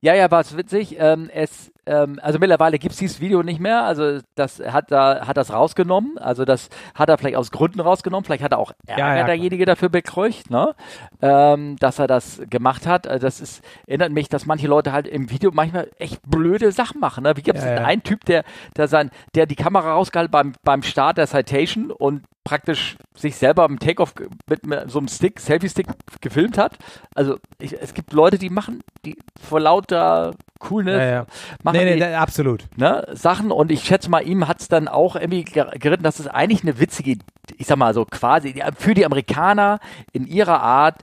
Ja, 0.00 0.14
ja, 0.14 0.30
war 0.30 0.40
es 0.40 0.56
witzig. 0.56 0.96
Ähm, 0.98 1.30
es, 1.32 1.72
ähm, 1.86 2.18
also 2.22 2.38
mittlerweile 2.38 2.78
gibt's 2.78 2.98
dieses 2.98 3.20
Video 3.20 3.42
nicht 3.42 3.60
mehr. 3.60 3.84
Also 3.84 4.20
das 4.34 4.60
hat 4.60 4.90
da 4.90 5.26
hat 5.26 5.36
das 5.36 5.52
rausgenommen. 5.52 6.18
Also 6.18 6.44
das 6.44 6.68
hat 6.94 7.08
er 7.08 7.18
vielleicht 7.18 7.36
aus 7.36 7.50
Gründen 7.50 7.80
rausgenommen. 7.80 8.24
Vielleicht 8.24 8.42
hat 8.42 8.52
er 8.52 8.58
auch 8.58 8.72
Ärger 8.86 9.00
Ja, 9.00 9.16
ja, 9.16 9.24
derjenige 9.24 9.64
dafür 9.66 9.88
bekreucht, 9.88 10.50
ne? 10.50 10.74
ähm, 11.22 11.76
dass 11.76 11.98
er 11.98 12.06
das 12.06 12.42
gemacht 12.48 12.86
hat. 12.86 13.06
Also 13.06 13.26
das 13.26 13.40
ist, 13.40 13.64
erinnert 13.86 14.12
mich, 14.12 14.28
dass 14.28 14.46
manche 14.46 14.66
Leute 14.66 14.92
halt 14.92 15.06
im 15.06 15.30
Video 15.30 15.50
manchmal 15.52 15.90
echt 15.98 16.20
blöde 16.26 16.72
Sachen 16.72 17.00
machen. 17.00 17.24
Ne? 17.24 17.36
Wie 17.36 17.42
gibt 17.42 17.58
es 17.58 17.64
Ja, 17.64 17.74
ja. 17.74 17.84
einen 17.84 18.02
Typ, 18.02 18.24
der, 18.24 18.44
der 18.76 18.88
sein, 18.88 19.10
der 19.34 19.46
die 19.46 19.56
Kamera 19.56 19.92
rausgehalten 19.92 20.30
beim 20.30 20.52
beim 20.62 20.82
Start 20.82 21.18
der 21.18 21.26
Citation 21.26 21.90
und 21.90 22.22
praktisch 22.44 22.96
sich 23.16 23.36
selber 23.36 23.64
im 23.64 23.78
Takeoff 23.78 24.14
mit 24.48 24.60
so 24.90 24.98
einem 24.98 25.08
Stick, 25.08 25.40
Selfie-Stick 25.40 25.86
gefilmt 26.20 26.58
hat. 26.58 26.76
Also 27.14 27.36
ich, 27.58 27.80
es 27.80 27.94
gibt 27.94 28.12
Leute, 28.12 28.38
die 28.38 28.50
machen, 28.50 28.80
die 29.04 29.16
vor 29.40 29.60
lauter 29.60 30.34
Coolness 30.58 30.98
Ja, 30.98 31.06
ja. 31.06 31.26
Machen 31.74 31.84
Nee, 31.86 31.90
nee, 31.90 31.94
die, 32.06 32.12
da- 32.12 32.20
absolut. 32.20 32.64
ne, 32.76 33.06
Sachen 33.12 33.50
und 33.50 33.70
ich 33.70 33.84
schätze 33.84 34.10
mal, 34.10 34.20
ihm 34.26 34.48
hat's 34.48 34.68
dann 34.68 34.88
auch 34.88 35.16
irgendwie 35.16 35.44
ger- 35.44 35.78
geritten, 35.78 36.02
dass 36.04 36.18
es 36.20 36.26
eigentlich 36.28 36.62
eine 36.62 36.78
witzige, 36.80 37.16
ich 37.56 37.66
sag 37.66 37.76
mal 37.76 37.94
so 37.94 38.04
quasi 38.04 38.52
die- 38.52 38.62
für 38.78 38.94
die 38.94 39.04
Amerikaner 39.06 39.80
in 40.12 40.26
ihrer 40.26 40.60
Art 40.62 40.96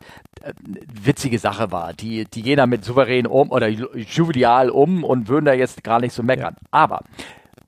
äh, 0.43 0.53
witzige 1.03 1.37
Sache 1.39 1.71
war. 1.71 1.93
Die, 1.93 2.25
die 2.25 2.41
gehen 2.41 2.57
damit 2.57 2.83
souverän 2.83 3.27
um 3.27 3.51
oder 3.51 3.67
ju- 3.67 3.95
juvenil 3.95 4.69
um 4.71 5.03
und 5.03 5.27
würden 5.27 5.45
da 5.45 5.53
jetzt 5.53 5.83
gar 5.83 5.99
nicht 5.99 6.13
so 6.13 6.23
meckern. 6.23 6.55
Aber 6.71 7.01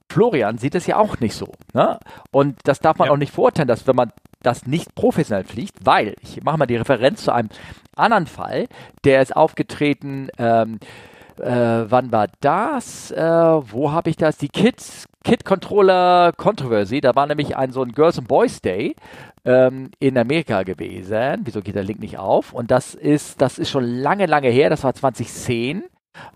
Florian 0.09 0.57
sieht 0.57 0.75
es 0.75 0.85
ja 0.87 0.97
auch 0.97 1.19
nicht 1.19 1.35
so. 1.35 1.51
Ne? 1.73 1.99
Und 2.31 2.57
das 2.65 2.79
darf 2.79 2.97
man 2.97 3.07
Ja. 3.07 3.13
auch 3.13 3.17
nicht 3.17 3.33
verurteilen, 3.33 3.67
dass 3.67 3.87
wenn 3.87 3.95
man 3.95 4.11
das 4.43 4.65
nicht 4.67 4.93
professionell 4.95 5.43
fliegt, 5.45 5.85
weil, 5.85 6.15
ich 6.21 6.43
mache 6.43 6.57
mal 6.57 6.65
die 6.65 6.75
Referenz 6.75 7.23
zu 7.23 7.31
einem 7.33 7.49
anderen 7.95 8.27
Fall, 8.27 8.67
der 9.05 9.21
ist 9.21 9.35
aufgetreten, 9.35 10.29
ähm, 10.37 10.79
äh, 11.39 11.89
wann 11.89 12.11
war 12.11 12.27
das? 12.39 13.11
Äh, 13.11 13.21
wo 13.21 13.91
habe 13.91 14.09
ich 14.09 14.17
das? 14.17 14.37
Die 14.37 14.49
Kids, 14.49 15.05
Kid 15.23 15.45
Controller 15.45 16.31
Controversy, 16.35 17.01
da 17.01 17.15
war 17.15 17.27
nämlich 17.27 17.55
ein 17.55 17.71
so 17.71 17.81
ein 17.81 17.91
Girls 17.93 18.17
and 18.17 18.27
Boys 18.27 18.61
Day 18.61 18.95
ähm, 19.45 19.91
in 19.99 20.17
Amerika 20.17 20.63
gewesen. 20.63 21.41
Wieso 21.43 21.61
geht 21.61 21.75
der 21.75 21.83
Link 21.83 21.99
nicht 21.99 22.17
auf? 22.17 22.53
Und 22.53 22.71
das 22.71 22.93
ist, 22.93 23.41
das 23.41 23.57
ist 23.57 23.69
schon 23.69 23.85
lange, 23.85 24.25
lange 24.25 24.49
her, 24.49 24.69
das 24.69 24.83
war 24.83 24.93
2010. 24.93 25.83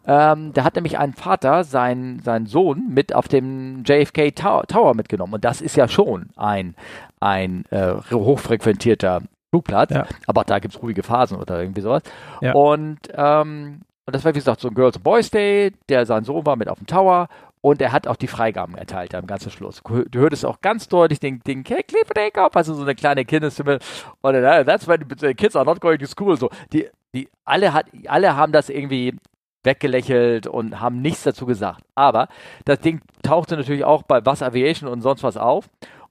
Ähm, 0.07 0.53
da 0.53 0.63
hat 0.63 0.75
nämlich 0.75 0.97
ein 0.97 1.13
Vater 1.13 1.63
seinen, 1.63 2.19
seinen 2.19 2.47
Sohn 2.47 2.87
mit 2.89 3.13
auf 3.13 3.27
dem 3.27 3.83
JFK 3.85 4.31
Tower, 4.31 4.95
mitgenommen. 4.95 5.35
Und 5.35 5.45
das 5.45 5.61
ist 5.61 5.75
ja 5.75 5.87
schon 5.87 6.29
ein, 6.35 6.75
ein 7.19 7.65
äh, 7.69 7.93
hochfrequentierter 8.11 9.21
Flugplatz. 9.49 9.91
Ja. 9.91 10.07
Aber 10.25 10.43
da 10.43 10.59
gibt 10.59 10.75
es 10.75 10.81
ruhige 10.81 11.03
Phasen 11.03 11.37
oder 11.37 11.61
irgendwie 11.61 11.81
sowas. 11.81 12.01
Ja. 12.41 12.53
Und, 12.53 12.99
ähm, 13.13 13.81
und 14.07 14.15
das 14.15 14.23
war, 14.23 14.33
wie 14.33 14.39
gesagt, 14.39 14.61
so 14.61 14.69
ein 14.69 14.73
Girls 14.73 14.97
Boys 14.99 15.29
Day. 15.29 15.73
Der 15.89 16.05
sein 16.05 16.23
Sohn 16.23 16.45
war 16.45 16.55
mit 16.55 16.69
auf 16.69 16.77
dem 16.77 16.87
Tower. 16.87 17.27
Und 17.59 17.81
er 17.81 17.91
hat 17.91 18.07
auch 18.07 18.15
die 18.15 18.27
Freigaben 18.27 18.77
erteilt 18.77 19.13
am 19.13 19.27
ganzen 19.27 19.51
Schluss. 19.51 19.81
Du 19.83 20.19
hörtest 20.19 20.45
auch 20.45 20.61
ganz 20.61 20.87
deutlich 20.87 21.19
den, 21.19 21.41
den 21.45 21.65
Take 21.65 22.41
auf, 22.41 22.55
also 22.55 22.73
so 22.73 22.83
eine 22.83 22.95
kleine 22.95 23.25
Kindesstimme. 23.25 23.79
Und 24.21 24.35
uh, 24.35 24.63
that's 24.63 24.87
when 24.87 25.03
the 25.19 25.33
kids 25.33 25.57
are 25.57 25.65
not 25.65 25.81
going 25.81 25.99
to 25.99 26.05
school. 26.05 26.37
So, 26.37 26.49
die, 26.71 26.87
die, 27.13 27.27
alle, 27.43 27.73
hat, 27.73 27.87
alle 28.05 28.37
haben 28.37 28.53
das 28.53 28.69
irgendwie 28.69 29.17
weggelächelt 29.63 30.47
und 30.47 30.79
haben 30.79 31.01
nichts 31.01 31.23
dazu 31.23 31.45
gesagt. 31.45 31.81
Aber 31.93 32.29
das 32.63 32.79
Ding 32.79 33.01
tauchte 33.23 33.57
natürlich 33.57 33.83
auch 33.83 34.03
bei 34.03 34.25
Was 34.25 34.41
Aviation 34.41 34.89
und 34.89 35.01
sonst 35.01 35.23
was 35.23 35.35
auf. 35.35 35.67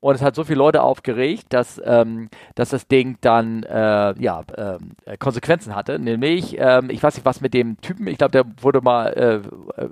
Und 0.06 0.14
es 0.14 0.22
hat 0.22 0.36
so 0.36 0.44
viele 0.44 0.58
Leute 0.58 0.82
aufgeregt, 0.82 1.46
dass, 1.48 1.82
ähm, 1.84 2.28
dass 2.54 2.68
das 2.70 2.86
Ding 2.86 3.18
dann 3.22 3.64
äh, 3.64 4.14
ja, 4.22 4.42
äh, 4.56 5.16
Konsequenzen 5.18 5.74
hatte. 5.74 5.98
Nämlich, 5.98 6.54
ähm, 6.60 6.90
ich 6.90 7.02
weiß 7.02 7.16
nicht, 7.16 7.24
was 7.24 7.40
mit 7.40 7.54
dem 7.54 7.80
Typen, 7.80 8.06
ich 8.06 8.16
glaube, 8.16 8.30
der 8.30 8.44
wurde 8.60 8.80
mal, 8.82 9.08
äh, 9.08 9.80
äh, 9.82 9.88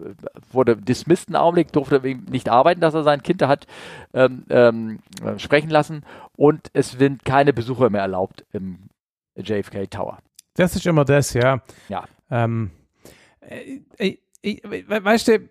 wurde 0.52 0.76
dismissed 0.76 1.26
einen 1.30 1.34
Augenblick, 1.34 1.72
durfte 1.72 2.00
nicht 2.30 2.48
arbeiten, 2.48 2.80
dass 2.80 2.94
er 2.94 3.02
sein 3.02 3.24
Kind 3.24 3.42
da 3.42 3.48
hat 3.48 3.66
ähm, 4.12 4.44
ähm, 4.50 5.00
äh, 5.24 5.36
sprechen 5.40 5.68
lassen. 5.70 6.04
Und 6.36 6.68
es 6.74 6.92
sind 6.92 7.24
keine 7.24 7.52
Besucher 7.52 7.90
mehr 7.90 8.02
erlaubt 8.02 8.44
im 8.52 8.78
JFK 9.36 9.90
Tower. 9.90 10.18
Das 10.54 10.76
ist 10.76 10.86
immer 10.86 11.04
das, 11.04 11.34
ja. 11.34 11.60
Ja. 11.88 12.04
Ähm, 12.30 12.70
äh, 13.40 13.80
ich, 13.98 14.20
ich, 14.42 14.62
we- 14.62 14.84
weißt 15.04 15.26
du, 15.26 15.48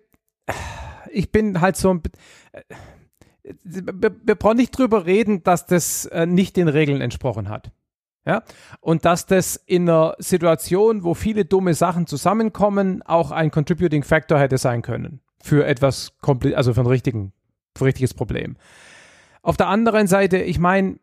ich 1.10 1.30
bin 1.30 1.60
halt 1.60 1.76
so 1.76 1.92
ein. 1.92 2.02
Wir 3.62 4.34
brauchen 4.34 4.56
nicht 4.56 4.76
drüber 4.76 5.06
reden, 5.06 5.42
dass 5.42 5.66
das 5.66 6.06
äh, 6.06 6.26
nicht 6.26 6.56
den 6.56 6.68
Regeln 6.68 7.00
entsprochen 7.00 7.48
hat. 7.48 7.70
Ja? 8.26 8.42
Und 8.80 9.04
dass 9.04 9.26
das 9.26 9.56
in 9.56 9.88
einer 9.88 10.14
Situation, 10.18 11.04
wo 11.04 11.14
viele 11.14 11.44
dumme 11.44 11.74
Sachen 11.74 12.06
zusammenkommen, 12.06 13.02
auch 13.02 13.30
ein 13.30 13.50
Contributing 13.50 14.02
Factor 14.02 14.38
hätte 14.38 14.58
sein 14.58 14.82
können. 14.82 15.20
Für 15.42 15.66
etwas 15.66 16.16
komplett, 16.20 16.54
also 16.54 16.72
für 16.72 16.80
ein 16.80 16.86
richtigen, 16.86 17.32
für 17.76 17.84
ein 17.84 17.86
richtiges 17.86 18.14
Problem. 18.14 18.56
Auf 19.42 19.58
der 19.58 19.68
anderen 19.68 20.06
Seite, 20.06 20.38
ich 20.38 20.58
meine, 20.58 20.98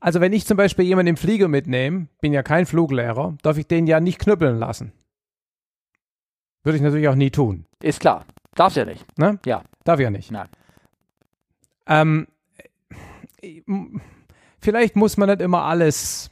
also 0.00 0.20
wenn 0.20 0.32
ich 0.32 0.46
zum 0.46 0.56
Beispiel 0.56 0.86
jemanden 0.86 1.10
im 1.10 1.16
Flieger 1.16 1.48
mitnehme, 1.48 2.08
bin 2.20 2.32
ja 2.32 2.42
kein 2.42 2.64
Fluglehrer, 2.64 3.36
darf 3.42 3.58
ich 3.58 3.66
den 3.66 3.86
ja 3.86 4.00
nicht 4.00 4.18
knüppeln 4.18 4.58
lassen. 4.58 4.92
Würde 6.62 6.78
ich 6.78 6.82
natürlich 6.82 7.08
auch 7.08 7.14
nie 7.14 7.30
tun. 7.30 7.66
Ist 7.82 8.00
klar. 8.00 8.24
Darfst 8.56 8.76
ja 8.76 8.84
nicht. 8.84 9.04
Ne? 9.18 9.38
Ja. 9.46 9.62
Darf 9.84 10.00
ja 10.00 10.10
nicht. 10.10 10.30
Nein. 10.32 10.48
Ähm, 11.86 12.26
äh, 13.40 13.60
vielleicht 14.60 14.96
muss 14.96 15.16
man 15.16 15.28
nicht 15.28 15.40
immer 15.40 15.62
alles 15.62 16.30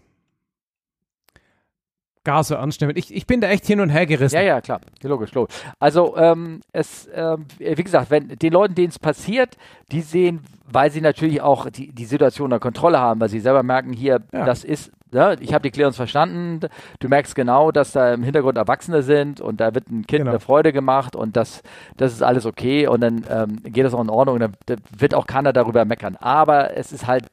gar 2.24 2.42
so 2.42 2.54
ernst 2.54 2.80
nehmen. 2.80 2.96
Ich, 2.96 3.14
ich 3.14 3.26
bin 3.26 3.42
da 3.42 3.48
echt 3.50 3.66
hin 3.66 3.80
und 3.80 3.90
her 3.90 4.06
gerissen. 4.06 4.34
Ja, 4.36 4.40
ja, 4.42 4.60
klar. 4.62 4.80
Logisch, 5.02 5.32
logisch. 5.34 5.54
Also, 5.78 6.16
ähm, 6.16 6.62
es, 6.72 7.06
ähm, 7.12 7.44
wie 7.58 7.74
gesagt, 7.84 8.10
wenn 8.10 8.28
den 8.28 8.52
Leuten, 8.52 8.74
denen 8.74 8.88
es 8.88 8.98
passiert, 8.98 9.58
die 9.92 10.00
sehen, 10.00 10.40
weil 10.64 10.90
sie 10.90 11.02
natürlich 11.02 11.42
auch 11.42 11.68
die, 11.68 11.92
die 11.92 12.06
Situation 12.06 12.46
unter 12.46 12.60
Kontrolle 12.60 12.98
haben, 12.98 13.20
weil 13.20 13.28
sie 13.28 13.40
selber 13.40 13.62
merken, 13.62 13.92
hier, 13.92 14.22
Ja. 14.32 14.46
das 14.46 14.64
ist, 14.64 14.90
ja, 15.14 15.32
ich 15.40 15.54
habe 15.54 15.62
die 15.62 15.70
Clearance 15.70 15.96
verstanden, 15.96 16.60
du 17.00 17.08
merkst 17.08 17.34
genau, 17.34 17.70
dass 17.70 17.92
da 17.92 18.12
im 18.12 18.22
Hintergrund 18.22 18.58
Erwachsene 18.58 19.02
sind 19.02 19.40
und 19.40 19.60
da 19.60 19.74
wird 19.74 19.88
ein 19.88 20.06
Kind 20.06 20.20
Genau. 20.20 20.30
eine 20.32 20.40
Freude 20.40 20.72
gemacht 20.72 21.16
und 21.16 21.36
das, 21.36 21.62
das 21.96 22.12
ist 22.12 22.22
alles 22.22 22.44
okay 22.46 22.86
und 22.86 23.00
dann 23.00 23.24
ähm, 23.30 23.62
geht 23.62 23.84
das 23.84 23.94
auch 23.94 24.02
in 24.02 24.10
Ordnung 24.10 24.34
und 24.34 24.40
dann, 24.40 24.52
dann 24.66 24.78
wird 24.98 25.14
auch 25.14 25.26
keiner 25.26 25.52
darüber 25.52 25.84
meckern. 25.84 26.16
Aber 26.16 26.76
es 26.76 26.92
ist 26.92 27.06
halt, 27.06 27.26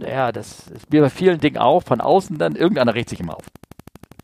ja, 0.00 0.32
das 0.32 0.68
ist 0.68 0.86
wie 0.90 1.00
bei 1.00 1.10
vielen 1.10 1.38
Dingen 1.40 1.58
auch, 1.58 1.82
von 1.82 2.00
außen 2.00 2.38
dann, 2.38 2.56
irgendeiner 2.56 2.94
regt 2.94 3.10
sich 3.10 3.20
immer 3.20 3.36
auf. 3.36 3.44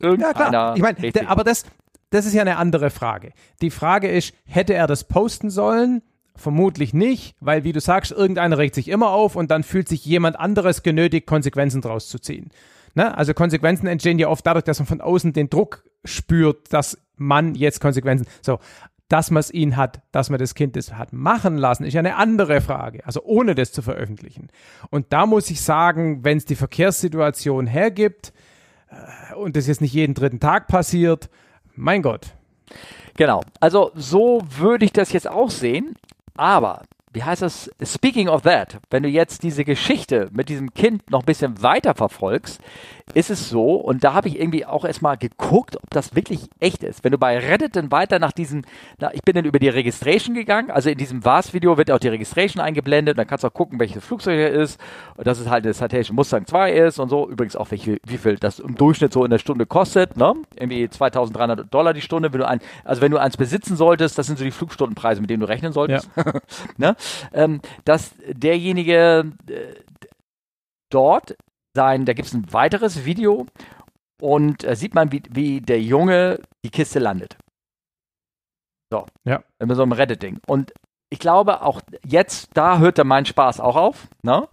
Ja, 0.01 0.09
Irgendeiner 0.09 0.35
klar. 0.35 0.77
Ich 0.77 0.83
meine, 0.83 0.97
aber 1.29 1.45
das, 1.45 1.65
das 2.11 2.27
ist 2.27 2.35
ja 2.35 2.43
eine 2.43 2.57
andere 2.57 2.91
Frage. 2.91 3.33
Die 3.61 3.71
Frage 3.71 4.09
ist, 4.09 4.35
hätte 4.47 4.75
er 4.75 4.87
das 4.87 5.05
posten 5.05 5.51
sollen? 5.51 6.03
Vermutlich 6.39 6.93
nicht, 6.93 7.35
weil, 7.41 7.65
wie 7.65 7.73
du 7.73 7.81
sagst, 7.81 8.13
irgendeiner 8.13 8.59
regt 8.59 8.75
sich 8.75 8.89
immer 8.89 9.09
auf 9.09 9.37
und 9.37 9.51
dann 9.51 9.63
fühlt 9.63 9.89
sich 9.89 10.05
jemand 10.05 10.39
anderes 10.39 10.83
genötigt, 10.83 11.27
Konsequenzen 11.27 11.81
draus 11.81 12.09
zu 12.09 12.19
ziehen. 12.19 12.51
Ne? 12.97 13.17
Also 13.17 13.35
Konsequenzen 13.35 13.87
entstehen 13.87 14.19
ja 14.19 14.29
oft 14.29 14.45
dadurch, 14.45 14.65
dass 14.65 14.81
man 14.81 14.87
von 14.87 15.01
außen 15.01 15.33
den 15.33 15.51
Druck 15.51 15.85
spürt, 16.05 16.73
dass 16.73 16.99
man 17.17 17.55
jetzt 17.55 17.81
Konsequenzen. 17.81 18.27
So, 18.43 18.59
dass 19.09 19.31
man 19.31 19.41
es 19.41 19.53
ihn 19.53 19.77
hat, 19.77 20.01
dass 20.11 20.31
man 20.31 20.41
das 20.41 20.57
Kind 20.57 20.75
das 20.75 20.95
hat 20.95 21.13
machen 21.13 21.59
lassen, 21.59 21.85
ist 21.85 21.95
ja 21.95 22.01
eine 22.01 22.17
andere 22.17 22.61
Frage. 22.61 23.07
Also 23.07 23.23
ohne 23.23 23.55
das 23.55 23.71
zu 23.71 23.83
veröffentlichen. 23.83 24.49
Und 24.91 25.13
da 25.13 25.27
muss 25.27 25.49
ich 25.51 25.61
sagen, 25.61 26.25
wenn 26.25 26.39
es 26.39 26.45
die 26.45 26.57
Verkehrssituation 26.57 27.69
hergibt, 27.69 28.33
und 29.37 29.57
das 29.57 29.67
jetzt 29.67 29.81
nicht 29.81 29.93
jeden 29.93 30.15
dritten 30.15 30.41
Tag 30.41 30.69
passiert, 30.69 31.29
mein 31.75 32.03
Gott. 32.03 32.35
Genau. 33.17 33.43
Also 33.61 33.91
so 33.95 34.43
würde 34.57 34.85
ich 34.85 34.93
das 34.93 35.13
jetzt 35.13 35.29
auch 35.29 35.51
sehen. 35.51 35.95
Aber 36.35 36.83
wie 37.17 37.23
heißt 37.23 37.41
das? 37.41 37.71
Speaking 37.83 38.29
of 38.29 38.43
that, 38.43 38.77
wenn 38.91 39.03
du 39.03 39.09
jetzt 39.09 39.43
diese 39.43 39.65
Geschichte 39.65 40.29
mit 40.33 40.51
diesem 40.51 40.75
Kind 40.75 41.11
noch 41.11 41.21
ein 41.21 41.25
bisschen 41.25 41.63
weiter 41.63 41.95
verfolgst, 41.95 42.61
ist 43.15 43.31
es 43.31 43.49
so, 43.49 43.77
und 43.77 44.05
da 44.05 44.15
habe 44.15 44.29
ich 44.29 44.39
irgendwie 44.39 44.67
auch 44.67 44.85
erstmal 44.85 45.17
geguckt, 45.17 45.77
ob 45.77 45.89
das 45.91 46.15
wirklich 46.15 46.51
echt 46.61 46.83
ist. 46.83 47.05
Wenn 47.05 47.13
du 47.13 47.19
bei 47.19 47.39
Reddit 47.39 47.77
dann 47.77 47.91
weiter 47.91 48.19
nach 48.19 48.33
diesem, 48.33 48.63
na, 48.99 49.15
ich 49.15 49.23
bin 49.23 49.35
dann 49.35 49.45
über 49.45 49.59
die 49.59 49.69
Registration 49.69 50.35
gegangen, 50.35 50.71
also 50.71 50.91
in 50.91 50.99
diesem 50.99 51.25
VAS-Video 51.25 51.79
wird 51.79 51.91
auch 51.91 52.01
die 52.01 52.09
Registration 52.09 52.61
eingeblendet, 52.61 53.17
dann 53.17 53.27
kannst 53.27 53.45
du 53.45 53.49
auch 53.49 53.55
gucken, 53.55 53.79
welches 53.79 54.05
Flugzeug 54.05 54.39
er 54.39 54.51
ist, 54.51 54.79
und 55.17 55.27
dass 55.27 55.39
es 55.39 55.49
halt 55.49 55.65
eine 55.65 55.73
Citation 55.73 56.17
Mustang 56.17 56.47
2 56.47 56.73
ist 56.73 56.99
und 56.99 57.09
so. 57.09 57.31
Übrigens 57.31 57.57
auch, 57.57 57.71
welche, 57.71 57.99
wie 58.07 58.19
viel 58.19 58.37
das 58.37 58.59
im 58.59 58.75
Durchschnitt 58.75 59.13
so 59.13 59.25
in 59.25 59.31
der 59.31 59.39
Stunde 59.39 59.67
kostet, 59.67 60.17
ne? 60.17 60.35
Irgendwie 60.57 60.89
2300 60.91 61.73
Dollar 61.73 61.95
die 61.95 62.03
Stunde, 62.03 62.33
wenn 62.33 62.41
du 62.41 62.49
ein, 62.49 62.61
also 62.85 63.01
wenn 63.01 63.13
du 63.13 63.19
eins 63.19 63.37
besitzen 63.37 63.77
solltest, 63.77 64.19
das 64.19 64.27
sind 64.27 64.39
so 64.39 64.45
die 64.45 64.51
Flugstundenpreise, 64.51 65.21
mit 65.21 65.31
denen 65.31 65.41
du 65.41 65.49
rechnen 65.49 65.73
solltest. 65.73 66.11
Ja. 66.17 66.33
ne? 66.77 66.97
Ähm, 67.33 67.61
dass 67.85 68.15
derjenige 68.27 69.33
äh, 69.49 69.75
dort 70.91 71.37
sein, 71.75 72.05
da 72.05 72.13
gibt 72.13 72.29
es 72.29 72.35
ein 72.35 72.53
weiteres 72.53 73.05
Video 73.05 73.47
und 74.21 74.65
äh, 74.65 74.77
sieht 74.77 74.95
man, 74.95 75.13
wie, 75.13 75.23
wie 75.31 75.61
der 75.61 75.81
Junge 75.81 76.41
die 76.65 76.71
Kiste 76.71 76.99
landet. 76.99 77.37
So. 78.91 79.07
Ja. 79.25 79.43
Mit 79.63 79.77
so 79.77 79.83
einem 79.83 79.93
Reddit-Ding. 79.93 80.41
Und 80.47 80.73
ich 81.11 81.19
glaube, 81.19 81.63
auch 81.63 81.81
jetzt, 82.05 82.51
da 82.55 82.79
hört 82.79 82.99
er 82.99 83.05
mein 83.05 83.27
Spaß 83.27 83.61
auch 83.61 83.77
auf, 83.77 84.09
ne? 84.23 84.49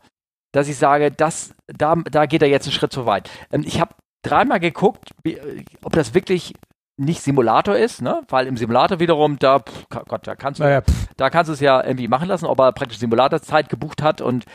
dass 0.52 0.68
ich 0.68 0.78
sage, 0.78 1.12
das, 1.12 1.56
da, 1.68 1.96
da 1.96 2.26
geht 2.26 2.42
er 2.42 2.48
jetzt 2.48 2.66
einen 2.66 2.74
Schritt 2.74 2.94
zu 2.94 3.06
weit. 3.06 3.30
Ähm, 3.52 3.64
ich 3.66 3.80
habe 3.82 3.96
dreimal 4.24 4.60
geguckt, 4.60 5.12
wie, 5.24 5.40
ob 5.84 5.94
das 5.94 6.14
wirklich 6.14 6.54
nicht 6.96 7.22
Simulator 7.22 7.76
ist, 7.76 8.04
ne? 8.04 8.22
Weil 8.30 8.46
im 8.46 8.56
Simulator 8.56 9.00
wiederum, 9.00 9.40
da, 9.40 9.60
pff, 9.60 9.88
Gott, 9.90 10.28
da 10.28 10.36
kannst 10.36 10.60
du, 10.60 10.64
naja, 10.64 10.84
da 11.18 11.32
kannst 11.32 11.50
du 11.50 11.54
es 11.54 11.60
ja 11.60 11.84
irgendwie 11.84 12.08
machen 12.08 12.28
lassen, 12.28 12.46
ob 12.46 12.60
er 12.60 12.72
praktisch 12.72 13.00
Simulatorzeit 13.00 13.68
gebucht 13.68 14.04
hat 14.04 14.22
und, 14.22 14.46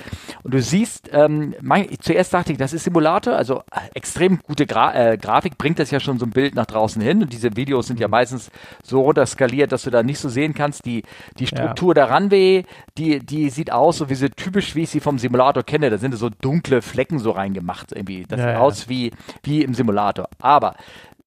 und 0.44 0.54
du 0.54 0.62
siehst, 0.62 1.10
ähm, 1.12 1.56
mein, 1.60 1.88
zuerst 2.00 2.32
dachte 2.32 2.52
ich, 2.52 2.58
das 2.58 2.72
ist 2.72 2.84
Simulator, 2.84 3.34
also 3.34 3.62
äh, 3.72 3.80
extrem 3.94 4.38
gute 4.38 4.66
Gra 4.66 4.94
äh, 4.94 5.18
Grafik 5.18 5.58
bringt 5.58 5.80
das 5.80 5.90
ja 5.90 5.98
schon 5.98 6.20
so 6.20 6.26
ein 6.26 6.30
Bild 6.30 6.54
nach 6.54 6.66
draußen 6.66 7.02
hin 7.02 7.22
und 7.22 7.32
diese 7.32 7.56
Videos 7.56 7.88
sind 7.88 7.98
ja 7.98 8.06
mhm. 8.06 8.12
meistens 8.12 8.52
so 8.84 9.00
runterskaliert, 9.00 9.72
dass 9.72 9.82
du 9.82 9.90
da 9.90 10.04
nicht 10.04 10.20
so 10.20 10.28
sehen 10.28 10.54
kannst, 10.54 10.86
die, 10.86 11.02
die 11.40 11.48
Struktur 11.48 11.96
ja. 11.96 12.06
der 12.06 12.14
Runway, 12.14 12.64
die, 12.96 13.18
die 13.18 13.50
sieht 13.50 13.72
aus, 13.72 13.98
so 13.98 14.10
wie 14.10 14.14
sie 14.14 14.30
typisch, 14.30 14.76
wie 14.76 14.82
ich 14.82 14.90
sie 14.90 15.00
vom 15.00 15.18
Simulator 15.18 15.64
kenne, 15.64 15.90
da 15.90 15.98
sind 15.98 16.14
so 16.14 16.30
dunkle 16.30 16.82
Flecken 16.82 17.18
so 17.18 17.32
reingemacht 17.32 17.90
irgendwie, 17.90 18.24
das 18.28 18.38
ja, 18.38 18.46
sieht 18.46 18.54
ja. 18.54 18.60
aus 18.60 18.88
wie, 18.88 19.10
wie 19.42 19.64
im 19.64 19.74
Simulator, 19.74 20.28
aber 20.38 20.76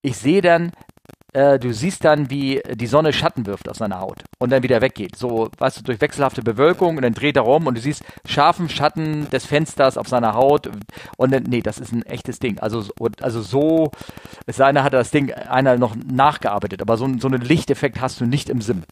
ich 0.01 0.17
sehe 0.17 0.41
dann, 0.41 0.71
äh, 1.33 1.59
du 1.59 1.73
siehst 1.73 2.03
dann, 2.03 2.29
wie 2.29 2.61
die 2.73 2.87
Sonne 2.87 3.13
Schatten 3.13 3.45
wirft 3.45 3.69
auf 3.69 3.77
seine 3.77 3.99
Haut 3.99 4.23
und 4.39 4.51
dann 4.51 4.63
wieder 4.63 4.81
weggeht. 4.81 5.15
So, 5.15 5.49
weißt 5.57 5.79
du, 5.79 5.83
durch 5.83 6.01
wechselhafte 6.01 6.41
Bewölkung 6.41 6.97
und 6.97 7.03
dann 7.03 7.13
dreht 7.13 7.37
er 7.37 7.43
rum 7.43 7.67
und 7.67 7.75
du 7.75 7.81
siehst 7.81 8.03
scharfen 8.25 8.69
Schatten 8.69 9.29
des 9.29 9.45
Fensters 9.45 9.97
auf 9.97 10.07
seiner 10.07 10.33
Haut 10.33 10.69
und 11.17 11.31
dann, 11.31 11.43
nee, 11.43 11.61
das 11.61 11.79
ist 11.79 11.93
ein 11.93 12.05
echtes 12.05 12.39
Ding. 12.39 12.59
Also, 12.59 12.85
also 13.21 13.41
so, 13.41 13.91
es 14.45 14.57
sei 14.57 14.71
denn, 14.71 14.83
hat 14.83 14.93
das 14.93 15.11
Ding 15.11 15.31
einer 15.31 15.77
noch 15.77 15.95
nachgearbeitet, 15.95 16.81
aber 16.81 16.97
so, 16.97 17.07
so 17.19 17.27
einen 17.27 17.41
Lichteffekt 17.41 18.01
hast 18.01 18.19
du 18.19 18.25
nicht 18.25 18.49
im 18.49 18.61
Sim. 18.61 18.83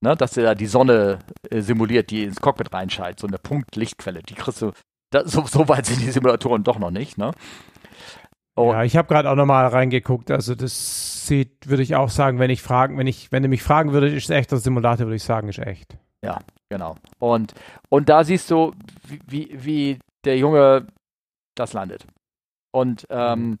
Ne, 0.00 0.16
dass 0.16 0.36
er 0.36 0.54
die 0.54 0.66
Sonne 0.66 1.20
äh, 1.50 1.62
simuliert, 1.62 2.10
die 2.10 2.24
ins 2.24 2.40
Cockpit 2.40 2.74
reinschaltet, 2.74 3.20
so 3.20 3.26
eine 3.26 3.38
Punktlichtquelle, 3.38 4.20
die 4.22 4.34
kriegst 4.34 4.60
du, 4.60 4.72
da, 5.10 5.26
so, 5.26 5.46
so 5.46 5.66
weit 5.68 5.86
sind 5.86 6.02
die 6.02 6.10
Simulatoren 6.10 6.62
doch 6.62 6.78
noch 6.78 6.90
nicht, 6.90 7.16
ne? 7.16 7.32
Oh. 8.56 8.72
Ja, 8.72 8.84
ich 8.84 8.96
habe 8.96 9.08
gerade 9.08 9.30
auch 9.30 9.34
nochmal 9.34 9.66
reingeguckt. 9.66 10.30
Also 10.30 10.54
das 10.54 11.03
sieht, 11.26 11.68
würde 11.68 11.82
ich 11.82 11.96
auch 11.96 12.10
sagen, 12.10 12.38
wenn 12.38 12.50
ich 12.50 12.62
fragen, 12.62 12.98
wenn 12.98 13.06
ich, 13.06 13.32
wenn 13.32 13.42
du 13.42 13.48
mich 13.48 13.62
fragen 13.62 13.92
würdest, 13.92 14.16
ist 14.16 14.24
es 14.24 14.30
echt 14.30 14.50
der 14.52 14.58
Simulator, 14.58 15.06
würde 15.06 15.16
ich 15.16 15.22
sagen, 15.22 15.48
ist 15.48 15.58
echt. 15.58 15.96
Ja, 16.24 16.38
genau. 16.68 16.96
Und, 17.18 17.52
und 17.88 18.08
da 18.08 18.24
siehst 18.24 18.50
du, 18.50 18.72
wie, 19.06 19.20
wie, 19.26 19.64
wie 19.64 19.98
der 20.24 20.38
Junge 20.38 20.86
das 21.54 21.72
landet. 21.72 22.06
Und 22.72 23.06
ähm, 23.10 23.40
mhm. 23.40 23.58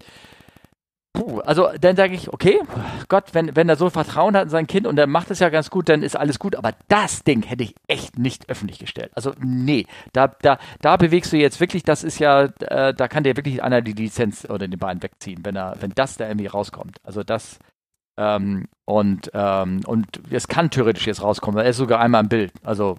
Puh, 1.14 1.38
also 1.40 1.68
dann 1.80 1.94
sage 1.94 2.14
ich, 2.14 2.32
okay, 2.32 2.60
Gott, 3.08 3.26
wenn, 3.34 3.54
wenn 3.54 3.68
er 3.68 3.76
so 3.76 3.88
Vertrauen 3.88 4.36
hat 4.36 4.44
in 4.44 4.48
sein 4.50 4.66
Kind 4.66 4.84
und 4.84 4.98
er 4.98 5.06
macht 5.06 5.30
es 5.30 5.38
ja 5.38 5.48
ganz 5.48 5.70
gut, 5.70 5.88
dann 5.88 6.02
ist 6.02 6.16
alles 6.16 6.40
gut. 6.40 6.56
Aber 6.56 6.72
das 6.88 7.22
Ding 7.22 7.42
hätte 7.44 7.62
ich 7.62 7.76
echt 7.86 8.18
nicht 8.18 8.50
öffentlich 8.50 8.80
gestellt. 8.80 9.12
Also 9.14 9.32
nee, 9.38 9.86
da, 10.12 10.26
da, 10.26 10.58
da 10.80 10.96
bewegst 10.96 11.32
du 11.32 11.36
jetzt 11.36 11.60
wirklich, 11.60 11.84
das 11.84 12.02
ist 12.02 12.18
ja, 12.18 12.48
äh, 12.60 12.92
da 12.92 13.06
kann 13.06 13.22
dir 13.22 13.36
wirklich 13.36 13.62
einer 13.62 13.80
die 13.80 13.92
Lizenz 13.92 14.44
oder 14.44 14.66
den 14.66 14.78
Bein 14.78 15.04
wegziehen, 15.04 15.44
wenn 15.44 15.54
er, 15.54 15.76
wenn 15.78 15.92
das 15.94 16.16
da 16.16 16.26
irgendwie 16.26 16.48
rauskommt. 16.48 16.98
Also 17.04 17.22
das 17.22 17.60
ähm, 18.16 18.66
und 18.84 19.30
ähm, 19.34 19.82
und 19.86 20.20
es 20.30 20.48
kann 20.48 20.70
theoretisch 20.70 21.06
jetzt 21.06 21.22
rauskommen. 21.22 21.62
Er 21.62 21.70
ist 21.70 21.76
sogar 21.76 22.00
einmal 22.00 22.22
im 22.22 22.28
Bild. 22.28 22.52
Also 22.64 22.98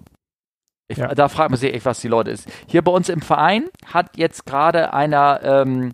ich, 0.88 0.98
ja. 0.98 1.14
da 1.14 1.28
fragt 1.28 1.50
man 1.50 1.58
sich 1.58 1.74
echt, 1.74 1.84
was 1.84 2.00
die 2.00 2.08
Leute 2.08 2.30
ist. 2.30 2.48
Hier 2.68 2.82
bei 2.82 2.92
uns 2.92 3.08
im 3.08 3.20
Verein 3.20 3.64
hat 3.86 4.16
jetzt 4.16 4.46
gerade 4.46 4.92
einer 4.92 5.40
ähm, 5.42 5.92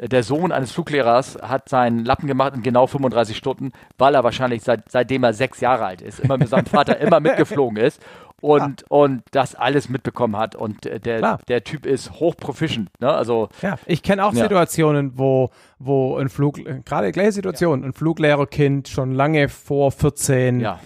der 0.00 0.22
Sohn 0.22 0.52
eines 0.52 0.72
Fluglehrers 0.72 1.38
hat 1.42 1.68
seinen 1.68 2.04
Lappen 2.04 2.26
gemacht 2.26 2.54
in 2.54 2.62
genau 2.62 2.86
35 2.86 3.36
Stunden, 3.36 3.72
weil 3.96 4.14
er 4.14 4.24
wahrscheinlich 4.24 4.62
seit, 4.62 4.90
seitdem 4.90 5.24
er 5.24 5.32
sechs 5.32 5.60
Jahre 5.60 5.84
alt 5.84 6.02
ist, 6.02 6.20
immer 6.20 6.38
mit 6.38 6.48
seinem 6.48 6.66
Vater 6.66 6.98
immer 7.00 7.20
mitgeflogen 7.20 7.76
ist 7.76 8.00
und, 8.40 8.84
ah. 8.84 8.86
und 8.88 9.22
das 9.32 9.54
alles 9.54 9.88
mitbekommen 9.88 10.36
hat. 10.36 10.54
Und 10.54 10.86
äh, 10.86 11.00
der, 11.00 11.38
der 11.48 11.64
Typ 11.64 11.86
ist 11.86 12.12
hochproficient. 12.12 12.90
Ne? 13.00 13.10
Also, 13.10 13.48
ja, 13.62 13.76
ich 13.86 14.02
kenne 14.02 14.24
auch 14.24 14.32
ja. 14.32 14.42
Situationen, 14.42 15.18
wo, 15.18 15.50
wo 15.78 16.16
ein 16.16 16.28
Flug, 16.28 16.60
gerade 16.84 17.12
gleiche 17.12 17.32
Situation, 17.32 17.80
ja. 17.80 17.86
ein 17.86 17.92
Fluglehrerkind 17.92 18.88
schon 18.88 19.12
lange 19.12 19.48
vor 19.48 19.92
14 19.92 20.60
ja. 20.60 20.78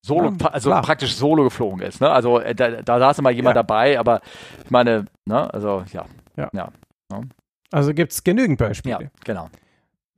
Solo, 0.00 0.32
also 0.52 0.70
klar. 0.70 0.82
praktisch 0.82 1.16
solo 1.16 1.44
geflogen 1.44 1.82
ist. 1.82 2.00
Ne? 2.00 2.08
Also 2.08 2.38
äh, 2.38 2.54
da, 2.54 2.82
da 2.82 2.98
saß 2.98 3.18
immer 3.18 3.30
jemand 3.30 3.56
dabei, 3.56 3.98
aber 3.98 4.20
ich 4.64 4.70
meine, 4.70 5.04
ne, 5.26 5.52
also 5.52 5.84
ja. 5.92 6.06
Ja. 6.36 6.48
ja 6.52 6.68
ne? 7.12 7.28
Also 7.70 7.92
gibt 7.94 8.12
es 8.12 8.24
genügend 8.24 8.58
Beispiele. 8.58 9.04
Ja, 9.04 9.10
genau. 9.24 9.50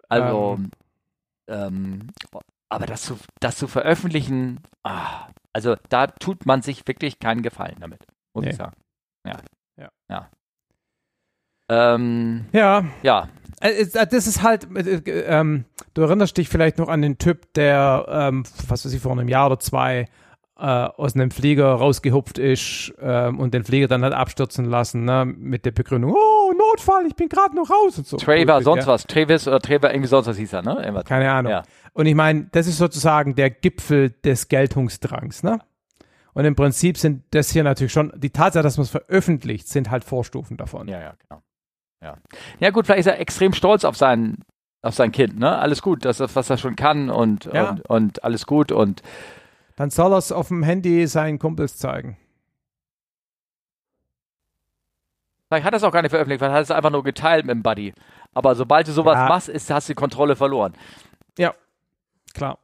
Also, 0.09 0.59
ähm. 0.59 0.70
Ähm, 1.48 2.09
aber 2.68 2.86
das 2.86 3.03
zu, 3.03 3.18
das 3.40 3.57
zu 3.57 3.66
veröffentlichen, 3.66 4.61
ah, 4.84 5.28
also 5.53 5.76
da 5.88 6.07
tut 6.07 6.46
man 6.46 6.62
sich 6.62 6.86
wirklich 6.86 7.18
keinen 7.18 7.42
Gefallen 7.42 7.76
damit, 7.80 8.07
muss 8.32 8.44
nee. 8.44 8.51
ich 8.51 8.57
sagen. 8.57 8.76
Ja. 9.26 9.36
Ja. 9.76 9.88
Ja. 10.09 10.30
Ähm, 11.68 12.46
ja. 12.53 12.84
Ja. 13.03 13.28
Äh, 13.61 13.82
äh, 13.82 14.07
das 14.07 14.26
ist 14.26 14.42
halt, 14.42 14.68
äh, 14.76 15.01
ähm, 15.22 15.64
du 15.94 16.03
erinnerst 16.03 16.36
dich 16.36 16.48
vielleicht 16.48 16.78
noch 16.78 16.88
an 16.88 17.03
den 17.03 17.18
Typ, 17.18 17.53
der, 17.55 18.07
ähm, 18.09 18.44
was 18.68 18.84
weiß 18.84 18.92
ich, 18.92 19.03
vor 19.03 19.12
einem 19.12 19.28
Jahr 19.28 19.46
oder 19.46 19.59
zwei 19.59 20.07
äh, 20.57 20.64
aus 20.64 21.14
einem 21.14 21.30
Flieger 21.30 21.72
rausgehupft 21.72 22.38
ist 22.38 22.92
ähm, 23.01 23.38
und 23.38 23.55
den 23.55 23.64
Flieger 23.64 23.88
dann 23.88 24.05
hat 24.05 24.12
abstürzen 24.12 24.64
lassen, 24.64 25.05
ne, 25.05 25.24
mit 25.24 25.64
der 25.64 25.72
Begründung, 25.72 26.14
oh, 26.14 26.39
Notfall, 26.57 27.07
ich 27.07 27.14
bin 27.16 27.28
gerade 27.28 27.55
noch 27.55 27.70
raus 27.70 27.98
und 27.98 28.07
so. 28.07 28.16
Trevor, 28.16 28.62
sonst 28.62 28.86
ja. 28.86 28.92
was, 28.92 29.05
Travis 29.05 29.46
oder 29.48 29.61
Trevor, 29.61 29.90
irgendwie 29.90 30.09
sonst 30.09 30.26
was 30.26 30.36
hieß 30.36 30.53
er, 30.53 30.62
ne? 30.62 30.76
Irgendwas. 30.80 31.05
Keine 31.05 31.30
Ahnung. 31.30 31.53
Ja. 31.53 31.62
Und 31.92 32.07
ich 32.07 32.14
meine, 32.14 32.48
das 32.53 32.66
ist 32.66 32.78
sozusagen 32.78 33.34
der 33.34 33.51
Gipfel 33.51 34.11
des 34.11 34.48
Geltungsdrangs, 34.48 35.42
ne? 35.42 35.61
Und 36.32 36.44
im 36.44 36.55
Prinzip 36.55 36.96
sind 36.96 37.24
das 37.32 37.51
hier 37.51 37.64
natürlich 37.64 37.92
schon, 37.92 38.12
die 38.16 38.30
Tatsache, 38.30 38.62
dass 38.62 38.76
man 38.76 38.84
es 38.84 38.90
veröffentlicht, 38.90 39.68
sind 39.68 39.90
halt 39.90 40.05
Vorstufen 40.05 40.57
davon. 40.57 40.88
Ja, 40.88 41.01
ja, 41.01 41.14
genau. 41.18 41.42
Ja. 42.03 42.16
ja, 42.61 42.70
gut, 42.70 42.86
vielleicht 42.86 43.01
ist 43.01 43.07
er 43.07 43.20
extrem 43.20 43.53
stolz 43.53 43.84
auf 43.84 43.96
sein, 43.96 44.38
auf 44.80 44.94
sein 44.94 45.12
Kind, 45.12 45.38
ne? 45.38 45.59
Alles 45.59 45.82
gut, 45.82 46.05
das, 46.05 46.20
was 46.20 46.48
er 46.48 46.57
schon 46.57 46.76
kann 46.76 47.11
und, 47.11 47.46
ja. 47.53 47.70
und, 47.70 47.90
und 47.90 48.24
alles 48.24 48.46
gut 48.46 48.72
und 48.72 49.03
dann 49.76 49.90
soll 49.90 50.12
er 50.12 50.18
es 50.18 50.30
auf 50.30 50.48
dem 50.48 50.62
Handy 50.62 51.07
seinen 51.07 51.38
Kumpels 51.38 51.78
zeigen. 51.78 52.16
Vielleicht 55.51 55.66
hat 55.66 55.74
er 55.74 55.78
es 55.78 55.82
auch 55.82 55.90
gar 55.90 56.03
nicht 56.03 56.12
veröffentlicht, 56.12 56.38
vielleicht 56.38 56.53
hat 56.53 56.61
er 56.61 56.62
es 56.62 56.70
einfach 56.70 56.90
nur 56.90 57.03
geteilt 57.03 57.44
mit 57.44 57.55
dem 57.57 57.64
Buddy. 57.64 57.92
Aber 58.34 58.55
sobald 58.55 58.86
du 58.86 58.92
sowas 58.92 59.16
ja. 59.16 59.26
machst, 59.26 59.48
ist, 59.48 59.68
hast 59.68 59.88
du 59.88 59.94
die 59.94 59.96
Kontrolle 59.96 60.36
verloren. 60.36 60.74
Ja, 61.36 61.55
klar. 62.34 62.59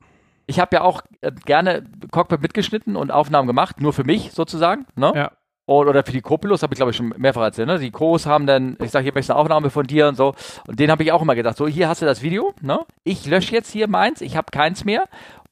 Ich 0.47 0.61
habe 0.61 0.76
ja 0.76 0.82
auch 0.82 1.01
äh, 1.20 1.32
gerne 1.32 1.82
Cockpit 2.12 2.41
mitgeschnitten 2.41 2.95
und 2.95 3.11
Aufnahmen 3.11 3.49
gemacht, 3.49 3.80
nur 3.80 3.93
für 3.93 4.05
mich 4.05 4.30
sozusagen. 4.30 4.87
Ne? 4.95 5.12
Ja. 5.16 5.32
Und, 5.64 5.89
oder 5.89 6.05
für 6.05 6.12
die 6.12 6.20
Co-Pilots, 6.20 6.62
habe 6.62 6.74
ich 6.74 6.76
glaube 6.76 6.93
ich 6.93 6.97
schon 6.97 7.12
mehrfach 7.16 7.43
erzählt. 7.43 7.66
Ne? 7.66 7.80
Die 7.80 7.91
Co's 7.91 8.24
haben 8.24 8.47
dann, 8.47 8.76
ich 8.80 8.93
sage, 8.93 9.03
hier 9.03 9.12
möchte 9.12 9.32
eine 9.32 9.41
Aufnahme 9.41 9.70
von 9.70 9.84
dir 9.84 10.07
und 10.07 10.14
so. 10.14 10.37
Und 10.68 10.78
den 10.78 10.89
habe 10.93 11.03
ich 11.03 11.11
auch 11.11 11.22
immer 11.22 11.34
gedacht, 11.34 11.57
so 11.57 11.66
hier 11.66 11.89
hast 11.89 12.03
du 12.03 12.07
das 12.07 12.22
Video. 12.22 12.55
Ne? 12.61 12.78
Ich 13.03 13.26
lösche 13.26 13.53
jetzt 13.53 13.72
hier 13.72 13.89
meins, 13.89 14.20
ich 14.20 14.37
habe 14.37 14.53
keins 14.53 14.84
mehr. 14.84 15.09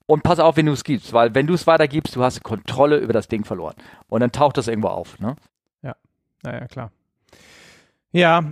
Und 0.06 0.22
pass 0.22 0.38
auf, 0.38 0.56
wenn 0.56 0.66
du 0.66 0.72
es 0.72 0.84
gibst, 0.84 1.12
weil 1.12 1.34
wenn 1.34 1.48
du 1.48 1.54
es 1.54 1.66
weitergibst, 1.66 2.14
du 2.14 2.22
hast 2.22 2.44
Kontrolle 2.44 2.98
über 2.98 3.12
das 3.12 3.26
Ding 3.26 3.44
verloren. 3.44 3.74
Und 4.08 4.20
dann 4.20 4.30
taucht 4.30 4.56
das 4.56 4.68
irgendwo 4.68 4.88
auf. 4.88 5.18
Ne? 5.18 5.34
Ja, 5.82 5.96
naja, 6.44 6.68
klar. 6.68 6.92
Ja, 8.14 8.44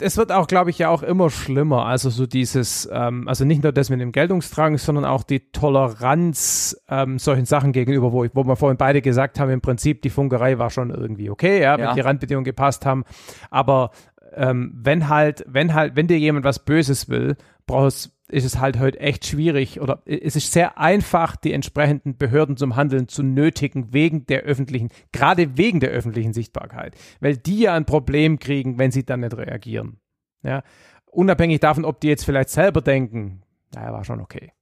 es 0.00 0.16
wird 0.16 0.32
auch, 0.32 0.48
glaube 0.48 0.70
ich, 0.70 0.78
ja 0.78 0.88
auch 0.88 1.04
immer 1.04 1.30
schlimmer. 1.30 1.86
Also 1.86 2.10
so 2.10 2.26
dieses, 2.26 2.88
ähm, 2.92 3.28
also 3.28 3.44
nicht 3.44 3.62
nur 3.62 3.70
das 3.70 3.88
mit 3.88 4.00
dem 4.00 4.10
Geltungsdrang, 4.10 4.78
sondern 4.78 5.04
auch 5.04 5.22
die 5.22 5.52
Toleranz 5.52 6.76
ähm, 6.88 7.20
solchen 7.20 7.44
Sachen 7.44 7.70
gegenüber, 7.70 8.10
wo, 8.10 8.24
ich, 8.24 8.32
wo 8.34 8.42
wir 8.42 8.56
vorhin 8.56 8.78
beide 8.78 9.00
gesagt 9.00 9.38
haben, 9.38 9.48
im 9.50 9.60
Prinzip 9.60 10.02
die 10.02 10.10
Funkerei 10.10 10.58
war 10.58 10.70
schon 10.70 10.90
irgendwie 10.90 11.30
okay, 11.30 11.62
ja, 11.62 11.78
wenn 11.78 11.84
ja. 11.84 11.94
die 11.94 12.00
Randbedingungen 12.00 12.44
gepasst 12.44 12.84
haben. 12.84 13.04
Aber 13.48 13.92
ähm, 14.34 14.72
wenn 14.74 15.08
halt, 15.08 15.44
wenn 15.46 15.72
halt, 15.72 15.94
wenn 15.94 16.08
dir 16.08 16.18
jemand 16.18 16.44
was 16.44 16.58
Böses 16.58 17.08
will, 17.08 17.36
brauchst 17.68 18.10
ist 18.30 18.44
es 18.44 18.58
halt 18.58 18.78
heute 18.78 19.00
echt 19.00 19.26
schwierig 19.26 19.80
oder 19.80 20.02
es 20.04 20.36
ist 20.36 20.52
sehr 20.52 20.78
einfach, 20.78 21.36
die 21.36 21.52
entsprechenden 21.52 22.16
Behörden 22.16 22.56
zum 22.56 22.76
Handeln 22.76 23.08
zu 23.08 23.22
nötigen, 23.22 23.92
wegen 23.92 24.26
der 24.26 24.42
öffentlichen, 24.42 24.90
gerade 25.12 25.56
wegen 25.56 25.80
der 25.80 25.90
öffentlichen 25.90 26.32
Sichtbarkeit, 26.32 26.94
weil 27.20 27.36
die 27.36 27.60
ja 27.60 27.74
ein 27.74 27.86
Problem 27.86 28.38
kriegen, 28.38 28.78
wenn 28.78 28.90
sie 28.90 29.04
dann 29.04 29.20
nicht 29.20 29.36
reagieren. 29.36 29.98
Ja, 30.42 30.62
unabhängig 31.06 31.60
davon, 31.60 31.84
ob 31.84 32.00
die 32.00 32.08
jetzt 32.08 32.24
vielleicht 32.24 32.50
selber 32.50 32.80
denken, 32.80 33.42
naja, 33.74 33.92
war 33.92 34.04
schon 34.04 34.20
okay. 34.20 34.52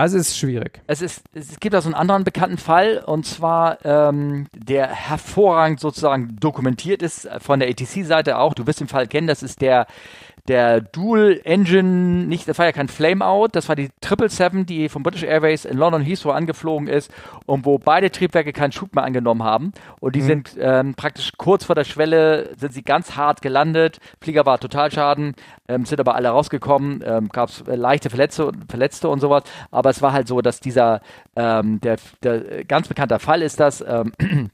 Also 0.00 0.16
es 0.16 0.28
ist 0.28 0.38
schwierig. 0.38 0.80
Es, 0.86 1.02
ist, 1.02 1.22
es 1.34 1.60
gibt 1.60 1.74
da 1.74 1.82
so 1.82 1.88
einen 1.88 1.94
anderen 1.94 2.24
bekannten 2.24 2.56
Fall 2.56 3.02
und 3.04 3.26
zwar, 3.26 3.84
ähm, 3.84 4.46
der 4.56 4.86
hervorragend 4.88 5.78
sozusagen 5.78 6.38
dokumentiert 6.40 7.02
ist 7.02 7.28
von 7.38 7.60
der 7.60 7.68
ATC-Seite 7.68 8.38
auch. 8.38 8.54
Du 8.54 8.66
wirst 8.66 8.80
den 8.80 8.88
Fall 8.88 9.06
kennen, 9.06 9.26
das 9.26 9.42
ist 9.42 9.60
der 9.60 9.86
der 10.48 10.80
Dual 10.80 11.40
Engine, 11.44 12.26
nicht, 12.26 12.48
das 12.48 12.58
war 12.58 12.66
ja 12.66 12.72
kein 12.72 12.88
Flameout, 12.88 13.48
das 13.52 13.68
war 13.68 13.76
die 13.76 13.90
777, 14.02 14.66
die 14.66 14.88
von 14.88 15.02
British 15.02 15.22
Airways 15.22 15.64
in 15.64 15.76
London 15.76 16.02
Heathrow 16.02 16.32
angeflogen 16.32 16.88
ist 16.88 17.12
und 17.46 17.64
wo 17.64 17.78
beide 17.78 18.10
Triebwerke 18.10 18.52
keinen 18.52 18.72
Schub 18.72 18.94
mehr 18.94 19.04
angenommen 19.04 19.42
haben. 19.42 19.72
Und 20.00 20.16
die 20.16 20.22
mhm. 20.22 20.26
sind 20.26 20.56
ähm, 20.58 20.94
praktisch 20.94 21.32
kurz 21.36 21.64
vor 21.64 21.74
der 21.74 21.84
Schwelle, 21.84 22.50
sind 22.56 22.72
sie 22.72 22.82
ganz 22.82 23.16
hart 23.16 23.42
gelandet. 23.42 23.98
Flieger 24.20 24.46
war 24.46 24.58
Totalschaden, 24.58 25.34
ähm, 25.68 25.84
sind 25.84 26.00
aber 26.00 26.14
alle 26.14 26.30
rausgekommen, 26.30 27.02
ähm, 27.06 27.28
gab 27.28 27.50
es 27.50 27.60
äh, 27.62 27.76
leichte 27.76 28.10
Verletzte, 28.10 28.50
Verletzte 28.68 29.08
und 29.08 29.20
sowas. 29.20 29.44
Aber 29.70 29.89
es 29.90 30.02
war 30.02 30.12
halt 30.12 30.28
so, 30.28 30.40
dass 30.40 30.60
dieser, 30.60 31.00
ähm, 31.36 31.80
der, 31.80 31.96
der 32.22 32.64
ganz 32.64 32.88
bekannter 32.88 33.18
Fall 33.18 33.42
ist 33.42 33.60
das, 33.60 33.80
ähm, 33.80 34.12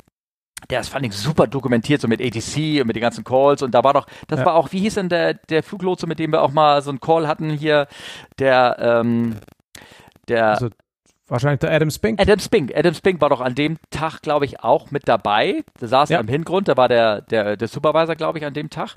der 0.70 0.80
ist, 0.80 0.88
fand 0.88 1.06
ich, 1.06 1.12
super 1.12 1.46
dokumentiert, 1.46 2.00
so 2.00 2.08
mit 2.08 2.20
ATC 2.20 2.80
und 2.80 2.86
mit 2.86 2.96
den 2.96 3.02
ganzen 3.02 3.24
Calls. 3.24 3.62
Und 3.62 3.72
da 3.74 3.84
war 3.84 3.92
doch, 3.92 4.06
das 4.26 4.40
ja. 4.40 4.46
war 4.46 4.54
auch, 4.54 4.72
wie 4.72 4.80
hieß 4.80 4.94
denn 4.94 5.08
der, 5.08 5.34
der 5.34 5.62
Fluglotse, 5.62 6.06
mit 6.06 6.18
dem 6.18 6.32
wir 6.32 6.42
auch 6.42 6.50
mal 6.50 6.82
so 6.82 6.90
einen 6.90 7.00
Call 7.00 7.28
hatten 7.28 7.50
hier, 7.50 7.86
der, 8.38 8.76
ähm, 8.80 9.36
der. 10.28 10.48
Also, 10.50 10.68
wahrscheinlich 11.28 11.60
der 11.60 11.72
Adam 11.72 11.90
Spink. 11.90 12.20
Adam 12.20 12.38
Spink. 12.38 12.72
Adam 12.74 12.94
Spink 12.94 13.20
war 13.20 13.28
doch 13.28 13.40
an 13.40 13.54
dem 13.54 13.76
Tag, 13.90 14.22
glaube 14.22 14.44
ich, 14.44 14.60
auch 14.60 14.90
mit 14.90 15.06
dabei. 15.06 15.62
Der 15.80 15.88
saß 15.88 16.08
ja. 16.08 16.18
am 16.18 16.28
Hintergrund, 16.28 16.68
da 16.68 16.76
war 16.76 16.88
der, 16.88 17.20
der, 17.22 17.56
der 17.56 17.68
Supervisor, 17.68 18.16
glaube 18.16 18.38
ich, 18.38 18.44
an 18.44 18.54
dem 18.54 18.70
Tag. 18.70 18.96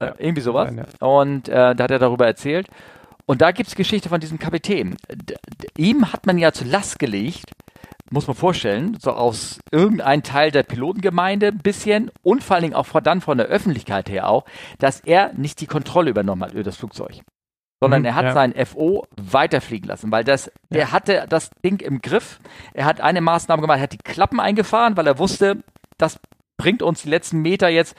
Äh, 0.00 0.06
ja. 0.06 0.14
Irgendwie 0.18 0.42
sowas. 0.42 0.70
Nein, 0.72 0.86
und 1.00 1.48
äh, 1.48 1.74
da 1.74 1.84
hat 1.84 1.90
er 1.90 1.98
darüber 1.98 2.26
erzählt. 2.26 2.66
Und 3.28 3.42
da 3.42 3.52
gibt 3.52 3.68
es 3.68 3.74
Geschichte 3.74 4.08
von 4.08 4.20
diesem 4.20 4.38
Kapitän. 4.38 4.96
D 5.12 5.34
ihm 5.76 6.12
hat 6.12 6.24
man 6.24 6.38
ja 6.38 6.50
zu 6.50 6.64
Last 6.64 6.98
gelegt, 6.98 7.52
muss 8.10 8.26
man 8.26 8.34
vorstellen, 8.34 8.96
so 8.98 9.12
aus 9.12 9.60
irgendeinem 9.70 10.22
Teil 10.22 10.50
der 10.50 10.62
Pilotengemeinde 10.62 11.48
ein 11.48 11.58
bisschen 11.58 12.10
und 12.22 12.42
vor 12.42 12.56
allen 12.56 12.62
Dingen 12.62 12.74
auch 12.74 12.86
von, 12.86 13.04
dann 13.04 13.20
von 13.20 13.36
der 13.36 13.48
Öffentlichkeit 13.48 14.08
her 14.08 14.30
auch, 14.30 14.46
dass 14.78 15.00
er 15.00 15.34
nicht 15.34 15.60
die 15.60 15.66
Kontrolle 15.66 16.08
übernommen 16.08 16.42
hat 16.42 16.54
über 16.54 16.62
das 16.62 16.78
Flugzeug. 16.78 17.20
Sondern 17.80 18.00
mhm, 18.00 18.06
er 18.06 18.14
hat 18.14 18.24
ja. 18.24 18.32
sein 18.32 18.54
FO 18.64 19.06
weiterfliegen 19.20 19.88
lassen, 19.88 20.10
weil 20.10 20.24
das, 20.24 20.50
ja. 20.70 20.78
er 20.78 20.92
hatte 20.92 21.26
das 21.28 21.50
Ding 21.62 21.80
im 21.80 22.00
Griff. 22.00 22.40
Er 22.72 22.86
hat 22.86 23.02
eine 23.02 23.20
Maßnahme 23.20 23.60
gemacht, 23.60 23.78
er 23.78 23.82
hat 23.82 23.92
die 23.92 23.98
Klappen 23.98 24.40
eingefahren, 24.40 24.96
weil 24.96 25.06
er 25.06 25.18
wusste, 25.18 25.62
das 25.98 26.18
bringt 26.56 26.82
uns 26.82 27.02
die 27.02 27.10
letzten 27.10 27.42
Meter 27.42 27.68
jetzt, 27.68 27.94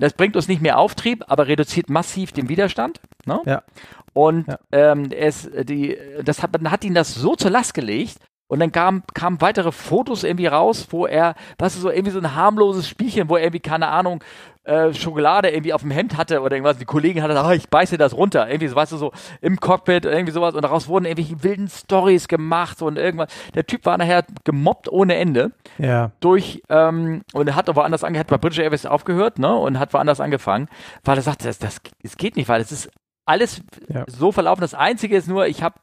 das 0.00 0.14
bringt 0.14 0.34
uns 0.34 0.48
nicht 0.48 0.62
mehr 0.62 0.78
Auftrieb, 0.78 1.24
aber 1.28 1.46
reduziert 1.46 1.90
massiv 1.90 2.32
den 2.32 2.48
Widerstand. 2.48 3.00
Ne? 3.26 3.40
Ja. 3.44 3.62
Und 4.12 4.48
ja. 4.48 4.58
Ähm, 4.72 5.10
es, 5.10 5.48
die, 5.62 5.96
das 6.24 6.42
hat, 6.42 6.50
hat 6.64 6.84
ihn 6.84 6.94
das 6.94 7.14
so 7.14 7.36
zur 7.36 7.50
Last 7.50 7.74
gelegt, 7.74 8.18
und 8.50 8.58
dann 8.58 8.72
kamen 8.72 9.04
kam 9.14 9.40
weitere 9.40 9.70
Fotos 9.70 10.24
irgendwie 10.24 10.48
raus, 10.48 10.88
wo 10.90 11.06
er, 11.06 11.36
was 11.56 11.76
ist 11.76 11.82
so 11.82 11.90
irgendwie 11.90 12.10
so 12.10 12.18
ein 12.18 12.34
harmloses 12.34 12.88
Spielchen, 12.88 13.28
wo 13.28 13.36
er 13.36 13.44
irgendwie, 13.44 13.60
keine 13.60 13.86
Ahnung, 13.86 14.24
äh, 14.64 14.92
Schokolade 14.92 15.50
irgendwie 15.50 15.72
auf 15.72 15.82
dem 15.82 15.92
Hemd 15.92 16.16
hatte 16.16 16.40
oder 16.40 16.56
irgendwas. 16.56 16.76
Die 16.76 16.84
Kollegen 16.84 17.22
hatten 17.22 17.30
gesagt, 17.30 17.48
oh, 17.48 17.52
ich 17.52 17.68
beiße 17.68 17.96
das 17.96 18.16
runter. 18.16 18.48
Irgendwie 18.48 18.66
so, 18.66 18.74
weißt 18.74 18.90
du, 18.90 18.96
so 18.96 19.12
im 19.40 19.60
Cockpit, 19.60 20.04
irgendwie 20.04 20.32
sowas. 20.32 20.56
Und 20.56 20.62
daraus 20.62 20.88
wurden 20.88 21.04
irgendwelche 21.04 21.44
wilden 21.44 21.68
Stories 21.68 22.26
gemacht 22.26 22.82
und 22.82 22.98
irgendwas. 22.98 23.32
Der 23.54 23.66
Typ 23.66 23.86
war 23.86 23.96
nachher 23.96 24.24
gemobbt 24.42 24.90
ohne 24.90 25.14
Ende. 25.14 25.52
Ja. 25.78 26.10
Durch, 26.18 26.60
ähm, 26.68 27.22
und 27.32 27.46
er 27.46 27.54
hat 27.54 27.68
aber 27.68 27.82
woanders 27.82 28.02
angehört, 28.02 28.26
bei 28.26 28.38
British 28.38 28.58
Airways 28.58 28.84
aufgehört, 28.84 29.38
ne, 29.38 29.54
und 29.54 29.78
hat 29.78 29.94
woanders 29.94 30.18
angefangen, 30.18 30.68
weil 31.04 31.16
er 31.16 31.22
sagte, 31.22 31.46
das, 31.46 31.60
das, 31.60 31.80
das 32.02 32.16
geht 32.16 32.34
nicht, 32.34 32.48
weil 32.48 32.60
es 32.60 32.72
ist 32.72 32.90
alles 33.30 33.62
ja. 33.88 34.04
so 34.08 34.32
verlaufen. 34.32 34.60
Das 34.60 34.74
Einzige 34.74 35.16
ist 35.16 35.28
nur, 35.28 35.46
ich 35.46 35.62
habe 35.62 35.76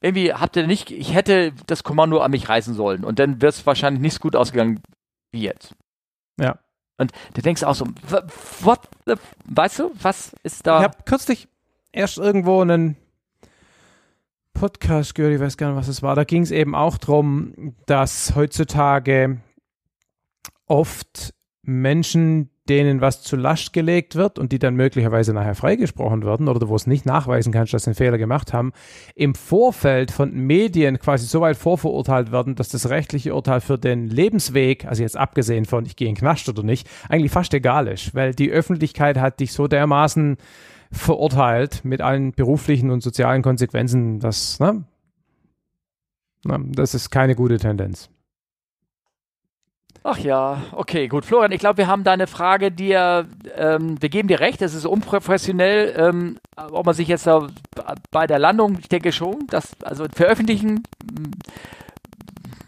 irgendwie 0.00 0.32
habt 0.32 0.56
ihr 0.56 0.66
nicht, 0.66 0.90
ich 0.90 1.14
hätte 1.14 1.52
das 1.66 1.82
Kommando 1.82 2.20
an 2.20 2.30
mich 2.30 2.48
reißen 2.48 2.74
sollen 2.74 3.04
und 3.04 3.18
dann 3.18 3.42
wäre 3.42 3.50
es 3.50 3.66
wahrscheinlich 3.66 4.00
nicht 4.00 4.14
so 4.14 4.20
gut 4.20 4.36
ausgegangen 4.36 4.80
wie 5.32 5.42
jetzt. 5.42 5.74
Ja. 6.38 6.58
Und 6.98 7.12
du 7.34 7.42
denkst 7.42 7.62
auch 7.64 7.74
so, 7.74 7.86
what 8.60 8.80
the, 9.04 9.14
weißt 9.46 9.80
du, 9.80 9.90
was 10.00 10.32
ist 10.42 10.66
da? 10.66 10.78
Ich 10.78 10.84
habe 10.84 10.98
kürzlich 11.04 11.48
erst 11.92 12.18
irgendwo 12.18 12.60
einen 12.60 12.96
Podcast 14.54 15.14
gehört, 15.14 15.34
ich 15.34 15.40
weiß 15.40 15.56
gar 15.56 15.68
nicht, 15.68 15.76
was 15.76 15.88
es 15.88 16.02
war. 16.02 16.14
Da 16.14 16.24
ging 16.24 16.42
es 16.42 16.50
eben 16.50 16.74
auch 16.74 16.96
darum, 16.96 17.74
dass 17.86 18.34
heutzutage 18.34 19.40
oft 20.66 21.34
Menschen, 21.66 22.48
denen 22.68 23.00
was 23.00 23.22
zu 23.22 23.36
Last 23.36 23.72
gelegt 23.72 24.14
wird 24.14 24.38
und 24.38 24.52
die 24.52 24.58
dann 24.58 24.76
möglicherweise 24.76 25.32
nachher 25.32 25.54
freigesprochen 25.54 26.24
werden 26.24 26.48
oder 26.48 26.68
wo 26.68 26.76
es 26.76 26.86
nicht 26.86 27.06
nachweisen 27.06 27.52
kannst, 27.52 27.74
dass 27.74 27.84
sie 27.84 27.90
einen 27.90 27.96
Fehler 27.96 28.18
gemacht 28.18 28.52
haben, 28.52 28.72
im 29.14 29.34
Vorfeld 29.34 30.12
von 30.12 30.32
Medien 30.32 30.98
quasi 30.98 31.26
so 31.26 31.40
weit 31.40 31.56
vorverurteilt 31.56 32.30
werden, 32.30 32.54
dass 32.54 32.68
das 32.68 32.88
rechtliche 32.88 33.34
Urteil 33.34 33.60
für 33.60 33.78
den 33.78 34.06
Lebensweg, 34.06 34.84
also 34.86 35.02
jetzt 35.02 35.16
abgesehen 35.16 35.64
von 35.64 35.86
ich 35.86 35.96
gehe 35.96 36.08
in 36.08 36.14
den 36.14 36.20
Knast 36.20 36.48
oder 36.48 36.62
nicht, 36.62 36.88
eigentlich 37.08 37.32
fast 37.32 37.52
egal 37.52 37.88
ist, 37.88 38.14
weil 38.14 38.32
die 38.32 38.50
Öffentlichkeit 38.50 39.18
hat 39.18 39.40
dich 39.40 39.52
so 39.52 39.66
dermaßen 39.66 40.36
verurteilt 40.92 41.84
mit 41.84 42.00
allen 42.00 42.32
beruflichen 42.32 42.90
und 42.90 43.02
sozialen 43.02 43.42
Konsequenzen, 43.42 44.20
dass, 44.20 44.60
ne, 44.60 44.84
das 46.44 46.94
ist 46.94 47.10
keine 47.10 47.34
gute 47.34 47.58
Tendenz. 47.58 48.08
Ach 50.08 50.18
ja, 50.18 50.62
okay, 50.70 51.08
gut. 51.08 51.24
Florian, 51.24 51.50
ich 51.50 51.58
glaube, 51.58 51.78
wir 51.78 51.88
haben 51.88 52.04
deine 52.04 52.28
Frage 52.28 52.70
dir, 52.70 53.26
ähm, 53.56 54.00
wir 54.00 54.08
geben 54.08 54.28
dir 54.28 54.38
recht, 54.38 54.62
es 54.62 54.72
ist 54.72 54.86
unprofessionell, 54.86 55.96
ähm, 55.98 56.38
ob 56.70 56.86
man 56.86 56.94
sich 56.94 57.08
jetzt 57.08 57.26
da 57.26 57.48
bei 58.12 58.28
der 58.28 58.38
Landung, 58.38 58.78
ich 58.78 58.88
denke 58.88 59.10
schon, 59.10 59.48
dass, 59.48 59.74
also 59.82 60.06
veröffentlichen 60.14 60.84
hm, 61.10 61.32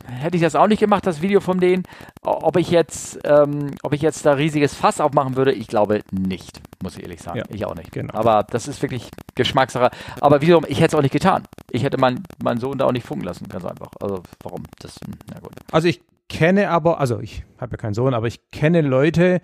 hätte 0.09 0.37
ich 0.37 0.43
das 0.43 0.57
auch 0.57 0.67
nicht 0.67 0.81
gemacht, 0.81 1.07
das 1.07 1.23
Video 1.23 1.39
von 1.39 1.61
denen. 1.61 1.85
Ob 2.23 2.57
ich 2.57 2.71
jetzt, 2.71 3.21
ähm, 3.23 3.71
ob 3.85 3.93
ich 3.93 4.03
jetzt 4.03 4.27
da 4.27 4.33
riesiges 4.33 4.75
Fass 4.75 5.01
aufmachen 5.01 5.37
würde, 5.37 5.53
ich 5.53 5.69
glaube 5.69 6.01
nicht, 6.11 6.61
muss 6.83 6.97
ich 6.97 7.05
ehrlich 7.05 7.23
sagen. 7.23 7.39
Ja, 7.39 7.45
ich 7.51 7.65
auch 7.67 7.77
nicht. 7.77 7.93
Genau. 7.93 8.15
Aber 8.15 8.43
das 8.51 8.67
ist 8.67 8.83
wirklich 8.83 9.11
Geschmackssache. 9.37 9.91
Aber 10.21 10.41
wiederum, 10.41 10.65
ich 10.67 10.81
hätte 10.81 10.89
es 10.89 10.95
auch 10.97 11.03
nicht 11.03 11.13
getan. 11.13 11.45
Ich 11.71 11.85
hätte 11.85 11.99
meinen 11.99 12.25
mein 12.43 12.59
Sohn 12.59 12.79
da 12.79 12.87
auch 12.87 12.93
nicht 12.93 13.07
funken 13.07 13.25
lassen, 13.25 13.49
ganz 13.49 13.65
einfach. 13.65 13.91
Also 14.01 14.25
warum? 14.43 14.65
Das, 14.81 14.99
na 15.33 15.39
gut. 15.39 15.53
Also 15.71 15.87
ich 15.87 16.01
kenne 16.29 16.71
aber, 16.71 17.01
also 17.01 17.21
ich 17.21 17.45
habe 17.59 17.73
ja 17.73 17.77
keinen 17.77 17.95
Sohn, 17.95 18.15
aber 18.15 18.27
ich 18.27 18.51
kenne 18.51 18.81
Leute, 18.83 19.41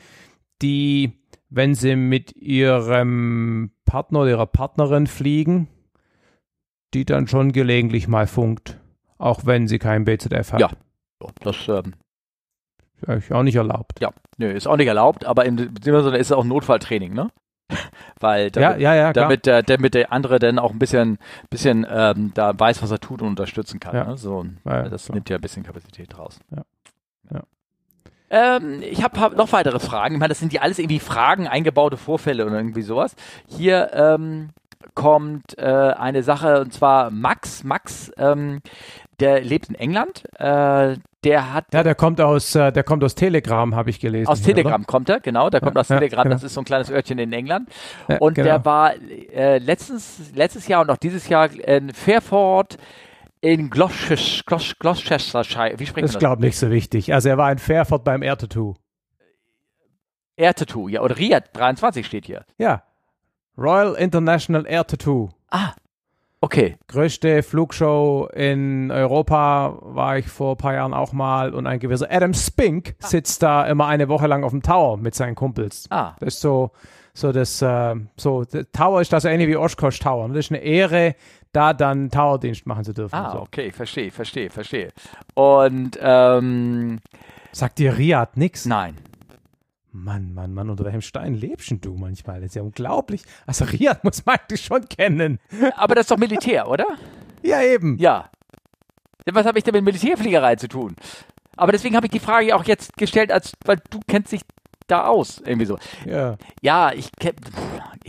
die, 0.63 1.13
wenn 1.49 1.75
sie 1.75 1.97
mit 1.97 2.37
ihrem 2.37 3.73
Partner 3.85 4.21
oder 4.21 4.31
ihrer 4.31 4.47
Partnerin 4.47 5.07
fliegen, 5.07 5.69
die 6.95 7.05
dann 7.05 7.27
schon 7.27 7.53
gelegentlich 7.53 8.09
mal 8.09 8.27
funkt, 8.27 8.79
auch 9.19 9.47
wenn 9.47 9.67
sie 9.67 9.79
kein 9.79 10.05
BZF 10.05 10.53
hat. 10.53 10.61
Ja, 10.61 10.71
das 11.41 11.69
ähm, 11.69 11.95
ist 13.07 13.33
auch 13.33 13.43
nicht 13.43 13.57
erlaubt. 13.57 14.01
Ja, 14.01 14.11
nö, 14.39 14.51
ist 14.51 14.67
auch 14.67 14.77
nicht 14.77 14.87
erlaubt, 14.87 15.25
aber 15.25 15.45
in 15.45 15.57
dem 15.57 15.75
Sinne 15.83 16.17
ist 16.17 16.29
es 16.29 16.33
auch 16.33 16.45
Notfalltraining, 16.45 17.13
ne? 17.13 17.31
Weil 18.21 18.51
damit, 18.51 18.81
ja, 18.81 18.95
ja, 18.95 18.95
ja, 18.95 19.13
damit, 19.13 19.47
der, 19.47 19.63
damit 19.63 19.95
der 19.95 20.13
andere 20.13 20.39
dann 20.39 20.59
auch 20.59 20.71
ein 20.71 20.79
bisschen, 20.79 21.19
bisschen 21.51 21.87
ähm, 21.89 22.33
da 22.35 22.59
weiß, 22.59 22.83
was 22.83 22.91
er 22.91 23.01
tut 23.01 23.23
und 23.23 23.29
unterstützen 23.29 23.81
kann. 23.81 23.95
Ne? 23.95 24.17
So, 24.17 24.45
das 24.65 25.09
nimmt 25.09 25.31
ja 25.31 25.37
ein 25.37 25.41
bisschen 25.41 25.63
Kapazität 25.63 26.17
raus. 26.19 26.39
Ja. 26.55 26.63
Ähm, 28.31 28.83
ich 28.83 29.03
habe 29.05 29.21
hab 29.21 29.37
noch 29.37 29.53
weitere 29.53 29.79
Fragen. 29.79 30.17
Ich 30.17 30.19
meine, 30.19 30.31
das 30.31 30.41
sind 30.41 30.53
ja 30.53 30.63
alles 30.63 30.79
irgendwie 30.79 30.99
Fragen, 30.99 31.47
eingebaute 31.47 31.97
Vorfälle 31.97 32.45
oder 32.45 32.57
irgendwie 32.57 32.83
sowas. 32.83 33.15
Hier 33.47 33.91
ähm, 33.93 34.51
kommt 34.95 35.57
äh, 35.57 35.63
eine 35.63 36.25
Sache, 36.25 36.61
und 36.61 36.73
zwar 36.73 37.11
Max. 37.11 37.63
Max, 37.63 38.11
ähm, 38.19 38.61
der 39.21 39.41
lebt 39.41 39.69
in 39.69 39.77
England. 39.77 40.25
Äh, 40.39 40.97
der 41.23 41.55
hat. 41.55 41.67
Ja, 41.73 41.83
der 41.83 41.95
kommt 41.95 42.21
aus, 42.21 42.55
äh, 42.55 42.73
der 42.73 42.83
kommt 42.83 43.05
aus 43.05 43.15
Telegram, 43.15 43.75
habe 43.75 43.91
ich 43.91 44.01
gelesen. 44.01 44.29
Aus 44.29 44.39
hier, 44.39 44.55
Telegram 44.55 44.81
oder? 44.81 44.85
kommt 44.85 45.09
er, 45.09 45.21
genau. 45.21 45.49
Der 45.49 45.61
kommt 45.61 45.77
ja, 45.77 45.81
aus 45.81 45.89
ja, 45.89 45.97
Telegram. 45.97 46.25
Genau. 46.25 46.35
Das 46.35 46.43
ist 46.43 46.55
so 46.55 46.61
ein 46.61 46.65
kleines 46.65 46.91
Örtchen 46.91 47.19
in 47.19 47.33
England. 47.33 47.69
Ja, 48.09 48.19
und 48.19 48.35
genau. 48.35 48.47
der 48.47 48.65
war 48.65 48.95
äh, 49.33 49.59
letztens, 49.59 50.33
letztes 50.35 50.67
Jahr 50.67 50.83
und 50.83 50.91
auch 50.91 50.97
dieses 50.97 51.29
Jahr 51.29 51.51
in 51.51 51.93
Fairford 51.93 52.79
in 53.45 53.69
Gloucestershire. 53.69 55.79
Wie 55.79 55.87
spricht 55.87 56.05
das? 56.05 56.13
Das 56.13 56.19
glaube 56.19 56.41
nicht 56.41 56.57
so 56.57 56.71
wichtig. 56.71 57.13
Also 57.13 57.29
er 57.29 57.37
war 57.37 57.53
in 57.53 57.59
Fairford 57.59 58.03
beim 58.03 58.23
Air 58.23 58.39
Tattoo. 58.39 58.73
Air 60.37 60.55
Tattoo, 60.55 60.89
ja. 60.89 61.03
Oder 61.03 61.19
Riyadh 61.19 61.51
23 61.53 62.07
steht 62.07 62.25
hier. 62.25 62.47
Ja. 62.57 62.85
Royal 63.59 63.97
International 63.97 64.67
Air 64.67 64.87
Tattoo. 64.87 65.29
Ah. 65.51 65.75
Okay. 66.41 66.79
Größte 66.89 67.43
Flugshow 67.43 68.31
in 68.33 68.91
Europa 68.91 69.79
war 69.83 70.17
ich 70.17 70.27
vor 70.27 70.55
ein 70.55 70.59
paar 70.59 70.75
Jahren 70.75 70.95
auch 70.95 71.13
mal 71.13 71.53
und 71.53 71.67
ein 71.67 71.81
gewisser 71.81 72.11
Adam 72.11 72.33
Spink 72.33 72.95
ah. 73.03 73.07
sitzt 73.07 73.43
da 73.43 73.67
immer 73.67 73.87
eine 73.87 74.09
Woche 74.09 74.27
lang 74.27 74.43
auf 74.43 74.53
dem 74.53 74.63
Tower 74.63 74.97
mit 74.97 75.15
seinen 75.15 75.35
Kumpels. 75.35 75.85
Ah. 75.91 76.17
Das 76.19 76.37
ist 76.37 76.41
so 76.41 76.71
so 77.17 77.31
das, 77.31 77.63
äh, 77.63 77.95
so, 78.17 78.45
der 78.45 78.71
Tower 78.73 79.01
ist 79.01 79.13
das 79.13 79.25
ähnlich 79.25 79.49
wie 79.49 79.57
Oshkosh 79.57 80.01
Tower. 80.01 80.29
Das 80.29 80.39
ist 80.39 80.51
eine 80.51 80.63
Ehre, 80.63 81.15
da 81.55 81.73
dann 81.73 82.11
Towerdienst 82.11 82.67
machen 82.67 82.85
zu 82.85 82.93
dürfen. 82.93 83.15
Ah, 83.15 83.33
so. 83.33 83.41
okay, 83.41 83.71
verstehe, 83.73 84.11
verstehe, 84.11 84.51
verstehe. 84.51 84.93
Und, 85.35 85.99
ähm, 86.01 86.99
Sagt 87.53 87.79
dir 87.79 87.97
Riyadh 87.97 88.37
nix? 88.37 88.67
nein. 88.67 88.97
Mann, 89.97 90.35
Mann, 90.35 90.53
Mann, 90.53 90.71
unter 90.71 90.85
welchem 90.85 91.03
Stein 91.03 91.35
lebst 91.35 91.73
du 91.85 91.95
manchmal? 91.95 92.41
Das 92.41 92.47
ist 92.49 92.57
ja 92.57 92.63
unglaublich. 92.63 93.23
Also 93.47 93.65
Riyadh 93.65 94.01
muss 94.03 94.27
man 94.27 94.37
eigentlich 94.37 94.65
schon 94.65 94.89
kennen. 94.89 95.39
Aber 95.77 95.95
das 95.95 96.03
ist 96.03 96.11
doch 96.11 96.17
Militär, 96.19 96.69
oder? 96.69 96.85
Ja, 97.43 97.63
eben. 97.63 97.97
Ja. 97.99 98.29
Ja, 99.25 99.35
Was 99.35 99.47
habe 99.47 99.57
ich 99.59 99.63
denn 99.65 99.73
mit 99.75 99.85
Militärfliegerei 99.85 100.57
zu 100.57 100.67
tun? 100.67 100.97
Aber 101.57 101.71
deswegen 101.71 101.95
habe 101.95 102.07
ich 102.07 102.11
die 102.13 102.19
Frage 102.19 102.57
auch 102.57 102.65
jetzt 102.65 102.97
gestellt, 102.97 103.31
als 103.31 103.53
weil 103.65 103.79
du 103.91 104.01
kennst 104.09 104.33
dich 104.33 104.41
da 104.87 105.07
aus, 105.07 105.41
irgendwie 105.45 105.67
so. 105.67 105.79
Ja. 106.05 106.37
Ja, 106.61 106.93
ich 106.93 107.11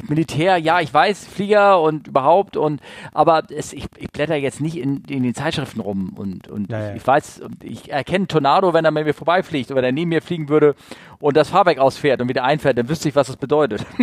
Militär, 0.09 0.57
ja, 0.57 0.81
ich 0.81 0.93
weiß, 0.93 1.25
Flieger 1.25 1.81
und 1.81 2.07
überhaupt 2.07 2.57
und 2.57 2.81
aber 3.13 3.43
es, 3.49 3.71
ich, 3.71 3.85
ich 3.97 4.11
blätter 4.11 4.35
jetzt 4.35 4.59
nicht 4.59 4.77
in, 4.77 5.03
in 5.07 5.23
den 5.23 5.33
Zeitschriften 5.33 5.79
rum 5.79 6.13
und, 6.15 6.47
und 6.49 6.69
Ja, 6.69 6.79
ja. 6.79 6.89
ich, 6.91 6.97
ich 6.97 7.07
weiß, 7.07 7.41
ich 7.63 7.91
erkenne 7.91 8.27
Tornado, 8.27 8.73
wenn 8.73 8.83
er 8.83 8.91
mir 8.91 9.13
vorbeifliegt 9.13 9.71
oder 9.71 9.77
wenn 9.77 9.85
er 9.85 9.91
neben 9.93 10.09
mir 10.09 10.21
fliegen 10.21 10.49
würde 10.49 10.75
und 11.19 11.37
das 11.37 11.49
Fahrwerk 11.49 11.77
ausfährt 11.77 12.21
und 12.21 12.27
wieder 12.27 12.43
einfährt, 12.43 12.77
dann 12.77 12.89
wüsste 12.89 13.07
ich, 13.09 13.15
was 13.15 13.27
das 13.27 13.37
bedeutet. 13.37 13.85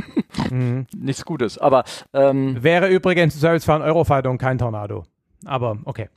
Mhm. 0.50 0.86
Nichts 0.96 1.24
Gutes. 1.24 1.58
Aber 1.58 1.84
ähm, 2.14 2.62
Wäre 2.62 2.88
übrigens 2.88 3.38
Zweifelsfall 3.38 3.80
ein 3.80 3.88
Eurofighter 3.88 4.30
und 4.30 4.38
kein 4.38 4.58
Tornado. 4.58 5.04
Aber 5.44 5.78
okay. 5.84 6.08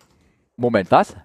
Moment, 0.58 0.90
was? 0.92 1.16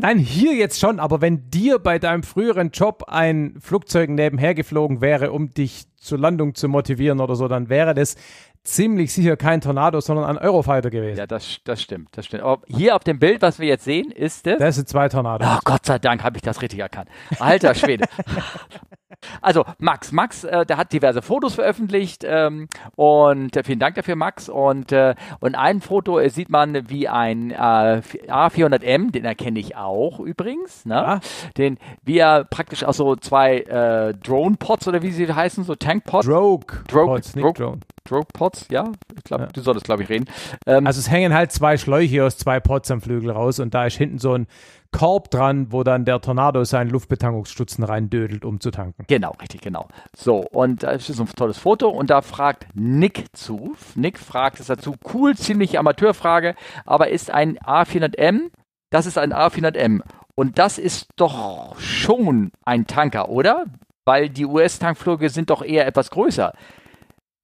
Nein, 0.00 0.18
hier 0.18 0.54
jetzt 0.54 0.80
schon, 0.80 0.98
aber 0.98 1.20
wenn 1.20 1.50
dir 1.50 1.78
bei 1.78 1.98
deinem 1.98 2.22
früheren 2.22 2.70
Job 2.70 3.04
ein 3.08 3.54
Flugzeug 3.60 4.10
nebenher 4.10 4.54
geflogen 4.54 5.00
wäre, 5.00 5.32
um 5.32 5.50
dich 5.50 5.84
zur 5.96 6.18
Landung 6.18 6.54
zu 6.54 6.68
motivieren 6.68 7.20
oder 7.20 7.36
so, 7.36 7.48
dann 7.48 7.68
wäre 7.68 7.94
das 7.94 8.16
ziemlich 8.64 9.12
sicher 9.12 9.36
kein 9.36 9.60
Tornado, 9.60 10.00
sondern 10.00 10.24
ein 10.24 10.38
Eurofighter 10.38 10.90
gewesen. 10.90 11.18
Ja, 11.18 11.26
das, 11.26 11.58
das 11.64 11.82
stimmt, 11.82 12.16
das 12.16 12.26
stimmt. 12.26 12.42
Aber 12.42 12.62
hier 12.66 12.96
auf 12.96 13.04
dem 13.04 13.18
Bild, 13.18 13.42
was 13.42 13.58
wir 13.58 13.68
jetzt 13.68 13.84
sehen, 13.84 14.10
ist 14.10 14.46
es. 14.46 14.58
Das 14.58 14.76
sind 14.76 14.88
zwei 14.88 15.08
Tornados. 15.08 15.46
Oh, 15.50 15.58
Gott 15.64 15.86
sei 15.86 15.98
Dank 15.98 16.22
habe 16.22 16.36
ich 16.36 16.42
das 16.42 16.62
richtig 16.62 16.80
erkannt. 16.80 17.08
Alter 17.38 17.74
Schwede. 17.74 18.06
Also 19.42 19.64
Max, 19.78 20.12
Max, 20.12 20.44
äh, 20.44 20.64
der 20.66 20.76
hat 20.76 20.92
diverse 20.92 21.22
Fotos 21.22 21.54
veröffentlicht 21.54 22.24
ähm, 22.26 22.68
und 22.96 23.56
äh, 23.56 23.62
vielen 23.64 23.78
Dank 23.78 23.94
dafür, 23.96 24.16
Max. 24.16 24.48
Und 24.48 24.92
äh, 24.92 25.14
und 25.40 25.54
ein 25.54 25.80
Foto 25.80 26.18
äh, 26.18 26.30
sieht 26.30 26.48
man 26.50 26.88
wie 26.88 27.08
ein 27.08 27.50
äh, 27.50 28.02
A400M, 28.28 29.10
den 29.12 29.24
erkenne 29.24 29.58
ich 29.58 29.76
auch 29.76 30.20
übrigens, 30.20 30.84
ne? 30.86 31.06
Ah. 31.06 31.20
Den 31.56 31.78
wie 32.04 32.18
er 32.18 32.44
praktisch 32.44 32.84
aus 32.84 32.96
so 32.96 33.16
zwei 33.16 33.58
äh, 33.60 34.14
Drone 34.14 34.56
Pods 34.56 34.88
oder 34.88 35.02
wie 35.02 35.10
sie 35.10 35.32
heißen, 35.32 35.64
so 35.64 35.74
Tank 35.74 36.04
Pods, 36.04 36.26
Drogue. 36.26 36.66
Drogue- 36.88 37.06
Pods, 37.06 37.34
nicht 37.36 37.44
Drogue- 37.44 37.54
Drone. 37.58 37.80
Drogue 38.08 38.26
Pods, 38.32 38.66
ja, 38.70 38.90
ich 39.16 39.24
glaube, 39.24 39.44
Ja. 39.44 39.48
du 39.52 39.60
solltest 39.60 39.84
glaube 39.84 40.02
ich 40.02 40.08
reden. 40.08 40.24
Ähm, 40.66 40.86
Also 40.86 40.98
es 40.98 41.10
hängen 41.10 41.34
halt 41.34 41.52
zwei 41.52 41.76
Schläuche 41.76 42.24
aus 42.24 42.36
zwei 42.38 42.58
Pods 42.58 42.90
am 42.90 43.00
Flügel 43.00 43.30
raus 43.30 43.60
und 43.60 43.74
da 43.74 43.84
ist 43.86 43.96
hinten 43.98 44.18
so 44.18 44.32
ein 44.34 44.46
Korb 44.92 45.30
dran, 45.30 45.70
wo 45.70 45.84
dann 45.84 46.04
der 46.04 46.20
Tornado 46.20 46.64
seinen 46.64 46.90
Luftbetankungsstutzen 46.90 47.84
reindödelt, 47.84 48.44
um 48.44 48.60
zu 48.60 48.70
tanken. 48.70 49.04
Genau, 49.06 49.32
richtig, 49.40 49.60
genau. 49.60 49.88
So, 50.16 50.38
und 50.38 50.82
da 50.82 50.90
ist 50.90 51.08
ein 51.08 51.26
tolles 51.36 51.58
Foto 51.58 51.88
und 51.88 52.10
da 52.10 52.22
fragt 52.22 52.66
Nick 52.74 53.26
zu. 53.32 53.76
Nick 53.94 54.18
fragt 54.18 54.60
es 54.60 54.66
dazu, 54.66 54.94
cool, 55.14 55.36
ziemlich 55.36 55.78
Amateurfrage, 55.78 56.54
aber 56.84 57.08
ist 57.08 57.30
ein 57.30 57.58
A400M, 57.58 58.50
das 58.90 59.06
ist 59.06 59.18
ein 59.18 59.32
A400M. 59.32 60.02
Und 60.34 60.58
das 60.58 60.78
ist 60.78 61.08
doch 61.16 61.78
schon 61.78 62.50
ein 62.64 62.86
Tanker, 62.86 63.28
oder? 63.28 63.66
Weil 64.04 64.30
die 64.30 64.46
US-Tankflüge 64.46 65.28
sind 65.28 65.50
doch 65.50 65.62
eher 65.62 65.86
etwas 65.86 66.10
größer. 66.10 66.52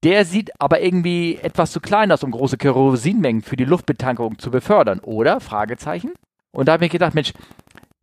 Der 0.03 0.25
sieht 0.25 0.51
aber 0.59 0.81
irgendwie 0.81 1.37
etwas 1.41 1.71
zu 1.71 1.79
klein 1.79 2.11
aus, 2.11 2.23
um 2.23 2.31
große 2.31 2.57
Kerosinmengen 2.57 3.41
für 3.41 3.55
die 3.55 3.65
Luftbetankung 3.65 4.37
zu 4.37 4.51
befördern, 4.51 4.99
oder? 4.99 5.39
Fragezeichen. 5.39 6.11
Und 6.57 6.67
da 6.67 6.73
habe 6.73 6.85
ich 6.85 6.91
gedacht, 6.91 7.13
Mensch, 7.13 7.33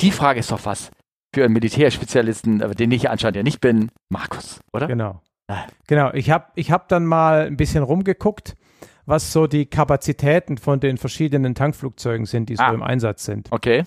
die 0.01 0.12
Frage 0.12 0.39
ist 0.39 0.52
doch 0.52 0.64
was 0.64 0.93
für 1.35 1.43
einen 1.44 1.55
Militärspezialisten, 1.55 2.62
aber 2.62 2.74
den 2.76 2.93
ich 2.93 3.10
anscheinend 3.10 3.36
ja 3.36 3.43
nicht 3.43 3.60
bin, 3.60 3.90
Markus, 4.09 4.60
oder? 4.72 4.86
Genau. 4.86 5.20
Ah. 5.48 5.64
Genau. 5.89 6.12
Ich 6.12 6.31
habe 6.31 6.47
ich 6.55 6.70
hab 6.70 6.89
dann 6.89 7.05
mal 7.05 7.47
ein 7.48 7.56
bisschen 7.56 7.82
rumgeguckt, 7.82 8.55
was 9.06 9.32
so 9.32 9.48
die 9.48 9.66
Kapazitäten 9.66 10.56
von 10.56 10.78
den 10.78 10.98
verschiedenen 10.98 11.56
Tankflugzeugen 11.56 12.26
sind, 12.26 12.48
die 12.48 12.55
so 12.55 12.62
Ah. 12.62 12.70
im 12.72 12.85
Einsatz 12.85 13.24
sind. 13.24 13.48
Okay. 13.51 13.82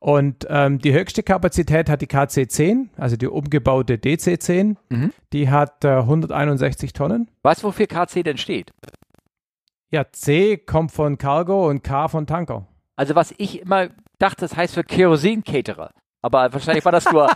Und 0.00 0.46
ähm, 0.48 0.78
die 0.78 0.94
höchste 0.94 1.22
Kapazität 1.22 1.90
hat 1.90 2.00
die 2.00 2.06
KC-10, 2.06 2.88
also 2.96 3.16
die 3.18 3.26
umgebaute 3.26 3.98
DC-10. 3.98 4.76
Mhm. 4.88 5.12
Die 5.34 5.50
hat 5.50 5.84
äh, 5.84 5.88
161 5.98 6.94
Tonnen. 6.94 7.30
Weißt 7.42 7.62
du, 7.62 7.66
wofür 7.66 7.86
KC 7.86 8.22
denn 8.24 8.38
steht? 8.38 8.72
Ja, 9.90 10.10
C 10.10 10.56
kommt 10.56 10.92
von 10.92 11.18
Cargo 11.18 11.68
und 11.68 11.82
K 11.84 12.08
von 12.08 12.26
Tanker. 12.26 12.66
Also 12.98 13.14
was 13.14 13.32
ich 13.38 13.60
immer 13.60 13.90
dachte, 14.18 14.40
das 14.40 14.56
heißt 14.56 14.74
für 14.74 14.82
Kerosin-Caterer. 14.82 15.92
Aber 16.20 16.52
wahrscheinlich 16.52 16.84
war 16.84 16.90
das 16.90 17.10
nur, 17.10 17.30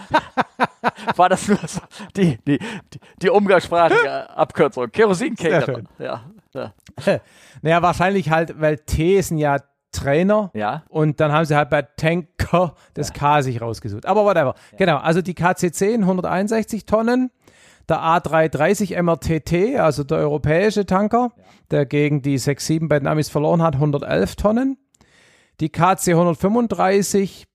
war 1.17 1.29
das 1.29 1.47
nur 1.47 1.59
so 1.65 1.81
die, 2.17 2.37
die, 2.45 2.59
die, 2.59 2.99
die 3.23 3.31
umgangssprachliche 3.31 4.29
Abkürzung. 4.37 4.91
Kerosin-Caterer. 4.91 5.83
Ja, 6.01 6.25
ja. 6.53 6.73
Naja, 7.63 7.81
wahrscheinlich 7.81 8.29
halt, 8.29 8.61
weil 8.61 8.79
T 8.79 9.21
sind 9.21 9.39
ja 9.39 9.59
Trainer 9.93 10.51
ja. 10.53 10.83
und 10.89 11.21
dann 11.21 11.31
haben 11.31 11.45
sie 11.45 11.55
halt 11.55 11.71
bei 11.71 11.83
Tanker 11.83 12.75
das 12.95 13.13
K 13.13 13.43
sich 13.43 13.61
rausgesucht. 13.61 14.05
Aber 14.05 14.25
whatever. 14.25 14.57
Genau, 14.77 14.97
also 14.97 15.23
die 15.23 15.35
KC-10 15.35 16.01
161 16.01 16.87
Tonnen, 16.87 17.31
der 17.89 17.99
A330 17.99 19.01
MRTT, 19.01 19.79
also 19.79 20.03
der 20.03 20.19
europäische 20.19 20.87
Tanker, 20.87 21.31
der 21.71 21.87
gegen 21.87 22.21
die 22.21 22.41
6-7 22.41 22.89
bei 22.89 22.99
den 22.99 23.07
Amis 23.07 23.29
verloren 23.29 23.63
hat, 23.63 23.77
111 23.77 24.35
Tonnen. 24.35 24.77
Die 25.61 25.69
KC 25.71 26.09
135, 26.13 27.47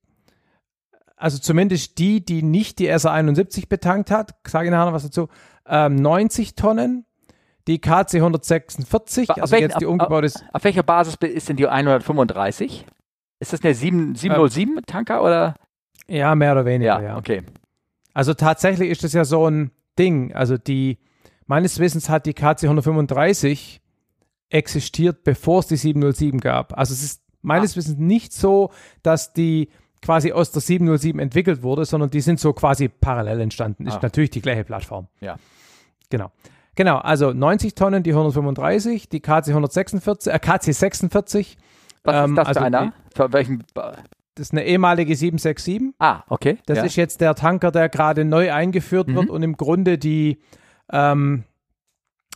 also 1.15 1.37
zumindest 1.39 1.97
die, 1.97 2.23
die 2.23 2.43
nicht 2.43 2.79
die 2.79 2.89
SR71 2.91 3.67
betankt 3.67 4.11
hat, 4.11 4.35
sage 4.47 4.65
ich 4.67 4.71
nachher 4.71 4.85
noch 4.85 4.93
was 4.93 5.03
dazu, 5.03 5.27
ähm, 5.67 5.95
90 5.95 6.55
Tonnen. 6.55 7.05
Die 7.67 7.79
KC 7.81 8.21
146, 8.21 9.29
Auf 9.31 9.37
also 9.41 9.51
welchen- 9.51 9.69
jetzt 9.69 9.81
die 9.81 9.85
auf- 9.85 9.91
umgebaute 9.91 10.25
ist. 10.27 10.41
Auf 10.53 10.63
welcher 10.63 10.83
Basis 10.83 11.15
ist 11.15 11.49
denn 11.49 11.57
die 11.57 11.67
135? 11.67 12.85
Ist 13.39 13.51
das 13.51 13.61
eine 13.61 13.73
7, 13.73 14.15
707 14.15 14.83
Tanker 14.85 15.21
oder? 15.21 15.55
Ja, 16.07 16.33
mehr 16.35 16.53
oder 16.53 16.63
weniger, 16.65 17.01
ja. 17.01 17.17
okay. 17.17 17.43
Also 18.13 18.33
tatsächlich 18.33 18.89
ist 18.89 19.03
das 19.03 19.11
ja 19.13 19.25
so 19.25 19.49
ein 19.49 19.71
Ding. 19.99 20.33
Also 20.33 20.57
die, 20.57 20.97
meines 21.45 21.77
Wissens 21.79 22.09
hat 22.09 22.25
die 22.25 22.33
KC 22.33 22.67
135 22.67 23.81
existiert, 24.49 25.23
bevor 25.25 25.59
es 25.59 25.67
die 25.67 25.75
707 25.75 26.39
gab. 26.39 26.77
Also 26.77 26.93
es 26.93 27.03
ist 27.03 27.21
meines 27.47 27.75
Wissens 27.75 27.97
nicht 27.97 28.33
so, 28.33 28.71
dass 29.03 29.33
die 29.33 29.69
quasi 30.01 30.31
aus 30.31 30.51
der 30.51 30.61
707 30.61 31.19
entwickelt 31.19 31.63
wurde, 31.63 31.83
sondern 31.85 32.09
die 32.11 32.21
sind 32.21 32.39
so 32.39 32.53
quasi 32.53 32.87
parallel 32.87 33.41
entstanden. 33.41 33.87
Ist 33.87 33.95
Ah. 33.95 33.99
natürlich 34.03 34.29
die 34.29 34.41
gleiche 34.41 34.63
Plattform. 34.63 35.07
Ja. 35.21 35.37
Genau. 36.09 36.31
Genau, 36.75 36.97
also 36.97 37.33
90 37.33 37.73
Tonnen 37.73 38.03
die 38.03 38.13
135, 38.13 39.09
die 39.09 39.19
KC 39.19 39.47
146, 39.53 40.31
äh, 40.31 40.37
KC 40.37 40.71
46, 40.73 41.57
Was 42.03 42.15
Ähm, 42.15 42.31
ist 42.31 42.37
das 42.37 42.47
also 42.49 42.59
für 42.59 42.65
einer? 42.67 42.93
Für 43.15 43.33
welchen? 43.33 43.63
das 43.73 43.97
ist 44.35 44.51
eine 44.51 44.63
ehemalige 44.65 45.15
767. 45.15 45.95
Ah, 45.97 46.21
okay. 46.29 46.59
Das 46.67 46.77
ja. 46.77 46.83
ist 46.85 46.95
jetzt 46.95 47.19
der 47.19 47.33
Tanker, 47.33 47.71
der 47.71 47.89
gerade 47.89 48.23
neu 48.23 48.53
eingeführt 48.53 49.07
wird 49.07 49.25
Mhm. 49.25 49.31
und 49.31 49.41
im 49.43 49.57
Grunde 49.57 49.97
die, 49.97 50.37
ähm, 50.91 51.43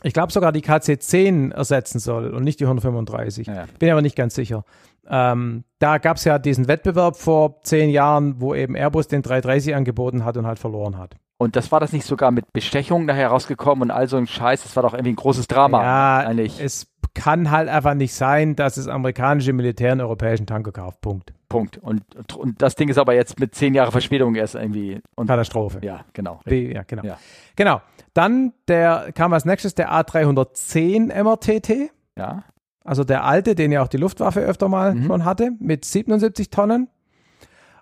ich 0.02 0.12
glaube 0.12 0.32
sogar 0.32 0.50
die 0.50 0.60
KC-10 0.62 1.52
ersetzen 1.52 2.00
soll 2.00 2.30
und 2.34 2.42
nicht 2.42 2.58
die 2.58 2.66
135. 2.66 3.46
Ja. 3.46 3.66
Bin 3.78 3.88
aber 3.90 4.02
nicht 4.02 4.16
ganz 4.16 4.34
sicher. 4.34 4.64
Ähm, 5.08 5.64
da 5.78 5.98
gab 5.98 6.16
es 6.16 6.24
ja 6.24 6.38
diesen 6.38 6.68
Wettbewerb 6.68 7.16
vor 7.16 7.60
zehn 7.62 7.90
Jahren, 7.90 8.40
wo 8.40 8.54
eben 8.54 8.76
Airbus 8.76 9.08
den 9.08 9.22
330 9.22 9.74
angeboten 9.74 10.24
hat 10.24 10.36
und 10.36 10.46
halt 10.46 10.58
verloren 10.58 10.96
hat. 10.98 11.16
Und 11.38 11.56
das 11.56 11.72
war 11.72 11.80
das 11.80 11.92
nicht 11.92 12.06
sogar 12.06 12.30
mit 12.30 12.52
Bestechung 12.52 13.04
nachher 13.04 13.28
rausgekommen 13.28 13.82
und 13.82 13.90
all 13.90 14.06
so 14.06 14.16
ein 14.16 14.28
Scheiß? 14.28 14.62
Das 14.62 14.76
war 14.76 14.84
doch 14.84 14.92
irgendwie 14.94 15.12
ein 15.12 15.16
großes 15.16 15.48
Drama. 15.48 15.82
ja, 15.82 16.18
eigentlich. 16.18 16.60
es 16.60 16.86
kann 17.14 17.50
halt 17.50 17.68
einfach 17.68 17.94
nicht 17.94 18.14
sein, 18.14 18.56
dass 18.56 18.76
das 18.76 18.88
amerikanische 18.88 19.52
Militär 19.52 19.92
einen 19.92 20.00
europäischen 20.02 20.46
Tanker 20.46 20.72
kauft. 20.72 21.00
Punkt. 21.00 21.34
Punkt. 21.48 21.78
Und, 21.78 22.02
und 22.36 22.62
das 22.62 22.76
Ding 22.76 22.88
ist 22.88 22.96
aber 22.96 23.14
jetzt 23.14 23.38
mit 23.38 23.54
zehn 23.54 23.74
Jahren 23.74 23.90
Verspätung 23.90 24.34
erst 24.34 24.54
irgendwie. 24.54 25.00
Und, 25.16 25.26
Katastrophe. 25.26 25.80
ja, 25.82 26.04
genau. 26.12 26.40
B, 26.44 26.72
ja, 26.72 26.82
genau. 26.84 27.02
Ja. 27.04 27.18
Genau. 27.56 27.82
Dann 28.14 28.52
der 28.68 29.10
kam 29.14 29.32
als 29.32 29.44
nächstes 29.44 29.74
der 29.74 29.92
A310 29.92 31.12
MRTT. 31.12 31.90
Ja. 32.16 32.44
Also 32.84 33.04
der 33.04 33.24
alte, 33.24 33.54
den 33.54 33.72
ja 33.72 33.82
auch 33.82 33.88
die 33.88 33.96
Luftwaffe 33.96 34.40
öfter 34.40 34.68
mal 34.68 34.94
Mhm. 34.94 35.04
schon 35.06 35.24
hatte, 35.24 35.52
mit 35.60 35.84
77 35.84 36.50
Tonnen. 36.50 36.88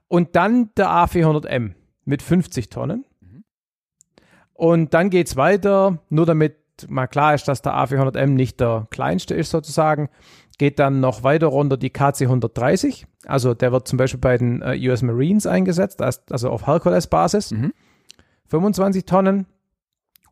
Und 0.08 0.34
dann 0.36 0.70
der 0.76 0.88
A400M 0.88 1.72
mit 2.04 2.22
50 2.22 2.68
Tonnen. 2.68 3.04
Mhm. 3.20 3.44
Und 4.52 4.94
dann 4.94 5.10
geht's 5.10 5.36
weiter, 5.36 5.98
nur 6.08 6.26
damit 6.26 6.56
mal 6.88 7.06
klar 7.06 7.34
ist, 7.34 7.46
dass 7.48 7.62
der 7.62 7.74
A400M 7.74 8.26
nicht 8.28 8.60
der 8.60 8.86
kleinste 8.90 9.34
ist 9.34 9.50
sozusagen, 9.50 10.08
geht 10.58 10.78
dann 10.78 11.00
noch 11.00 11.22
weiter 11.22 11.46
runter 11.46 11.76
die 11.76 11.90
KC 11.90 12.22
130. 12.26 13.06
Also 13.26 13.54
der 13.54 13.72
wird 13.72 13.86
zum 13.88 13.96
Beispiel 13.98 14.20
bei 14.20 14.36
den 14.36 14.62
äh, 14.62 14.76
US 14.88 15.02
Marines 15.02 15.46
eingesetzt, 15.46 16.02
als- 16.02 16.22
also 16.30 16.50
auf 16.50 16.66
Hercules-Basis. 16.66 17.52
Mhm. 17.52 17.72
25 18.46 19.04
Tonnen. 19.06 19.46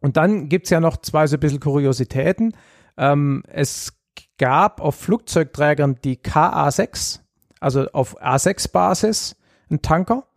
Und 0.01 0.17
dann 0.17 0.49
gibt's 0.49 0.71
ja 0.71 0.81
noch 0.81 0.97
zwei 0.99 1.27
so 1.27 1.37
ein 1.37 1.41
bisschen 1.41 1.61
Kuriositäten. 1.61 2.55
Ähm, 2.97 3.43
es 3.49 3.98
gab 4.39 4.81
auf 4.81 4.95
Flugzeugträgern 4.95 5.99
die 6.03 6.17
KA6, 6.17 7.21
also 7.61 7.91
auf 7.93 8.23
A6-Basis, 8.23 9.37
einen 9.69 9.83
Tanker 9.83 10.28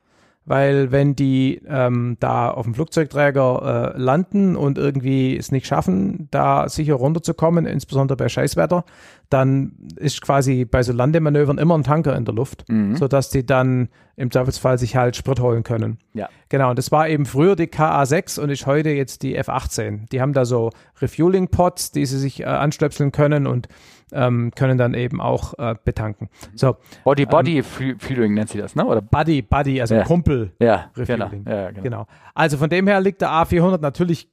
weil 0.46 0.92
wenn 0.92 1.16
die 1.16 1.62
ähm, 1.68 2.18
da 2.20 2.50
auf 2.50 2.66
dem 2.66 2.74
Flugzeugträger 2.74 3.94
äh, 3.96 4.00
landen 4.00 4.56
und 4.56 4.78
irgendwie 4.78 5.38
es 5.38 5.52
nicht 5.52 5.68
schaffen, 5.68 6.28
da 6.32 6.68
sicher 6.68 6.96
runterzukommen, 6.96 7.66
insbesondere 7.68 8.18
bei 8.18 8.28
Scheißwetter, 8.28 8.84
dann 9.30 9.74
ist 9.96 10.22
quasi 10.22 10.66
bei 10.66 10.82
so 10.84 10.94
Landemanövern 10.94 11.58
immer 11.58 11.78
ein 11.78 11.84
Tanker 11.84 12.16
in 12.16 12.26
der 12.26 12.34
Luft, 12.34 12.68
mhm. 12.70 12.96
sodass 12.96 13.30
die 13.30 13.46
dann 13.46 13.90
im 14.16 14.32
Zweifelsfall 14.32 14.78
sich 14.78 14.96
halt 14.96 15.16
Sprit 15.16 15.40
holen 15.40 15.64
können. 15.64 16.00
Ja. 16.14 16.28
Genau, 16.50 16.72
und 16.72 16.80
das 16.80 16.92
war 16.92 17.08
eben 17.08 17.26
früher 17.26 17.56
die 17.56 17.68
KA6 17.68 18.40
und 18.40 18.50
ist 18.50 18.66
heute 18.66 18.90
jetzt 18.90 19.22
die 19.22 19.40
F18. 19.40 20.10
Die 20.12 20.22
haben 20.22 20.34
da 20.34 20.46
so 20.46 20.72
Refueling-Pods, 21.02 21.92
die 21.92 22.06
sie 22.06 22.18
sich 22.18 22.42
äh, 22.42 22.46
anstöpseln 22.46 23.12
können 23.12 23.48
und 23.48 23.68
ähm, 24.12 24.52
können 24.56 24.78
dann 24.78 24.94
eben 24.94 25.22
auch 25.22 25.54
äh, 25.58 25.76
betanken. 25.84 26.30
So, 26.56 26.78
Body 27.04 27.26
Body 27.26 27.60
ähm, 27.60 28.00
Fueling 28.00 28.34
nennt 28.34 28.50
sie 28.50 28.58
das, 28.58 28.76
ne? 28.76 28.86
Oder 28.86 29.02
Buddy 29.02 29.42
Buddy, 29.42 29.82
also 29.82 29.96
ja. 29.96 30.04
Kumpel 30.04 30.52
ja, 30.60 30.92
Refueling. 30.96 31.44
Genau. 31.44 31.58
Ja, 31.58 31.72
genau. 31.72 31.84
genau. 31.84 32.08
Also 32.34 32.58
von 32.58 32.70
dem 32.70 32.88
her 32.88 33.02
liegt 33.02 33.22
der 33.22 33.30
A400 33.30 33.82
natürlich 33.82 34.30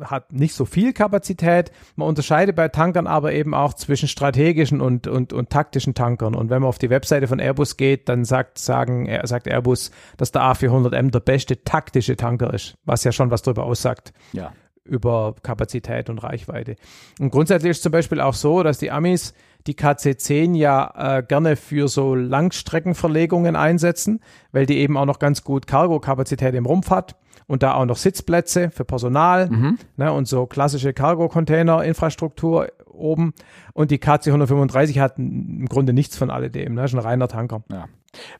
hat 0.00 0.32
nicht 0.32 0.54
so 0.54 0.64
viel 0.64 0.92
Kapazität. 0.92 1.72
Man 1.96 2.08
unterscheidet 2.08 2.56
bei 2.56 2.68
Tankern 2.68 3.06
aber 3.06 3.32
eben 3.32 3.54
auch 3.54 3.74
zwischen 3.74 4.08
strategischen 4.08 4.80
und, 4.80 5.06
und, 5.06 5.32
und 5.32 5.50
taktischen 5.50 5.94
Tankern. 5.94 6.34
Und 6.34 6.50
wenn 6.50 6.62
man 6.62 6.68
auf 6.68 6.78
die 6.78 6.90
Webseite 6.90 7.28
von 7.28 7.38
Airbus 7.38 7.76
geht, 7.76 8.08
dann 8.08 8.24
sagt, 8.24 8.58
sagen, 8.58 9.10
sagt 9.24 9.46
Airbus, 9.46 9.90
dass 10.16 10.32
der 10.32 10.42
A400M 10.42 11.10
der 11.10 11.20
beste 11.20 11.62
taktische 11.64 12.16
Tanker 12.16 12.54
ist, 12.54 12.76
was 12.84 13.04
ja 13.04 13.12
schon 13.12 13.30
was 13.30 13.42
darüber 13.42 13.64
aussagt. 13.64 14.12
Ja 14.32 14.52
über 14.90 15.34
Kapazität 15.42 16.10
und 16.10 16.18
Reichweite. 16.18 16.76
Und 17.18 17.30
grundsätzlich 17.30 17.70
ist 17.70 17.82
zum 17.82 17.92
Beispiel 17.92 18.20
auch 18.20 18.34
so, 18.34 18.62
dass 18.62 18.78
die 18.78 18.90
Amis 18.90 19.32
die 19.66 19.74
KC-10 19.74 20.56
ja 20.56 21.18
äh, 21.18 21.22
gerne 21.22 21.56
für 21.56 21.88
so 21.88 22.14
Langstreckenverlegungen 22.14 23.56
einsetzen, 23.56 24.20
weil 24.52 24.66
die 24.66 24.78
eben 24.78 24.96
auch 24.96 25.04
noch 25.04 25.18
ganz 25.18 25.44
gut 25.44 25.66
Cargo-Kapazität 25.66 26.54
im 26.54 26.66
Rumpf 26.66 26.90
hat 26.90 27.16
und 27.46 27.62
da 27.62 27.74
auch 27.74 27.84
noch 27.84 27.96
Sitzplätze 27.96 28.70
für 28.70 28.84
Personal 28.84 29.50
mhm. 29.50 29.78
ne, 29.96 30.12
und 30.12 30.28
so 30.28 30.46
klassische 30.46 30.92
Cargo-Container-Infrastruktur 30.92 32.68
oben. 33.00 33.32
Und 33.72 33.90
die 33.90 33.98
KC 33.98 34.28
135 34.28 34.98
hat 34.98 35.18
im 35.18 35.66
Grunde 35.66 35.92
nichts 35.92 36.16
von 36.16 36.30
alledem, 36.30 36.74
ne, 36.74 36.84
ist 36.84 36.94
ein 36.94 36.98
reiner 36.98 37.28
Tanker. 37.28 37.62
Ja. 37.70 37.86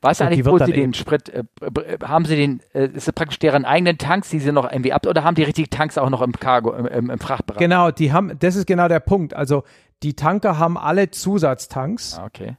Was 0.00 0.20
eigentlich, 0.20 0.44
wo 0.44 0.58
Sie 0.58 0.72
den 0.72 0.94
Sprit, 0.94 1.28
äh, 1.28 1.44
haben 2.02 2.24
Sie 2.24 2.36
den, 2.36 2.60
äh, 2.74 2.86
ist 2.86 3.06
das 3.06 3.14
praktisch 3.14 3.38
deren 3.38 3.64
eigenen 3.64 3.98
Tanks, 3.98 4.30
die 4.30 4.40
Sie 4.40 4.52
noch 4.52 4.70
irgendwie 4.70 4.92
ab, 4.92 5.06
oder 5.06 5.22
haben 5.22 5.36
die 5.36 5.44
richtig 5.44 5.70
Tanks 5.70 5.96
auch 5.96 6.10
noch 6.10 6.22
im 6.22 6.32
Cargo, 6.32 6.72
im, 6.72 7.10
im 7.10 7.18
Frachtbereich? 7.18 7.60
Genau, 7.60 7.90
die 7.90 8.12
haben, 8.12 8.36
das 8.38 8.56
ist 8.56 8.66
genau 8.66 8.88
der 8.88 9.00
Punkt. 9.00 9.34
Also 9.34 9.62
die 10.02 10.14
Tanker 10.14 10.58
haben 10.58 10.76
alle 10.76 11.10
Zusatztanks. 11.10 12.18
Ah, 12.18 12.26
okay. 12.26 12.56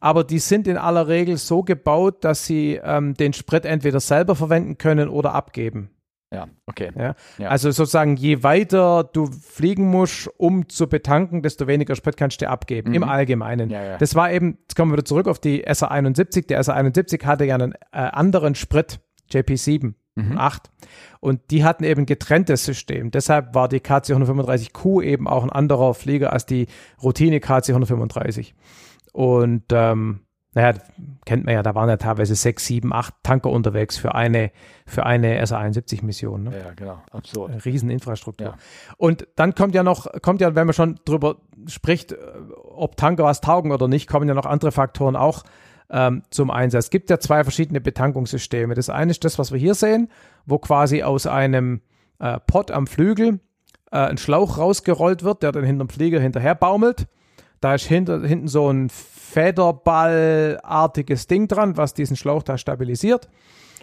Aber 0.00 0.24
die 0.24 0.38
sind 0.38 0.66
in 0.66 0.78
aller 0.78 1.08
Regel 1.08 1.36
so 1.36 1.62
gebaut, 1.62 2.24
dass 2.24 2.46
sie 2.46 2.80
ähm, 2.82 3.14
den 3.14 3.34
Sprit 3.34 3.66
entweder 3.66 4.00
selber 4.00 4.34
verwenden 4.34 4.78
können 4.78 5.10
oder 5.10 5.34
abgeben. 5.34 5.90
Ja, 6.32 6.46
okay. 6.66 6.90
Ja? 6.96 7.14
ja? 7.38 7.48
Also 7.48 7.70
sozusagen, 7.72 8.16
je 8.16 8.42
weiter 8.44 9.04
du 9.04 9.26
fliegen 9.26 9.90
musst, 9.90 10.28
um 10.38 10.68
zu 10.68 10.88
betanken, 10.88 11.42
desto 11.42 11.66
weniger 11.66 11.96
Sprit 11.96 12.16
kannst 12.16 12.40
du 12.40 12.44
dir 12.44 12.50
abgeben, 12.50 12.90
mhm. 12.90 12.96
im 12.96 13.02
Allgemeinen. 13.04 13.70
Ja. 13.70 13.98
Das 13.98 14.14
war 14.14 14.30
eben, 14.30 14.58
jetzt 14.62 14.76
kommen 14.76 14.92
wir 14.92 14.98
wieder 14.98 15.04
zurück 15.04 15.26
auf 15.26 15.40
die 15.40 15.66
SR71. 15.66 16.46
Der 16.46 16.62
SR71 16.62 17.24
hatte 17.24 17.44
ja 17.44 17.56
einen 17.56 17.72
äh, 17.72 17.98
anderen 17.98 18.54
Sprit, 18.54 19.00
JP7. 19.32 19.94
Mhm. 20.16 20.38
8. 20.38 20.70
Und 21.20 21.50
die 21.50 21.64
hatten 21.64 21.84
eben 21.84 22.04
getrenntes 22.06 22.64
System. 22.64 23.10
Deshalb 23.10 23.54
war 23.54 23.68
die 23.68 23.78
KC-135Q 23.78 25.02
eben 25.02 25.28
auch 25.28 25.44
ein 25.44 25.50
anderer 25.50 25.94
Flieger 25.94 26.32
als 26.32 26.46
die 26.46 26.66
Routine 27.02 27.38
KC-135. 27.38 28.54
Und 29.12 29.64
ähm, 29.70 30.20
naja, 30.52 30.78
kennt 31.24 31.44
man 31.44 31.54
ja, 31.54 31.62
da 31.62 31.74
waren 31.76 31.88
ja 31.88 31.96
teilweise 31.96 32.34
sechs, 32.34 32.66
sieben, 32.66 32.92
acht 32.92 33.14
Tanker 33.22 33.50
unterwegs 33.50 33.96
für 33.96 34.14
eine, 34.16 34.50
für 34.84 35.06
eine 35.06 35.44
SA-71-Mission. 35.46 36.44
Ne? 36.44 36.58
Ja, 36.58 36.72
genau, 36.74 37.00
absurd. 37.12 37.64
Rieseninfrastruktur. 37.64 38.48
Ja. 38.48 38.54
Und 38.96 39.28
dann 39.36 39.54
kommt 39.54 39.76
ja 39.76 39.84
noch, 39.84 40.08
kommt 40.22 40.40
ja, 40.40 40.54
wenn 40.56 40.66
man 40.66 40.74
schon 40.74 40.98
drüber 41.04 41.36
spricht, 41.66 42.12
äh, 42.12 42.16
ob 42.64 42.96
Tanker 42.96 43.24
was 43.24 43.40
taugen 43.40 43.70
oder 43.70 43.86
nicht, 43.86 44.08
kommen 44.08 44.28
ja 44.28 44.34
noch 44.34 44.46
andere 44.46 44.72
Faktoren 44.72 45.14
auch 45.14 45.44
ähm, 45.88 46.22
zum 46.30 46.50
Einsatz. 46.50 46.86
Es 46.86 46.90
gibt 46.90 47.10
ja 47.10 47.20
zwei 47.20 47.44
verschiedene 47.44 47.80
Betankungssysteme. 47.80 48.74
Das 48.74 48.90
eine 48.90 49.12
ist 49.12 49.24
das, 49.24 49.38
was 49.38 49.52
wir 49.52 49.58
hier 49.58 49.74
sehen, 49.74 50.08
wo 50.46 50.58
quasi 50.58 51.04
aus 51.04 51.26
einem 51.26 51.80
äh, 52.18 52.38
Pod 52.46 52.72
am 52.72 52.88
Flügel 52.88 53.40
äh, 53.92 53.98
ein 53.98 54.18
Schlauch 54.18 54.58
rausgerollt 54.58 55.22
wird, 55.22 55.42
der 55.42 55.52
dann 55.52 55.64
hinterm 55.64 55.88
Flieger 55.88 56.20
hinterher 56.20 56.54
baumelt. 56.54 57.06
Da 57.60 57.74
ist 57.74 57.84
hinter, 57.84 58.22
hinten 58.22 58.48
so 58.48 58.70
ein 58.70 58.88
Federballartiges 59.30 61.26
Ding 61.26 61.48
dran, 61.48 61.76
was 61.76 61.94
diesen 61.94 62.16
Schlauch 62.16 62.42
da 62.42 62.58
stabilisiert. 62.58 63.28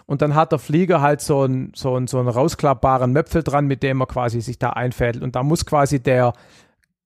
Und 0.05 0.21
dann 0.21 0.35
hat 0.35 0.51
der 0.51 0.59
Flieger 0.59 1.01
halt 1.01 1.21
so 1.21 1.41
einen, 1.41 1.71
so 1.75 1.95
einen, 1.95 2.07
so 2.07 2.19
einen 2.19 2.29
rausklappbaren 2.29 3.11
Möpfel 3.11 3.43
dran, 3.43 3.67
mit 3.67 3.83
dem 3.83 4.01
er 4.01 4.07
quasi 4.07 4.41
sich 4.41 4.59
da 4.59 4.71
einfädelt. 4.71 5.23
Und 5.23 5.35
da 5.35 5.43
muss 5.43 5.65
quasi 5.65 6.01
der 6.01 6.33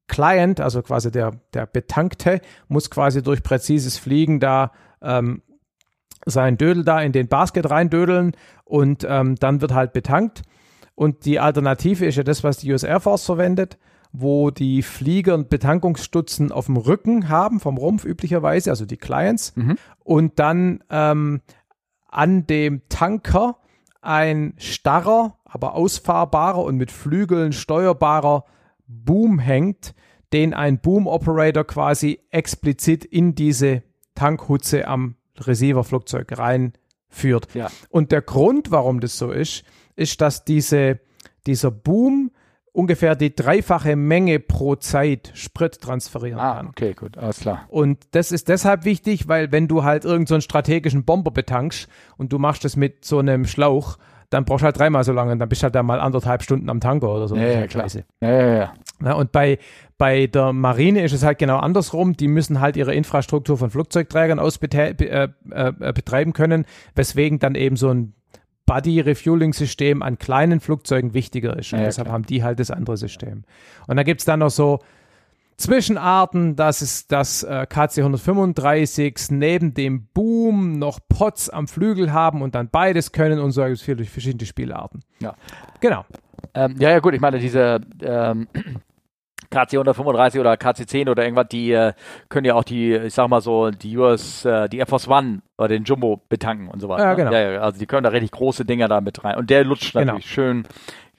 Client, 0.08 0.60
also 0.60 0.82
quasi 0.82 1.12
der, 1.12 1.32
der 1.54 1.66
Betankte, 1.66 2.42
muss 2.68 2.90
quasi 2.90 3.24
durch 3.24 3.44
präzises 3.44 3.98
Fliegen 3.98 4.40
da 4.40 4.72
ähm, 5.02 5.42
seinen 6.26 6.58
Dödel 6.58 6.84
da 6.84 7.02
in 7.02 7.12
den 7.12 7.28
Basket 7.28 7.70
reindödeln 7.70 8.34
und 8.66 9.06
ähm, 9.08 9.36
dann 9.36 9.62
wird 9.62 9.74
halt 9.74 9.94
betankt. 9.94 10.44
Und 10.96 11.26
die 11.26 11.40
Alternative 11.40 12.06
ist 12.06 12.18
ja 12.18 12.24
das, 12.24 12.44
was 12.44 12.58
die 12.58 12.72
US 12.72 12.84
Air 12.84 13.00
Force 13.00 13.26
verwendet 13.26 13.78
wo 14.14 14.52
die 14.52 14.82
Flieger 14.82 15.36
und 15.36 15.50
Betankungsstutzen 15.50 16.52
auf 16.52 16.66
dem 16.66 16.78
Rücken 16.78 17.30
haben, 17.30 17.60
vom 17.60 17.78
Rumpf 17.78 18.06
üblicherweise, 18.06 18.70
also 18.70 18.86
die 18.86 18.98
Clients, 18.98 19.56
mhm. 19.56 19.78
und 20.04 20.40
dann 20.40 20.84
ähm, 20.90 21.42
an 22.08 22.46
dem 22.46 22.82
Tanker 22.90 23.58
ein 24.02 24.54
starrer, 24.58 25.38
aber 25.46 25.76
ausfahrbarer 25.76 26.64
und 26.64 26.78
mit 26.78 26.92
Flügeln 26.92 27.54
steuerbarer 27.54 28.46
Boom 28.88 29.40
hängt, 29.40 29.94
den 30.34 30.54
ein 30.54 30.80
Boom-Operator 30.80 31.64
quasi 31.64 32.20
explizit 32.30 33.06
in 33.06 33.36
diese 33.36 33.84
Tankhutze 34.16 34.88
am 34.88 35.16
Receiver-Flugzeug 35.38 36.38
reinführt. 36.38 37.48
Ja. 37.54 37.70
Und 37.90 38.12
der 38.12 38.22
Grund, 38.22 38.72
warum 38.72 39.00
das 39.00 39.18
so 39.18 39.32
ist, 39.32 39.64
ist, 39.96 40.22
dass 40.22 40.44
diese, 40.46 41.00
dieser 41.46 41.72
Boom 41.72 42.31
ungefähr 42.74 43.16
die 43.16 43.36
dreifache 43.36 43.96
Menge 43.96 44.40
pro 44.40 44.76
Zeit 44.76 45.32
Sprit 45.34 45.82
transferieren 45.82 46.40
ah, 46.40 46.56
kann. 46.56 46.68
Okay, 46.68 46.94
gut, 46.94 47.18
alles 47.18 47.40
klar. 47.40 47.66
Und 47.70 48.00
das 48.12 48.32
ist 48.32 48.48
deshalb 48.48 48.86
wichtig, 48.86 49.28
weil 49.28 49.52
wenn 49.52 49.68
du 49.68 49.84
halt 49.84 50.06
irgendeinen 50.06 50.42
so 50.42 50.46
strategischen 50.46 51.04
Bomber 51.04 51.32
betankst 51.32 51.90
und 52.18 52.32
du 52.32 52.40
machst 52.40 52.64
das 52.64 52.76
mit 52.76 53.04
so 53.04 53.20
einem 53.20 53.46
Schlauch, 53.46 53.98
dann 54.30 54.46
brauchst 54.46 54.62
du 54.62 54.66
halt 54.66 54.80
dreimal 54.80 55.04
so 55.04 55.12
lange 55.12 55.34
und 55.34 55.40
dann 55.40 55.50
bist 55.50 55.62
du 55.62 55.66
halt 55.66 55.76
da 55.76 55.84
mal 55.84 56.00
anderthalb 56.00 56.42
Stunden 56.42 56.70
am 56.70 56.80
Tanker 56.80 57.14
oder 57.14 57.28
so. 57.28 57.36
Ja, 57.36 57.48
ja, 57.48 57.68
klar. 57.68 57.88
Ja, 58.22 58.32
ja, 58.32 58.56
ja. 58.56 58.74
ja 59.04 59.14
und 59.14 59.34
bei, 59.34 59.60
bei 59.98 60.28
der 60.28 60.54
Marine 60.54 61.04
ist 61.04 61.12
es 61.12 61.24
halt 61.24 61.38
genau 61.38 61.58
andersrum. 61.58 62.16
Die 62.16 62.30
müssen 62.30 62.62
halt 62.62 62.78
ihre 62.78 62.96
Infrastruktur 62.96 63.58
von 63.58 63.70
Flugzeugträgern 63.70 64.40
aus 64.40 64.58
äh, 64.58 65.28
äh, 65.50 65.74
betreiben 65.94 66.32
können, 66.32 66.66
weswegen 66.96 67.40
dann 67.40 67.56
eben 67.56 67.76
so 67.76 67.90
ein 67.90 68.14
Buddy-Refueling-System 68.72 70.02
an 70.02 70.18
kleinen 70.18 70.62
Flugzeugen 70.62 71.14
wichtiger 71.14 71.58
ist. 71.58 71.74
Und 71.74 71.80
ja, 71.80 71.86
deshalb 71.86 72.06
klar. 72.06 72.14
haben 72.14 72.26
die 72.26 72.42
halt 72.42 72.60
das 72.60 72.72
andere 72.72 72.96
System. 72.96 73.44
Und 73.88 73.98
da 73.98 74.04
gibt 74.04 74.22
es 74.22 74.26
dann 74.26 74.40
noch 74.40 74.50
so 74.50 74.80
Zwischenarten, 75.58 76.56
dass 76.56 76.82
es 76.82 77.06
das 77.06 77.44
äh, 77.44 77.68
KC-135 77.70 79.34
neben 79.34 79.74
dem 79.74 80.08
Boom 80.14 80.80
noch 80.80 81.00
Pots 81.10 81.50
am 81.50 81.68
Flügel 81.68 82.14
haben 82.14 82.42
und 82.42 82.56
dann 82.56 82.70
beides 82.70 83.12
können 83.12 83.40
und 83.40 83.52
so 83.52 83.62
gibt 83.64 83.76
es 83.76 83.82
viele 83.82 84.06
verschiedene 84.06 84.46
Spielarten. 84.46 85.02
Ja. 85.20 85.36
Genau. 85.82 86.06
Ähm, 86.54 86.76
ja, 86.80 86.92
ja, 86.92 87.00
gut, 87.00 87.14
ich 87.14 87.22
meine, 87.22 87.40
diese 87.40 87.82
ähm, 88.02 88.48
KC 89.52 89.74
135 89.74 90.40
oder 90.40 90.58
KC 90.58 90.88
10 90.88 91.10
oder 91.10 91.24
irgendwas, 91.24 91.48
die 91.50 91.72
äh, 91.72 91.94
können 92.30 92.46
ja 92.46 92.56
auch 92.56 92.64
die, 92.64 92.96
ich 92.96 93.14
sag 93.14 93.28
mal 93.28 93.42
so, 93.42 93.70
die 93.70 93.98
US, 93.98 94.46
äh, 94.46 94.68
die 94.70 94.80
Air 94.80 94.88
Force 94.88 95.08
One 95.08 95.42
oder 95.58 95.68
den 95.68 95.84
Jumbo 95.84 96.22
betanken 96.30 96.70
und 96.70 96.80
so 96.80 96.90
weiter. 96.90 97.04
Ja, 97.04 97.10
ne? 97.12 97.16
genau. 97.18 97.32
Ja, 97.34 97.62
also 97.62 97.78
die 97.78 97.86
können 97.86 98.04
da 98.04 98.10
richtig 98.10 98.32
große 98.32 98.66
Dinger 98.66 98.88
da 98.88 99.02
mit 99.02 99.24
rein. 99.24 99.38
Und 99.38 99.50
der 99.50 99.64
lutscht 99.64 99.94
genau. 99.94 100.06
natürlich 100.06 100.32
schön 100.32 100.64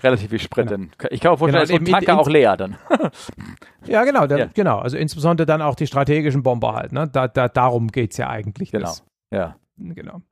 relativ 0.02 0.30
viel 0.30 0.40
Sprit. 0.40 0.68
Genau. 0.68 0.90
Ich 1.10 1.20
kann 1.20 1.32
mir 1.32 1.38
vorstellen, 1.38 1.66
genau, 1.66 1.76
ist 1.76 1.86
so 1.86 1.96
ein 1.96 2.04
Tanker 2.04 2.18
auch 2.18 2.28
leer 2.28 2.56
dann. 2.56 2.76
ja, 3.86 4.02
genau, 4.04 4.26
der, 4.26 4.38
ja. 4.38 4.46
genau. 4.52 4.78
Also 4.78 4.96
insbesondere 4.96 5.46
dann 5.46 5.62
auch 5.62 5.74
die 5.74 5.86
strategischen 5.86 6.42
Bomber 6.42 6.74
halt. 6.74 6.92
Ne? 6.92 7.08
Da, 7.08 7.28
da, 7.28 7.48
darum 7.48 7.88
geht's 7.88 8.16
ja 8.16 8.28
eigentlich. 8.28 8.72
Genau. 8.72 8.86
Das. 8.86 9.04
Ja. 9.30 9.56
Genau. 9.76 10.22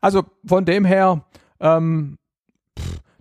Also 0.00 0.24
von 0.44 0.64
dem 0.64 0.84
her 0.84 1.24
ähm, 1.60 2.16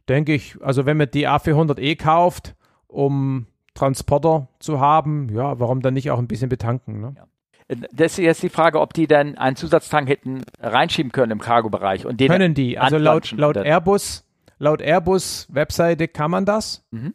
denke 0.10 0.34
ich, 0.34 0.58
also 0.62 0.86
wenn 0.86 0.98
man 0.98 1.10
die 1.12 1.28
A400E 1.28 1.98
kauft, 1.98 2.56
um 2.88 3.45
Transporter 3.73 4.48
zu 4.60 4.80
haben, 4.80 5.30
ja, 5.30 5.60
warum 5.60 5.81
dann 5.81 5.93
nicht 5.93 6.11
auch 6.11 6.19
ein 6.19 6.27
bisschen 6.27 6.49
betanken? 6.49 6.99
Ne? 7.02 7.15
Ja. 7.18 7.27
Das 7.93 8.14
ist 8.14 8.18
jetzt 8.18 8.43
die 8.43 8.49
Frage, 8.49 8.81
ob 8.81 8.93
die 8.93 9.07
dann 9.07 9.38
einen 9.38 9.56
Zusatztank 9.56 10.10
hätten 10.10 10.43
reinschieben 10.60 11.11
können 11.14 11.31
im 11.31 11.39
Cargo-Bereich 11.39 12.06
und 12.06 12.19
den 12.19 12.30
können 12.30 12.53
die. 12.53 12.77
Also 12.77 12.98
laut, 12.98 13.31
laut 13.31 13.56
Airbus, 13.56 14.26
laut 14.60 14.81
Airbus-Webseite 14.81 16.10
kann 16.10 16.31
man 16.31 16.45
das. 16.45 16.84
Mhm. 16.91 17.14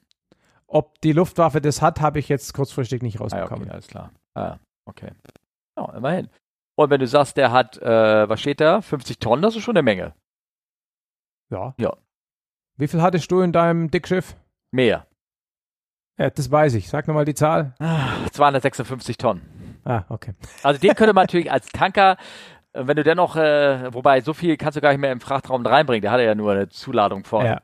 Ob 0.67 0.99
die 1.03 1.13
Luftwaffe 1.13 1.61
das 1.61 1.83
hat, 1.83 2.01
habe 2.01 2.19
ich 2.19 2.29
jetzt 2.31 2.55
kurzfristig 2.55 3.03
nicht 3.03 3.17
Ah, 3.17 3.19
ja, 3.19 3.23
rausbekommen. 3.25 3.65
okay, 3.65 3.73
alles 3.73 3.87
klar. 3.87 4.11
Ah, 4.35 4.57
okay. 4.87 5.11
Ja, 5.77 5.93
immerhin. 5.95 6.29
Und 6.75 6.91
wenn 6.91 7.01
du 7.01 7.07
sagst, 7.07 7.37
der 7.37 7.53
hat, 7.53 7.77
äh, 7.79 8.29
was 8.29 8.41
steht 8.41 8.61
da? 8.61 8.81
50 8.81 9.19
Tonnen, 9.19 9.43
das 9.43 9.57
ist 9.57 9.63
schon 9.63 9.77
eine 9.77 9.83
Menge. 9.83 10.15
ja. 11.51 11.75
Ja. 11.79 11.93
Wie 12.79 12.89
viel 12.89 13.01
hattest 13.01 13.31
du 13.31 13.41
in 13.41 13.53
deinem 13.53 13.91
Dickschiff? 13.91 14.37
Mehr. 14.71 15.07
Ja, 16.19 16.31
das 16.31 16.51
weiß 16.51 16.75
ich. 16.75 16.89
Sag 16.89 17.09
nochmal 17.09 17.25
die 17.25 17.35
Zahl. 17.35 17.75
Ah, 17.79 18.09
256 18.33 19.19
Tonnen. 19.19 19.79
Ah, 19.85 20.05
okay. 20.09 20.33
Also 20.63 20.81
den 20.81 20.95
könnte 20.95 21.13
man 21.13 21.25
natürlich 21.25 21.53
als 21.53 21.69
Tanker, 21.69 22.17
äh, 22.73 22.87
wenn 22.87 22.97
du 22.97 23.05
dennoch, 23.05 23.37
äh, 23.37 23.93
wobei 23.93 24.21
so 24.21 24.33
viel 24.35 24.57
kannst 24.57 24.77
du 24.77 24.81
gar 24.81 24.91
nicht 24.91 25.01
mehr 25.01 25.13
im 25.13 25.21
Frachtraum 25.21 25.65
reinbringen, 25.65 26.03
der 26.03 26.11
hatte 26.11 26.25
ja 26.25 26.35
nur 26.35 26.53
eine 26.53 26.69
Zuladung 26.69 27.25
von. 27.25 27.45
Ja. 27.45 27.61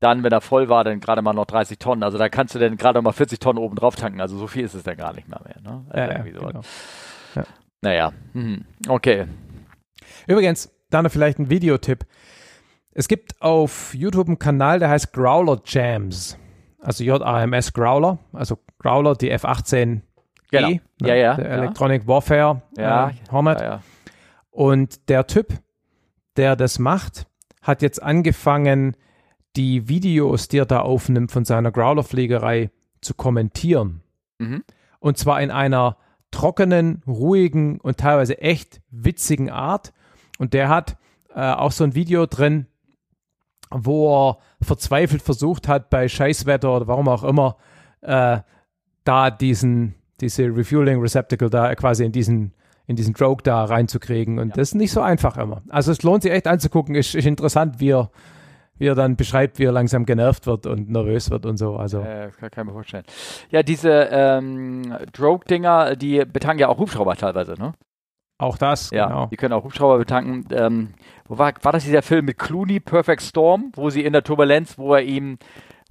Dann, 0.00 0.22
wenn 0.24 0.32
er 0.32 0.40
voll 0.40 0.68
war, 0.68 0.82
dann 0.82 1.00
gerade 1.00 1.20
mal 1.22 1.32
noch 1.32 1.44
30 1.46 1.78
Tonnen. 1.78 2.02
Also 2.02 2.16
da 2.16 2.28
kannst 2.28 2.54
du 2.54 2.58
dann 2.58 2.76
gerade 2.76 3.00
mal 3.02 3.12
40 3.12 3.38
Tonnen 3.38 3.58
oben 3.58 3.76
drauf 3.76 3.96
tanken. 3.96 4.20
Also 4.20 4.38
so 4.38 4.46
viel 4.46 4.64
ist 4.64 4.74
es 4.74 4.82
dann 4.82 4.96
gar 4.96 5.12
nicht 5.12 5.28
mehr. 5.28 5.40
mehr 5.44 5.60
ne? 5.62 5.84
Also 5.88 5.98
Ja, 5.98 6.06
ja, 6.06 6.12
irgendwie 6.12 6.32
sowas. 6.32 6.52
genau. 7.34 7.46
Naja, 7.82 8.12
hm. 8.32 8.64
okay. 8.88 9.26
Übrigens, 10.26 10.70
da 10.90 11.02
noch 11.02 11.10
vielleicht 11.10 11.38
ein 11.38 11.50
Videotipp. 11.50 12.04
Es 12.92 13.08
gibt 13.08 13.40
auf 13.40 13.94
YouTube 13.94 14.26
einen 14.26 14.38
Kanal, 14.38 14.80
der 14.80 14.90
heißt 14.90 15.12
Growler 15.12 15.60
Jams. 15.64 16.36
Also 16.80 17.04
JAMS 17.04 17.72
Growler, 17.72 18.18
also 18.32 18.58
Growler, 18.78 19.14
die 19.14 19.30
F-18 19.30 20.00
Genau. 20.50 20.68
E, 20.68 20.80
Ja, 21.00 21.14
ja, 21.14 21.34
Der 21.34 21.48
ja. 21.48 21.54
Electronic 21.56 22.06
Warfare 22.06 22.62
Ja, 22.76 23.10
äh, 23.10 23.12
Hornet. 23.30 23.60
Ja. 23.60 23.82
Und 24.50 25.08
der 25.08 25.26
Typ, 25.26 25.54
der 26.36 26.56
das 26.56 26.78
macht, 26.78 27.26
hat 27.62 27.82
jetzt 27.82 28.02
angefangen, 28.02 28.96
die 29.56 29.88
Videos, 29.88 30.48
die 30.48 30.58
er 30.58 30.66
da 30.66 30.80
aufnimmt 30.80 31.32
von 31.32 31.44
seiner 31.44 31.72
Growler-Fliegerei 31.72 32.70
zu 33.00 33.14
kommentieren. 33.14 34.02
Mhm. 34.38 34.64
Und 34.98 35.18
zwar 35.18 35.40
in 35.40 35.50
einer 35.50 35.96
trockenen, 36.30 37.02
ruhigen 37.06 37.80
und 37.80 37.98
teilweise 37.98 38.38
echt 38.40 38.80
witzigen 38.90 39.50
Art. 39.50 39.92
Und 40.38 40.54
der 40.54 40.68
hat 40.68 40.96
äh, 41.34 41.40
auch 41.40 41.72
so 41.72 41.84
ein 41.84 41.94
Video 41.94 42.26
drin, 42.26 42.66
wo 43.70 44.28
er 44.30 44.38
verzweifelt 44.62 45.22
versucht 45.22 45.68
hat, 45.68 45.90
bei 45.90 46.08
Scheißwetter 46.08 46.74
oder 46.76 46.86
warum 46.88 47.08
auch 47.08 47.24
immer, 47.24 47.56
äh, 48.02 48.38
da 49.04 49.30
diesen, 49.30 49.94
diese 50.20 50.44
Refueling 50.44 51.00
Receptacle 51.00 51.50
da 51.50 51.74
quasi 51.74 52.04
in 52.04 52.12
diesen, 52.12 52.52
in 52.86 52.96
diesen 52.96 53.14
Drogue 53.14 53.42
da 53.42 53.64
reinzukriegen. 53.64 54.38
Und 54.38 54.48
Ja. 54.50 54.54
das 54.56 54.68
ist 54.70 54.74
nicht 54.74 54.92
so 54.92 55.00
einfach 55.00 55.36
immer. 55.38 55.62
Also 55.68 55.92
es 55.92 56.02
lohnt 56.02 56.22
sich 56.22 56.32
echt 56.32 56.46
anzugucken. 56.46 56.94
Ist, 56.94 57.14
ist 57.14 57.26
interessant, 57.26 57.78
wie 57.80 57.90
er, 57.92 58.10
wie 58.76 58.86
er 58.88 58.94
dann 58.94 59.16
beschreibt, 59.16 59.58
wie 59.58 59.64
er 59.64 59.72
langsam 59.72 60.04
genervt 60.06 60.46
wird 60.46 60.66
und 60.66 60.90
nervös 60.90 61.30
wird 61.30 61.46
und 61.46 61.56
so. 61.56 61.76
Also 61.76 62.00
Äh, 62.00 62.30
kann, 62.38 62.50
kann 62.50 62.64
ich 62.64 62.68
mir 62.68 62.72
vorstellen. 62.72 63.04
Ja, 63.50 63.62
diese 63.62 64.08
ähm, 64.10 64.94
Drogue-Dinger, 65.12 65.96
die 65.96 66.24
betanken 66.24 66.58
ja 66.60 66.68
auch 66.68 66.78
Hubschrauber 66.78 67.14
teilweise, 67.16 67.54
ne? 67.54 67.72
Auch 68.40 68.58
das, 68.58 68.90
Ja, 68.90 69.06
genau. 69.06 69.26
die 69.26 69.36
können 69.36 69.52
auch 69.52 69.64
Hubschrauber 69.64 69.98
betanken. 69.98 70.46
Ähm, 70.52 70.94
wo 71.28 71.38
war, 71.38 71.52
war 71.62 71.72
das 71.72 71.84
dieser 71.84 72.02
Film 72.02 72.24
mit 72.24 72.38
Clooney, 72.38 72.80
Perfect 72.80 73.22
Storm, 73.22 73.72
wo 73.74 73.90
sie 73.90 74.04
in 74.04 74.12
der 74.12 74.24
Turbulenz, 74.24 74.78
wo 74.78 74.94
er 74.94 75.02
ihm, 75.02 75.38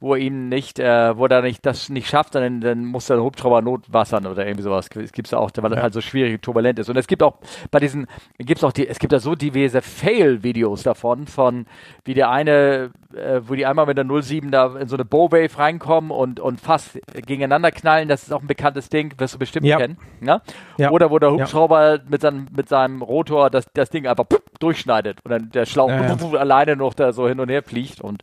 wo 0.02 0.14
er 0.16 0.20
ihm 0.22 0.50
nicht, 0.50 0.80
äh, 0.80 1.18
wo 1.18 1.26
er 1.26 1.42
nicht 1.42 1.66
das 1.66 1.90
nicht 1.90 2.08
schafft, 2.08 2.36
dann, 2.36 2.62
dann 2.62 2.86
muss 2.86 3.08
der 3.08 3.22
Hubschrauber 3.22 3.62
notwassern 3.62 4.26
oder 4.26 4.46
irgendwie 4.46 4.64
sowas. 4.64 4.90
Es 4.96 5.12
gibt's 5.12 5.32
ja 5.32 5.38
auch, 5.40 5.52
weil 5.58 5.70
das 5.70 5.78
Ja. 5.78 5.84
halt 5.84 5.94
so 5.94 6.02
schwierig 6.02 6.42
turbulent 6.42 6.80
ist. 6.80 6.90
Und 6.90 6.98
es 6.98 7.08
gibt 7.08 7.24
auch 7.24 7.38
bei 7.72 7.80
diesen, 7.80 8.08
gibt's 8.38 8.64
auch 8.64 8.72
die, 8.72 8.88
es 8.88 9.00
gibt 9.00 9.14
da 9.14 9.20
so 9.20 9.36
diverse 9.36 9.82
Fail-Videos 9.82 10.84
davon, 10.84 11.28
von 11.28 11.66
wie 12.06 12.14
der 12.14 12.30
eine, 12.30 12.92
äh, 13.16 13.42
wo 13.46 13.56
die 13.56 13.66
einmal 13.66 13.86
mit 13.86 13.98
der 13.98 14.06
07 14.22 14.52
da 14.52 14.76
in 14.78 14.88
so 14.88 14.96
eine 14.96 15.06
Bowwave 15.06 15.58
reinkommen 15.58 16.12
und, 16.12 16.40
und 16.40 16.60
fast 16.62 17.00
gegeneinander 17.26 17.72
knallen. 17.72 18.08
Das 18.10 18.24
ist 18.24 18.32
auch 18.34 18.42
ein 18.42 18.48
bekanntes 18.48 18.90
Ding, 18.90 19.14
wirst 19.18 19.36
du 19.36 19.40
bestimmt 19.40 19.66
Ja. 19.66 19.78
kennen. 19.78 19.98
Ne? 20.20 20.42
Ja. 20.78 20.92
Oder 20.92 21.10
wo 21.12 21.18
der. 21.20 21.30
Hubschrauber 21.32 22.00
mit, 22.10 22.22
seinem, 22.22 22.48
mit 22.56 22.70
seinem 22.70 23.02
Rotor 23.02 23.50
das, 23.50 23.66
das 23.74 23.90
Ding 23.90 24.08
einfach 24.08 24.26
durchschneidet 24.60 25.20
und 25.24 25.32
dann 25.32 25.50
der 25.52 25.66
Schlauch 25.66 25.90
alleine 25.90 26.76
noch 26.76 26.94
da 26.94 27.14
so 27.14 27.28
hin 27.28 27.40
und 27.40 27.50
her 27.50 27.64
fliegt 27.64 28.02
und 28.02 28.22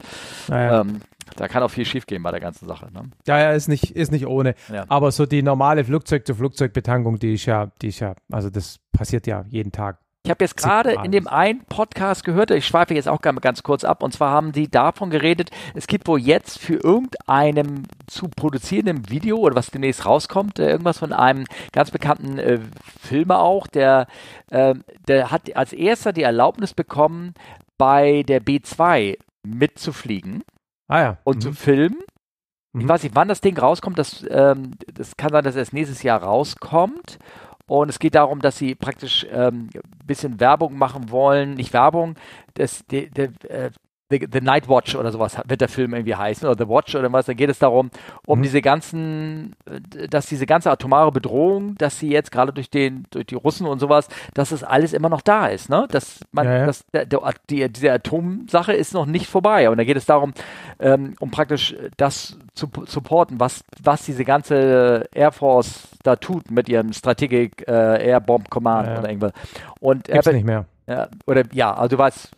ähm, 0.50 1.00
da 1.34 1.48
kann 1.48 1.62
auch 1.62 1.70
viel 1.70 1.84
schiefgehen 1.84 2.22
bei 2.22 2.30
der 2.30 2.40
ganzen 2.40 2.66
Sache. 2.66 2.92
Ne? 2.92 3.10
Ja, 3.26 3.38
ja, 3.38 3.50
ist 3.52 3.68
nicht, 3.68 3.90
ist 3.90 4.12
nicht 4.12 4.26
ohne. 4.26 4.54
Ja. 4.72 4.84
Aber 4.88 5.10
so 5.10 5.26
die 5.26 5.42
normale 5.42 5.84
Flugzeug-zu-Flugzeug-Betankung, 5.84 7.18
die 7.18 7.34
ist 7.34 7.46
ja, 7.46 7.70
die 7.82 7.88
ist 7.88 8.00
ja, 8.00 8.14
also 8.30 8.50
das 8.50 8.78
passiert 8.92 9.26
ja 9.26 9.44
jeden 9.48 9.72
Tag. 9.72 9.98
Ich 10.26 10.30
habe 10.30 10.42
jetzt 10.42 10.56
gerade 10.56 10.96
in 11.04 11.12
dem 11.12 11.28
einen 11.28 11.64
Podcast 11.66 12.24
gehört, 12.24 12.50
ich 12.50 12.66
schweife 12.66 12.94
jetzt 12.94 13.06
auch 13.06 13.20
ganz, 13.20 13.40
ganz 13.40 13.62
kurz 13.62 13.84
ab, 13.84 14.02
und 14.02 14.12
zwar 14.12 14.32
haben 14.32 14.50
die 14.50 14.68
davon 14.68 15.08
geredet, 15.08 15.50
es 15.74 15.86
gibt 15.86 16.08
wohl 16.08 16.18
jetzt 16.18 16.58
für 16.58 16.74
irgendeinem 16.74 17.84
zu 18.08 18.26
produzierenden 18.26 19.08
Video 19.08 19.36
oder 19.36 19.54
was 19.54 19.70
demnächst 19.70 20.04
rauskommt, 20.04 20.58
äh, 20.58 20.68
irgendwas 20.68 20.98
von 20.98 21.12
einem 21.12 21.44
ganz 21.70 21.92
bekannten 21.92 22.38
äh, 22.38 22.58
Filmer 23.00 23.38
auch, 23.38 23.68
der, 23.68 24.08
ähm, 24.50 24.82
der 25.06 25.30
hat 25.30 25.54
als 25.54 25.72
erster 25.72 26.12
die 26.12 26.24
Erlaubnis 26.24 26.74
bekommen, 26.74 27.34
bei 27.78 28.24
der 28.24 28.42
B2 28.42 29.18
mitzufliegen 29.44 30.42
Ah 30.88 31.00
ja. 31.00 31.18
und 31.24 31.36
Mhm. 31.36 31.40
zu 31.40 31.52
filmen. 31.52 31.98
Ich 32.78 32.84
Mhm. 32.84 32.88
weiß 32.88 33.02
nicht, 33.02 33.14
wann 33.14 33.28
das 33.28 33.40
Ding 33.40 33.58
rauskommt. 33.58 33.98
Das, 33.98 34.24
ähm, 34.28 34.72
das 34.92 35.16
kann 35.16 35.30
sein, 35.32 35.44
dass 35.44 35.56
es 35.56 35.72
nächstes 35.72 36.02
Jahr 36.02 36.22
rauskommt. 36.22 37.18
Und 37.68 37.88
es 37.88 37.98
geht 37.98 38.14
darum, 38.14 38.40
dass 38.40 38.58
sie 38.58 38.74
praktisch 38.76 39.24
ein 39.26 39.70
ähm, 39.74 39.82
bisschen 40.04 40.38
Werbung 40.38 40.78
machen 40.78 41.10
wollen. 41.10 41.54
Nicht 41.54 41.72
Werbung, 41.72 42.14
das, 42.54 42.84
der, 42.86 43.06
der, 43.08 43.30
äh, 43.50 43.70
The, 44.08 44.26
The 44.32 44.40
Night 44.40 44.68
Watch 44.68 44.94
oder 44.94 45.10
sowas 45.10 45.36
wird 45.46 45.60
der 45.60 45.68
Film 45.68 45.92
irgendwie 45.94 46.14
heißen 46.14 46.48
oder 46.48 46.56
The 46.64 46.70
Watch 46.70 46.94
oder 46.94 47.12
was, 47.12 47.26
dann 47.26 47.36
geht 47.36 47.50
es 47.50 47.58
darum, 47.58 47.90
um 48.26 48.38
Mhm. 48.38 48.42
diese 48.44 48.62
ganzen, 48.62 49.54
dass 50.10 50.26
diese 50.26 50.46
ganze 50.46 50.70
atomare 50.70 51.10
Bedrohung, 51.10 51.74
dass 51.76 51.98
sie 51.98 52.10
jetzt 52.10 52.30
gerade 52.30 52.52
durch 52.52 52.70
den, 52.70 53.04
durch 53.10 53.26
die 53.26 53.34
Russen 53.34 53.66
und 53.66 53.80
sowas, 53.80 54.08
dass 54.34 54.52
es 54.52 54.62
alles 54.62 54.92
immer 54.92 55.08
noch 55.08 55.22
da 55.22 55.46
ist, 55.48 55.68
ne? 55.68 55.86
Dass 55.90 56.20
man, 56.30 56.46
Ja, 56.46 56.58
ja. 56.58 56.66
dass 56.66 56.84
der, 56.92 57.04
der, 57.06 57.20
die, 57.50 57.68
diese 57.72 57.90
Atomsache 57.92 58.72
ist 58.72 58.94
noch 58.94 59.06
nicht 59.06 59.26
vorbei. 59.26 59.68
Und 59.70 59.78
da 59.78 59.84
geht 59.84 59.96
es 59.96 60.06
darum, 60.06 60.34
ähm, 60.78 61.14
um 61.18 61.30
praktisch 61.30 61.74
das 61.96 62.38
zu 62.54 62.68
supporten, 62.86 63.40
was, 63.40 63.64
was 63.82 64.04
diese 64.04 64.24
ganze 64.24 65.08
Air 65.14 65.32
Force 65.32 65.88
da 66.04 66.14
tut 66.16 66.50
mit 66.50 66.68
ihrem 66.68 66.92
Strategic 66.92 67.66
äh, 67.66 68.06
Air 68.06 68.20
Bomb 68.20 68.50
Command 68.50 68.88
Ja, 68.88 68.98
oder 69.00 69.08
irgendwas. 69.08 69.32
Und 69.80 70.04
Gibt's 70.04 70.30
nicht 70.30 70.46
mehr. 70.46 70.64
ja, 70.86 71.08
oder 71.26 71.42
ja, 71.52 71.74
also 71.74 71.96
du 71.96 71.98
weißt, 71.98 72.30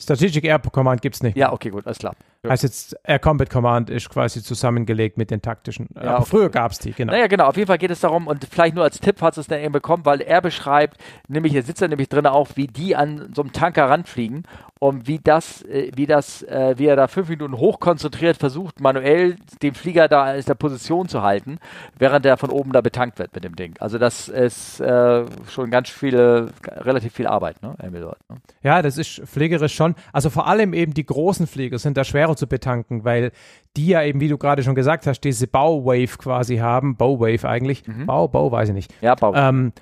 Strategic 0.00 0.44
Air 0.44 0.58
Command 0.58 1.00
gibt's 1.00 1.22
nicht. 1.22 1.36
ja, 1.36 1.52
okay, 1.52 1.70
gut, 1.70 1.86
alles 1.86 1.98
klar. 1.98 2.14
Also 2.42 2.66
jetzt 2.66 2.96
Air 3.04 3.18
Combat 3.18 3.50
Command 3.50 3.90
ist 3.90 4.08
quasi 4.08 4.42
zusammengelegt 4.42 5.16
mit 5.16 5.30
den 5.30 5.42
taktischen. 5.42 5.88
Ja, 5.94 6.16
Aber 6.16 6.26
früher 6.26 6.50
gab's 6.50 6.78
die, 6.78 6.92
genau. 6.92 7.12
Naja, 7.12 7.26
genau, 7.26 7.46
auf 7.46 7.56
jeden 7.56 7.66
Fall 7.66 7.78
geht 7.78 7.90
es 7.90 8.00
darum, 8.00 8.26
und 8.26 8.46
vielleicht 8.50 8.74
nur 8.74 8.84
als 8.84 9.00
Tipp, 9.00 9.16
falls 9.18 9.36
es 9.36 9.46
dann 9.46 9.60
eben 9.60 9.72
bekommt, 9.72 10.06
weil 10.06 10.20
er 10.20 10.40
beschreibt, 10.40 10.98
nämlich, 11.28 11.52
hier 11.52 11.62
sitzt 11.62 11.82
er 11.82 11.88
nämlich 11.88 12.08
drin 12.08 12.26
auch, 12.26 12.48
wie 12.54 12.66
die 12.66 12.96
an 12.96 13.32
so 13.34 13.42
einem 13.42 13.52
Tanker 13.52 13.88
ranfliegen 13.88 14.44
und 14.78 15.06
wie 15.06 15.18
das, 15.18 15.62
äh, 15.62 15.90
wie 15.94 16.06
das, 16.06 16.42
äh, 16.42 16.74
wie 16.76 16.86
er 16.86 16.96
da 16.96 17.08
fünf 17.08 17.28
Minuten 17.28 17.56
hochkonzentriert 17.56 18.36
versucht, 18.36 18.80
manuell 18.80 19.36
den 19.62 19.74
Flieger 19.74 20.08
da 20.08 20.34
in 20.34 20.44
der 20.44 20.54
Position 20.54 21.08
zu 21.08 21.22
halten, 21.22 21.58
während 21.98 22.26
er 22.26 22.36
von 22.36 22.50
oben 22.50 22.72
da 22.72 22.82
betankt 22.82 23.18
wird 23.18 23.34
mit 23.34 23.44
dem 23.44 23.56
Ding. 23.56 23.74
Also 23.80 23.98
das 23.98 24.28
ist 24.28 24.80
äh, 24.80 25.24
schon 25.48 25.70
ganz 25.70 25.88
viele, 25.88 26.50
relativ 26.66 27.14
viel 27.14 27.26
Arbeit, 27.26 27.62
ne? 27.62 27.74
ne? 27.90 28.16
Ja, 28.62 28.82
das 28.82 28.98
ist 28.98 29.22
pflegerisch 29.24 29.74
schon. 29.74 29.94
Also 30.12 30.28
vor 30.30 30.46
allem 30.46 30.74
eben 30.74 30.92
die 30.92 31.06
großen 31.06 31.46
Flieger 31.46 31.78
sind 31.78 31.96
da 31.96 32.04
schwerer 32.26 32.36
zu 32.36 32.46
betanken, 32.46 33.04
weil 33.04 33.32
die 33.76 33.88
ja 33.88 34.02
eben, 34.02 34.20
wie 34.20 34.28
du 34.28 34.38
gerade 34.38 34.62
schon 34.62 34.74
gesagt 34.74 35.06
hast, 35.06 35.20
diese 35.20 35.46
Bauwave 35.46 36.18
quasi 36.18 36.56
haben. 36.56 36.96
Bauwave 36.96 37.48
eigentlich. 37.48 37.86
Mhm. 37.86 38.06
Bau, 38.06 38.28
Bau, 38.28 38.50
weiß 38.50 38.68
ich 38.70 38.74
nicht. 38.74 38.94
Ja, 39.00 39.14
Bau. 39.14 39.34
Ähm, 39.34 39.72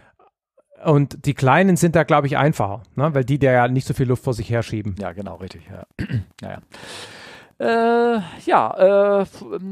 und 0.84 1.24
die 1.24 1.34
kleinen 1.34 1.76
sind 1.76 1.96
da, 1.96 2.02
glaube 2.02 2.26
ich, 2.26 2.36
einfacher, 2.36 2.82
ne? 2.94 3.14
weil 3.14 3.24
die 3.24 3.38
da 3.38 3.50
ja 3.50 3.68
nicht 3.68 3.86
so 3.86 3.94
viel 3.94 4.06
Luft 4.06 4.24
vor 4.24 4.34
sich 4.34 4.50
herschieben. 4.50 4.96
Ja, 4.98 5.12
genau, 5.12 5.36
richtig. 5.36 5.62
Ja. 5.70 5.86
naja. 6.42 6.58
Äh, 7.58 8.18
ja, 8.46 9.20
äh, 9.20 9.26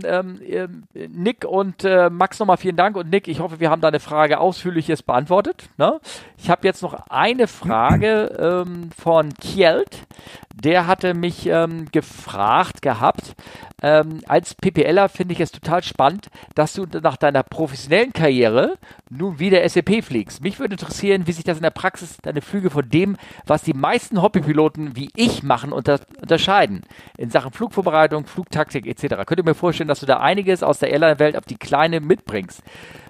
ähm, 0.04 0.40
ähm, 0.46 0.84
Nick 0.94 1.44
und 1.44 1.84
äh, 1.84 2.10
Max 2.10 2.38
nochmal 2.38 2.56
vielen 2.56 2.76
Dank. 2.76 2.96
Und 2.96 3.10
Nick, 3.10 3.26
ich 3.26 3.40
hoffe, 3.40 3.58
wir 3.58 3.70
haben 3.70 3.80
deine 3.80 3.98
Frage 3.98 4.38
ausführliches 4.38 5.02
beantwortet. 5.02 5.68
Ne? 5.78 6.00
Ich 6.38 6.48
habe 6.48 6.66
jetzt 6.66 6.82
noch 6.82 6.94
eine 7.08 7.48
Frage 7.48 8.64
ähm, 8.66 8.90
von 8.96 9.34
Kjeld. 9.34 10.06
Der 10.54 10.86
hatte 10.86 11.14
mich 11.14 11.46
ähm, 11.46 11.90
gefragt 11.90 12.82
gehabt, 12.82 13.34
ähm, 13.82 14.20
als 14.28 14.54
PPLer 14.54 15.08
finde 15.08 15.34
ich 15.34 15.40
es 15.40 15.50
total 15.50 15.82
spannend, 15.82 16.28
dass 16.54 16.72
du 16.72 16.86
nach 17.02 17.16
deiner 17.16 17.42
professionellen 17.42 18.12
Karriere 18.12 18.78
nun 19.10 19.40
wieder 19.40 19.68
SAP 19.68 20.04
fliegst. 20.04 20.42
Mich 20.42 20.60
würde 20.60 20.74
interessieren, 20.74 21.26
wie 21.26 21.32
sich 21.32 21.44
das 21.44 21.56
in 21.56 21.64
der 21.64 21.70
Praxis 21.70 22.16
deine 22.22 22.42
Flüge 22.42 22.70
von 22.70 22.88
dem, 22.88 23.16
was 23.44 23.62
die 23.62 23.74
meisten 23.74 24.22
Hobbypiloten 24.22 24.94
wie 24.94 25.10
ich 25.16 25.42
machen, 25.42 25.72
unter 25.72 26.00
unterscheiden. 26.20 26.82
In 27.18 27.30
Sachen 27.30 27.50
Flugvorbereitung, 27.72 28.26
Flugtaktik 28.26 28.86
etc. 28.86 29.24
Könnt 29.26 29.40
ihr 29.40 29.44
mir 29.44 29.54
vorstellen, 29.54 29.88
dass 29.88 30.00
du 30.00 30.06
da 30.06 30.20
einiges 30.20 30.62
aus 30.62 30.78
der 30.78 30.90
Airline-Welt 30.90 31.36
auf 31.36 31.44
die 31.44 31.56
kleine 31.56 32.00
mitbringst. 32.00 32.62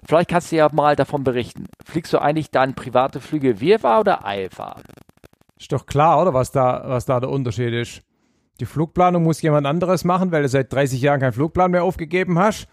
Vielleicht 0.06 0.30
kannst 0.30 0.52
du 0.52 0.56
ja 0.56 0.68
mal 0.72 0.97
davon 0.97 1.24
berichten. 1.24 1.66
Fliegst 1.84 2.12
du 2.12 2.18
eigentlich 2.18 2.51
dann 2.51 2.74
private 2.74 3.20
Flüge 3.20 3.56
VFA 3.56 4.01
oder 4.01 4.20
IFA? 4.24 4.76
Ist 5.59 5.72
doch 5.72 5.86
klar, 5.86 6.20
oder 6.22 6.32
was 6.32 6.52
da, 6.52 6.84
was 6.86 7.06
da 7.06 7.20
der 7.20 7.30
Unterschied 7.30 7.72
ist. 7.72 8.02
Die 8.60 8.66
Flugplanung 8.66 9.24
muss 9.24 9.43
jemand 9.43 9.66
anderes 9.66 10.05
machen, 10.05 10.30
weil 10.30 10.43
du 10.43 10.48
seit 10.48 10.72
30 10.72 11.01
Jahren 11.01 11.20
keinen 11.20 11.32
Flugplan 11.32 11.70
mehr 11.70 11.82
aufgegeben 11.82 12.39
hast. 12.39 12.68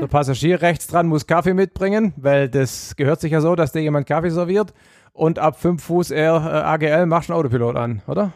Der 0.00 0.06
Passagier 0.08 0.60
rechts 0.62 0.88
dran 0.88 1.06
muss 1.06 1.26
Kaffee 1.26 1.54
mitbringen, 1.54 2.12
weil 2.16 2.48
das 2.48 2.96
gehört 2.96 3.20
sich 3.20 3.32
ja 3.32 3.40
so, 3.40 3.54
dass 3.54 3.72
dir 3.72 3.80
jemand 3.82 4.08
Kaffee 4.08 4.30
serviert. 4.30 4.72
Und 5.12 5.38
ab 5.38 5.60
5 5.60 5.82
Fuß 5.82 6.10
Air 6.10 6.34
äh, 6.34 6.86
AGL 6.86 7.06
machst 7.06 7.28
du 7.28 7.34
einen 7.34 7.40
Autopilot 7.40 7.76
an, 7.76 8.02
oder? 8.06 8.32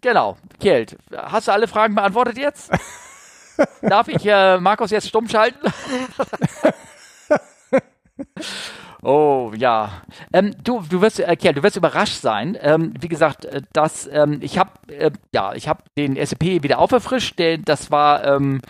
Genau, 0.00 0.36
Kjeld, 0.60 0.96
hast 1.12 1.48
du 1.48 1.52
alle 1.52 1.66
Fragen 1.66 1.94
beantwortet 1.94 2.38
jetzt? 2.38 2.70
Darf 3.82 4.08
ich 4.08 4.24
äh, 4.26 4.58
Markus 4.58 4.90
jetzt 4.90 5.08
stumm 5.08 5.28
schalten? 5.28 5.58
Oh 9.06 9.52
ja, 9.54 10.02
ähm, 10.32 10.54
du, 10.64 10.80
du 10.88 11.02
wirst, 11.02 11.20
äh, 11.20 11.36
Kjell, 11.36 11.52
du 11.52 11.62
wirst 11.62 11.76
überrascht 11.76 12.22
sein. 12.22 12.56
Ähm, 12.58 12.94
wie 12.98 13.08
gesagt, 13.08 13.44
äh, 13.44 13.60
dass 13.74 14.06
ähm, 14.06 14.38
ich 14.40 14.56
habe, 14.56 14.70
äh, 14.88 15.10
ja, 15.34 15.52
ich 15.52 15.68
habe 15.68 15.82
den 15.98 16.16
SAP 16.16 16.62
wieder 16.62 16.78
auferfrischt. 16.78 17.38
Der, 17.38 17.58
das 17.58 17.90
war, 17.90 18.24
ähm, 18.24 18.62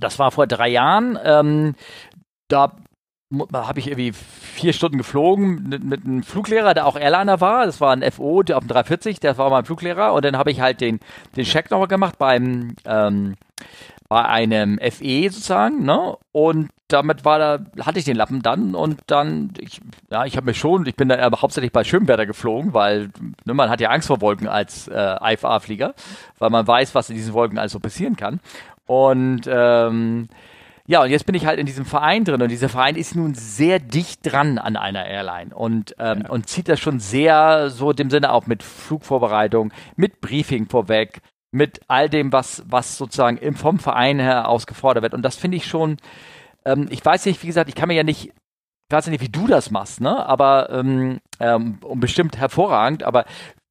das 0.00 0.18
war 0.18 0.32
vor 0.32 0.48
drei 0.48 0.70
Jahren. 0.70 1.16
Ähm, 1.22 1.76
da 2.48 2.74
habe 3.52 3.80
ich 3.80 3.88
irgendwie 3.88 4.12
vier 4.12 4.72
Stunden 4.72 4.98
geflogen 4.98 5.68
mit, 5.68 5.84
mit, 5.84 6.04
einem 6.04 6.22
Fluglehrer, 6.22 6.74
der 6.74 6.86
auch 6.86 6.96
Airliner 6.96 7.40
war. 7.40 7.66
Das 7.66 7.80
war 7.80 7.92
ein 7.92 8.10
FO 8.10 8.40
auf 8.40 8.44
dem 8.44 8.68
340, 8.68 9.20
der 9.20 9.38
war 9.38 9.50
mein 9.50 9.64
Fluglehrer. 9.64 10.12
Und 10.12 10.24
dann 10.24 10.36
habe 10.36 10.50
ich 10.50 10.60
halt 10.60 10.80
den, 10.80 11.00
den 11.36 11.44
Check 11.44 11.70
nochmal 11.70 11.88
gemacht 11.88 12.18
beim, 12.18 12.74
ähm, 12.84 13.34
bei 14.08 14.24
einem 14.24 14.78
FE 14.78 15.30
sozusagen, 15.30 15.84
ne? 15.84 16.16
Und 16.32 16.68
damit 16.88 17.24
war 17.24 17.38
da, 17.38 17.58
hatte 17.84 17.98
ich 17.98 18.04
den 18.04 18.16
Lappen 18.16 18.42
dann 18.42 18.74
und 18.74 19.00
dann, 19.06 19.54
ich, 19.58 19.80
ja, 20.10 20.26
ich 20.26 20.36
habe 20.36 20.46
mich 20.46 20.58
schon, 20.58 20.84
ich 20.84 20.94
bin 20.94 21.08
da 21.08 21.30
hauptsächlich 21.40 21.72
bei 21.72 21.84
Schönwetter 21.84 22.26
geflogen, 22.26 22.74
weil 22.74 23.08
ne, 23.46 23.54
man 23.54 23.70
hat 23.70 23.80
ja 23.80 23.88
Angst 23.88 24.08
vor 24.08 24.20
Wolken 24.20 24.48
als 24.48 24.88
äh, 24.88 25.16
IFA-Flieger, 25.32 25.94
weil 26.38 26.50
man 26.50 26.66
weiß, 26.66 26.94
was 26.94 27.08
in 27.08 27.16
diesen 27.16 27.32
Wolken 27.32 27.58
also 27.58 27.80
passieren 27.80 28.16
kann. 28.16 28.40
Und 28.86 29.42
ähm, 29.46 30.28
ja, 30.86 31.02
und 31.02 31.10
jetzt 31.10 31.26
bin 31.26 31.34
ich 31.34 31.46
halt 31.46 31.60
in 31.60 31.66
diesem 31.66 31.84
Verein 31.84 32.24
drin 32.24 32.42
und 32.42 32.50
dieser 32.50 32.68
Verein 32.68 32.96
ist 32.96 33.14
nun 33.14 33.34
sehr 33.34 33.78
dicht 33.78 34.20
dran 34.22 34.58
an 34.58 34.76
einer 34.76 35.06
Airline 35.06 35.54
und, 35.54 35.94
ähm, 35.98 36.22
ja. 36.22 36.30
und 36.30 36.48
zieht 36.48 36.68
das 36.68 36.80
schon 36.80 36.98
sehr 36.98 37.70
so 37.70 37.92
dem 37.92 38.10
Sinne 38.10 38.32
auch 38.32 38.46
mit 38.46 38.62
Flugvorbereitung, 38.62 39.72
mit 39.94 40.20
Briefing 40.20 40.68
vorweg, 40.68 41.20
mit 41.52 41.80
all 41.86 42.08
dem, 42.08 42.32
was, 42.32 42.64
was 42.66 42.96
sozusagen 42.96 43.36
im, 43.36 43.54
vom 43.54 43.78
Verein 43.78 44.18
her 44.18 44.48
ausgefordert 44.48 45.02
wird. 45.02 45.14
Und 45.14 45.22
das 45.22 45.36
finde 45.36 45.56
ich 45.56 45.66
schon, 45.66 45.98
ähm, 46.64 46.88
ich 46.90 47.04
weiß 47.04 47.26
nicht, 47.26 47.40
wie 47.42 47.46
gesagt, 47.46 47.68
ich 47.68 47.76
kann 47.76 47.88
mir 47.88 47.94
ja 47.94 48.02
nicht, 48.02 48.26
ich 48.26 48.96
weiß 48.96 49.06
nicht, 49.06 49.20
wie 49.20 49.28
du 49.28 49.46
das 49.46 49.70
machst, 49.70 50.00
ne? 50.00 50.26
Aber 50.26 50.70
ähm, 50.70 51.20
ähm, 51.38 51.78
bestimmt 51.94 52.38
hervorragend, 52.38 53.04
aber 53.04 53.24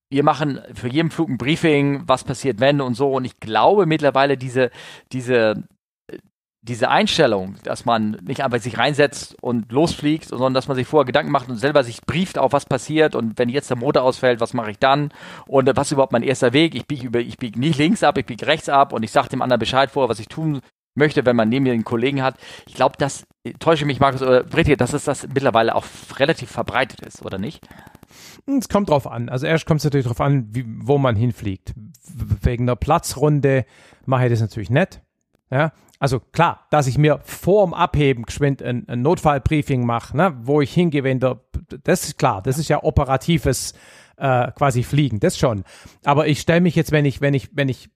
wir 0.09 0.23
machen 0.23 0.61
für 0.73 0.87
jeden 0.87 1.11
Flug 1.11 1.29
ein 1.29 1.37
Briefing, 1.37 2.03
was 2.05 2.23
passiert, 2.23 2.59
wenn 2.59 2.81
und 2.81 2.95
so. 2.95 3.11
Und 3.11 3.25
ich 3.25 3.39
glaube 3.39 3.85
mittlerweile 3.85 4.37
diese, 4.37 4.71
diese, 5.11 5.63
diese 6.63 6.89
Einstellung, 6.89 7.55
dass 7.63 7.85
man 7.85 8.17
nicht 8.21 8.43
einfach 8.43 8.59
sich 8.59 8.77
reinsetzt 8.77 9.35
und 9.41 9.71
losfliegt, 9.71 10.25
sondern 10.25 10.53
dass 10.53 10.67
man 10.67 10.75
sich 10.75 10.85
vorher 10.85 11.05
Gedanken 11.05 11.31
macht 11.31 11.49
und 11.49 11.55
selber 11.55 11.83
sich 11.83 12.01
brieft 12.01 12.37
auf 12.37 12.53
was 12.53 12.65
passiert 12.65 13.15
und 13.15 13.39
wenn 13.39 13.49
jetzt 13.49 13.71
der 13.71 13.77
Motor 13.77 14.03
ausfällt, 14.03 14.39
was 14.39 14.53
mache 14.53 14.71
ich 14.71 14.77
dann 14.77 15.11
und 15.47 15.75
was 15.75 15.87
ist 15.87 15.93
überhaupt 15.93 16.13
mein 16.13 16.21
erster 16.21 16.53
Weg? 16.53 16.75
Ich 16.75 16.85
biege 16.85 17.07
über, 17.07 17.19
ich 17.19 17.37
biege 17.37 17.59
nicht 17.59 17.79
links 17.79 18.03
ab, 18.03 18.17
ich 18.19 18.27
biege 18.27 18.45
rechts 18.45 18.69
ab 18.69 18.93
und 18.93 19.01
ich 19.01 19.11
sage 19.11 19.29
dem 19.29 19.41
anderen 19.41 19.59
Bescheid 19.59 19.89
vor, 19.89 20.07
was 20.07 20.19
ich 20.19 20.27
tun 20.27 20.61
möchte, 20.93 21.25
wenn 21.25 21.35
man 21.35 21.49
neben 21.49 21.63
mir 21.63 21.73
einen 21.73 21.83
Kollegen 21.83 22.21
hat. 22.21 22.35
Ich 22.67 22.75
glaube, 22.75 22.95
das 22.99 23.25
täusche 23.59 23.85
mich, 23.85 23.99
Markus 23.99 24.21
oder 24.21 24.43
Britte, 24.43 24.77
dass 24.77 24.93
es 24.93 25.05
das 25.05 25.27
mittlerweile 25.27 25.73
auch 25.73 25.85
relativ 26.17 26.51
verbreitet 26.51 27.01
ist, 27.01 27.25
oder 27.25 27.39
nicht? 27.39 27.67
Es 28.45 28.69
kommt 28.69 28.89
drauf 28.89 29.07
an. 29.07 29.29
Also 29.29 29.47
erst 29.47 29.65
kommt 29.65 29.79
es 29.79 29.83
natürlich 29.85 30.05
drauf 30.05 30.21
an, 30.21 30.47
wie, 30.51 30.65
wo 30.67 30.97
man 30.97 31.15
hinfliegt. 31.15 31.73
Wegen 32.41 32.67
der 32.67 32.75
Platzrunde 32.75 33.65
mache 34.05 34.25
ich 34.25 34.31
das 34.31 34.41
natürlich 34.41 34.69
nett. 34.69 35.01
Ja, 35.49 35.71
also 36.01 36.19
klar, 36.19 36.65
dass 36.71 36.87
ich 36.87 36.97
mir 36.97 37.19
vorm 37.23 37.75
Abheben 37.75 38.23
geschwind 38.23 38.63
ein, 38.63 38.89
ein 38.89 39.03
Notfallbriefing 39.03 39.85
mache, 39.85 40.17
ne, 40.17 40.35
wo 40.41 40.59
ich 40.59 40.73
hingehe, 40.73 41.03
wenn 41.03 41.19
der, 41.19 41.41
das 41.83 42.05
ist 42.05 42.17
klar, 42.17 42.41
das 42.41 42.57
ist 42.57 42.69
ja 42.69 42.83
operatives 42.83 43.75
äh, 44.17 44.51
quasi 44.53 44.81
Fliegen, 44.81 45.19
das 45.19 45.37
schon. 45.37 45.63
Aber 46.03 46.25
ich 46.25 46.41
stelle 46.41 46.61
mich 46.61 46.75
jetzt, 46.75 46.91
wenn 46.91 47.05
ich, 47.05 47.21
wenn 47.21 47.35
ich, 47.35 47.55
wenn 47.55 47.69
ich 47.69 47.91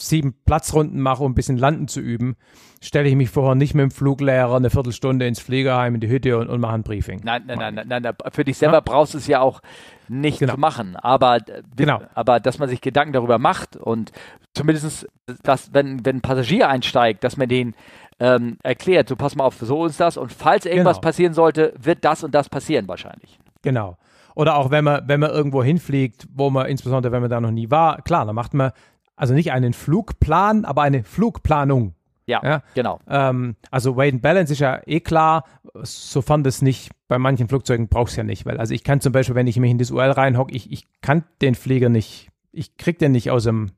sieben 0.00 0.34
Platzrunden 0.44 1.00
mache, 1.00 1.22
um 1.22 1.32
ein 1.32 1.34
bisschen 1.34 1.56
landen 1.56 1.88
zu 1.88 2.00
üben, 2.00 2.36
stelle 2.82 3.08
ich 3.08 3.14
mich 3.14 3.30
vorher 3.30 3.54
nicht 3.54 3.74
mit 3.74 3.82
dem 3.82 3.90
Fluglehrer 3.90 4.56
eine 4.56 4.70
Viertelstunde 4.70 5.26
ins 5.26 5.40
Fliegerheim 5.40 5.94
in 5.94 6.00
die 6.00 6.08
Hütte 6.08 6.38
und, 6.38 6.48
und 6.48 6.60
mache 6.60 6.74
ein 6.74 6.82
Briefing. 6.82 7.20
Nein, 7.22 7.44
nein, 7.46 7.58
nein, 7.58 7.86
nein, 7.86 8.02
nein, 8.02 8.14
für 8.32 8.44
dich 8.44 8.56
selber 8.56 8.76
ja? 8.76 8.80
brauchst 8.80 9.14
du 9.14 9.18
es 9.18 9.26
ja 9.26 9.40
auch 9.40 9.60
nicht 10.08 10.38
genau. 10.38 10.54
zu 10.54 10.60
machen. 10.60 10.96
Aber, 10.96 11.36
äh, 11.36 11.62
genau. 11.76 12.00
aber 12.14 12.40
dass 12.40 12.58
man 12.58 12.68
sich 12.68 12.80
Gedanken 12.80 13.12
darüber 13.12 13.38
macht 13.38 13.76
und 13.76 14.12
zumindest, 14.54 15.06
dass, 15.42 15.72
wenn, 15.74 16.04
wenn 16.04 16.16
ein 16.16 16.20
Passagier 16.22 16.68
einsteigt, 16.68 17.22
dass 17.22 17.36
man 17.36 17.48
den 17.48 17.74
ähm, 18.18 18.58
erklärt, 18.62 19.08
so 19.08 19.16
pass 19.16 19.36
mal 19.36 19.44
auf, 19.44 19.56
so 19.58 19.86
ist 19.86 20.00
das 20.00 20.16
und 20.16 20.32
falls 20.32 20.66
irgendwas 20.66 20.96
genau. 20.96 21.06
passieren 21.06 21.34
sollte, 21.34 21.74
wird 21.78 22.04
das 22.04 22.24
und 22.24 22.34
das 22.34 22.48
passieren 22.48 22.88
wahrscheinlich. 22.88 23.38
Genau. 23.62 23.96
Oder 24.34 24.56
auch 24.56 24.70
wenn 24.70 24.84
man, 24.84 25.06
wenn 25.06 25.20
man 25.20 25.30
irgendwo 25.30 25.62
hinfliegt, 25.62 26.26
wo 26.32 26.50
man, 26.50 26.66
insbesondere 26.66 27.12
wenn 27.12 27.20
man 27.20 27.30
da 27.30 27.40
noch 27.40 27.50
nie 27.50 27.70
war, 27.70 28.00
klar, 28.02 28.24
dann 28.24 28.34
macht 28.34 28.54
man 28.54 28.72
also 29.20 29.34
nicht 29.34 29.52
einen 29.52 29.74
Flugplan, 29.74 30.64
aber 30.64 30.80
eine 30.80 31.04
Flugplanung. 31.04 31.94
Ja, 32.24 32.40
ja? 32.42 32.62
genau. 32.74 33.00
Ähm, 33.06 33.54
also 33.70 33.94
Weight 33.94 34.14
and 34.14 34.22
Balance 34.22 34.54
ist 34.54 34.60
ja 34.60 34.80
eh 34.86 35.00
klar, 35.00 35.44
sofern 35.82 36.42
das 36.42 36.62
nicht, 36.62 36.90
bei 37.06 37.18
manchen 37.18 37.46
Flugzeugen 37.46 37.88
brauchst 37.88 38.16
du 38.16 38.22
ja 38.22 38.24
nicht, 38.24 38.46
weil 38.46 38.56
also 38.56 38.72
ich 38.72 38.82
kann 38.82 39.02
zum 39.02 39.12
Beispiel, 39.12 39.34
wenn 39.34 39.46
ich 39.46 39.58
mich 39.58 39.70
in 39.70 39.76
das 39.76 39.90
UL 39.90 40.10
reinhocke, 40.10 40.54
ich, 40.54 40.72
ich 40.72 40.86
kann 41.02 41.24
den 41.42 41.54
Flieger 41.54 41.90
nicht, 41.90 42.30
ich 42.50 42.78
krieg 42.78 42.98
den 42.98 43.12
nicht 43.12 43.30
aus 43.30 43.44
dem, 43.44 43.72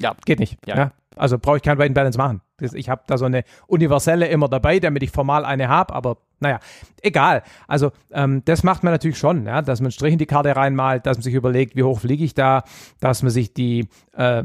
ja, 0.00 0.14
geht 0.24 0.38
nicht. 0.38 0.56
Ja. 0.66 0.76
ja? 0.76 0.92
Also 1.16 1.36
brauche 1.36 1.56
ich 1.56 1.62
kein 1.64 1.78
Weight 1.78 1.88
and 1.88 1.96
Balance 1.96 2.16
machen. 2.16 2.40
Ich 2.60 2.88
habe 2.88 3.02
da 3.08 3.18
so 3.18 3.24
eine 3.24 3.42
universelle 3.66 4.28
immer 4.28 4.48
dabei, 4.48 4.78
damit 4.78 5.02
ich 5.02 5.10
formal 5.10 5.44
eine 5.44 5.66
habe, 5.66 5.94
aber 5.94 6.18
naja, 6.40 6.60
egal. 7.02 7.42
Also 7.66 7.92
ähm, 8.12 8.42
das 8.44 8.62
macht 8.62 8.82
man 8.82 8.92
natürlich 8.92 9.18
schon, 9.18 9.46
ja, 9.46 9.62
dass 9.62 9.80
man 9.80 9.90
Strich 9.90 10.12
in 10.12 10.18
die 10.18 10.26
Karte 10.26 10.54
reinmalt, 10.54 11.06
dass 11.06 11.16
man 11.16 11.22
sich 11.22 11.34
überlegt, 11.34 11.76
wie 11.76 11.82
hoch 11.82 12.00
fliege 12.00 12.24
ich 12.24 12.34
da, 12.34 12.64
dass 13.00 13.22
man 13.22 13.30
sich 13.30 13.54
die 13.54 13.88
äh, 14.16 14.44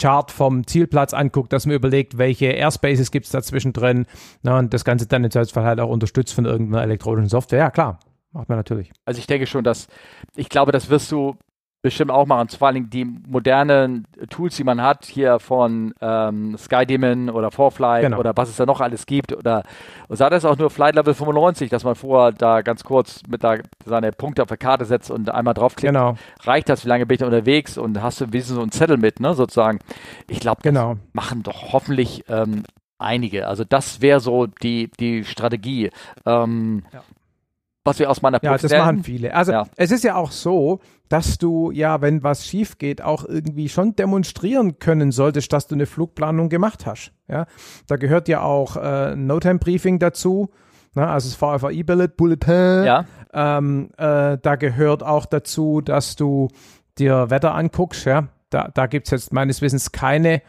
Chart 0.00 0.30
vom 0.30 0.66
Zielplatz 0.66 1.12
anguckt, 1.12 1.52
dass 1.52 1.66
man 1.66 1.74
überlegt, 1.74 2.18
welche 2.18 2.46
Airspaces 2.46 3.10
gibt 3.10 3.26
es 3.26 3.32
dazwischen 3.32 3.72
drin 3.72 4.06
na, 4.42 4.58
und 4.58 4.72
das 4.72 4.84
Ganze 4.84 5.06
dann 5.06 5.24
im 5.24 5.30
Zweifelsfall 5.30 5.64
halt 5.64 5.80
auch 5.80 5.90
unterstützt 5.90 6.34
von 6.34 6.44
irgendeiner 6.44 6.84
elektronischen 6.84 7.28
Software. 7.28 7.58
Ja, 7.58 7.70
klar, 7.70 7.98
macht 8.32 8.48
man 8.48 8.58
natürlich. 8.58 8.92
Also 9.04 9.18
ich 9.18 9.26
denke 9.26 9.46
schon, 9.46 9.64
dass, 9.64 9.88
ich 10.36 10.48
glaube, 10.48 10.72
das 10.72 10.88
wirst 10.88 11.10
du 11.10 11.36
bestimmt 11.80 12.10
auch 12.10 12.26
machen. 12.26 12.48
Vor 12.48 12.68
allem 12.68 12.90
die 12.90 13.04
modernen 13.04 14.06
Tools, 14.30 14.56
die 14.56 14.64
man 14.64 14.82
hat, 14.82 15.04
hier 15.04 15.38
von 15.38 15.94
ähm, 16.00 16.56
SkyDemon 16.58 17.30
oder 17.30 17.50
Forflight 17.50 18.02
genau. 18.02 18.18
oder 18.18 18.32
was 18.36 18.48
es 18.48 18.56
da 18.56 18.66
noch 18.66 18.80
alles 18.80 19.06
gibt. 19.06 19.32
Oder 19.32 19.62
sei 20.08 20.28
das 20.28 20.44
auch 20.44 20.58
nur 20.58 20.70
Flight 20.70 20.96
Level 20.96 21.14
95, 21.14 21.70
dass 21.70 21.84
man 21.84 21.94
vorher 21.94 22.32
da 22.32 22.62
ganz 22.62 22.82
kurz 22.82 23.22
mit 23.28 23.44
da 23.44 23.56
seine 23.84 24.10
Punkte 24.12 24.42
auf 24.42 24.48
der 24.48 24.56
Karte 24.56 24.84
setzt 24.84 25.10
und 25.10 25.30
einmal 25.30 25.54
draufklickt. 25.54 25.94
Genau. 25.94 26.16
Reicht 26.42 26.68
das, 26.68 26.84
wie 26.84 26.88
lange 26.88 27.06
bin 27.06 27.16
ich 27.16 27.24
unterwegs 27.24 27.78
und 27.78 28.02
hast 28.02 28.20
du 28.20 28.26
wenigstens 28.32 28.56
so 28.56 28.62
einen 28.62 28.72
Zettel 28.72 28.96
mit, 28.96 29.20
ne, 29.20 29.34
sozusagen. 29.34 29.78
Ich 30.28 30.40
glaube, 30.40 30.62
genau. 30.62 30.96
machen 31.12 31.44
doch 31.44 31.72
hoffentlich 31.72 32.24
ähm, 32.28 32.64
einige. 32.98 33.46
Also 33.46 33.62
das 33.64 34.00
wäre 34.00 34.18
so 34.18 34.46
die, 34.46 34.90
die 34.98 35.24
Strategie. 35.24 35.90
Ähm, 36.26 36.82
ja 36.92 37.02
was 37.88 37.98
wir 37.98 38.10
aus 38.10 38.22
meiner 38.22 38.38
Ja, 38.42 38.56
das 38.56 38.70
machen 38.70 39.02
viele. 39.02 39.34
Also 39.34 39.52
ja. 39.52 39.66
es 39.76 39.90
ist 39.90 40.04
ja 40.04 40.14
auch 40.14 40.30
so, 40.30 40.80
dass 41.08 41.38
du 41.38 41.70
ja, 41.70 42.00
wenn 42.00 42.22
was 42.22 42.46
schief 42.46 42.78
geht, 42.78 43.02
auch 43.02 43.24
irgendwie 43.24 43.68
schon 43.68 43.96
demonstrieren 43.96 44.78
können 44.78 45.10
solltest, 45.10 45.52
dass 45.52 45.66
du 45.66 45.74
eine 45.74 45.86
Flugplanung 45.86 46.48
gemacht 46.48 46.86
hast. 46.86 47.12
Ja, 47.28 47.46
da 47.86 47.96
gehört 47.96 48.28
ja 48.28 48.42
auch 48.42 48.76
äh, 48.76 49.16
No-Time-Briefing 49.16 49.98
dazu. 49.98 50.50
Ne? 50.94 51.06
Also 51.06 51.28
das 51.28 51.36
VFI-Bullet, 51.36 52.08
Bulletin. 52.16 52.84
Ja. 52.84 53.04
Ähm, 53.32 53.90
äh, 53.96 54.38
da 54.40 54.56
gehört 54.56 55.02
auch 55.02 55.26
dazu, 55.26 55.80
dass 55.80 56.16
du 56.16 56.48
dir 56.98 57.30
Wetter 57.30 57.54
anguckst. 57.54 58.04
Ja, 58.04 58.28
da, 58.50 58.68
da 58.72 58.86
gibt 58.86 59.06
es 59.06 59.10
jetzt 59.10 59.32
meines 59.32 59.62
Wissens 59.62 59.92
keine. 59.92 60.42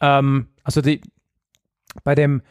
Ähm, 0.00 0.48
also 0.62 0.80
die 0.80 1.00
bei 2.04 2.14
dem 2.14 2.42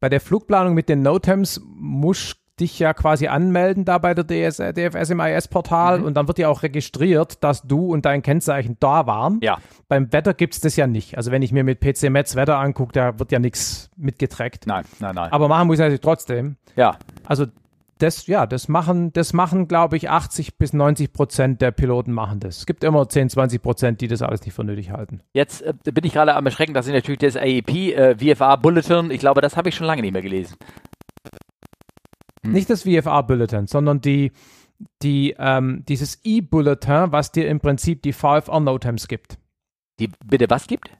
bei 0.00 0.08
der 0.08 0.20
Flugplanung 0.20 0.74
mit 0.74 0.90
den 0.90 1.00
No-Temps 1.00 1.62
musst 1.64 2.36
dich 2.60 2.78
ja 2.78 2.94
quasi 2.94 3.26
anmelden 3.26 3.84
da 3.84 3.98
bei 3.98 4.14
der 4.14 4.24
DS, 4.24 4.58
DFS 4.58 5.10
im 5.10 5.20
IS-Portal 5.20 6.00
mhm. 6.00 6.04
und 6.04 6.14
dann 6.14 6.28
wird 6.28 6.38
ja 6.38 6.48
auch 6.48 6.62
registriert, 6.62 7.42
dass 7.42 7.62
du 7.62 7.92
und 7.92 8.04
dein 8.04 8.22
Kennzeichen 8.22 8.76
da 8.80 9.06
waren. 9.06 9.38
Ja. 9.42 9.58
Beim 9.88 10.12
Wetter 10.12 10.34
gibt 10.34 10.54
es 10.54 10.60
das 10.60 10.76
ja 10.76 10.86
nicht. 10.86 11.16
Also 11.16 11.30
wenn 11.30 11.42
ich 11.42 11.52
mir 11.52 11.64
mit 11.64 11.80
PC 11.80 12.10
Metz 12.10 12.36
Wetter 12.36 12.58
angucke, 12.58 12.92
da 12.92 13.18
wird 13.18 13.32
ja 13.32 13.38
nichts 13.38 13.90
mitgetrackt. 13.96 14.66
Nein, 14.66 14.84
nein, 15.00 15.14
nein. 15.14 15.32
Aber 15.32 15.48
machen 15.48 15.66
muss 15.66 15.74
ich 15.74 15.80
natürlich 15.80 16.00
trotzdem. 16.00 16.56
Ja. 16.76 16.96
Also 17.26 17.46
das, 17.98 18.26
ja, 18.26 18.46
das 18.46 18.68
machen, 18.68 19.12
das 19.12 19.32
machen, 19.32 19.68
glaube 19.68 19.96
ich, 19.96 20.10
80 20.10 20.58
bis 20.58 20.72
90 20.72 21.12
Prozent 21.12 21.62
der 21.62 21.70
Piloten 21.70 22.12
machen 22.12 22.40
das. 22.40 22.58
Es 22.58 22.66
gibt 22.66 22.82
immer 22.82 23.08
10, 23.08 23.30
20 23.30 23.62
Prozent, 23.62 24.00
die 24.00 24.08
das 24.08 24.20
alles 24.20 24.44
nicht 24.44 24.54
für 24.54 24.64
nötig 24.64 24.90
halten. 24.90 25.20
Jetzt 25.32 25.62
äh, 25.62 25.72
bin 25.84 26.04
ich 26.04 26.12
gerade 26.12 26.34
am 26.34 26.44
Erschrecken, 26.44 26.74
dass 26.74 26.86
ich 26.86 26.92
natürlich 26.92 27.20
das 27.20 27.36
AEP, 27.36 27.70
äh, 27.70 28.16
VFA 28.16 28.56
Bulletin, 28.56 29.10
ich 29.10 29.20
glaube, 29.20 29.40
das 29.40 29.56
habe 29.56 29.68
ich 29.68 29.74
schon 29.74 29.86
lange 29.86 30.02
nicht 30.02 30.12
mehr 30.12 30.22
gelesen. 30.22 30.56
Hm. 32.44 32.52
Nicht 32.52 32.70
das 32.70 32.82
VFR-Bulletin, 32.82 33.66
sondern 33.66 34.00
die, 34.00 34.32
die, 35.02 35.34
ähm, 35.38 35.84
dieses 35.88 36.20
E-Bulletin, 36.24 37.12
was 37.12 37.32
dir 37.32 37.48
im 37.48 37.60
Prinzip 37.60 38.02
die 38.02 38.12
VFR-Notems 38.12 39.08
gibt. 39.08 39.38
Die 40.00 40.10
bitte 40.24 40.50
was 40.50 40.66
gibt? 40.66 40.90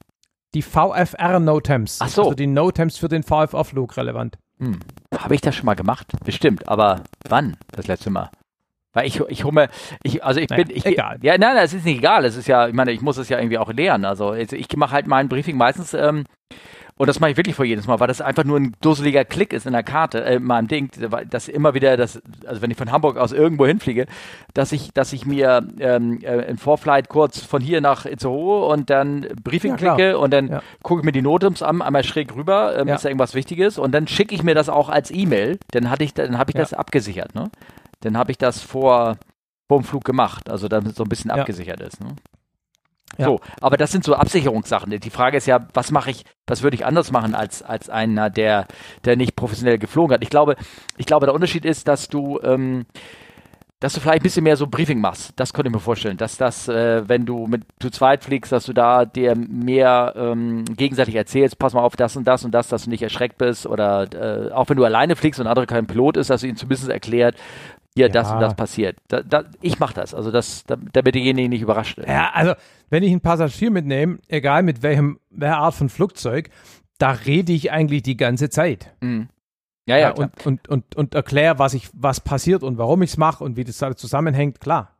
Die 0.54 0.62
VFR 0.62 1.40
NOTAMs. 1.40 1.98
Ach 2.00 2.08
so. 2.08 2.22
Also 2.22 2.34
die 2.34 2.46
NOTAMs 2.46 2.96
für 2.96 3.08
den 3.08 3.22
VFR-Flug 3.22 3.96
relevant. 3.96 4.38
Hm. 4.58 4.78
Habe 5.16 5.34
ich 5.34 5.40
das 5.40 5.56
schon 5.56 5.66
mal 5.66 5.74
gemacht? 5.74 6.12
Bestimmt, 6.24 6.68
aber 6.68 7.02
wann? 7.28 7.56
Das 7.72 7.88
letzte 7.88 8.10
Mal. 8.10 8.30
Weil 8.92 9.08
ich, 9.08 9.20
ich 9.28 9.42
hole 9.42 9.52
mir, 9.52 9.68
ich, 10.04 10.24
also 10.24 10.40
ich 10.40 10.48
Naja, 10.48 10.64
bin, 10.64 10.76
ich, 10.76 10.86
egal. 10.86 11.18
Ja, 11.22 11.36
nein, 11.36 11.56
nein, 11.56 11.64
es 11.64 11.74
ist 11.74 11.84
nicht 11.84 11.98
egal. 11.98 12.24
Es 12.24 12.36
ist 12.36 12.46
ja, 12.46 12.68
ich 12.68 12.74
meine, 12.74 12.92
ich 12.92 13.00
muss 13.00 13.16
es 13.16 13.28
ja 13.28 13.38
irgendwie 13.38 13.58
auch 13.58 13.72
lernen. 13.72 14.04
Also 14.04 14.34
ich, 14.34 14.52
ich 14.52 14.68
mache 14.76 14.92
halt 14.92 15.08
mein 15.08 15.28
Briefing 15.28 15.56
meistens, 15.56 15.92
ähm, 15.94 16.24
und 16.96 17.08
das 17.08 17.18
mache 17.18 17.32
ich 17.32 17.36
wirklich 17.36 17.56
vor 17.56 17.64
jedes 17.64 17.86
Mal, 17.88 17.98
weil 17.98 18.06
das 18.06 18.20
einfach 18.20 18.44
nur 18.44 18.58
ein 18.58 18.72
dusseliger 18.80 19.24
Klick 19.24 19.52
ist 19.52 19.66
in 19.66 19.72
der 19.72 19.82
Karte, 19.82 20.24
äh, 20.24 20.36
in 20.36 20.44
meinem 20.44 20.68
Ding, 20.68 20.90
weil 21.10 21.26
das 21.26 21.48
immer 21.48 21.74
wieder, 21.74 21.96
das, 21.96 22.22
also 22.46 22.62
wenn 22.62 22.70
ich 22.70 22.76
von 22.76 22.92
Hamburg 22.92 23.16
aus 23.16 23.32
irgendwo 23.32 23.66
hinfliege, 23.66 24.06
dass 24.54 24.70
ich, 24.70 24.92
dass 24.92 25.12
ich 25.12 25.26
mir 25.26 25.66
ähm, 25.80 26.20
äh, 26.22 26.42
in 26.48 26.56
Vorflight 26.56 27.08
kurz 27.08 27.40
von 27.40 27.60
hier 27.60 27.80
nach 27.80 28.06
Itzehoe 28.06 28.66
und 28.66 28.90
dann 28.90 29.26
Briefing 29.42 29.72
Ja, 29.72 29.76
klicke 29.76 30.18
und 30.18 30.32
dann 30.32 30.48
Ja. 30.48 30.62
gucke 30.82 31.00
ich 31.00 31.04
mir 31.04 31.12
die 31.12 31.22
Notams 31.22 31.62
an, 31.62 31.82
einmal 31.82 32.04
schräg 32.04 32.34
rüber, 32.36 32.76
ähm, 32.78 32.86
Ja. 32.86 32.94
ist 32.94 33.04
da 33.04 33.08
irgendwas 33.08 33.34
Wichtiges 33.34 33.76
und 33.78 33.92
dann 33.92 34.06
schicke 34.06 34.34
ich 34.34 34.44
mir 34.44 34.54
das 34.54 34.68
auch 34.68 34.88
als 34.88 35.10
E-Mail, 35.10 35.58
dann 35.72 35.90
hatte 35.90 36.04
ich, 36.04 36.14
dann 36.14 36.38
habe 36.38 36.50
ich 36.52 36.54
das 36.56 36.72
abgesichert, 36.74 37.34
ne? 37.34 37.50
Dann 38.02 38.16
habe 38.16 38.30
ich 38.30 38.38
das 38.38 38.60
vor, 38.60 39.16
vor 39.66 39.80
dem 39.80 39.84
Flug 39.84 40.04
gemacht, 40.04 40.48
also 40.48 40.68
damit 40.68 40.90
es 40.92 40.96
so 40.96 41.02
ein 41.04 41.08
bisschen 41.08 41.30
abgesichert 41.32 41.80
ist, 41.80 42.00
ne? 42.00 42.14
Ja. 43.18 43.26
So, 43.26 43.40
aber 43.60 43.76
das 43.76 43.92
sind 43.92 44.04
so 44.04 44.14
Absicherungssachen. 44.14 44.98
Die 44.98 45.10
Frage 45.10 45.36
ist 45.36 45.46
ja, 45.46 45.66
was 45.72 45.90
mache 45.90 46.10
ich, 46.10 46.24
was 46.46 46.62
würde 46.62 46.74
ich 46.74 46.84
anders 46.84 47.12
machen 47.12 47.34
als, 47.34 47.62
als 47.62 47.88
einer, 47.88 48.30
der, 48.30 48.66
der 49.04 49.16
nicht 49.16 49.36
professionell 49.36 49.78
geflogen 49.78 50.14
hat? 50.14 50.22
Ich 50.22 50.30
glaube, 50.30 50.56
ich 50.96 51.06
glaube, 51.06 51.26
der 51.26 51.34
Unterschied 51.34 51.64
ist, 51.64 51.88
dass 51.88 52.08
du, 52.08 52.40
ähm, 52.42 52.86
dass 53.80 53.92
du 53.92 54.00
vielleicht 54.00 54.20
ein 54.20 54.22
bisschen 54.22 54.44
mehr 54.44 54.56
so 54.56 54.66
Briefing 54.66 55.00
machst. 55.00 55.32
Das 55.36 55.52
könnte 55.52 55.68
ich 55.68 55.74
mir 55.74 55.80
vorstellen. 55.80 56.16
Dass 56.16 56.38
das, 56.38 56.68
äh, 56.68 57.06
wenn 57.06 57.26
du 57.26 57.46
mit 57.46 57.64
zu 57.80 57.90
zweit 57.90 58.24
fliegst, 58.24 58.50
dass 58.50 58.64
du 58.64 58.72
da 58.72 59.04
dir 59.04 59.34
mehr 59.36 60.14
ähm, 60.16 60.64
gegenseitig 60.64 61.14
erzählst, 61.14 61.58
pass 61.58 61.74
mal 61.74 61.82
auf 61.82 61.94
das 61.94 62.16
und 62.16 62.24
das 62.24 62.44
und 62.44 62.52
das, 62.52 62.68
dass 62.68 62.84
du 62.84 62.90
nicht 62.90 63.02
erschreckt 63.02 63.36
bist 63.36 63.66
oder 63.66 64.08
äh, 64.14 64.52
auch 64.52 64.68
wenn 64.70 64.76
du 64.76 64.84
alleine 64.84 65.16
fliegst 65.16 65.38
und 65.38 65.44
der 65.44 65.50
andere 65.50 65.66
kein 65.66 65.86
Pilot 65.86 66.16
ist, 66.16 66.30
dass 66.30 66.40
du 66.40 66.46
ihm 66.46 66.56
zumindest 66.56 66.88
erklärt, 66.88 67.36
hier 67.96 68.08
das 68.08 68.28
Ja. 68.28 68.34
und 68.34 68.40
das 68.40 68.54
passiert. 68.54 68.96
Da, 69.08 69.22
da, 69.22 69.44
ich 69.60 69.78
mache 69.78 69.94
das, 69.94 70.14
also 70.14 70.30
das, 70.30 70.64
da- 70.64 70.76
damit 70.92 71.14
derjenige 71.14 71.48
nicht 71.48 71.62
überrascht 71.62 71.98
ist. 71.98 72.08
Ja, 72.08 72.30
also 72.32 72.54
wenn 72.90 73.02
ich 73.02 73.10
einen 73.10 73.20
Passagier 73.20 73.70
mitnehme, 73.70 74.18
egal 74.28 74.62
mit 74.62 74.82
welchem, 74.82 75.18
welcher 75.30 75.58
Art 75.58 75.74
von 75.74 75.88
Flugzeug, 75.88 76.50
da 76.98 77.10
rede 77.12 77.52
ich 77.52 77.70
eigentlich 77.72 78.02
die 78.02 78.16
ganze 78.16 78.50
Zeit. 78.50 78.92
Mhm. 79.00 79.28
Ja, 79.86 79.98
ja, 79.98 80.12
klar. 80.12 80.30
und, 80.44 80.46
und, 80.46 80.68
und, 80.68 80.96
und 80.96 81.14
erkläre, 81.14 81.58
was 81.58 81.74
ich, 81.74 81.88
was 81.92 82.20
passiert 82.20 82.62
und 82.62 82.78
warum 82.78 83.02
ich 83.02 83.10
es 83.10 83.16
mache 83.16 83.44
und 83.44 83.56
wie 83.56 83.64
das 83.64 83.82
alles 83.82 83.96
zusammenhängt, 83.98 84.60
klar. 84.60 84.90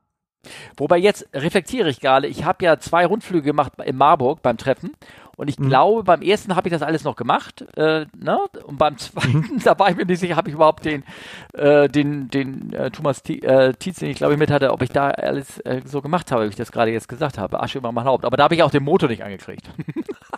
Wobei 0.77 0.99
jetzt 0.99 1.27
reflektiere 1.33 1.89
ich 1.89 2.01
gerade, 2.01 2.27
ich 2.27 2.45
habe 2.45 2.65
ja 2.67 2.79
zwei 2.79 3.07
Rundflüge 3.07 3.43
gemacht 3.43 3.73
in 3.83 3.97
Marburg 3.97 4.43
beim 4.43 4.59
Treffen 4.59 4.93
und 5.37 5.49
ich 5.49 5.57
glaube, 5.57 6.05
beim 6.05 6.23
ersten 6.23 6.57
habe 6.57 6.69
ich 6.69 6.73
das 6.73 6.83
alles 6.83 7.05
noch 7.05 7.17
gemacht, 7.17 7.65
äh, 7.77 8.07
ne? 8.17 8.39
Und 8.65 8.79
beim 8.79 8.97
zweiten, 8.99 9.59
da 9.65 9.79
war 9.79 9.91
ich 9.91 9.97
mir 9.97 10.07
nicht 10.07 10.21
sicher, 10.21 10.37
habe 10.37 10.49
ich 10.49 10.55
überhaupt 10.55 10.85
den, 10.85 11.05
äh, 11.53 11.89
den, 11.89 12.29
den 12.29 12.73
äh, 12.73 12.91
Thomas 12.91 13.23
T 13.23 13.39
äh, 13.39 13.75
Tietz, 13.75 13.99
den 13.99 14.11
ich 14.11 14.17
glaube 14.17 14.35
ich 14.35 14.39
mit 14.39 14.51
hatte, 14.51 14.73
ob 14.73 14.83
ich 14.83 14.91
da 14.91 15.11
alles 15.11 15.59
äh, 15.61 15.83
so 15.85 16.03
gemacht 16.03 16.33
habe, 16.33 16.45
wie 16.45 16.49
ich 16.49 16.57
das 16.57 16.73
gerade 16.73 16.91
jetzt 16.91 17.09
gesagt 17.09 17.39
habe. 17.39 17.61
Asche 17.61 17.79
über 17.79 17.93
mein 17.93 18.05
Haupt. 18.05 18.25
Aber 18.25 18.37
da 18.37 18.45
habe 18.45 18.55
ich 18.55 18.63
auch 18.63 18.71
den 18.71 18.85
Motor 18.85 19.09
nicht 19.09 19.23
angekriegt. 19.23 19.69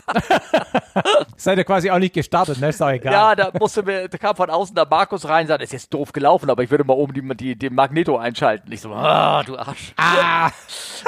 Seid 1.36 1.58
ihr 1.58 1.64
quasi 1.64 1.90
auch 1.90 1.98
nicht 1.98 2.14
gestartet, 2.14 2.60
ne? 2.60 2.68
Ist 2.68 2.80
doch 2.80 2.88
egal. 2.90 3.12
Ja, 3.12 3.34
da 3.34 3.50
musste 3.58 3.82
mir, 3.82 4.08
da 4.08 4.18
kam 4.18 4.34
von 4.36 4.50
außen 4.50 4.74
der 4.74 4.86
Markus 4.88 5.28
rein 5.28 5.42
und 5.42 5.48
sagte, 5.48 5.64
ist 5.64 5.72
jetzt 5.72 5.92
doof 5.92 6.12
gelaufen, 6.12 6.48
aber 6.50 6.62
ich 6.62 6.70
würde 6.70 6.84
mal 6.84 6.94
oben 6.94 7.12
die, 7.14 7.36
die, 7.36 7.56
den 7.56 7.74
Magneto 7.74 8.16
einschalten. 8.16 8.70
Ich 8.72 8.80
so, 8.80 8.92
ah, 8.92 9.42
du 9.42 9.56
Arsch. 9.58 9.92
Ah, 9.96 10.50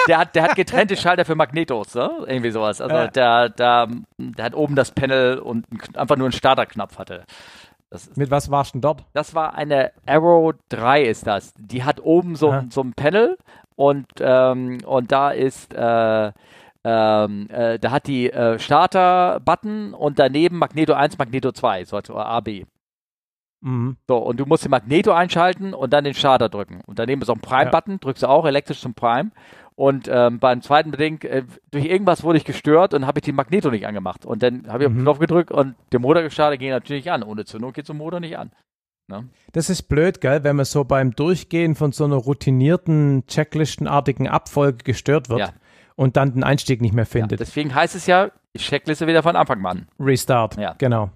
Der 0.09 0.19
hat, 0.19 0.35
der 0.35 0.43
hat 0.45 0.55
getrennte 0.57 0.97
Schalter 0.97 1.25
für 1.25 1.35
Magnetos, 1.35 1.95
ne? 1.95 2.11
Irgendwie 2.27 2.51
sowas. 2.51 2.81
Also 2.81 2.95
Ja. 2.95 3.07
der, 3.09 3.49
der, 3.51 3.89
der 4.19 4.45
hat 4.45 4.55
oben 4.55 4.75
das 4.75 4.91
Panel 4.93 5.39
und 5.39 5.65
einfach 5.97 6.17
nur 6.17 6.27
einen 6.27 6.33
Starterknopf 6.33 6.99
hatte. 6.99 7.25
Mit 8.17 8.31
was 8.31 8.51
warst 8.51 8.71
du 8.75 8.77
denn 8.77 8.83
dort? 8.83 9.05
das 9.15 9.35
war 9.35 9.55
eine 9.55 9.93
Arrow 10.07 10.53
3 10.69 11.03
ist 11.05 11.27
das. 11.27 11.55
Die 11.57 11.85
hat 11.85 12.01
oben 12.01 12.37
so, 12.37 12.51
ein- 12.51 12.71
so 12.71 12.83
ein 12.83 12.93
Panel 12.93 13.39
und, 13.77 14.07
ähm, 14.21 14.79
und 14.85 15.11
da 15.11 15.31
ist, 15.31 15.73
äh, 15.73 16.33
ähm, 16.85 17.49
äh, 17.51 17.79
da 17.79 17.91
hat 17.91 18.07
die 18.07 18.31
äh, 18.33 18.59
Starter-Button 18.59 19.95
und 19.95 20.19
daneben 20.19 20.59
Magneto 20.59 20.93
1, 20.95 21.19
Magneto 21.19 21.53
2, 21.53 21.85
so 21.85 21.97
als 21.97 22.11
A, 22.11 22.41
B. 22.41 22.65
Mhm. 23.61 23.97
So, 24.07 24.19
und 24.19 24.39
du 24.39 24.47
musst 24.47 24.65
den 24.65 24.71
Magneto 24.71 25.13
einschalten 25.13 25.75
und 25.75 25.93
dann 25.93 26.05
den 26.05 26.15
Starter 26.15 26.49
drücken. 26.49 26.81
Und 26.87 26.99
daneben 26.99 27.21
ist 27.23 27.29
auch 27.29 27.35
ein 27.35 27.41
Prime-Button, 27.41 27.99
drückst 28.01 28.23
du 28.23 28.29
auch 28.29 28.47
elektrisch 28.47 28.81
zum 28.81 28.95
Prime. 28.95 29.31
Und 29.75 30.09
ähm, 30.11 30.39
beim 30.41 30.61
zweiten 30.61 30.91
Bedingt, 30.91 31.25
äh, 31.25 31.45
durch 31.71 31.85
irgendwas 31.85 32.25
wurde 32.25 32.39
ich 32.39 32.45
gestört 32.45 32.95
und 32.95 33.07
habe 33.07 33.19
ich 33.21 33.25
den 33.25 33.35
Magneto 33.37 33.71
nicht 33.71 33.87
angemacht. 33.87 34.27
Und 34.27 34.43
dann 34.43 34.67
habe 34.69 34.83
ich 34.83 34.87
auf 34.87 34.93
den 34.93 34.99
Mhm. 35.01 35.03
Knopf 35.05 35.19
gedrückt 35.21 35.51
und 35.53 35.75
der 35.93 36.01
Motor 36.01 36.23
gestartet, 36.23 36.59
ging 36.61 36.71
natürlich 36.71 37.11
an. 37.13 37.23
Ohne 37.23 37.45
Zündung 37.45 37.73
geht 37.73 37.89
ein 37.89 37.97
Motor 37.97 38.21
nicht 38.21 38.39
an. 38.39 38.51
Das 39.53 39.71
ist 39.71 39.85
blöd, 39.85 40.21
gell, 40.21 40.45
wenn 40.45 40.57
man 40.57 40.67
so 40.67 40.85
beim 40.85 41.13
Durchgehen 41.17 41.75
von 41.77 41.93
so 41.93 42.05
einer 42.05 42.17
routinierten, 42.17 43.25
checklistenartigen 43.27 44.29
Abfolge 44.29 44.85
gestört 44.85 45.31
wird 45.31 45.41
Ja. 45.41 45.51
Und 45.99 46.17
dann 46.17 46.33
den 46.33 46.45
Einstieg 46.45 46.81
nicht 46.81 46.95
mehr 46.95 47.05
Ja, 47.05 47.11
findet. 47.11 47.41
deswegen 47.41 47.75
heißt 47.75 47.97
es 47.97 48.07
ja, 48.07 48.31
ich 48.53 48.67
Checkliste 48.67 49.07
wieder 49.09 49.23
von 49.25 49.35
Anfang 49.37 49.65
an. 49.67 49.89
Restart. 49.99 50.57
Ja. 50.57 50.75
Genau. 50.79 51.11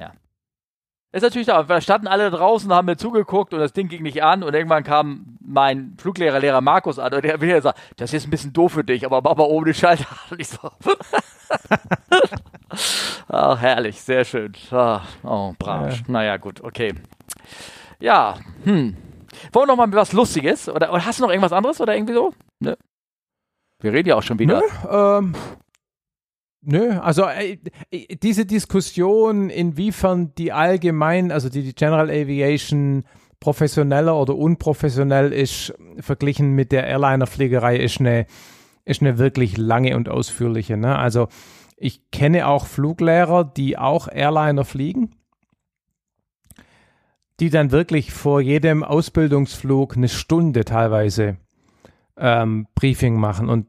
Ist 1.12 1.22
natürlich 1.22 1.46
da, 1.46 1.62
da 1.62 1.80
standen 1.80 2.06
alle 2.08 2.30
draußen, 2.30 2.72
haben 2.72 2.86
mir 2.86 2.96
zugeguckt 2.96 3.52
und 3.54 3.60
das 3.60 3.72
Ding 3.72 3.88
ging 3.88 4.02
nicht 4.02 4.22
an 4.24 4.42
und 4.42 4.54
irgendwann 4.54 4.82
kam 4.82 5.36
mein 5.40 5.94
Fluglehrer, 5.98 6.40
Lehrer 6.40 6.60
Markus 6.62 6.98
an 6.98 7.12
und 7.14 7.22
der 7.24 7.40
wieder 7.40 7.56
gesagt, 7.56 7.78
das 7.96 8.12
ist 8.12 8.26
ein 8.26 8.30
bisschen 8.30 8.52
doof 8.54 8.72
für 8.72 8.82
dich, 8.82 9.04
aber 9.06 9.48
oben 9.48 9.66
den 9.66 9.74
Schalter. 9.74 10.06
Und 10.30 10.40
ich 10.40 10.48
so. 10.48 10.58
Ach, 13.28 13.60
herrlich, 13.60 14.00
sehr 14.00 14.24
schön. 14.24 14.52
Oh, 14.72 15.52
Branch. 15.58 15.92
Ja. 15.92 16.02
Naja, 16.08 16.36
gut, 16.38 16.62
okay. 16.62 16.94
Ja, 18.00 18.36
hm. 18.64 18.96
Wollen 19.52 19.68
wir 19.68 19.76
noch 19.76 19.86
mal 19.86 19.92
was 19.92 20.12
Lustiges? 20.12 20.68
Oder, 20.68 20.92
oder 20.92 21.04
hast 21.04 21.18
du 21.18 21.24
noch 21.24 21.30
irgendwas 21.30 21.52
anderes 21.52 21.80
oder 21.80 21.94
irgendwie 21.94 22.14
so? 22.14 22.32
Ne? 22.60 22.76
Wir 23.82 23.92
reden 23.92 24.08
ja 24.08 24.16
auch 24.16 24.22
schon 24.22 24.38
wieder. 24.38 24.60
Nö, 24.60 24.88
ähm, 24.90 25.34
nö, 26.62 26.98
also 27.00 27.24
äh, 27.26 27.58
äh, 27.90 28.16
diese 28.16 28.46
Diskussion, 28.46 29.50
inwiefern 29.50 30.34
die 30.36 30.52
allgemein, 30.52 31.32
also 31.32 31.48
die, 31.48 31.62
die 31.62 31.74
General 31.74 32.08
Aviation 32.08 33.04
professioneller 33.40 34.16
oder 34.16 34.36
unprofessionell 34.36 35.32
ist, 35.32 35.74
verglichen 35.98 36.52
mit 36.52 36.70
der 36.70 36.86
Airliner-Fliegerei, 36.86 37.76
ist 37.76 37.98
eine, 37.98 38.26
ist 38.84 39.00
eine 39.00 39.18
wirklich 39.18 39.56
lange 39.56 39.96
und 39.96 40.08
ausführliche. 40.08 40.76
Ne? 40.76 40.96
Also 40.96 41.26
ich 41.76 42.12
kenne 42.12 42.46
auch 42.46 42.66
Fluglehrer, 42.66 43.42
die 43.42 43.76
auch 43.76 44.06
Airliner 44.06 44.64
fliegen, 44.64 45.10
die 47.40 47.50
dann 47.50 47.72
wirklich 47.72 48.12
vor 48.12 48.40
jedem 48.40 48.84
Ausbildungsflug 48.84 49.96
eine 49.96 50.08
Stunde 50.08 50.64
teilweise 50.64 51.38
ähm, 52.16 52.68
Briefing 52.76 53.16
machen 53.16 53.48
und 53.48 53.66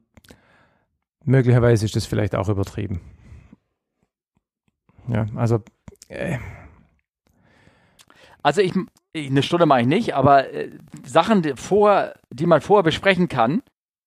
möglicherweise 1.24 1.86
ist 1.86 1.95
das 1.95 2.06
vielleicht 2.06 2.36
auch 2.36 2.50
übertrieben. 2.50 3.02
Ja, 5.08 5.26
also 5.36 5.60
äh, 6.08 6.38
Also 8.44 8.62
ich, 8.62 8.74
eine 9.16 9.41
Stunde 9.41 9.66
mache 9.66 9.82
ich 9.82 9.88
nicht, 9.88 10.16
aber 10.16 10.54
äh, 10.54 10.70
Sachen, 11.06 11.41
die, 11.41 11.54
vor, 11.56 12.14
die 12.30 12.45
man 12.45 12.62
vorher 12.62 12.84
besprechen 12.84 13.30
kann, 13.30 13.64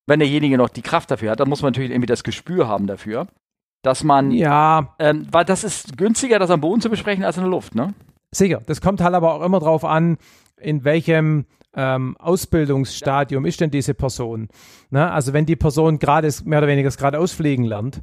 wenn 0.07 0.21
derjenige 0.21 0.59
noch 0.59 0.69
die 0.69 0.83
Kraft 0.83 1.11
dafür 1.11 1.33
hat, 1.33 1.41
dann 1.41 1.49
muss 1.49 1.63
man 1.63 1.73
natürlich 1.73 1.91
irgendwie 1.91 2.07
das 2.07 2.23
Gespür 2.23 2.69
haben 2.69 2.87
dafür, 2.87 3.27
dass 3.83 4.05
man, 4.05 4.31
ja, 4.31 4.95
ähm, 4.99 5.27
weil 5.33 5.45
das 5.45 5.65
ist 5.65 5.97
günstiger, 5.97 6.39
das 6.39 6.51
am 6.51 6.61
Boden 6.61 6.81
zu 6.81 6.91
besprechen 6.91 7.25
als 7.25 7.39
in 7.39 7.43
der 7.43 7.51
Luft, 7.51 7.75
ne? 7.75 7.95
sicher. 8.31 8.61
Das 8.67 8.81
kommt 8.81 9.01
halt 9.01 9.15
aber 9.15 9.35
auch 9.35 9.43
immer 9.43 9.59
drauf 9.59 9.85
an, 9.85 10.19
in 10.59 10.85
welchem 10.85 11.47
ähm, 11.77 12.17
Ausbildungsstadium 12.19 13.45
ist 13.45 13.61
denn 13.61 13.71
diese 13.71 13.95
Person. 13.95 14.49
Ne? 14.91 15.11
Also 15.11 15.33
wenn 15.33 15.47
die 15.47 15.57
Person 15.57 15.99
gerade 15.99 16.33
mehr 16.45 16.59
oder 16.59 16.69
weniger 16.69 16.91
gerade 16.91 17.19
ausfliegen 17.19 17.67
lernt, 17.67 18.03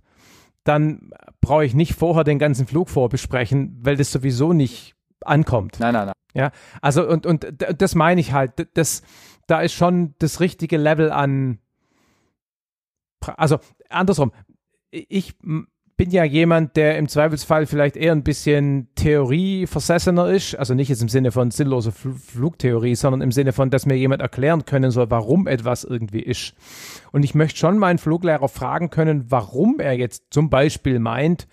dann 0.64 1.10
brauche 1.41 1.66
ich 1.66 1.74
nicht 1.74 1.94
vorher 1.95 2.24
den 2.24 2.40
ganzen 2.40 2.68
Flug 2.68 2.90
vorbesprechen, 2.90 3.78
weil 3.82 3.98
das 3.98 4.12
sowieso 4.12 4.54
nicht 4.54 4.95
ankommt. 5.22 5.80
Nein, 5.80 5.94
nein, 5.94 6.06
nein. 6.06 6.14
Ja, 6.36 6.52
also 6.82 7.08
und, 7.08 7.26
und 7.26 7.45
das 7.78 7.95
meine 7.95 8.22
ich 8.22 8.32
halt, 8.32 8.68
das, 8.76 9.04
da 9.48 9.62
ist 9.62 9.74
schon 9.74 10.16
das 10.20 10.40
richtige 10.40 10.78
Level 10.78 11.12
an, 11.12 11.60
also 13.38 13.60
andersrum, 13.90 14.32
ich 14.90 15.36
bin 15.95 16.10
ja 16.10 16.24
jemand, 16.24 16.76
der 16.76 16.98
im 16.98 17.07
Zweifelsfall 17.07 17.65
vielleicht 17.65 17.95
eher 17.95 18.14
ein 18.14 18.24
bisschen 18.24 18.88
Theorieversessener 18.95 20.30
ist, 20.30 20.56
also 20.56 20.74
nicht 20.74 20.90
jetzt 20.90 21.02
im 21.02 21.10
Sinne 21.10 21.32
von 21.32 21.52
sinnloser 21.52 21.91
Fl 21.91 22.14
Flugtheorie, 22.14 22.95
sondern 22.95 23.22
im 23.22 23.32
Sinne 23.32 23.53
von, 23.53 23.70
dass 23.70 23.86
mir 23.86 23.95
jemand 23.95 24.22
erklären 24.22 24.65
können 24.65 24.91
soll, 24.91 25.11
warum 25.11 25.48
etwas 25.48 25.84
irgendwie 25.84 26.22
ist. 26.22 26.56
Und 27.11 27.24
ich 27.24 27.36
möchte 27.36 27.60
schon 27.60 27.78
meinen 27.78 27.99
Fluglehrer 27.99 28.49
fragen 28.49 28.90
können, 28.90 29.26
warum 29.30 29.80
er 29.80 29.94
jetzt 29.94 30.26
zum 30.32 30.49
Beispiel 30.49 30.99
meint, 30.99 31.48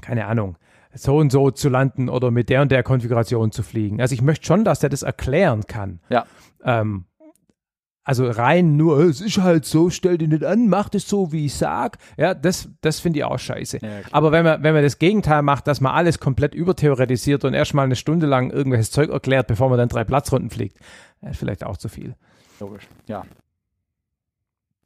keine 0.00 0.26
Ahnung, 0.26 0.56
so 0.92 1.16
und 1.16 1.30
so 1.30 1.50
zu 1.50 1.68
landen 1.68 2.08
oder 2.08 2.30
mit 2.30 2.48
der 2.48 2.62
und 2.62 2.70
der 2.70 2.82
Konfiguration 2.82 3.50
zu 3.50 3.62
fliegen. 3.62 4.00
Also 4.00 4.14
ich 4.14 4.22
möchte 4.22 4.46
schon, 4.46 4.64
dass 4.64 4.80
der 4.80 4.90
das 4.90 5.02
erklären 5.02 5.66
kann. 5.66 6.00
Ja. 6.08 6.26
Ähm, 6.64 7.06
also 8.02 8.28
rein 8.30 8.76
nur, 8.76 9.00
"Äh, 9.00 9.04
es 9.04 9.20
ist 9.20 9.38
halt 9.38 9.64
so, 9.64 9.90
stell 9.90 10.18
dich 10.18 10.28
nicht 10.28 10.44
an, 10.44 10.68
mach 10.68 10.88
das 10.88 11.08
so, 11.08 11.32
wie 11.32 11.46
ich 11.46 11.54
sag. 11.54 11.98
Ja, 12.16 12.34
das, 12.34 12.68
das 12.80 12.98
finde 13.00 13.18
ich 13.20 13.24
auch 13.24 13.38
scheiße. 13.38 13.78
Ja. 13.82 13.88
Aber 14.10 14.32
wenn 14.32 14.44
man, 14.44 14.62
wenn 14.62 14.74
man 14.74 14.82
das 14.82 14.98
Gegenteil 14.98 15.42
macht, 15.42 15.66
dass 15.66 15.80
man 15.80 15.92
alles 15.94 16.18
komplett 16.18 16.54
übertheoretisiert 16.54 17.44
und 17.44 17.54
erstmal 17.54 17.84
eine 17.84 17.96
Stunde 17.96 18.26
lang 18.26 18.50
irgendwelches 18.50 18.90
Zeug 18.90 19.10
erklärt, 19.10 19.46
bevor 19.46 19.68
man 19.68 19.78
dann 19.78 19.88
drei 19.88 20.04
Platzrunden 20.04 20.50
fliegt, 20.50 20.78
ist 21.22 21.38
vielleicht 21.38 21.64
auch 21.64 21.76
zu 21.76 21.88
viel. 21.88 22.14
Logisch, 22.58 22.88
ja. 23.06 23.24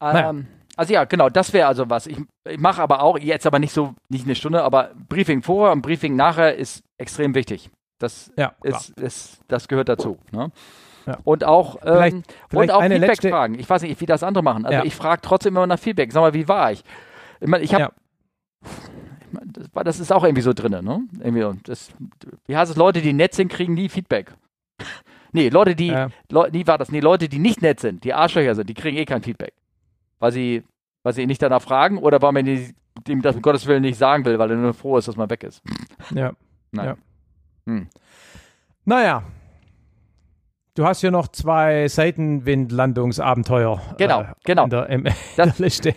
Naja. 0.01 0.31
Ähm, 0.31 0.47
also 0.77 0.93
ja, 0.93 1.05
genau, 1.05 1.29
das 1.31 1.53
wäre 1.53 1.69
also 1.69 1.89
was. 1.89 2.07
Ich, 2.07 2.19
ich 2.49 2.59
mache 2.59 2.83
aber 2.83 3.01
auch, 3.03 3.19
jetzt 3.19 3.47
aber 3.47 3.59
nicht 3.59 3.73
so, 3.73 3.95
nicht 4.09 4.25
eine 4.25 4.35
Stunde, 4.35 4.63
aber 4.63 4.91
Briefing 5.09 5.43
vorher 5.43 5.73
und 5.73 5.83
Briefing 5.83 6.17
nachher 6.17 6.57
ist 6.57 6.83
extrem 6.99 7.35
wichtig. 7.35 7.71
Das 7.99 8.33
Ja, 8.37 8.55
ist, 8.63 8.91
ist, 9.01 9.41
das 9.49 9.69
gehört 9.69 9.89
dazu. 9.89 10.19
Ne? 10.33 10.51
Ja. 11.07 11.19
Und 11.25 11.45
auch, 11.45 11.79
Vielleicht- 11.81 12.15
ähm, 12.17 12.23
vielleicht 12.49 12.71
und 12.71 12.77
auch 12.77 12.83
Feedback 12.83 13.01
letzte- 13.09 13.29
fragen. 13.31 13.59
Ich 13.59 13.69
weiß 13.69 13.83
nicht, 13.83 14.01
wie 14.01 14.07
das 14.07 14.23
andere 14.23 14.43
machen. 14.43 14.65
Also 14.65 14.79
Ja. 14.79 14.85
ich 14.85 14.95
frage 14.95 15.21
trotzdem 15.23 15.55
immer 15.57 15.67
nach 15.67 15.79
Feedback. 15.79 16.13
Sag 16.13 16.21
mal, 16.23 16.35
wie 16.35 16.49
war 16.49 16.73
ich? 16.73 16.83
Ich 17.41 17.49
meine, 17.49 17.63
ich 17.65 17.75
habe 17.75 17.83
Ja. 17.85 17.93
ich 18.63 19.33
mein, 19.33 19.53
das, 19.53 19.69
das 19.85 20.01
ist 20.01 20.13
auch 20.13 20.25
irgendwie 20.25 20.43
so 20.43 20.53
drin, 20.53 20.73
ne? 20.85 21.01
Irgendwie, 21.21 21.61
das, 21.65 21.91
wie 22.47 22.57
heißt 22.57 22.71
es, 22.71 22.77
Leute, 22.77 23.03
die 23.03 23.13
nett 23.13 23.35
sind, 23.35 23.49
kriegen 23.49 23.75
nie 23.75 23.89
Feedback. 23.89 24.33
nee, 25.33 25.49
Leute, 25.51 25.75
die, 25.75 25.89
Ja. 25.89 26.09
Leu 26.31 26.49
nie 26.51 26.67
war 26.67 26.79
das, 26.79 26.91
nee, 26.91 27.01
Leute, 27.01 27.29
die 27.29 27.39
nicht 27.39 27.61
nett 27.61 27.81
sind, 27.81 28.05
die 28.05 28.15
Arschlöcher 28.15 28.55
sind, 28.55 28.69
die 28.71 28.75
kriegen 28.75 28.97
eh 28.97 29.05
kein 29.05 29.23
Feedback. 29.23 29.53
Weil 30.21 30.33
sie, 30.33 30.63
weil 31.03 31.13
sie 31.13 31.27
nicht 31.27 31.43
danach 31.43 31.61
fragen 31.61 31.99
oder 31.99 32.23
weil 32.23 32.33
man 32.33 32.45
die, 32.45 32.73
dem 33.07 33.21
das 33.21 33.37
um 33.37 33.43
Gottes 33.43 33.67
Willen 33.67 33.83
nicht 33.83 33.99
sagen 33.99 34.25
will, 34.25 34.39
weil 34.39 34.51
er 34.51 34.57
nur 34.57 34.73
froh 34.73 34.97
ist, 34.97 35.09
dass 35.09 35.17
man 35.17 35.29
weg 35.29 35.43
ist. 35.43 35.61
Ja. 36.15 36.33
Nein. 36.71 36.87
Ja. 36.87 36.97
Hm. 37.67 37.89
Naja. 38.85 39.23
Du 40.77 40.85
hast 40.85 41.01
hier 41.03 41.13
noch 41.13 41.29
zwei 41.29 41.87
Seitenwindlandungsabenteuer. 41.87 43.81
Genau, 43.97 44.23
äh, 44.23 44.27
genau. 44.45 44.65
In 44.65 44.71
der, 44.71 44.89
in 44.89 45.05
Das- 45.37 45.57
der 45.57 45.65
Liste. 45.65 45.95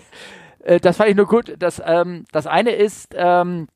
Äh, 0.64 0.80
das 0.80 0.98
fand 0.98 1.10
ich 1.10 1.16
nur 1.16 1.26
gut. 1.28 1.56
Das, 1.58 1.82
ähm, 1.84 2.26
das 2.32 2.46
eine 2.46 2.72
ist, 2.72 3.16
ähm, 3.18 3.68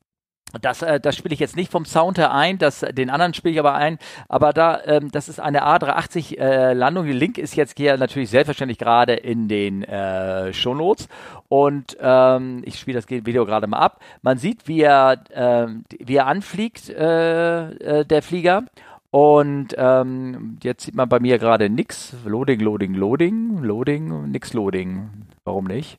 das, 0.60 0.82
äh, 0.82 1.00
das 1.00 1.16
spiele 1.16 1.32
ich 1.34 1.40
jetzt 1.40 1.56
nicht 1.56 1.72
vom 1.72 1.86
Sound 1.86 2.18
her 2.18 2.30
ein, 2.32 2.58
das, 2.58 2.80
den 2.92 3.10
anderen 3.10 3.34
spiele 3.34 3.54
ich 3.54 3.58
aber 3.58 3.74
ein. 3.74 3.98
Aber 4.28 4.52
da, 4.52 4.80
ähm, 4.84 5.10
das 5.10 5.28
ist 5.28 5.40
eine 5.40 5.66
A380 5.66 6.38
äh, 6.38 6.72
Landung. 6.74 7.06
Der 7.06 7.14
Link 7.16 7.36
ist 7.36 7.56
jetzt 7.56 7.76
hier 7.76 7.96
natürlich 7.96 8.30
selbstverständlich 8.30 8.78
gerade 8.78 9.14
in 9.14 9.48
den 9.48 9.82
äh, 9.82 10.52
Shownotes. 10.52 11.08
Und 11.48 11.96
ähm, 12.00 12.62
ich 12.64 12.78
spiele 12.78 13.00
das 13.00 13.10
Video 13.10 13.44
gerade 13.44 13.66
mal 13.66 13.78
ab. 13.78 13.98
Man 14.20 14.38
sieht, 14.38 14.68
wie 14.68 14.82
er, 14.82 15.24
ähm, 15.34 15.84
wie 15.98 16.14
er 16.14 16.28
anfliegt, 16.28 16.90
äh, 16.90 17.70
äh, 18.00 18.04
der 18.04 18.22
Flieger. 18.22 18.62
Und 19.12 19.74
ähm, 19.76 20.58
jetzt 20.62 20.84
sieht 20.84 20.94
man 20.94 21.08
bei 21.08 21.20
mir 21.20 21.38
gerade 21.38 21.68
nix. 21.68 22.16
Loading, 22.24 22.60
Loading, 22.60 22.94
Loading, 22.94 23.58
Loading, 23.62 24.30
nix 24.30 24.54
Loading. 24.54 25.26
Warum 25.44 25.66
nicht? 25.66 25.98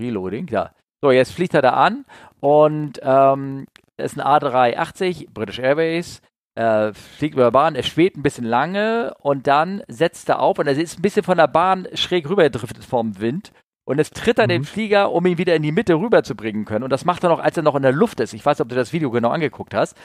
Reloading, 0.00 0.46
ja. 0.48 0.70
So, 1.02 1.10
jetzt 1.10 1.32
fliegt 1.32 1.54
er 1.54 1.62
da 1.62 1.70
an 1.70 2.04
und 2.40 3.00
ähm, 3.02 3.66
ist 3.96 4.18
ein 4.18 4.24
A380, 4.24 5.28
British 5.32 5.58
Airways, 5.58 6.22
äh, 6.54 6.92
fliegt 6.92 7.34
über 7.34 7.50
Bahn, 7.50 7.74
er 7.74 7.82
schwebt 7.82 8.16
ein 8.16 8.22
bisschen 8.22 8.44
lange 8.44 9.14
und 9.20 9.46
dann 9.46 9.82
setzt 9.88 10.28
er 10.28 10.40
auf 10.40 10.58
und 10.58 10.66
er 10.66 10.76
ist 10.76 10.98
ein 10.98 11.02
bisschen 11.02 11.22
von 11.22 11.36
der 11.36 11.48
Bahn 11.48 11.88
schräg 11.94 12.28
rüber 12.28 12.44
gedriftet 12.44 12.84
vom 12.84 13.20
Wind. 13.20 13.52
Und 13.86 13.98
jetzt 13.98 14.14
tritt 14.16 14.38
er 14.38 14.48
den 14.48 14.64
Flieger, 14.64 15.12
um 15.12 15.24
ihn 15.26 15.38
wieder 15.38 15.54
in 15.54 15.62
die 15.62 15.70
Mitte 15.72 15.94
rüberzubringen 15.94 16.64
können. 16.64 16.82
Und 16.82 16.90
das 16.90 17.04
macht 17.04 17.22
er 17.24 17.30
noch, 17.30 17.38
als 17.38 17.56
er 17.56 17.62
noch 17.62 17.76
in 17.76 17.82
der 17.82 17.92
Luft 17.92 18.18
ist. 18.20 18.34
Ich 18.34 18.44
weiß 18.44 18.58
nicht, 18.58 18.62
ob 18.64 18.68
du 18.68 18.74
das 18.74 18.92
Video 18.92 19.10
genau 19.12 19.30
angeguckt 19.30 19.74
hast. 19.74 19.96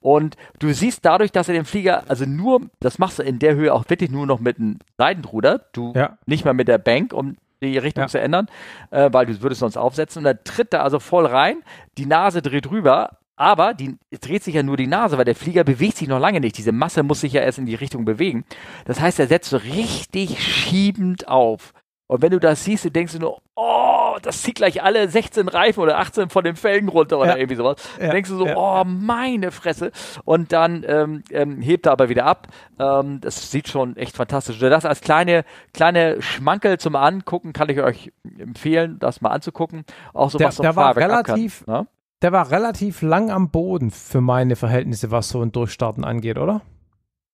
Und 0.00 0.36
du 0.58 0.72
siehst 0.72 1.04
dadurch, 1.06 1.32
dass 1.32 1.48
er 1.48 1.54
den 1.54 1.64
Flieger, 1.64 2.04
also 2.08 2.26
nur, 2.26 2.60
das 2.80 2.98
machst 2.98 3.18
du 3.18 3.22
in 3.22 3.38
der 3.38 3.54
Höhe 3.56 3.72
auch 3.72 3.88
wirklich 3.88 4.10
nur 4.10 4.26
noch 4.26 4.40
mit 4.40 4.58
einem 4.58 4.78
Seitenruder. 4.98 5.62
Du 5.72 5.92
Ja. 5.96 6.18
nicht 6.26 6.44
mal 6.44 6.52
mit 6.54 6.68
der 6.68 6.78
Bank, 6.78 7.14
um 7.14 7.38
die 7.62 7.78
Richtung 7.78 8.02
Ja. 8.04 8.08
zu 8.08 8.20
ändern, 8.20 8.46
äh, 8.90 9.08
weil 9.12 9.24
du 9.26 9.40
würdest 9.42 9.60
sonst 9.60 9.78
aufsetzen. 9.78 10.20
Und 10.20 10.24
dann 10.24 10.38
tritt 10.44 10.74
er 10.74 10.84
also 10.84 11.00
voll 11.00 11.24
rein, 11.26 11.62
die 11.98 12.06
Nase 12.06 12.42
dreht 12.42 12.70
rüber, 12.70 13.16
aber 13.36 13.72
die 13.72 13.96
es 14.10 14.20
dreht 14.20 14.44
sich 14.44 14.54
ja 14.54 14.62
nur 14.62 14.76
die 14.76 14.86
Nase, 14.86 15.16
weil 15.16 15.24
der 15.24 15.34
Flieger 15.34 15.64
bewegt 15.64 15.96
sich 15.96 16.08
noch 16.08 16.20
lange 16.20 16.40
nicht. 16.40 16.58
Diese 16.58 16.72
Masse 16.72 17.02
muss 17.02 17.22
sich 17.22 17.32
ja 17.32 17.40
erst 17.40 17.58
in 17.58 17.64
die 17.64 17.74
Richtung 17.74 18.04
bewegen. 18.04 18.44
Das 18.84 19.00
heißt, 19.00 19.18
er 19.18 19.28
setzt 19.28 19.48
so 19.48 19.56
richtig 19.56 20.42
schiebend 20.42 21.26
auf. 21.26 21.72
Und 22.10 22.22
wenn 22.22 22.32
du 22.32 22.40
das 22.40 22.64
siehst, 22.64 22.84
du 22.84 22.90
denkst 22.90 23.12
du 23.12 23.20
nur, 23.20 23.40
oh, 23.54 24.16
das 24.20 24.42
zieht 24.42 24.56
gleich 24.56 24.82
alle 24.82 25.08
16 25.08 25.46
Reifen 25.46 25.80
oder 25.80 25.98
18 25.98 26.28
von 26.28 26.42
den 26.42 26.56
Felgen 26.56 26.88
runter 26.88 27.18
oder 27.20 27.30
Ja. 27.30 27.36
irgendwie 27.36 27.54
sowas. 27.54 27.76
Ja. 27.98 28.06
Dann 28.06 28.10
denkst 28.16 28.30
du 28.30 28.36
so, 28.36 28.46
Ja. 28.48 28.56
oh, 28.56 28.84
meine 28.84 29.52
Fresse. 29.52 29.92
Und 30.24 30.50
dann 30.52 30.84
ähm, 30.88 31.22
ähm, 31.30 31.60
hebt 31.60 31.86
er 31.86 31.92
aber 31.92 32.08
wieder 32.08 32.26
ab. 32.26 32.48
Ähm, 32.80 33.20
das 33.20 33.52
sieht 33.52 33.68
schon 33.68 33.96
echt 33.96 34.16
fantastisch. 34.16 34.56
aus. 34.60 34.68
Das 34.70 34.84
als 34.84 35.02
kleine, 35.02 35.44
kleine 35.72 36.20
Schmankel 36.20 36.78
zum 36.78 36.96
Angucken 36.96 37.52
kann 37.52 37.68
ich 37.68 37.80
euch 37.80 38.12
empfehlen, 38.38 38.98
das 38.98 39.20
mal 39.20 39.30
anzugucken. 39.30 39.84
Auch 40.12 40.30
so 40.30 40.38
Der- 40.38 40.48
was 40.48 40.56
so 40.56 40.64
der 40.64 40.74
war 40.74 40.88
ab 40.88 40.96
kann, 40.96 41.10
relativ- 41.12 41.64
ne? 41.68 41.86
Der 42.22 42.32
war 42.32 42.50
relativ 42.50 43.02
lang 43.02 43.30
am 43.30 43.50
Boden 43.50 43.92
für 43.92 44.20
meine 44.20 44.56
Verhältnisse, 44.56 45.12
was 45.12 45.28
so 45.28 45.40
ein 45.42 45.52
Durchstarten 45.52 46.04
angeht, 46.04 46.38
oder? 46.38 46.60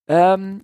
Ähm, 0.06 0.60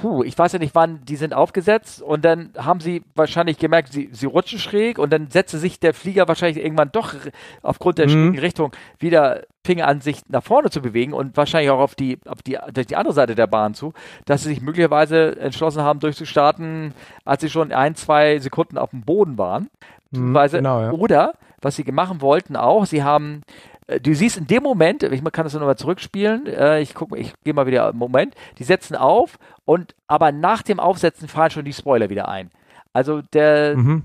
puh, 0.00 0.22
ich 0.22 0.36
weiß 0.36 0.52
ja 0.52 0.58
nicht, 0.58 0.74
wann 0.74 1.04
die 1.04 1.16
sind 1.16 1.34
aufgesetzt 1.34 2.02
und 2.02 2.24
dann 2.24 2.50
haben 2.56 2.80
sie 2.80 3.02
wahrscheinlich 3.14 3.58
gemerkt, 3.58 3.92
sie, 3.92 4.08
sie 4.12 4.26
rutschen 4.26 4.58
schräg 4.58 4.98
und 4.98 5.12
dann 5.12 5.30
setzte 5.30 5.58
sich 5.58 5.80
der 5.80 5.94
Flieger 5.94 6.28
wahrscheinlich 6.28 6.62
irgendwann 6.62 6.90
doch 6.92 7.14
aufgrund 7.62 7.98
der 7.98 8.08
Mhm. 8.08 8.38
Richtung 8.38 8.72
wieder 8.98 9.42
fing 9.64 9.82
an, 9.82 10.00
sich 10.00 10.20
nach 10.28 10.42
vorne 10.44 10.70
zu 10.70 10.80
bewegen 10.80 11.12
und 11.12 11.36
wahrscheinlich 11.36 11.70
auch 11.70 11.80
auf 11.80 11.94
die, 11.94 12.18
auf 12.26 12.42
die, 12.42 12.56
durch 12.72 12.86
die 12.86 12.96
andere 12.96 13.14
Seite 13.14 13.34
der 13.34 13.48
Bahn 13.48 13.74
zu, 13.74 13.92
dass 14.24 14.42
sie 14.42 14.50
sich 14.50 14.60
möglicherweise 14.60 15.38
entschlossen 15.40 15.82
haben, 15.82 15.98
durchzustarten, 16.00 16.94
als 17.24 17.42
sie 17.42 17.50
schon 17.50 17.72
ein, 17.72 17.96
zwei 17.96 18.38
Sekunden 18.38 18.78
auf 18.78 18.90
dem 18.90 19.02
Boden 19.02 19.38
waren. 19.38 19.68
Mhm, 20.12 20.38
genau, 20.50 20.80
ja. 20.80 20.90
Oder, 20.92 21.32
was 21.60 21.76
sie 21.76 21.84
machen 21.90 22.20
wollten 22.20 22.56
auch, 22.56 22.86
sie 22.86 23.02
haben, 23.02 23.42
du 23.86 24.14
siehst 24.14 24.36
in 24.36 24.46
dem 24.46 24.62
Moment, 24.62 25.02
ich 25.02 25.22
kann 25.32 25.44
das 25.44 25.54
nochmal 25.54 25.76
zurückspielen, 25.76 26.46
äh, 26.46 26.80
ich 26.80 26.94
guck, 26.94 27.16
ich 27.16 27.32
gehe 27.44 27.54
mal 27.54 27.66
wieder, 27.66 27.92
Moment, 27.92 28.34
die 28.58 28.64
setzen 28.64 28.96
auf 28.96 29.38
und 29.64 29.94
aber 30.06 30.32
nach 30.32 30.62
dem 30.62 30.80
Aufsetzen 30.80 31.28
fallen 31.28 31.50
schon 31.50 31.64
die 31.64 31.72
Spoiler 31.72 32.10
wieder 32.10 32.28
ein. 32.28 32.50
Also 32.92 33.22
der, 33.22 33.76
Mhm. 33.76 34.04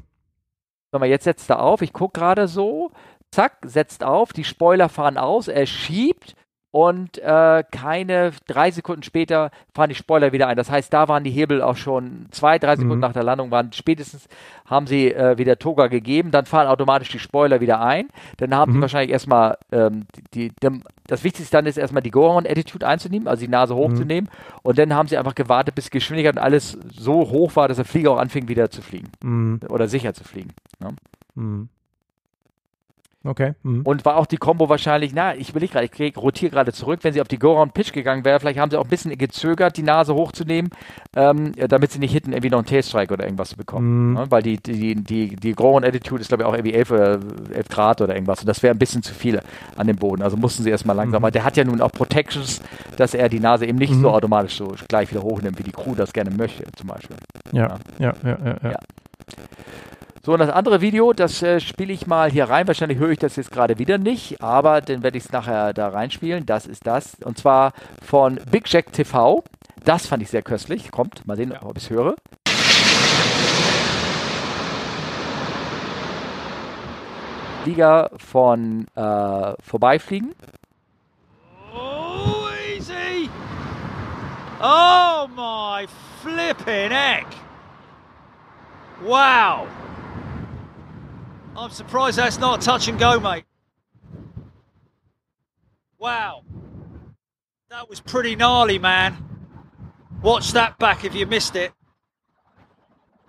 Sag 0.92 1.00
mal, 1.00 1.08
jetzt 1.08 1.24
setzt 1.24 1.50
er 1.50 1.62
auf, 1.62 1.82
ich 1.82 1.94
gucke 1.94 2.20
gerade 2.20 2.50
so, 2.50 2.92
zack, 3.32 3.60
setzt 3.64 4.04
auf, 4.04 4.34
die 4.34 4.44
Spoiler 4.44 4.90
fahren 4.90 5.18
aus, 5.18 5.48
er 5.48 5.66
schiebt 5.66 6.36
und 6.72 7.18
äh, 7.18 7.64
keine 7.70 8.32
drei 8.48 8.72
Sekunden 8.72 9.04
später 9.04 9.52
fahren 9.74 9.90
die 9.90 9.96
Spoiler 9.96 10.32
wieder 10.32 10.48
ein. 10.48 10.56
Das 10.56 10.72
heißt, 10.72 10.92
da 10.94 11.08
waren 11.10 11.24
die 11.26 11.30
Hebel 11.32 11.62
auch 11.62 11.76
schon 11.76 12.28
zwei, 12.32 12.60
drei 12.60 12.76
Sekunden 12.76 12.96
Mhm. 12.96 13.02
nach 13.02 13.14
der 13.14 13.24
Landung, 13.24 13.52
waren 13.52 13.74
spätestens 13.74 14.28
haben 14.66 14.88
sie 14.88 15.12
äh, 15.14 15.38
wieder 15.38 15.60
Toga 15.60 15.88
gegeben, 15.88 16.32
dann 16.32 16.46
fahren 16.46 16.68
automatisch 16.68 17.10
die 17.10 17.20
Spoiler 17.20 17.60
wieder 17.60 17.82
ein. 17.82 18.08
Dann 18.38 18.56
haben 18.56 18.72
sie 18.72 18.78
Mhm. 18.78 18.82
wahrscheinlich 18.84 19.12
erstmal 19.12 19.58
ähm, 19.74 20.06
die, 20.34 20.50
die, 20.50 20.82
das 21.08 21.24
Wichtigste 21.26 21.58
dann 21.58 21.66
ist 21.66 21.78
erstmal 21.78 22.04
die 22.04 22.12
Go-On-Attitude 22.12 22.88
einzunehmen, 22.88 23.28
also 23.28 23.42
die 23.46 23.52
Nase 23.52 23.76
hochzunehmen 23.76 24.30
und 24.64 24.78
dann 24.80 24.94
haben 24.94 25.10
sie 25.10 25.18
einfach 25.18 25.36
gewartet, 25.36 25.76
bis 25.76 25.90
Geschwindigkeit 25.92 26.38
und 26.38 26.42
alles 26.42 26.78
so 26.94 27.30
hoch 27.30 27.54
war, 27.58 27.68
dass 27.68 27.78
der 27.78 27.86
Flieger 27.86 28.12
auch 28.12 28.18
anfing 28.20 28.48
wieder 28.48 28.70
zu 28.70 28.82
fliegen 28.82 29.10
Mhm. 29.22 29.60
oder 29.68 29.90
sicher 29.90 30.14
zu 30.14 30.24
fliegen. 30.24 30.52
Mhm. 31.36 31.68
Okay. 33.24 33.54
Mhm. 33.62 33.84
Und 33.84 34.04
war 34.04 34.18
auch 34.18 34.26
die 34.26 34.38
Combo 34.38 34.68
wahrscheinlich, 34.68 35.14
na, 35.14 35.36
ich 35.36 35.54
will 35.54 35.68
gerade, 35.68 35.86
ich 35.86 36.18
rotiere 36.18 36.52
gerade 36.52 36.74
zurück, 36.74 37.02
wenn 37.04 37.14
sie 37.14 37.22
auf 37.22 37.28
die 37.28 37.38
Go-Round-Pitch 37.38 37.94
gegangen 37.94 38.26
wäre, 38.26 38.40
vielleicht 38.40 38.58
haben 38.58 38.72
sie 38.72 38.78
auch 38.78 38.86
ein 38.86 38.90
bisschen 38.90 39.16
gezögert, 39.16 39.78
die 39.78 39.84
Nase 39.84 40.16
hochzunehmen, 40.16 40.72
ähm, 41.16 41.52
ja, 41.56 41.68
damit 41.68 41.92
sie 41.92 42.00
nicht 42.00 42.14
hinten 42.14 42.32
irgendwie 42.32 42.50
noch 42.50 42.58
einen 42.58 42.66
Tailstrike 42.66 43.14
oder 43.14 43.26
irgendwas 43.26 43.54
bekommen. 43.54 44.10
Mhm. 44.10 44.14
Ne? 44.16 44.26
Weil 44.32 44.42
die, 44.42 44.58
die, 44.58 44.96
die, 44.96 45.36
die 45.36 45.52
Go-Round-Attitude 45.54 46.22
ist, 46.22 46.30
glaube 46.30 46.44
ich, 46.44 46.50
auch 46.50 46.54
irgendwie 46.54 46.74
11, 46.74 46.92
oder 46.92 47.20
11 47.54 47.70
Grad 47.70 48.02
oder 48.02 48.16
irgendwas. 48.16 48.40
Und 48.40 48.48
das 48.48 48.64
wäre 48.64 48.74
ein 48.74 48.80
bisschen 48.80 49.04
zu 49.04 49.14
viel 49.14 49.40
an 49.76 49.86
dem 49.86 49.98
Boden. 49.98 50.24
Also 50.24 50.36
mussten 50.36 50.64
sie 50.64 50.72
erstmal 50.72 50.96
langsam. 50.96 51.20
Mhm. 51.22 51.26
Aber 51.26 51.32
der 51.32 51.44
hat 51.44 51.58
ja 51.58 51.64
nun 51.64 51.80
auch 51.82 51.92
Protections, 51.92 52.62
dass 52.98 53.14
er 53.14 53.30
die 53.30 53.40
Nase 53.40 53.68
eben 53.68 53.78
nicht 53.78 53.94
Mhm. 53.94 54.02
so 54.02 54.10
automatisch 54.10 54.56
so 54.58 54.74
gleich 54.88 55.12
wieder 55.12 55.22
hochnimmt, 55.22 55.60
wie 55.60 55.64
die 55.64 55.72
Crew 55.72 55.94
das 55.94 56.12
gerne 56.14 56.32
möchte, 56.32 56.64
zum 56.76 56.88
Beispiel. 56.88 57.18
Ja, 57.52 57.78
ja, 58.00 58.14
ja, 58.24 58.38
ja. 58.44 58.58
ja. 58.64 58.70
Ja. 58.72 58.80
So, 60.24 60.34
und 60.34 60.40
das 60.40 60.52
andere 60.52 60.82
Video, 60.82 61.14
das 61.14 61.42
äh, 61.42 61.60
spiele 61.60 61.92
ich 61.92 62.06
mal 62.06 62.30
hier 62.30 62.48
rein. 62.48 62.68
Wahrscheinlich 62.68 63.00
höre 63.00 63.10
ich 63.10 63.18
das 63.18 63.38
jetzt 63.38 63.50
gerade 63.50 63.80
wieder 63.80 63.98
nicht, 63.98 64.40
aber 64.40 64.80
dann 64.80 65.02
werde 65.02 65.18
ich 65.18 65.26
es 65.26 65.32
nachher 65.32 65.74
da 65.74 65.88
reinspielen. 65.90 66.46
Das 66.46 66.68
ist 66.68 66.86
das. 66.86 67.16
Und 67.26 67.40
zwar 67.40 67.74
von 68.04 68.40
Big 68.52 68.72
Jack 68.72 68.94
TV. 68.94 69.44
Das 69.84 70.06
fand 70.06 70.22
ich 70.22 70.30
sehr 70.30 70.44
köstlich. 70.44 70.92
Kommt, 70.92 71.26
mal 71.26 71.36
sehen, 71.38 71.58
ob 71.60 71.76
ich 71.76 71.86
es 71.86 71.90
höre. 71.90 72.16
Flieger 77.64 78.12
von 78.18 78.86
äh, 78.94 79.54
Vorbeifliegen. 79.64 80.36
Oh, 81.74 82.48
easy! 82.78 83.28
Oh 84.62 85.28
my 85.36 85.88
flipping 86.22 86.92
heck! 86.92 87.26
Wow! 89.04 89.66
I'm 91.56 91.70
surprised 91.70 92.18
that's 92.18 92.40
not 92.40 92.62
a 92.62 92.66
touch 92.66 92.88
and 92.88 93.00
go, 93.00 93.20
mate. 93.20 93.46
Wow. 96.00 96.44
That 97.70 97.90
was 97.90 98.00
pretty 98.00 98.36
gnarly, 98.36 98.80
man. 98.80 99.18
Watch 100.22 100.54
that 100.54 100.78
back 100.78 101.04
if 101.04 101.16
you 101.16 101.26
missed 101.26 101.56
it. 101.56 101.72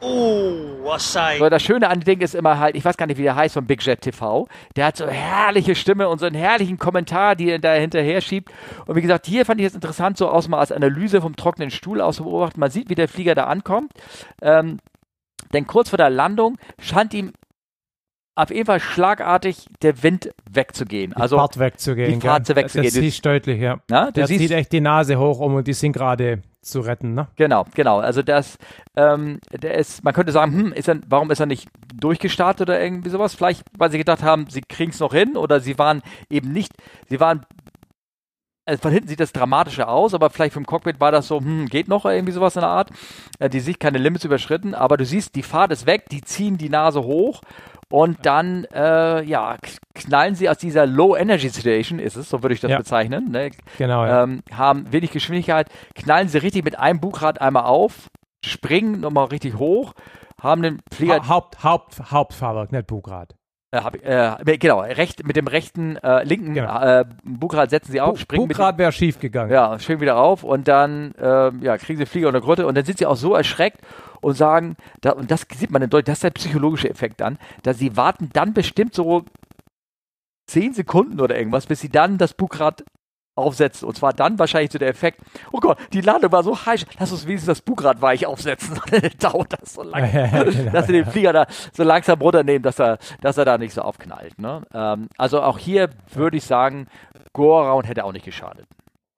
Oh, 0.04 0.90
I 0.92 0.98
say. 0.98 1.38
So, 1.38 1.48
das 1.48 1.62
Schöne 1.62 1.88
an 1.88 2.00
dem 2.00 2.04
Ding 2.04 2.20
ist 2.20 2.34
immer 2.34 2.58
halt, 2.58 2.74
ich 2.74 2.84
weiß 2.84 2.96
gar 2.96 3.06
nicht, 3.06 3.18
wie 3.18 3.22
der 3.22 3.36
heißt 3.36 3.54
von 3.54 3.66
Big 3.66 3.86
Jet 3.86 4.00
TV. 4.00 4.48
Der 4.74 4.86
hat 4.86 4.96
so 4.96 5.04
eine 5.04 5.12
herrliche 5.12 5.76
Stimme 5.76 6.08
und 6.08 6.18
so 6.18 6.26
einen 6.26 6.34
herrlichen 6.34 6.76
Kommentar, 6.76 7.36
die 7.36 7.50
er 7.50 7.60
da 7.60 7.74
hinterher 7.74 8.20
schiebt. 8.20 8.50
Und 8.86 8.96
wie 8.96 9.02
gesagt, 9.02 9.26
hier 9.26 9.46
fand 9.46 9.60
ich 9.60 9.66
es 9.68 9.74
interessant, 9.74 10.16
so 10.16 10.28
aus 10.28 10.48
mal 10.48 10.58
als 10.58 10.72
Analyse 10.72 11.20
vom 11.20 11.36
trockenen 11.36 11.70
Stuhl 11.70 12.00
aus 12.00 12.16
zu 12.16 12.24
beobachten. 12.24 12.58
Man 12.58 12.70
sieht, 12.70 12.88
wie 12.88 12.96
der 12.96 13.06
Flieger 13.06 13.36
da 13.36 13.44
ankommt. 13.44 13.92
Ähm, 14.42 14.78
denn 15.52 15.68
kurz 15.68 15.90
vor 15.90 15.98
der 15.98 16.10
Landung 16.10 16.58
scheint 16.80 17.14
ihm 17.14 17.32
auf 18.43 18.51
jeden 18.51 18.66
Fall 18.66 18.81
schlagartig 18.81 19.66
der 19.82 20.02
Wind 20.02 20.31
wegzugehen. 20.51 21.12
Also 21.14 21.36
die 21.36 21.40
Fahrt 21.40 21.59
wegzugehen. 21.59 22.20
die 22.20 22.27
Fahrt 22.27 22.47
gell? 22.47 22.56
wegzugehen. 22.56 22.85
Das 22.85 22.94
siehst 22.94 23.24
du 23.24 23.31
deutlich, 23.31 23.60
ja. 23.60 23.78
Na, 23.89 24.06
du 24.06 24.12
Der 24.12 24.27
siehst, 24.27 24.40
zieht 24.40 24.51
echt 24.51 24.73
die 24.73 24.81
Nase 24.81 25.19
hoch 25.19 25.40
um 25.40 25.55
und 25.55 25.66
die 25.66 25.73
sind 25.73 25.93
gerade 25.93 26.43
zu 26.60 26.81
retten, 26.81 27.14
ne? 27.14 27.28
Genau, 27.36 27.64
genau. 27.74 27.98
Also 27.98 28.23
das, 28.23 28.56
ähm, 28.97 29.40
der 29.51 29.74
ist, 29.74 30.05
man 30.05 30.14
könnte 30.14 30.32
sagen, 30.32 30.52
hm, 30.52 30.73
ist 30.73 30.89
er, 30.89 31.01
warum 31.09 31.31
ist 31.31 31.40
er 31.40 31.47
nicht 31.47 31.69
durchgestartet 31.94 32.69
oder 32.69 32.81
irgendwie 32.81 33.10
sowas? 33.10 33.35
Vielleicht, 33.35 33.64
weil 33.77 33.90
sie 33.90 33.98
gedacht 33.98 34.23
haben, 34.23 34.47
sie 34.48 34.60
kriegen 34.60 34.93
es 34.93 35.01
noch 35.01 35.12
hin 35.12 35.36
oder 35.36 35.60
sie 35.60 35.78
waren 35.78 36.02
eben 36.31 36.52
nicht, 36.52 36.73
sie 37.09 37.19
waren 37.20 37.44
also 38.64 38.81
von 38.81 38.93
hinten 38.93 39.09
sieht 39.09 39.20
das 39.20 39.32
dramatischer 39.32 39.89
aus, 39.89 40.14
aber 40.14 40.31
vielleicht 40.31 40.55
vom 40.55 40.66
Cockpit 40.66 41.01
war 41.01 41.10
das 41.10 41.27
so, 41.27 41.40
hm, 41.40 41.66
geht 41.66 41.89
noch 41.89 42.05
irgendwie 42.05 42.32
sowas 42.32 42.55
in 42.55 42.60
der 42.60 42.70
Art. 42.70 42.90
Äh, 43.40 43.51
die 43.51 43.60
Sicht 43.60 43.81
keine 43.81 43.98
Limits 43.98 44.24
überschritten, 44.24 44.74
aber 44.74 44.97
du 44.97 45.05
siehst, 45.05 45.35
die 45.35 45.43
Fahrt 45.43 45.73
ist 45.73 45.86
weg, 45.86 46.09
die 46.10 46.20
ziehen 46.20 46.59
die 46.59 46.69
Nase 46.69 47.02
hoch 47.02 47.40
und 47.93 48.24
dann, 48.24 48.64
äh, 48.73 49.23
ja, 49.24 49.56
knallen 49.94 50.35
sie 50.35 50.48
aus 50.48 50.59
dieser 50.59 50.86
Low 50.86 51.14
Energy 51.16 51.48
Situation, 51.48 51.98
ist 51.98 52.16
es, 52.16 52.28
so 52.28 52.43
würde 52.43 52.55
ich 52.55 52.60
das 52.60 52.70
Ja. 52.70 52.78
bezeichnen, 52.78 53.31
ne? 53.31 53.51
Genau, 53.78 54.05
ja. 54.05 54.24
ähm, 54.24 54.43
haben 54.52 54.90
wenig 54.93 55.10
Geschwindigkeit, 55.10 55.69
knallen 55.94 56.28
sie 56.28 56.39
richtig 56.39 56.64
mit 56.64 56.78
einem 56.78 57.01
Bugrad 57.01 57.40
einmal 57.40 57.64
auf, 57.64 58.09
springen 58.44 59.01
nochmal 59.01 59.27
richtig 59.27 59.56
hoch, 59.59 59.93
haben 60.40 60.62
den 60.62 60.81
Flieger, 60.93 61.20
Ha 61.20 61.28
Haupt, 61.28 61.62
Haupt, 61.62 62.10
Hauptfahrwerk, 62.10 62.73
nicht 62.73 62.86
Bugrad. 62.86 63.35
Äh, 63.72 63.80
hab, 63.80 63.94
äh, 64.04 64.58
genau, 64.58 64.80
recht, 64.80 65.26
mit 65.26 65.34
dem 65.36 65.46
rechten, 65.46 65.96
äh, 65.96 66.22
linken 66.24 66.54
Genau. 66.54 66.80
äh, 66.80 67.04
Bugrad 67.24 67.70
setzen 67.70 67.90
sie 67.92 68.00
auf, 68.00 68.12
Bu 68.12 68.16
springen 68.18 68.48
Bugrad 68.48 68.78
wäre 68.78 68.92
schief 68.92 69.18
gegangen. 69.18 69.50
ja, 69.50 69.78
schwingen 69.78 70.00
wieder 70.02 70.18
auf 70.18 70.44
und 70.44 70.68
dann 70.68 71.14
ähm, 71.18 71.60
ja, 71.62 71.76
kriegen 71.78 71.98
sie 71.98 72.06
Flieger 72.06 72.28
unter 72.28 72.40
Grotte 72.40 72.66
und 72.66 72.76
dann 72.76 72.84
sind 72.84 72.98
sie 72.98 73.06
auch 73.06 73.16
so 73.16 73.34
erschreckt 73.34 73.80
und 74.20 74.34
sagen, 74.34 74.76
da, 75.00 75.12
und 75.12 75.30
das 75.30 75.46
sieht 75.56 75.70
man 75.70 75.82
in 75.82 75.90
Deutschland, 75.90 76.08
das 76.08 76.18
ist 76.18 76.24
der 76.24 76.30
psychologische 76.30 76.88
Effekt 76.90 77.20
dann, 77.20 77.38
dass 77.62 77.78
sie 77.78 77.96
warten 77.96 78.28
dann 78.32 78.52
bestimmt 78.54 78.94
so 78.94 79.24
zehn 80.46 80.74
Sekunden 80.74 81.20
oder 81.20 81.36
irgendwas, 81.38 81.66
bis 81.66 81.80
sie 81.80 81.88
dann 81.88 82.18
das 82.18 82.34
Bugrad 82.34 82.84
aufsetzen. 83.34 83.88
Und 83.88 83.96
zwar 83.96 84.12
dann 84.12 84.38
wahrscheinlich 84.38 84.72
so 84.72 84.78
der 84.78 84.88
Effekt, 84.88 85.20
oh 85.52 85.60
Gott, 85.60 85.78
die 85.92 86.00
Ladung 86.00 86.32
war 86.32 86.42
so 86.42 86.54
heiß, 86.54 86.86
lass 86.98 87.12
uns 87.12 87.26
wenigstens 87.26 87.46
das 87.46 87.62
Bugrad 87.62 88.02
weich 88.02 88.26
aufsetzen. 88.26 88.78
Dauert 89.18 89.54
das 89.60 89.74
so 89.74 89.82
lange, 89.82 90.10
Genau, 90.52 90.70
dass 90.70 90.86
sie 90.86 90.92
den 90.92 91.06
Flieger 91.06 91.32
da 91.32 91.46
so 91.72 91.82
langsam 91.82 92.20
runternehmen, 92.20 92.62
dass 92.62 92.78
er, 92.78 92.98
dass 93.20 93.38
er 93.38 93.44
da 93.44 93.59
nicht 93.59 93.72
so 93.72 93.82
aufknallt. 93.82 94.38
Ne? 94.38 94.62
Ähm, 94.74 95.09
also 95.16 95.42
auch 95.42 95.59
hier 95.59 95.90
würde 96.12 96.36
ich 96.36 96.44
sagen, 96.44 96.86
Go-Around 97.32 97.88
hätte 97.88 98.04
auch 98.04 98.12
nicht 98.12 98.24
geschadet 98.24 98.66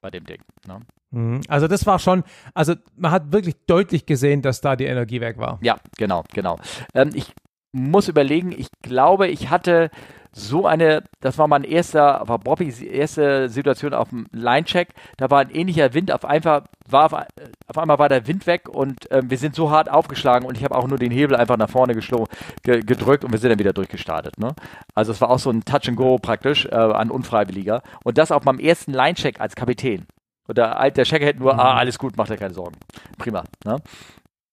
bei 0.01 0.11
dem 0.11 0.25
Ding. 0.25 0.41
Ne? 0.67 0.81
Mhm. 1.11 1.41
Also 1.49 1.67
das 1.67 1.87
war 1.87 1.99
schon, 1.99 2.25
also 2.55 2.75
man 2.97 3.11
hat 3.11 3.33
wirklich 3.33 3.57
deutlich 3.67 4.07
gesehen, 4.07 4.43
dass 4.43 4.61
da 4.61 4.77
die 4.77 4.85
Energie 4.85 5.21
weg 5.21 5.39
war. 5.39 5.59
Ja, 5.63 5.77
genau, 5.97 6.25
genau. 6.33 6.59
Ähm, 6.95 7.11
ich 7.15 7.33
muss 7.73 8.09
überlegen, 8.09 8.53
ich 8.53 8.69
glaube, 8.83 9.29
ich 9.29 9.51
hatte 9.51 9.91
so 10.35 10.67
eine, 10.67 11.05
das 11.21 11.39
war 11.39 11.47
mein 11.47 11.65
erster, 11.65 12.23
war 12.27 12.39
Bobbys 12.39 12.83
erste 12.83 13.49
Situation 13.49 13.95
auf 13.95 14.09
dem 14.09 14.27
Line-Check, 14.33 14.89
da 15.17 15.31
war 15.31 15.41
ein 15.41 15.51
ähnlicher 15.51 15.95
Wind, 15.95 16.11
auf 16.11 16.25
einfach, 16.25 16.65
war 16.89 17.07
auf, 17.07 17.13
auf 17.13 17.79
einmal 17.79 17.99
war 17.99 18.09
der 18.09 18.27
Wind 18.27 18.47
weg 18.47 18.69
und 18.69 19.07
ähm, 19.11 19.31
wir 19.31 19.39
sind 19.39 19.55
so 19.55 19.71
hart 19.71 19.91
aufgeschlagen 19.91 20.47
und 20.47 20.57
ich 20.57 20.65
habe 20.65 20.77
auch 20.77 20.89
nur 20.89 20.99
den 20.99 21.13
Hebel 21.13 21.37
einfach 21.37 21.57
nach 21.57 21.71
vorne 21.71 21.95
ge 21.95 22.81
gedrückt 22.81 23.25
und 23.25 23.33
wir 23.33 23.39
sind 23.39 23.51
dann 23.51 23.59
wieder 23.59 23.73
durchgestartet. 23.73 24.39
Ne? 24.39 24.55
Also 24.95 25.13
es 25.13 25.21
war 25.21 25.31
auch 25.31 25.39
so 25.39 25.51
ein 25.51 25.65
Touch 25.65 25.89
and 25.89 25.97
Go 25.97 26.19
praktisch 26.19 26.67
äh, 26.67 26.75
an 26.75 27.11
Unfreiwilliger 27.11 27.83
und 28.03 28.19
das 28.19 28.33
auf 28.33 28.45
meinem 28.45 28.59
ersten 28.59 28.93
Line-Check 28.93 29.41
als 29.41 29.55
Kapitän. 29.55 30.07
Und 30.47 30.59
der, 30.59 30.91
der 30.91 31.05
Checker 31.05 31.25
hätte 31.25 31.39
nur, 31.39 31.59
ah, 31.59 31.77
alles 31.77 31.99
gut, 31.99 32.17
macht 32.17 32.31
er 32.31 32.37
keine 32.37 32.53
Sorgen. 32.53 32.77
Prima. 33.19 33.45
Ne? 33.65 33.79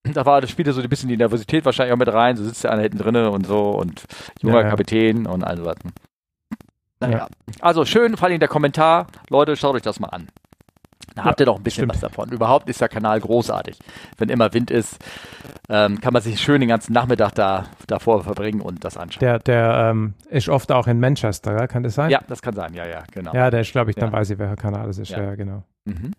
Da 0.13 0.25
war, 0.25 0.41
das 0.41 0.49
spielte 0.49 0.73
so 0.73 0.81
ein 0.81 0.89
bisschen 0.89 1.09
die 1.09 1.17
Nervosität 1.17 1.63
wahrscheinlich 1.63 1.93
auch 1.93 1.97
mit 1.97 2.11
rein. 2.11 2.35
So 2.35 2.43
sitzt 2.43 2.63
der 2.63 2.71
eine 2.71 2.81
hinten 2.81 2.97
drinne 2.97 3.29
und 3.29 3.45
so 3.45 3.69
und 3.71 4.03
junger 4.41 4.57
Ja, 4.59 4.63
ja. 4.63 4.69
Kapitän 4.71 5.27
und 5.27 5.43
all 5.43 5.57
sowas. 5.57 5.75
Naja. 6.99 7.17
Ja. 7.17 7.27
Also 7.61 7.85
schön, 7.85 8.17
vor 8.17 8.27
allem 8.27 8.39
der 8.39 8.49
Kommentar. 8.49 9.07
Leute, 9.29 9.55
schaut 9.55 9.75
euch 9.75 9.81
das 9.83 9.99
mal 9.99 10.09
an. 10.09 10.27
Da 11.15 11.25
habt 11.25 11.39
ihr 11.39 11.45
doch 11.45 11.57
ein 11.57 11.63
bisschen 11.63 11.89
stimmt. 11.89 11.93
was 11.93 11.99
davon. 11.99 12.31
Überhaupt 12.31 12.69
ist 12.69 12.79
der 12.79 12.87
Kanal 12.89 13.19
großartig. 13.19 13.77
Wenn 14.17 14.29
immer 14.29 14.53
Wind 14.53 14.71
ist, 14.71 14.97
ähm, 15.69 15.99
kann 15.99 16.13
man 16.13 16.21
sich 16.21 16.39
schön 16.39 16.61
den 16.61 16.69
ganzen 16.69 16.93
Nachmittag 16.93 17.33
da 17.35 17.65
davor 17.87 18.23
verbringen 18.23 18.61
und 18.61 18.83
das 18.85 18.95
anschauen. 18.97 19.19
Der, 19.19 19.39
der 19.39 19.89
ähm, 19.91 20.13
ist 20.29 20.47
oft 20.47 20.71
auch 20.71 20.87
in 20.87 20.99
Manchester, 20.99 21.55
gell? 21.55 21.67
kann 21.67 21.83
das 21.83 21.95
sein? 21.95 22.09
ja, 22.11 22.21
das 22.27 22.41
kann 22.41 22.55
sein. 22.55 22.73
Ja, 22.73 22.85
ja, 22.87 23.03
genau. 23.11 23.33
Ja, 23.33 23.49
der 23.51 23.61
ist, 23.61 23.71
glaube 23.71 23.89
ich, 23.91 23.97
dann 23.97 24.11
Ja. 24.11 24.17
weiß 24.19 24.29
ich, 24.29 24.39
welcher 24.39 24.55
Kanal 24.55 24.87
das 24.87 24.97
ist. 24.99 25.09
Ja. 25.09 25.21
Ja, 25.21 25.35
genau. 25.35 25.63
Mhm. 25.85 26.13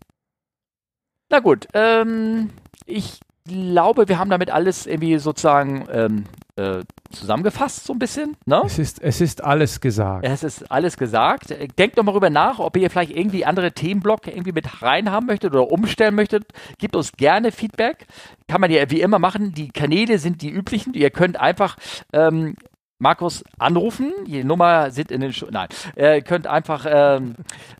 Na 1.30 1.38
gut, 1.40 1.66
ähm, 1.72 2.50
ich 2.84 3.20
glaube, 3.44 4.09
wir 4.09 4.19
haben 4.19 4.31
damit 4.31 4.51
alles 4.51 4.86
irgendwie 4.86 5.19
sozusagen 5.19 5.86
ähm, 5.93 6.24
äh, 6.56 6.85
zusammengefasst, 7.10 7.85
so 7.85 7.93
ein 7.93 7.98
bisschen. 7.98 8.36
Ne? 8.44 8.62
Es 8.64 8.78
ist, 8.78 9.02
es 9.02 9.20
ist 9.20 9.43
alles 9.43 9.81
gesagt. 9.81 10.27
Es 10.27 10.43
ist 10.43 10.70
alles 10.70 10.97
gesagt. 10.97 11.55
Denkt 11.78 11.98
doch 11.98 12.02
mal 12.05 12.12
rüber 12.12 12.31
nach, 12.31 12.59
ob 12.59 12.77
ihr 12.77 12.90
vielleicht 12.90 13.16
irgendwie 13.16 13.44
andere 13.44 13.73
Themenblöcke 13.73 14.31
irgendwie 14.31 14.52
mit 14.52 14.82
reinhaben 14.82 15.27
möchtet 15.27 15.52
oder 15.52 15.70
umstellen 15.70 16.14
möchtet. 16.14 16.44
Gebt 16.78 16.94
uns 16.94 17.12
gerne 17.12 17.52
Feedback. 17.52 18.06
Kann 18.48 18.60
man 18.60 18.70
ja 18.70 18.90
wie 18.90 19.01
immer 19.01 19.19
machen. 19.19 19.52
Die 19.52 19.70
Kanäle 19.70 20.19
sind 20.19 20.43
die 20.43 20.51
üblichen. 20.51 20.94
Ihr 20.94 21.10
könnt 21.10 21.40
einfach 21.40 21.77
ähm, 22.12 22.55
Markus 23.03 23.45
anrufen. 23.59 24.12
Die 24.27 24.45
Nummer 24.45 24.91
sind 24.93 25.11
in 25.11 25.20
den 25.20 25.33
Show. 25.33 25.49
Nein, 25.51 25.69
äh, 25.97 26.16
ihr 26.16 26.23
könnt 26.23 26.47
einfach. 26.47 26.87
Ähm, 26.89 27.35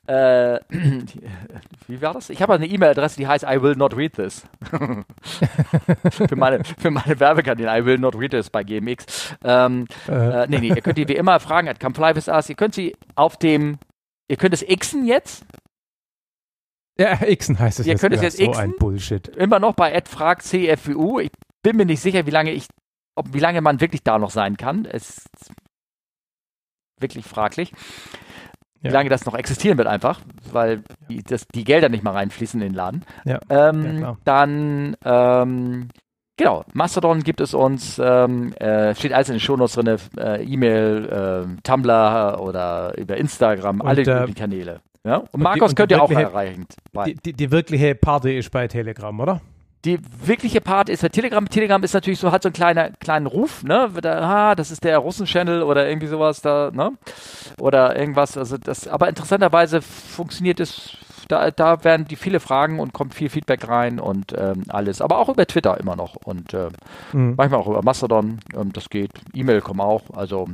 äh, 0.07 0.59
wie 1.89 2.03
war 2.03 2.12
das? 2.15 2.28
Ich 2.31 2.43
habe 2.43 2.55
eine 2.55 2.66
E-Mail-Adresse, 2.66 3.16
die 3.16 3.27
heißt 3.27 3.44
I 3.44 3.62
will 3.62 3.77
not 3.77 3.97
read 3.97 4.15
this. 4.15 4.44
für, 6.11 6.36
meine, 6.36 6.65
für 6.65 6.90
meine 6.90 7.19
Werbekanäle. 7.19 7.70
I 7.81 7.85
will 7.85 7.99
not 7.99 8.16
read 8.16 8.32
this 8.32 8.51
bei 8.51 8.65
GMX. 8.65 9.36
Ähm, 9.44 9.86
Äh, 10.09 10.44
äh, 10.44 10.47
nee, 10.49 10.59
nee, 10.59 10.69
ihr 10.69 10.82
könnt 10.82 10.99
die 10.99 11.09
wie 11.09 11.15
immer 11.16 11.39
fragen 11.40 11.69
at 11.69 11.78
Come 11.81 11.94
Fly 11.94 12.16
With 12.16 12.28
Us. 12.28 12.49
Ihr 12.49 12.57
könnt 12.57 12.74
sie 12.74 12.97
auf 13.15 13.36
dem, 13.36 13.78
ihr 14.28 14.36
könnt 14.36 14.55
es 14.55 14.65
xen 14.66 15.07
jetzt, 15.07 15.44
ja, 16.99 17.16
Xen 17.16 17.59
heißt 17.59 17.81
es 17.81 17.86
Ihr 17.86 17.93
jetzt. 17.93 18.01
könnt 18.01 18.15
es 18.15 18.23
jetzt 18.23 18.36
so 18.39 18.51
Xen? 18.51 18.61
ein 18.61 18.74
Bullshit. 18.78 19.28
immer 19.28 19.59
noch 19.59 19.74
bei 19.74 20.01
frag 20.05 20.43
CFU. 20.43 21.20
Ich 21.20 21.31
bin 21.62 21.77
mir 21.77 21.86
nicht 21.86 22.01
sicher, 22.01 22.27
wie 22.27 22.31
lange 22.31 22.53
ich, 22.53 22.66
ob, 23.14 23.32
wie 23.34 23.39
lange 23.40 23.60
man 23.60 23.80
wirklich 23.80 24.02
da 24.02 24.18
noch 24.18 24.30
sein 24.30 24.56
kann. 24.56 24.84
Ist 24.84 25.26
wirklich 27.01 27.24
fraglich. 27.26 27.72
Wie 28.80 28.89
Ja. 28.89 28.94
lange 28.94 29.10
das 29.10 29.24
noch 29.26 29.34
existieren 29.34 29.78
wird 29.78 29.86
einfach, 29.89 30.20
weil 30.51 30.82
die, 31.09 31.22
das, 31.22 31.47
die 31.55 31.64
Gelder 31.64 31.89
nicht 31.89 32.02
mal 32.02 32.12
reinfließen 32.12 32.60
in 32.60 32.68
den 32.68 32.74
Laden. 32.74 33.05
Ja. 33.24 33.39
Ähm, 33.48 34.01
Ja, 34.01 34.16
dann, 34.24 34.97
ähm, 35.05 35.89
genau, 36.36 36.64
Mastodon 36.72 37.22
gibt 37.22 37.40
es 37.40 37.55
uns, 37.55 38.01
ähm, 38.02 38.52
äh, 38.55 38.94
steht 38.97 39.12
alles 39.12 39.28
in 39.28 39.34
den 39.36 39.40
Shownotes 39.40 39.74
drin, 39.74 39.98
äh, 40.18 40.43
E-Mail, 40.43 41.47
äh, 41.56 41.62
Tumblr 41.62 42.40
oder 42.40 42.97
über 42.98 43.16
Instagram, 43.16 43.80
Und, 43.80 43.86
alle 43.89 44.02
äh, 44.02 44.32
Kanäle. 44.32 44.80
Ja? 45.05 45.16
Und, 45.18 45.28
die- 45.34 45.39
Markus 45.39 45.62
und 45.62 45.70
die 45.70 45.74
könnt 45.76 45.93
ihr 45.93 46.02
auch 46.02 46.10
erreichen. 46.10 46.66
Die, 47.06 47.14
die, 47.14 47.32
die 47.34 47.51
wirkliche 47.52 47.94
Party 47.94 48.36
ist 48.36 48.51
bei 48.51 48.66
Telegram, 48.66 49.18
oder? 49.20 49.40
Die 49.84 49.98
wirkliche 50.24 50.60
Part 50.60 50.88
ist 50.88 51.02
bei 51.02 51.09
Telegram. 51.09 51.48
Telegram 51.48 51.82
ist 51.82 51.92
natürlich 51.94 52.20
so, 52.20 52.30
hat 52.30 52.42
so 52.42 52.48
einen 52.48 52.54
kleiner, 52.54 52.90
kleinen 53.00 53.26
Ruf, 53.26 53.64
ne? 53.64 53.90
Ah, 54.04 54.54
das 54.54 54.70
ist 54.70 54.84
der 54.84 54.98
Russen-Channel 54.98 55.62
oder 55.62 55.88
irgendwie 55.88 56.06
sowas 56.06 56.40
da, 56.40 56.70
ne? 56.72 56.92
Oder 57.59 57.98
irgendwas. 57.98 58.36
Also 58.38 58.59
das, 58.59 58.86
aber 58.86 59.09
interessanterweise 59.09 59.82
funktioniert 59.82 60.60
es, 60.60 60.96
da, 61.28 61.50
da 61.50 61.82
werden 61.84 62.06
die 62.06 62.16
viele 62.16 62.40
Fragen 62.40 62.78
und 62.80 62.92
kommt 62.92 63.14
viel 63.14 63.28
Feedback 63.28 63.66
rein 63.68 63.98
und 63.98 64.32
ähm, 64.36 64.64
alles. 64.68 65.00
Aber 65.00 65.18
auch 65.18 65.28
über 65.28 65.46
Twitter 65.46 65.78
immer 65.80 65.96
noch 65.96 66.16
und 66.16 66.54
ähm, 66.54 66.70
Mhm. 67.12 67.34
manchmal 67.36 67.60
auch 67.60 67.68
über 67.68 67.82
Mastodon, 67.82 68.38
ähm, 68.54 68.72
das 68.72 68.88
geht. 68.88 69.10
E-Mail 69.34 69.60
kommen 69.60 69.80
auch. 69.80 70.02
Also 70.14 70.46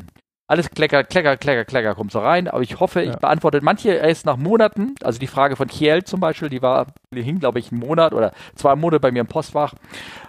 alles 0.48 0.70
Klecker, 0.70 1.04
Klecker, 1.04 1.36
Klecker, 1.36 1.64
Klecker 1.64 1.94
kommt 1.94 2.10
so 2.10 2.18
rein. 2.20 2.48
Aber 2.48 2.62
ich 2.62 2.80
hoffe, 2.80 3.02
ich 3.02 3.10
Ja. 3.10 3.16
beantworte 3.16 3.60
manche 3.62 3.90
erst 3.92 4.26
nach 4.26 4.36
Monaten. 4.36 4.94
Also 5.02 5.18
die 5.18 5.26
Frage 5.26 5.56
von 5.56 5.68
Kiel 5.68 6.02
zum 6.04 6.20
Beispiel, 6.20 6.48
die 6.48 6.62
war, 6.62 6.86
die 7.14 7.22
hing, 7.22 7.38
glaube 7.38 7.58
ich, 7.58 7.70
einen 7.70 7.80
Monat 7.80 8.12
oder 8.14 8.32
zwei 8.56 8.74
Monate 8.74 8.98
bei 9.00 9.12
mir 9.12 9.20
im 9.20 9.26
Postfach. 9.26 9.74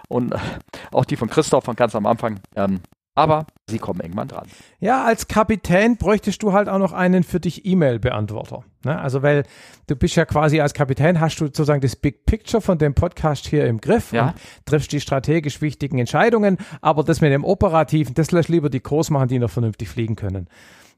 Und 0.08 0.32
äh, 0.34 0.38
auch 0.92 1.04
die 1.04 1.16
von 1.16 1.30
Christoph 1.30 1.64
von 1.64 1.74
ganz 1.74 1.94
am 1.94 2.06
Anfang. 2.06 2.40
Ähm, 2.54 2.80
aber 3.22 3.46
sie 3.68 3.78
kommen 3.78 4.00
irgendwann 4.00 4.28
dran. 4.28 4.46
Ja, 4.80 5.04
als 5.04 5.28
Kapitän 5.28 5.96
bräuchtest 5.96 6.42
du 6.42 6.52
halt 6.52 6.68
auch 6.68 6.78
noch 6.78 6.92
einen 6.92 7.22
für 7.22 7.40
dich 7.40 7.64
E-Mail-Beantworter. 7.66 8.64
Ne? 8.84 8.98
Also, 8.98 9.22
weil 9.22 9.44
du 9.86 9.96
bist 9.96 10.16
ja 10.16 10.24
quasi 10.24 10.60
als 10.60 10.74
Kapitän, 10.74 11.20
hast 11.20 11.40
du 11.40 11.46
sozusagen 11.46 11.80
das 11.80 11.96
Big 11.96 12.24
Picture 12.26 12.60
von 12.60 12.78
dem 12.78 12.94
Podcast 12.94 13.46
hier 13.46 13.66
im 13.66 13.80
Griff 13.80 14.12
Ja. 14.12 14.28
und 14.28 14.34
triffst 14.66 14.92
die 14.92 15.00
strategisch 15.00 15.60
wichtigen 15.60 15.98
Entscheidungen, 15.98 16.58
aber 16.80 17.04
das 17.04 17.20
mit 17.20 17.32
dem 17.32 17.44
Operativen, 17.44 18.14
das 18.14 18.30
lässt 18.30 18.48
lieber 18.48 18.70
die 18.70 18.80
Kurs 18.80 19.10
machen, 19.10 19.28
die 19.28 19.38
noch 19.38 19.50
vernünftig 19.50 19.88
fliegen 19.88 20.16
können. 20.16 20.48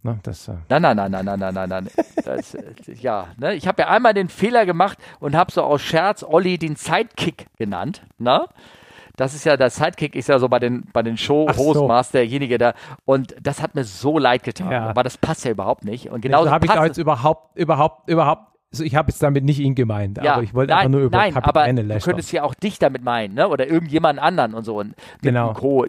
Ne, 0.05 0.19
das, 0.25 0.49
äh, 0.49 0.55
Nein, 0.69 0.83
nein, 0.83 0.97
nein, 0.97 1.13
nein, 1.13 1.25
nein, 1.25 1.39
nein, 1.39 1.55
nein, 1.55 1.69
nein. 1.69 1.89
Das, 2.25 2.55
äh, 2.55 2.73
ja, 3.01 3.29
ne? 3.39 3.55
Ich 3.55 3.69
habe 3.69 3.83
ja 3.83 3.89
einmal 3.89 4.15
den 4.15 4.29
Fehler 4.29 4.67
gemacht 4.67 4.99
und 5.21 5.37
habe 5.37 5.53
so 5.53 5.63
aus 5.63 5.81
Scherz 5.81 6.25
Olli 6.25 6.59
den 6.59 6.75
Sidekick 6.75 7.47
genannt. 7.57 8.03
Ne? 8.19 8.45
Das 9.17 9.35
ist 9.35 9.45
ja, 9.45 9.57
der 9.57 9.71
Sidekick 9.71 10.15
ist 10.17 10.29
ja 10.29 10.39
so 10.39 10.49
bei 10.49 10.59
den, 10.59 10.85
bei 10.93 11.03
den 11.03 11.15
Ach 11.15 11.55
so. 11.55 11.89
Derjenige 12.13 12.59
da. 12.59 12.75
Und 13.05 13.35
das 13.43 13.61
hat 13.63 13.75
mir 13.75 13.85
so 13.85 14.19
leid 14.19 14.43
getan. 14.43 14.71
Ja. 14.71 14.89
Aber 14.89 15.03
das 15.03 15.19
passt 15.19 15.45
ja 15.45 15.51
überhaupt 15.51 15.85
nicht. 15.85 16.11
Und 16.11 16.21
Genauso 16.23 16.45
genauso 16.45 16.51
habe 16.51 16.67
ich 16.67 16.73
da 16.73 16.87
jetzt 16.87 16.99
überhaupt, 16.99 17.57
überhaupt, 17.57 18.09
überhaupt, 18.09 18.53
also 18.73 18.85
ich 18.85 18.97
habe 18.97 19.11
jetzt 19.11 19.23
damit 19.23 19.45
nicht 19.45 19.59
ihn 19.59 19.75
gemeint, 19.75 20.19
ja, 20.23 20.35
aber 20.35 20.43
ich 20.43 20.55
wollte 20.55 20.75
einfach 20.75 20.89
nur 20.91 21.03
über 21.03 21.19
nein, 21.19 21.37
aber 21.37 21.53
Kapitäne 21.53 21.83
du 21.83 21.89
lästern. 21.89 22.13
könntest 22.13 22.33
ja 22.33 22.43
auch 22.43 22.55
dich 22.55 22.79
damit 22.79 23.05
meinen, 23.05 23.35
ne? 23.35 23.49
Oder 23.49 23.67
irgendjemand 23.69 24.19
anderen 24.19 24.55
und 24.55 24.65
so. 24.65 24.79
Und 24.79 24.95
Genau. 25.21 25.53
Co. 25.53 25.85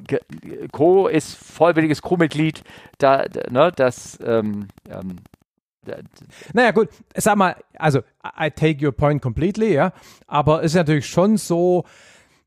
Co. 0.74 1.08
ist 1.08 1.34
vollwilliges 1.36 2.02
Crewmitglied. 2.02 2.62
Da, 2.98 3.24
ne? 3.50 3.72
Das, 3.74 4.20
ähm, 4.26 4.68
ähm, 4.90 5.16
Naja, 6.54 6.72
gut, 6.72 6.90
sag 7.16 7.38
mal, 7.38 7.56
also, 7.78 8.00
I 8.40 8.52
take 8.52 8.86
your 8.86 8.92
point 8.92 9.22
completely, 9.22 9.74
ja, 9.74 9.94
aber 10.28 10.60
es 10.60 10.72
ist 10.72 10.76
natürlich 10.76 11.08
schon 11.08 11.38
so, 11.38 11.86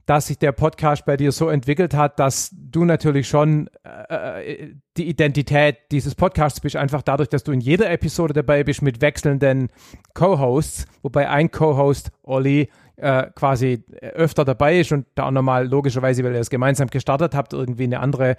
dass 0.07 0.29
sich 0.29 0.39
der 0.39 0.53
Podcast 0.53 1.05
bei 1.05 1.17
dir 1.17 1.33
so 1.33 1.49
entwickelt 1.49 1.95
hat, 1.95 2.19
dass 2.19 2.51
du 2.53 2.85
natürlich 2.85 3.29
schon 3.29 3.69
äh, 4.09 4.69
die 4.97 5.09
Identität 5.09 5.79
dieses 5.91 6.15
Podcasts 6.15 6.61
bist, 6.61 6.77
einfach 6.77 7.03
dadurch, 7.03 7.29
dass 7.29 7.43
du 7.43 7.53
in 7.53 7.61
jeder 7.61 7.91
Episode 7.91 8.33
dabei 8.33 8.63
bist 8.63 8.83
mit 8.83 9.01
wechselnden 9.01 9.69
Co-Hosts, 10.15 10.87
wobei 11.03 11.29
ein 11.29 11.51
Co-Host, 11.51 12.13
Olli, 12.23 12.71
äh, 12.97 13.27
quasi 13.35 13.85
öfter 14.01 14.45
dabei 14.45 14.79
ist 14.79 14.93
und 14.93 15.07
da 15.17 15.27
auch 15.27 15.31
nochmal 15.33 15.67
logischerweise, 15.67 16.25
weil 16.25 16.35
ihr 16.35 16.41
es 16.41 16.51
gemeinsam 16.51 16.89
gestartet 16.89 17.35
habt, 17.35 17.53
irgendwie 17.53 17.85
eine 17.85 18.01
andere 18.01 18.37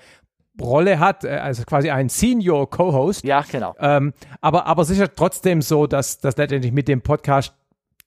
Rolle 0.60 0.99
hat, 0.99 1.26
äh, 1.26 1.30
also 1.30 1.64
quasi 1.64 1.89
ein 1.89 2.10
Senior 2.10 2.69
Co-Host. 2.69 3.23
ja, 3.23 3.44
genau. 3.49 3.76
Ähm, 3.80 4.14
aber, 4.41 4.65
aber 4.65 4.81
es 4.84 4.89
ist 4.89 4.99
ja 4.99 5.07
trotzdem 5.07 5.61
so, 5.61 5.85
dass, 5.85 6.19
dass 6.19 6.38
letztendlich 6.38 6.72
mit 6.72 6.88
dem 6.88 7.02
Podcast 7.02 7.53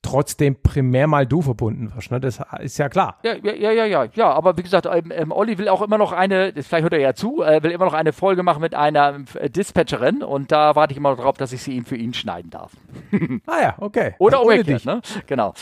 trotzdem 0.02 0.56
primär 0.62 1.06
mal 1.06 1.26
du 1.26 1.42
verbunden 1.42 1.94
wirst. 1.94 2.10
Ne? 2.10 2.20
Das 2.20 2.40
ist 2.60 2.78
ja 2.78 2.88
klar. 2.88 3.18
Ja, 3.22 3.34
ja, 3.36 3.52
ja, 3.52 3.70
ja, 3.72 3.84
ja, 3.84 4.04
ja, 4.14 4.30
aber 4.32 4.56
wie 4.56 4.62
gesagt, 4.62 4.86
ähm, 4.86 5.12
ähm, 5.14 5.30
Olli 5.30 5.58
will 5.58 5.68
auch 5.68 5.82
immer 5.82 5.98
noch 5.98 6.12
eine, 6.12 6.52
das- 6.52 6.66
vielleicht 6.66 6.84
hört 6.84 6.94
er 6.94 7.00
ja 7.00 7.14
zu, 7.14 7.42
äh, 7.42 7.62
will 7.62 7.70
immer 7.70 7.84
noch 7.84 7.92
eine 7.92 8.12
Folge 8.14 8.42
machen 8.42 8.62
mit 8.62 8.74
einer 8.74 9.20
äh, 9.34 9.50
Dispatcherin 9.50 10.22
und 10.22 10.52
da 10.52 10.74
warte 10.74 10.92
ich 10.92 10.96
immer 10.96 11.10
noch 11.10 11.20
drauf, 11.20 11.36
dass 11.36 11.52
ich 11.52 11.62
sie 11.62 11.72
ihm 11.76 11.84
für 11.84 11.96
ihn 11.96 12.14
schneiden 12.14 12.50
darf. 12.50 12.72
Ah 13.46 13.60
ja, 13.62 13.74
okay. 13.78 14.14
Oder 14.18 14.38
Also 14.38 14.48
ohne 14.48 14.58
umgekehrt, 14.60 14.80
dich. 14.80 14.86
ne? 14.86 15.02
Genau, 15.26 15.52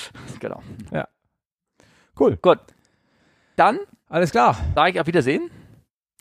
genau. 0.40 0.62
Cool, 2.18 2.36
Gut. 2.42 2.58
Dann 3.56 3.78
alles 4.08 4.30
klar. 4.30 4.56
sage 4.74 4.90
ich 4.92 5.00
auf 5.00 5.06
Wiedersehen, 5.06 5.50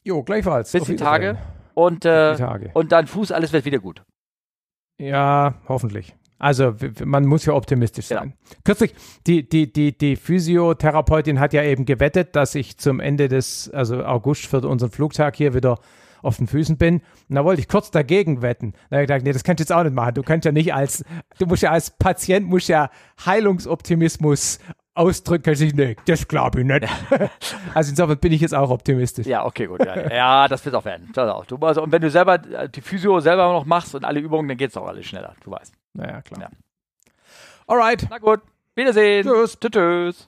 Jo, 0.03 0.23
gleichfalls. 0.23 0.71
bis 0.71 0.83
die. 0.85 0.95
Tage 0.95 1.37
und, 1.73 2.05
äh, 2.05 2.35
Tage. 2.35 2.71
und 2.73 2.91
dein 2.91 3.07
Fuß, 3.07 3.31
alles 3.31 3.53
wird 3.53 3.65
wieder 3.65 3.79
gut. 3.79 4.03
Ja, 4.99 5.55
hoffentlich. 5.67 6.15
Also 6.39 6.75
man 7.03 7.25
muss 7.25 7.45
ja 7.45 7.53
optimistisch 7.53 8.07
sein. 8.07 8.33
Kürzlich, 8.63 8.93
die, 9.25 9.47
die, 9.47 9.71
die, 9.71 9.97
die 9.97 10.15
Physiotherapeutin 10.15 11.39
hat 11.39 11.53
ja 11.53 11.63
eben 11.63 11.85
gewettet, 11.85 12.35
dass 12.35 12.53
ich 12.55 12.77
zum 12.77 12.99
Ende 12.99 13.27
des, 13.27 13.69
also 13.71 14.03
August 14.03 14.45
für 14.45 14.61
unseren 14.61 14.91
Flugtag 14.91 15.35
hier 15.35 15.53
wieder 15.53 15.79
auf 16.21 16.37
den 16.37 16.47
Füßen 16.47 16.77
bin. 16.77 17.01
Und 17.29 17.35
da 17.35 17.43
wollte 17.43 17.61
ich 17.61 17.67
kurz 17.67 17.91
dagegen 17.91 18.41
wetten. 18.41 18.73
Da 18.89 18.97
habe 18.97 19.03
ich 19.03 19.07
gedacht, 19.07 19.23
nee, 19.23 19.33
das 19.33 19.43
kannst 19.43 19.59
du 19.59 19.63
jetzt 19.63 19.71
auch 19.71 19.83
nicht 19.83 19.95
machen. 19.95 20.13
Du 20.13 20.23
kannst 20.23 20.45
ja 20.45 20.51
nicht 20.51 20.73
als, 20.73 21.03
du 21.39 21.45
musst 21.45 21.63
ja 21.63 21.71
als 21.71 21.91
Patient, 21.91 22.47
musst 22.47 22.69
ja 22.69 22.89
Heilungsoptimismus 23.25 24.59
ausdrücken. 24.93 25.43
Kannst 25.43 25.61
nee, 25.61 25.95
das 26.05 26.27
glaube 26.27 26.61
ich 26.61 26.65
nicht. 26.65 26.87
also 27.73 27.89
insofern 27.89 28.17
bin 28.17 28.31
ich 28.31 28.41
jetzt 28.41 28.53
auch 28.53 28.69
optimistisch. 28.69 29.27
Ja, 29.27 29.45
okay, 29.45 29.67
gut. 29.67 29.85
Ja, 29.85 30.11
ja 30.11 30.47
das 30.47 30.65
wird 30.65 30.75
auch 30.75 30.85
werden. 30.85 31.09
Das 31.13 31.29
auch. 31.29 31.45
Du, 31.45 31.57
also, 31.57 31.83
und 31.83 31.91
wenn 31.91 32.01
du 32.01 32.09
selber 32.09 32.35
äh, 32.35 32.69
die 32.69 32.81
Physio 32.81 33.19
selber 33.19 33.51
noch 33.53 33.65
machst 33.65 33.95
und 33.95 34.03
alle 34.03 34.19
Übungen, 34.19 34.47
dann 34.47 34.57
geht 34.57 34.71
es 34.71 34.77
auch 34.77 34.87
alles 34.87 35.05
schneller, 35.05 35.35
du 35.43 35.51
weißt. 35.51 35.73
Naja, 35.97 36.21
klar. 36.21 36.41
Ja. 36.41 36.49
Alright. 37.67 38.07
Na 38.09 38.19
gut, 38.19 38.41
Wiedersehen. 38.75 39.25
Tschüss. 39.25 39.57
Tschüss. 39.59 40.27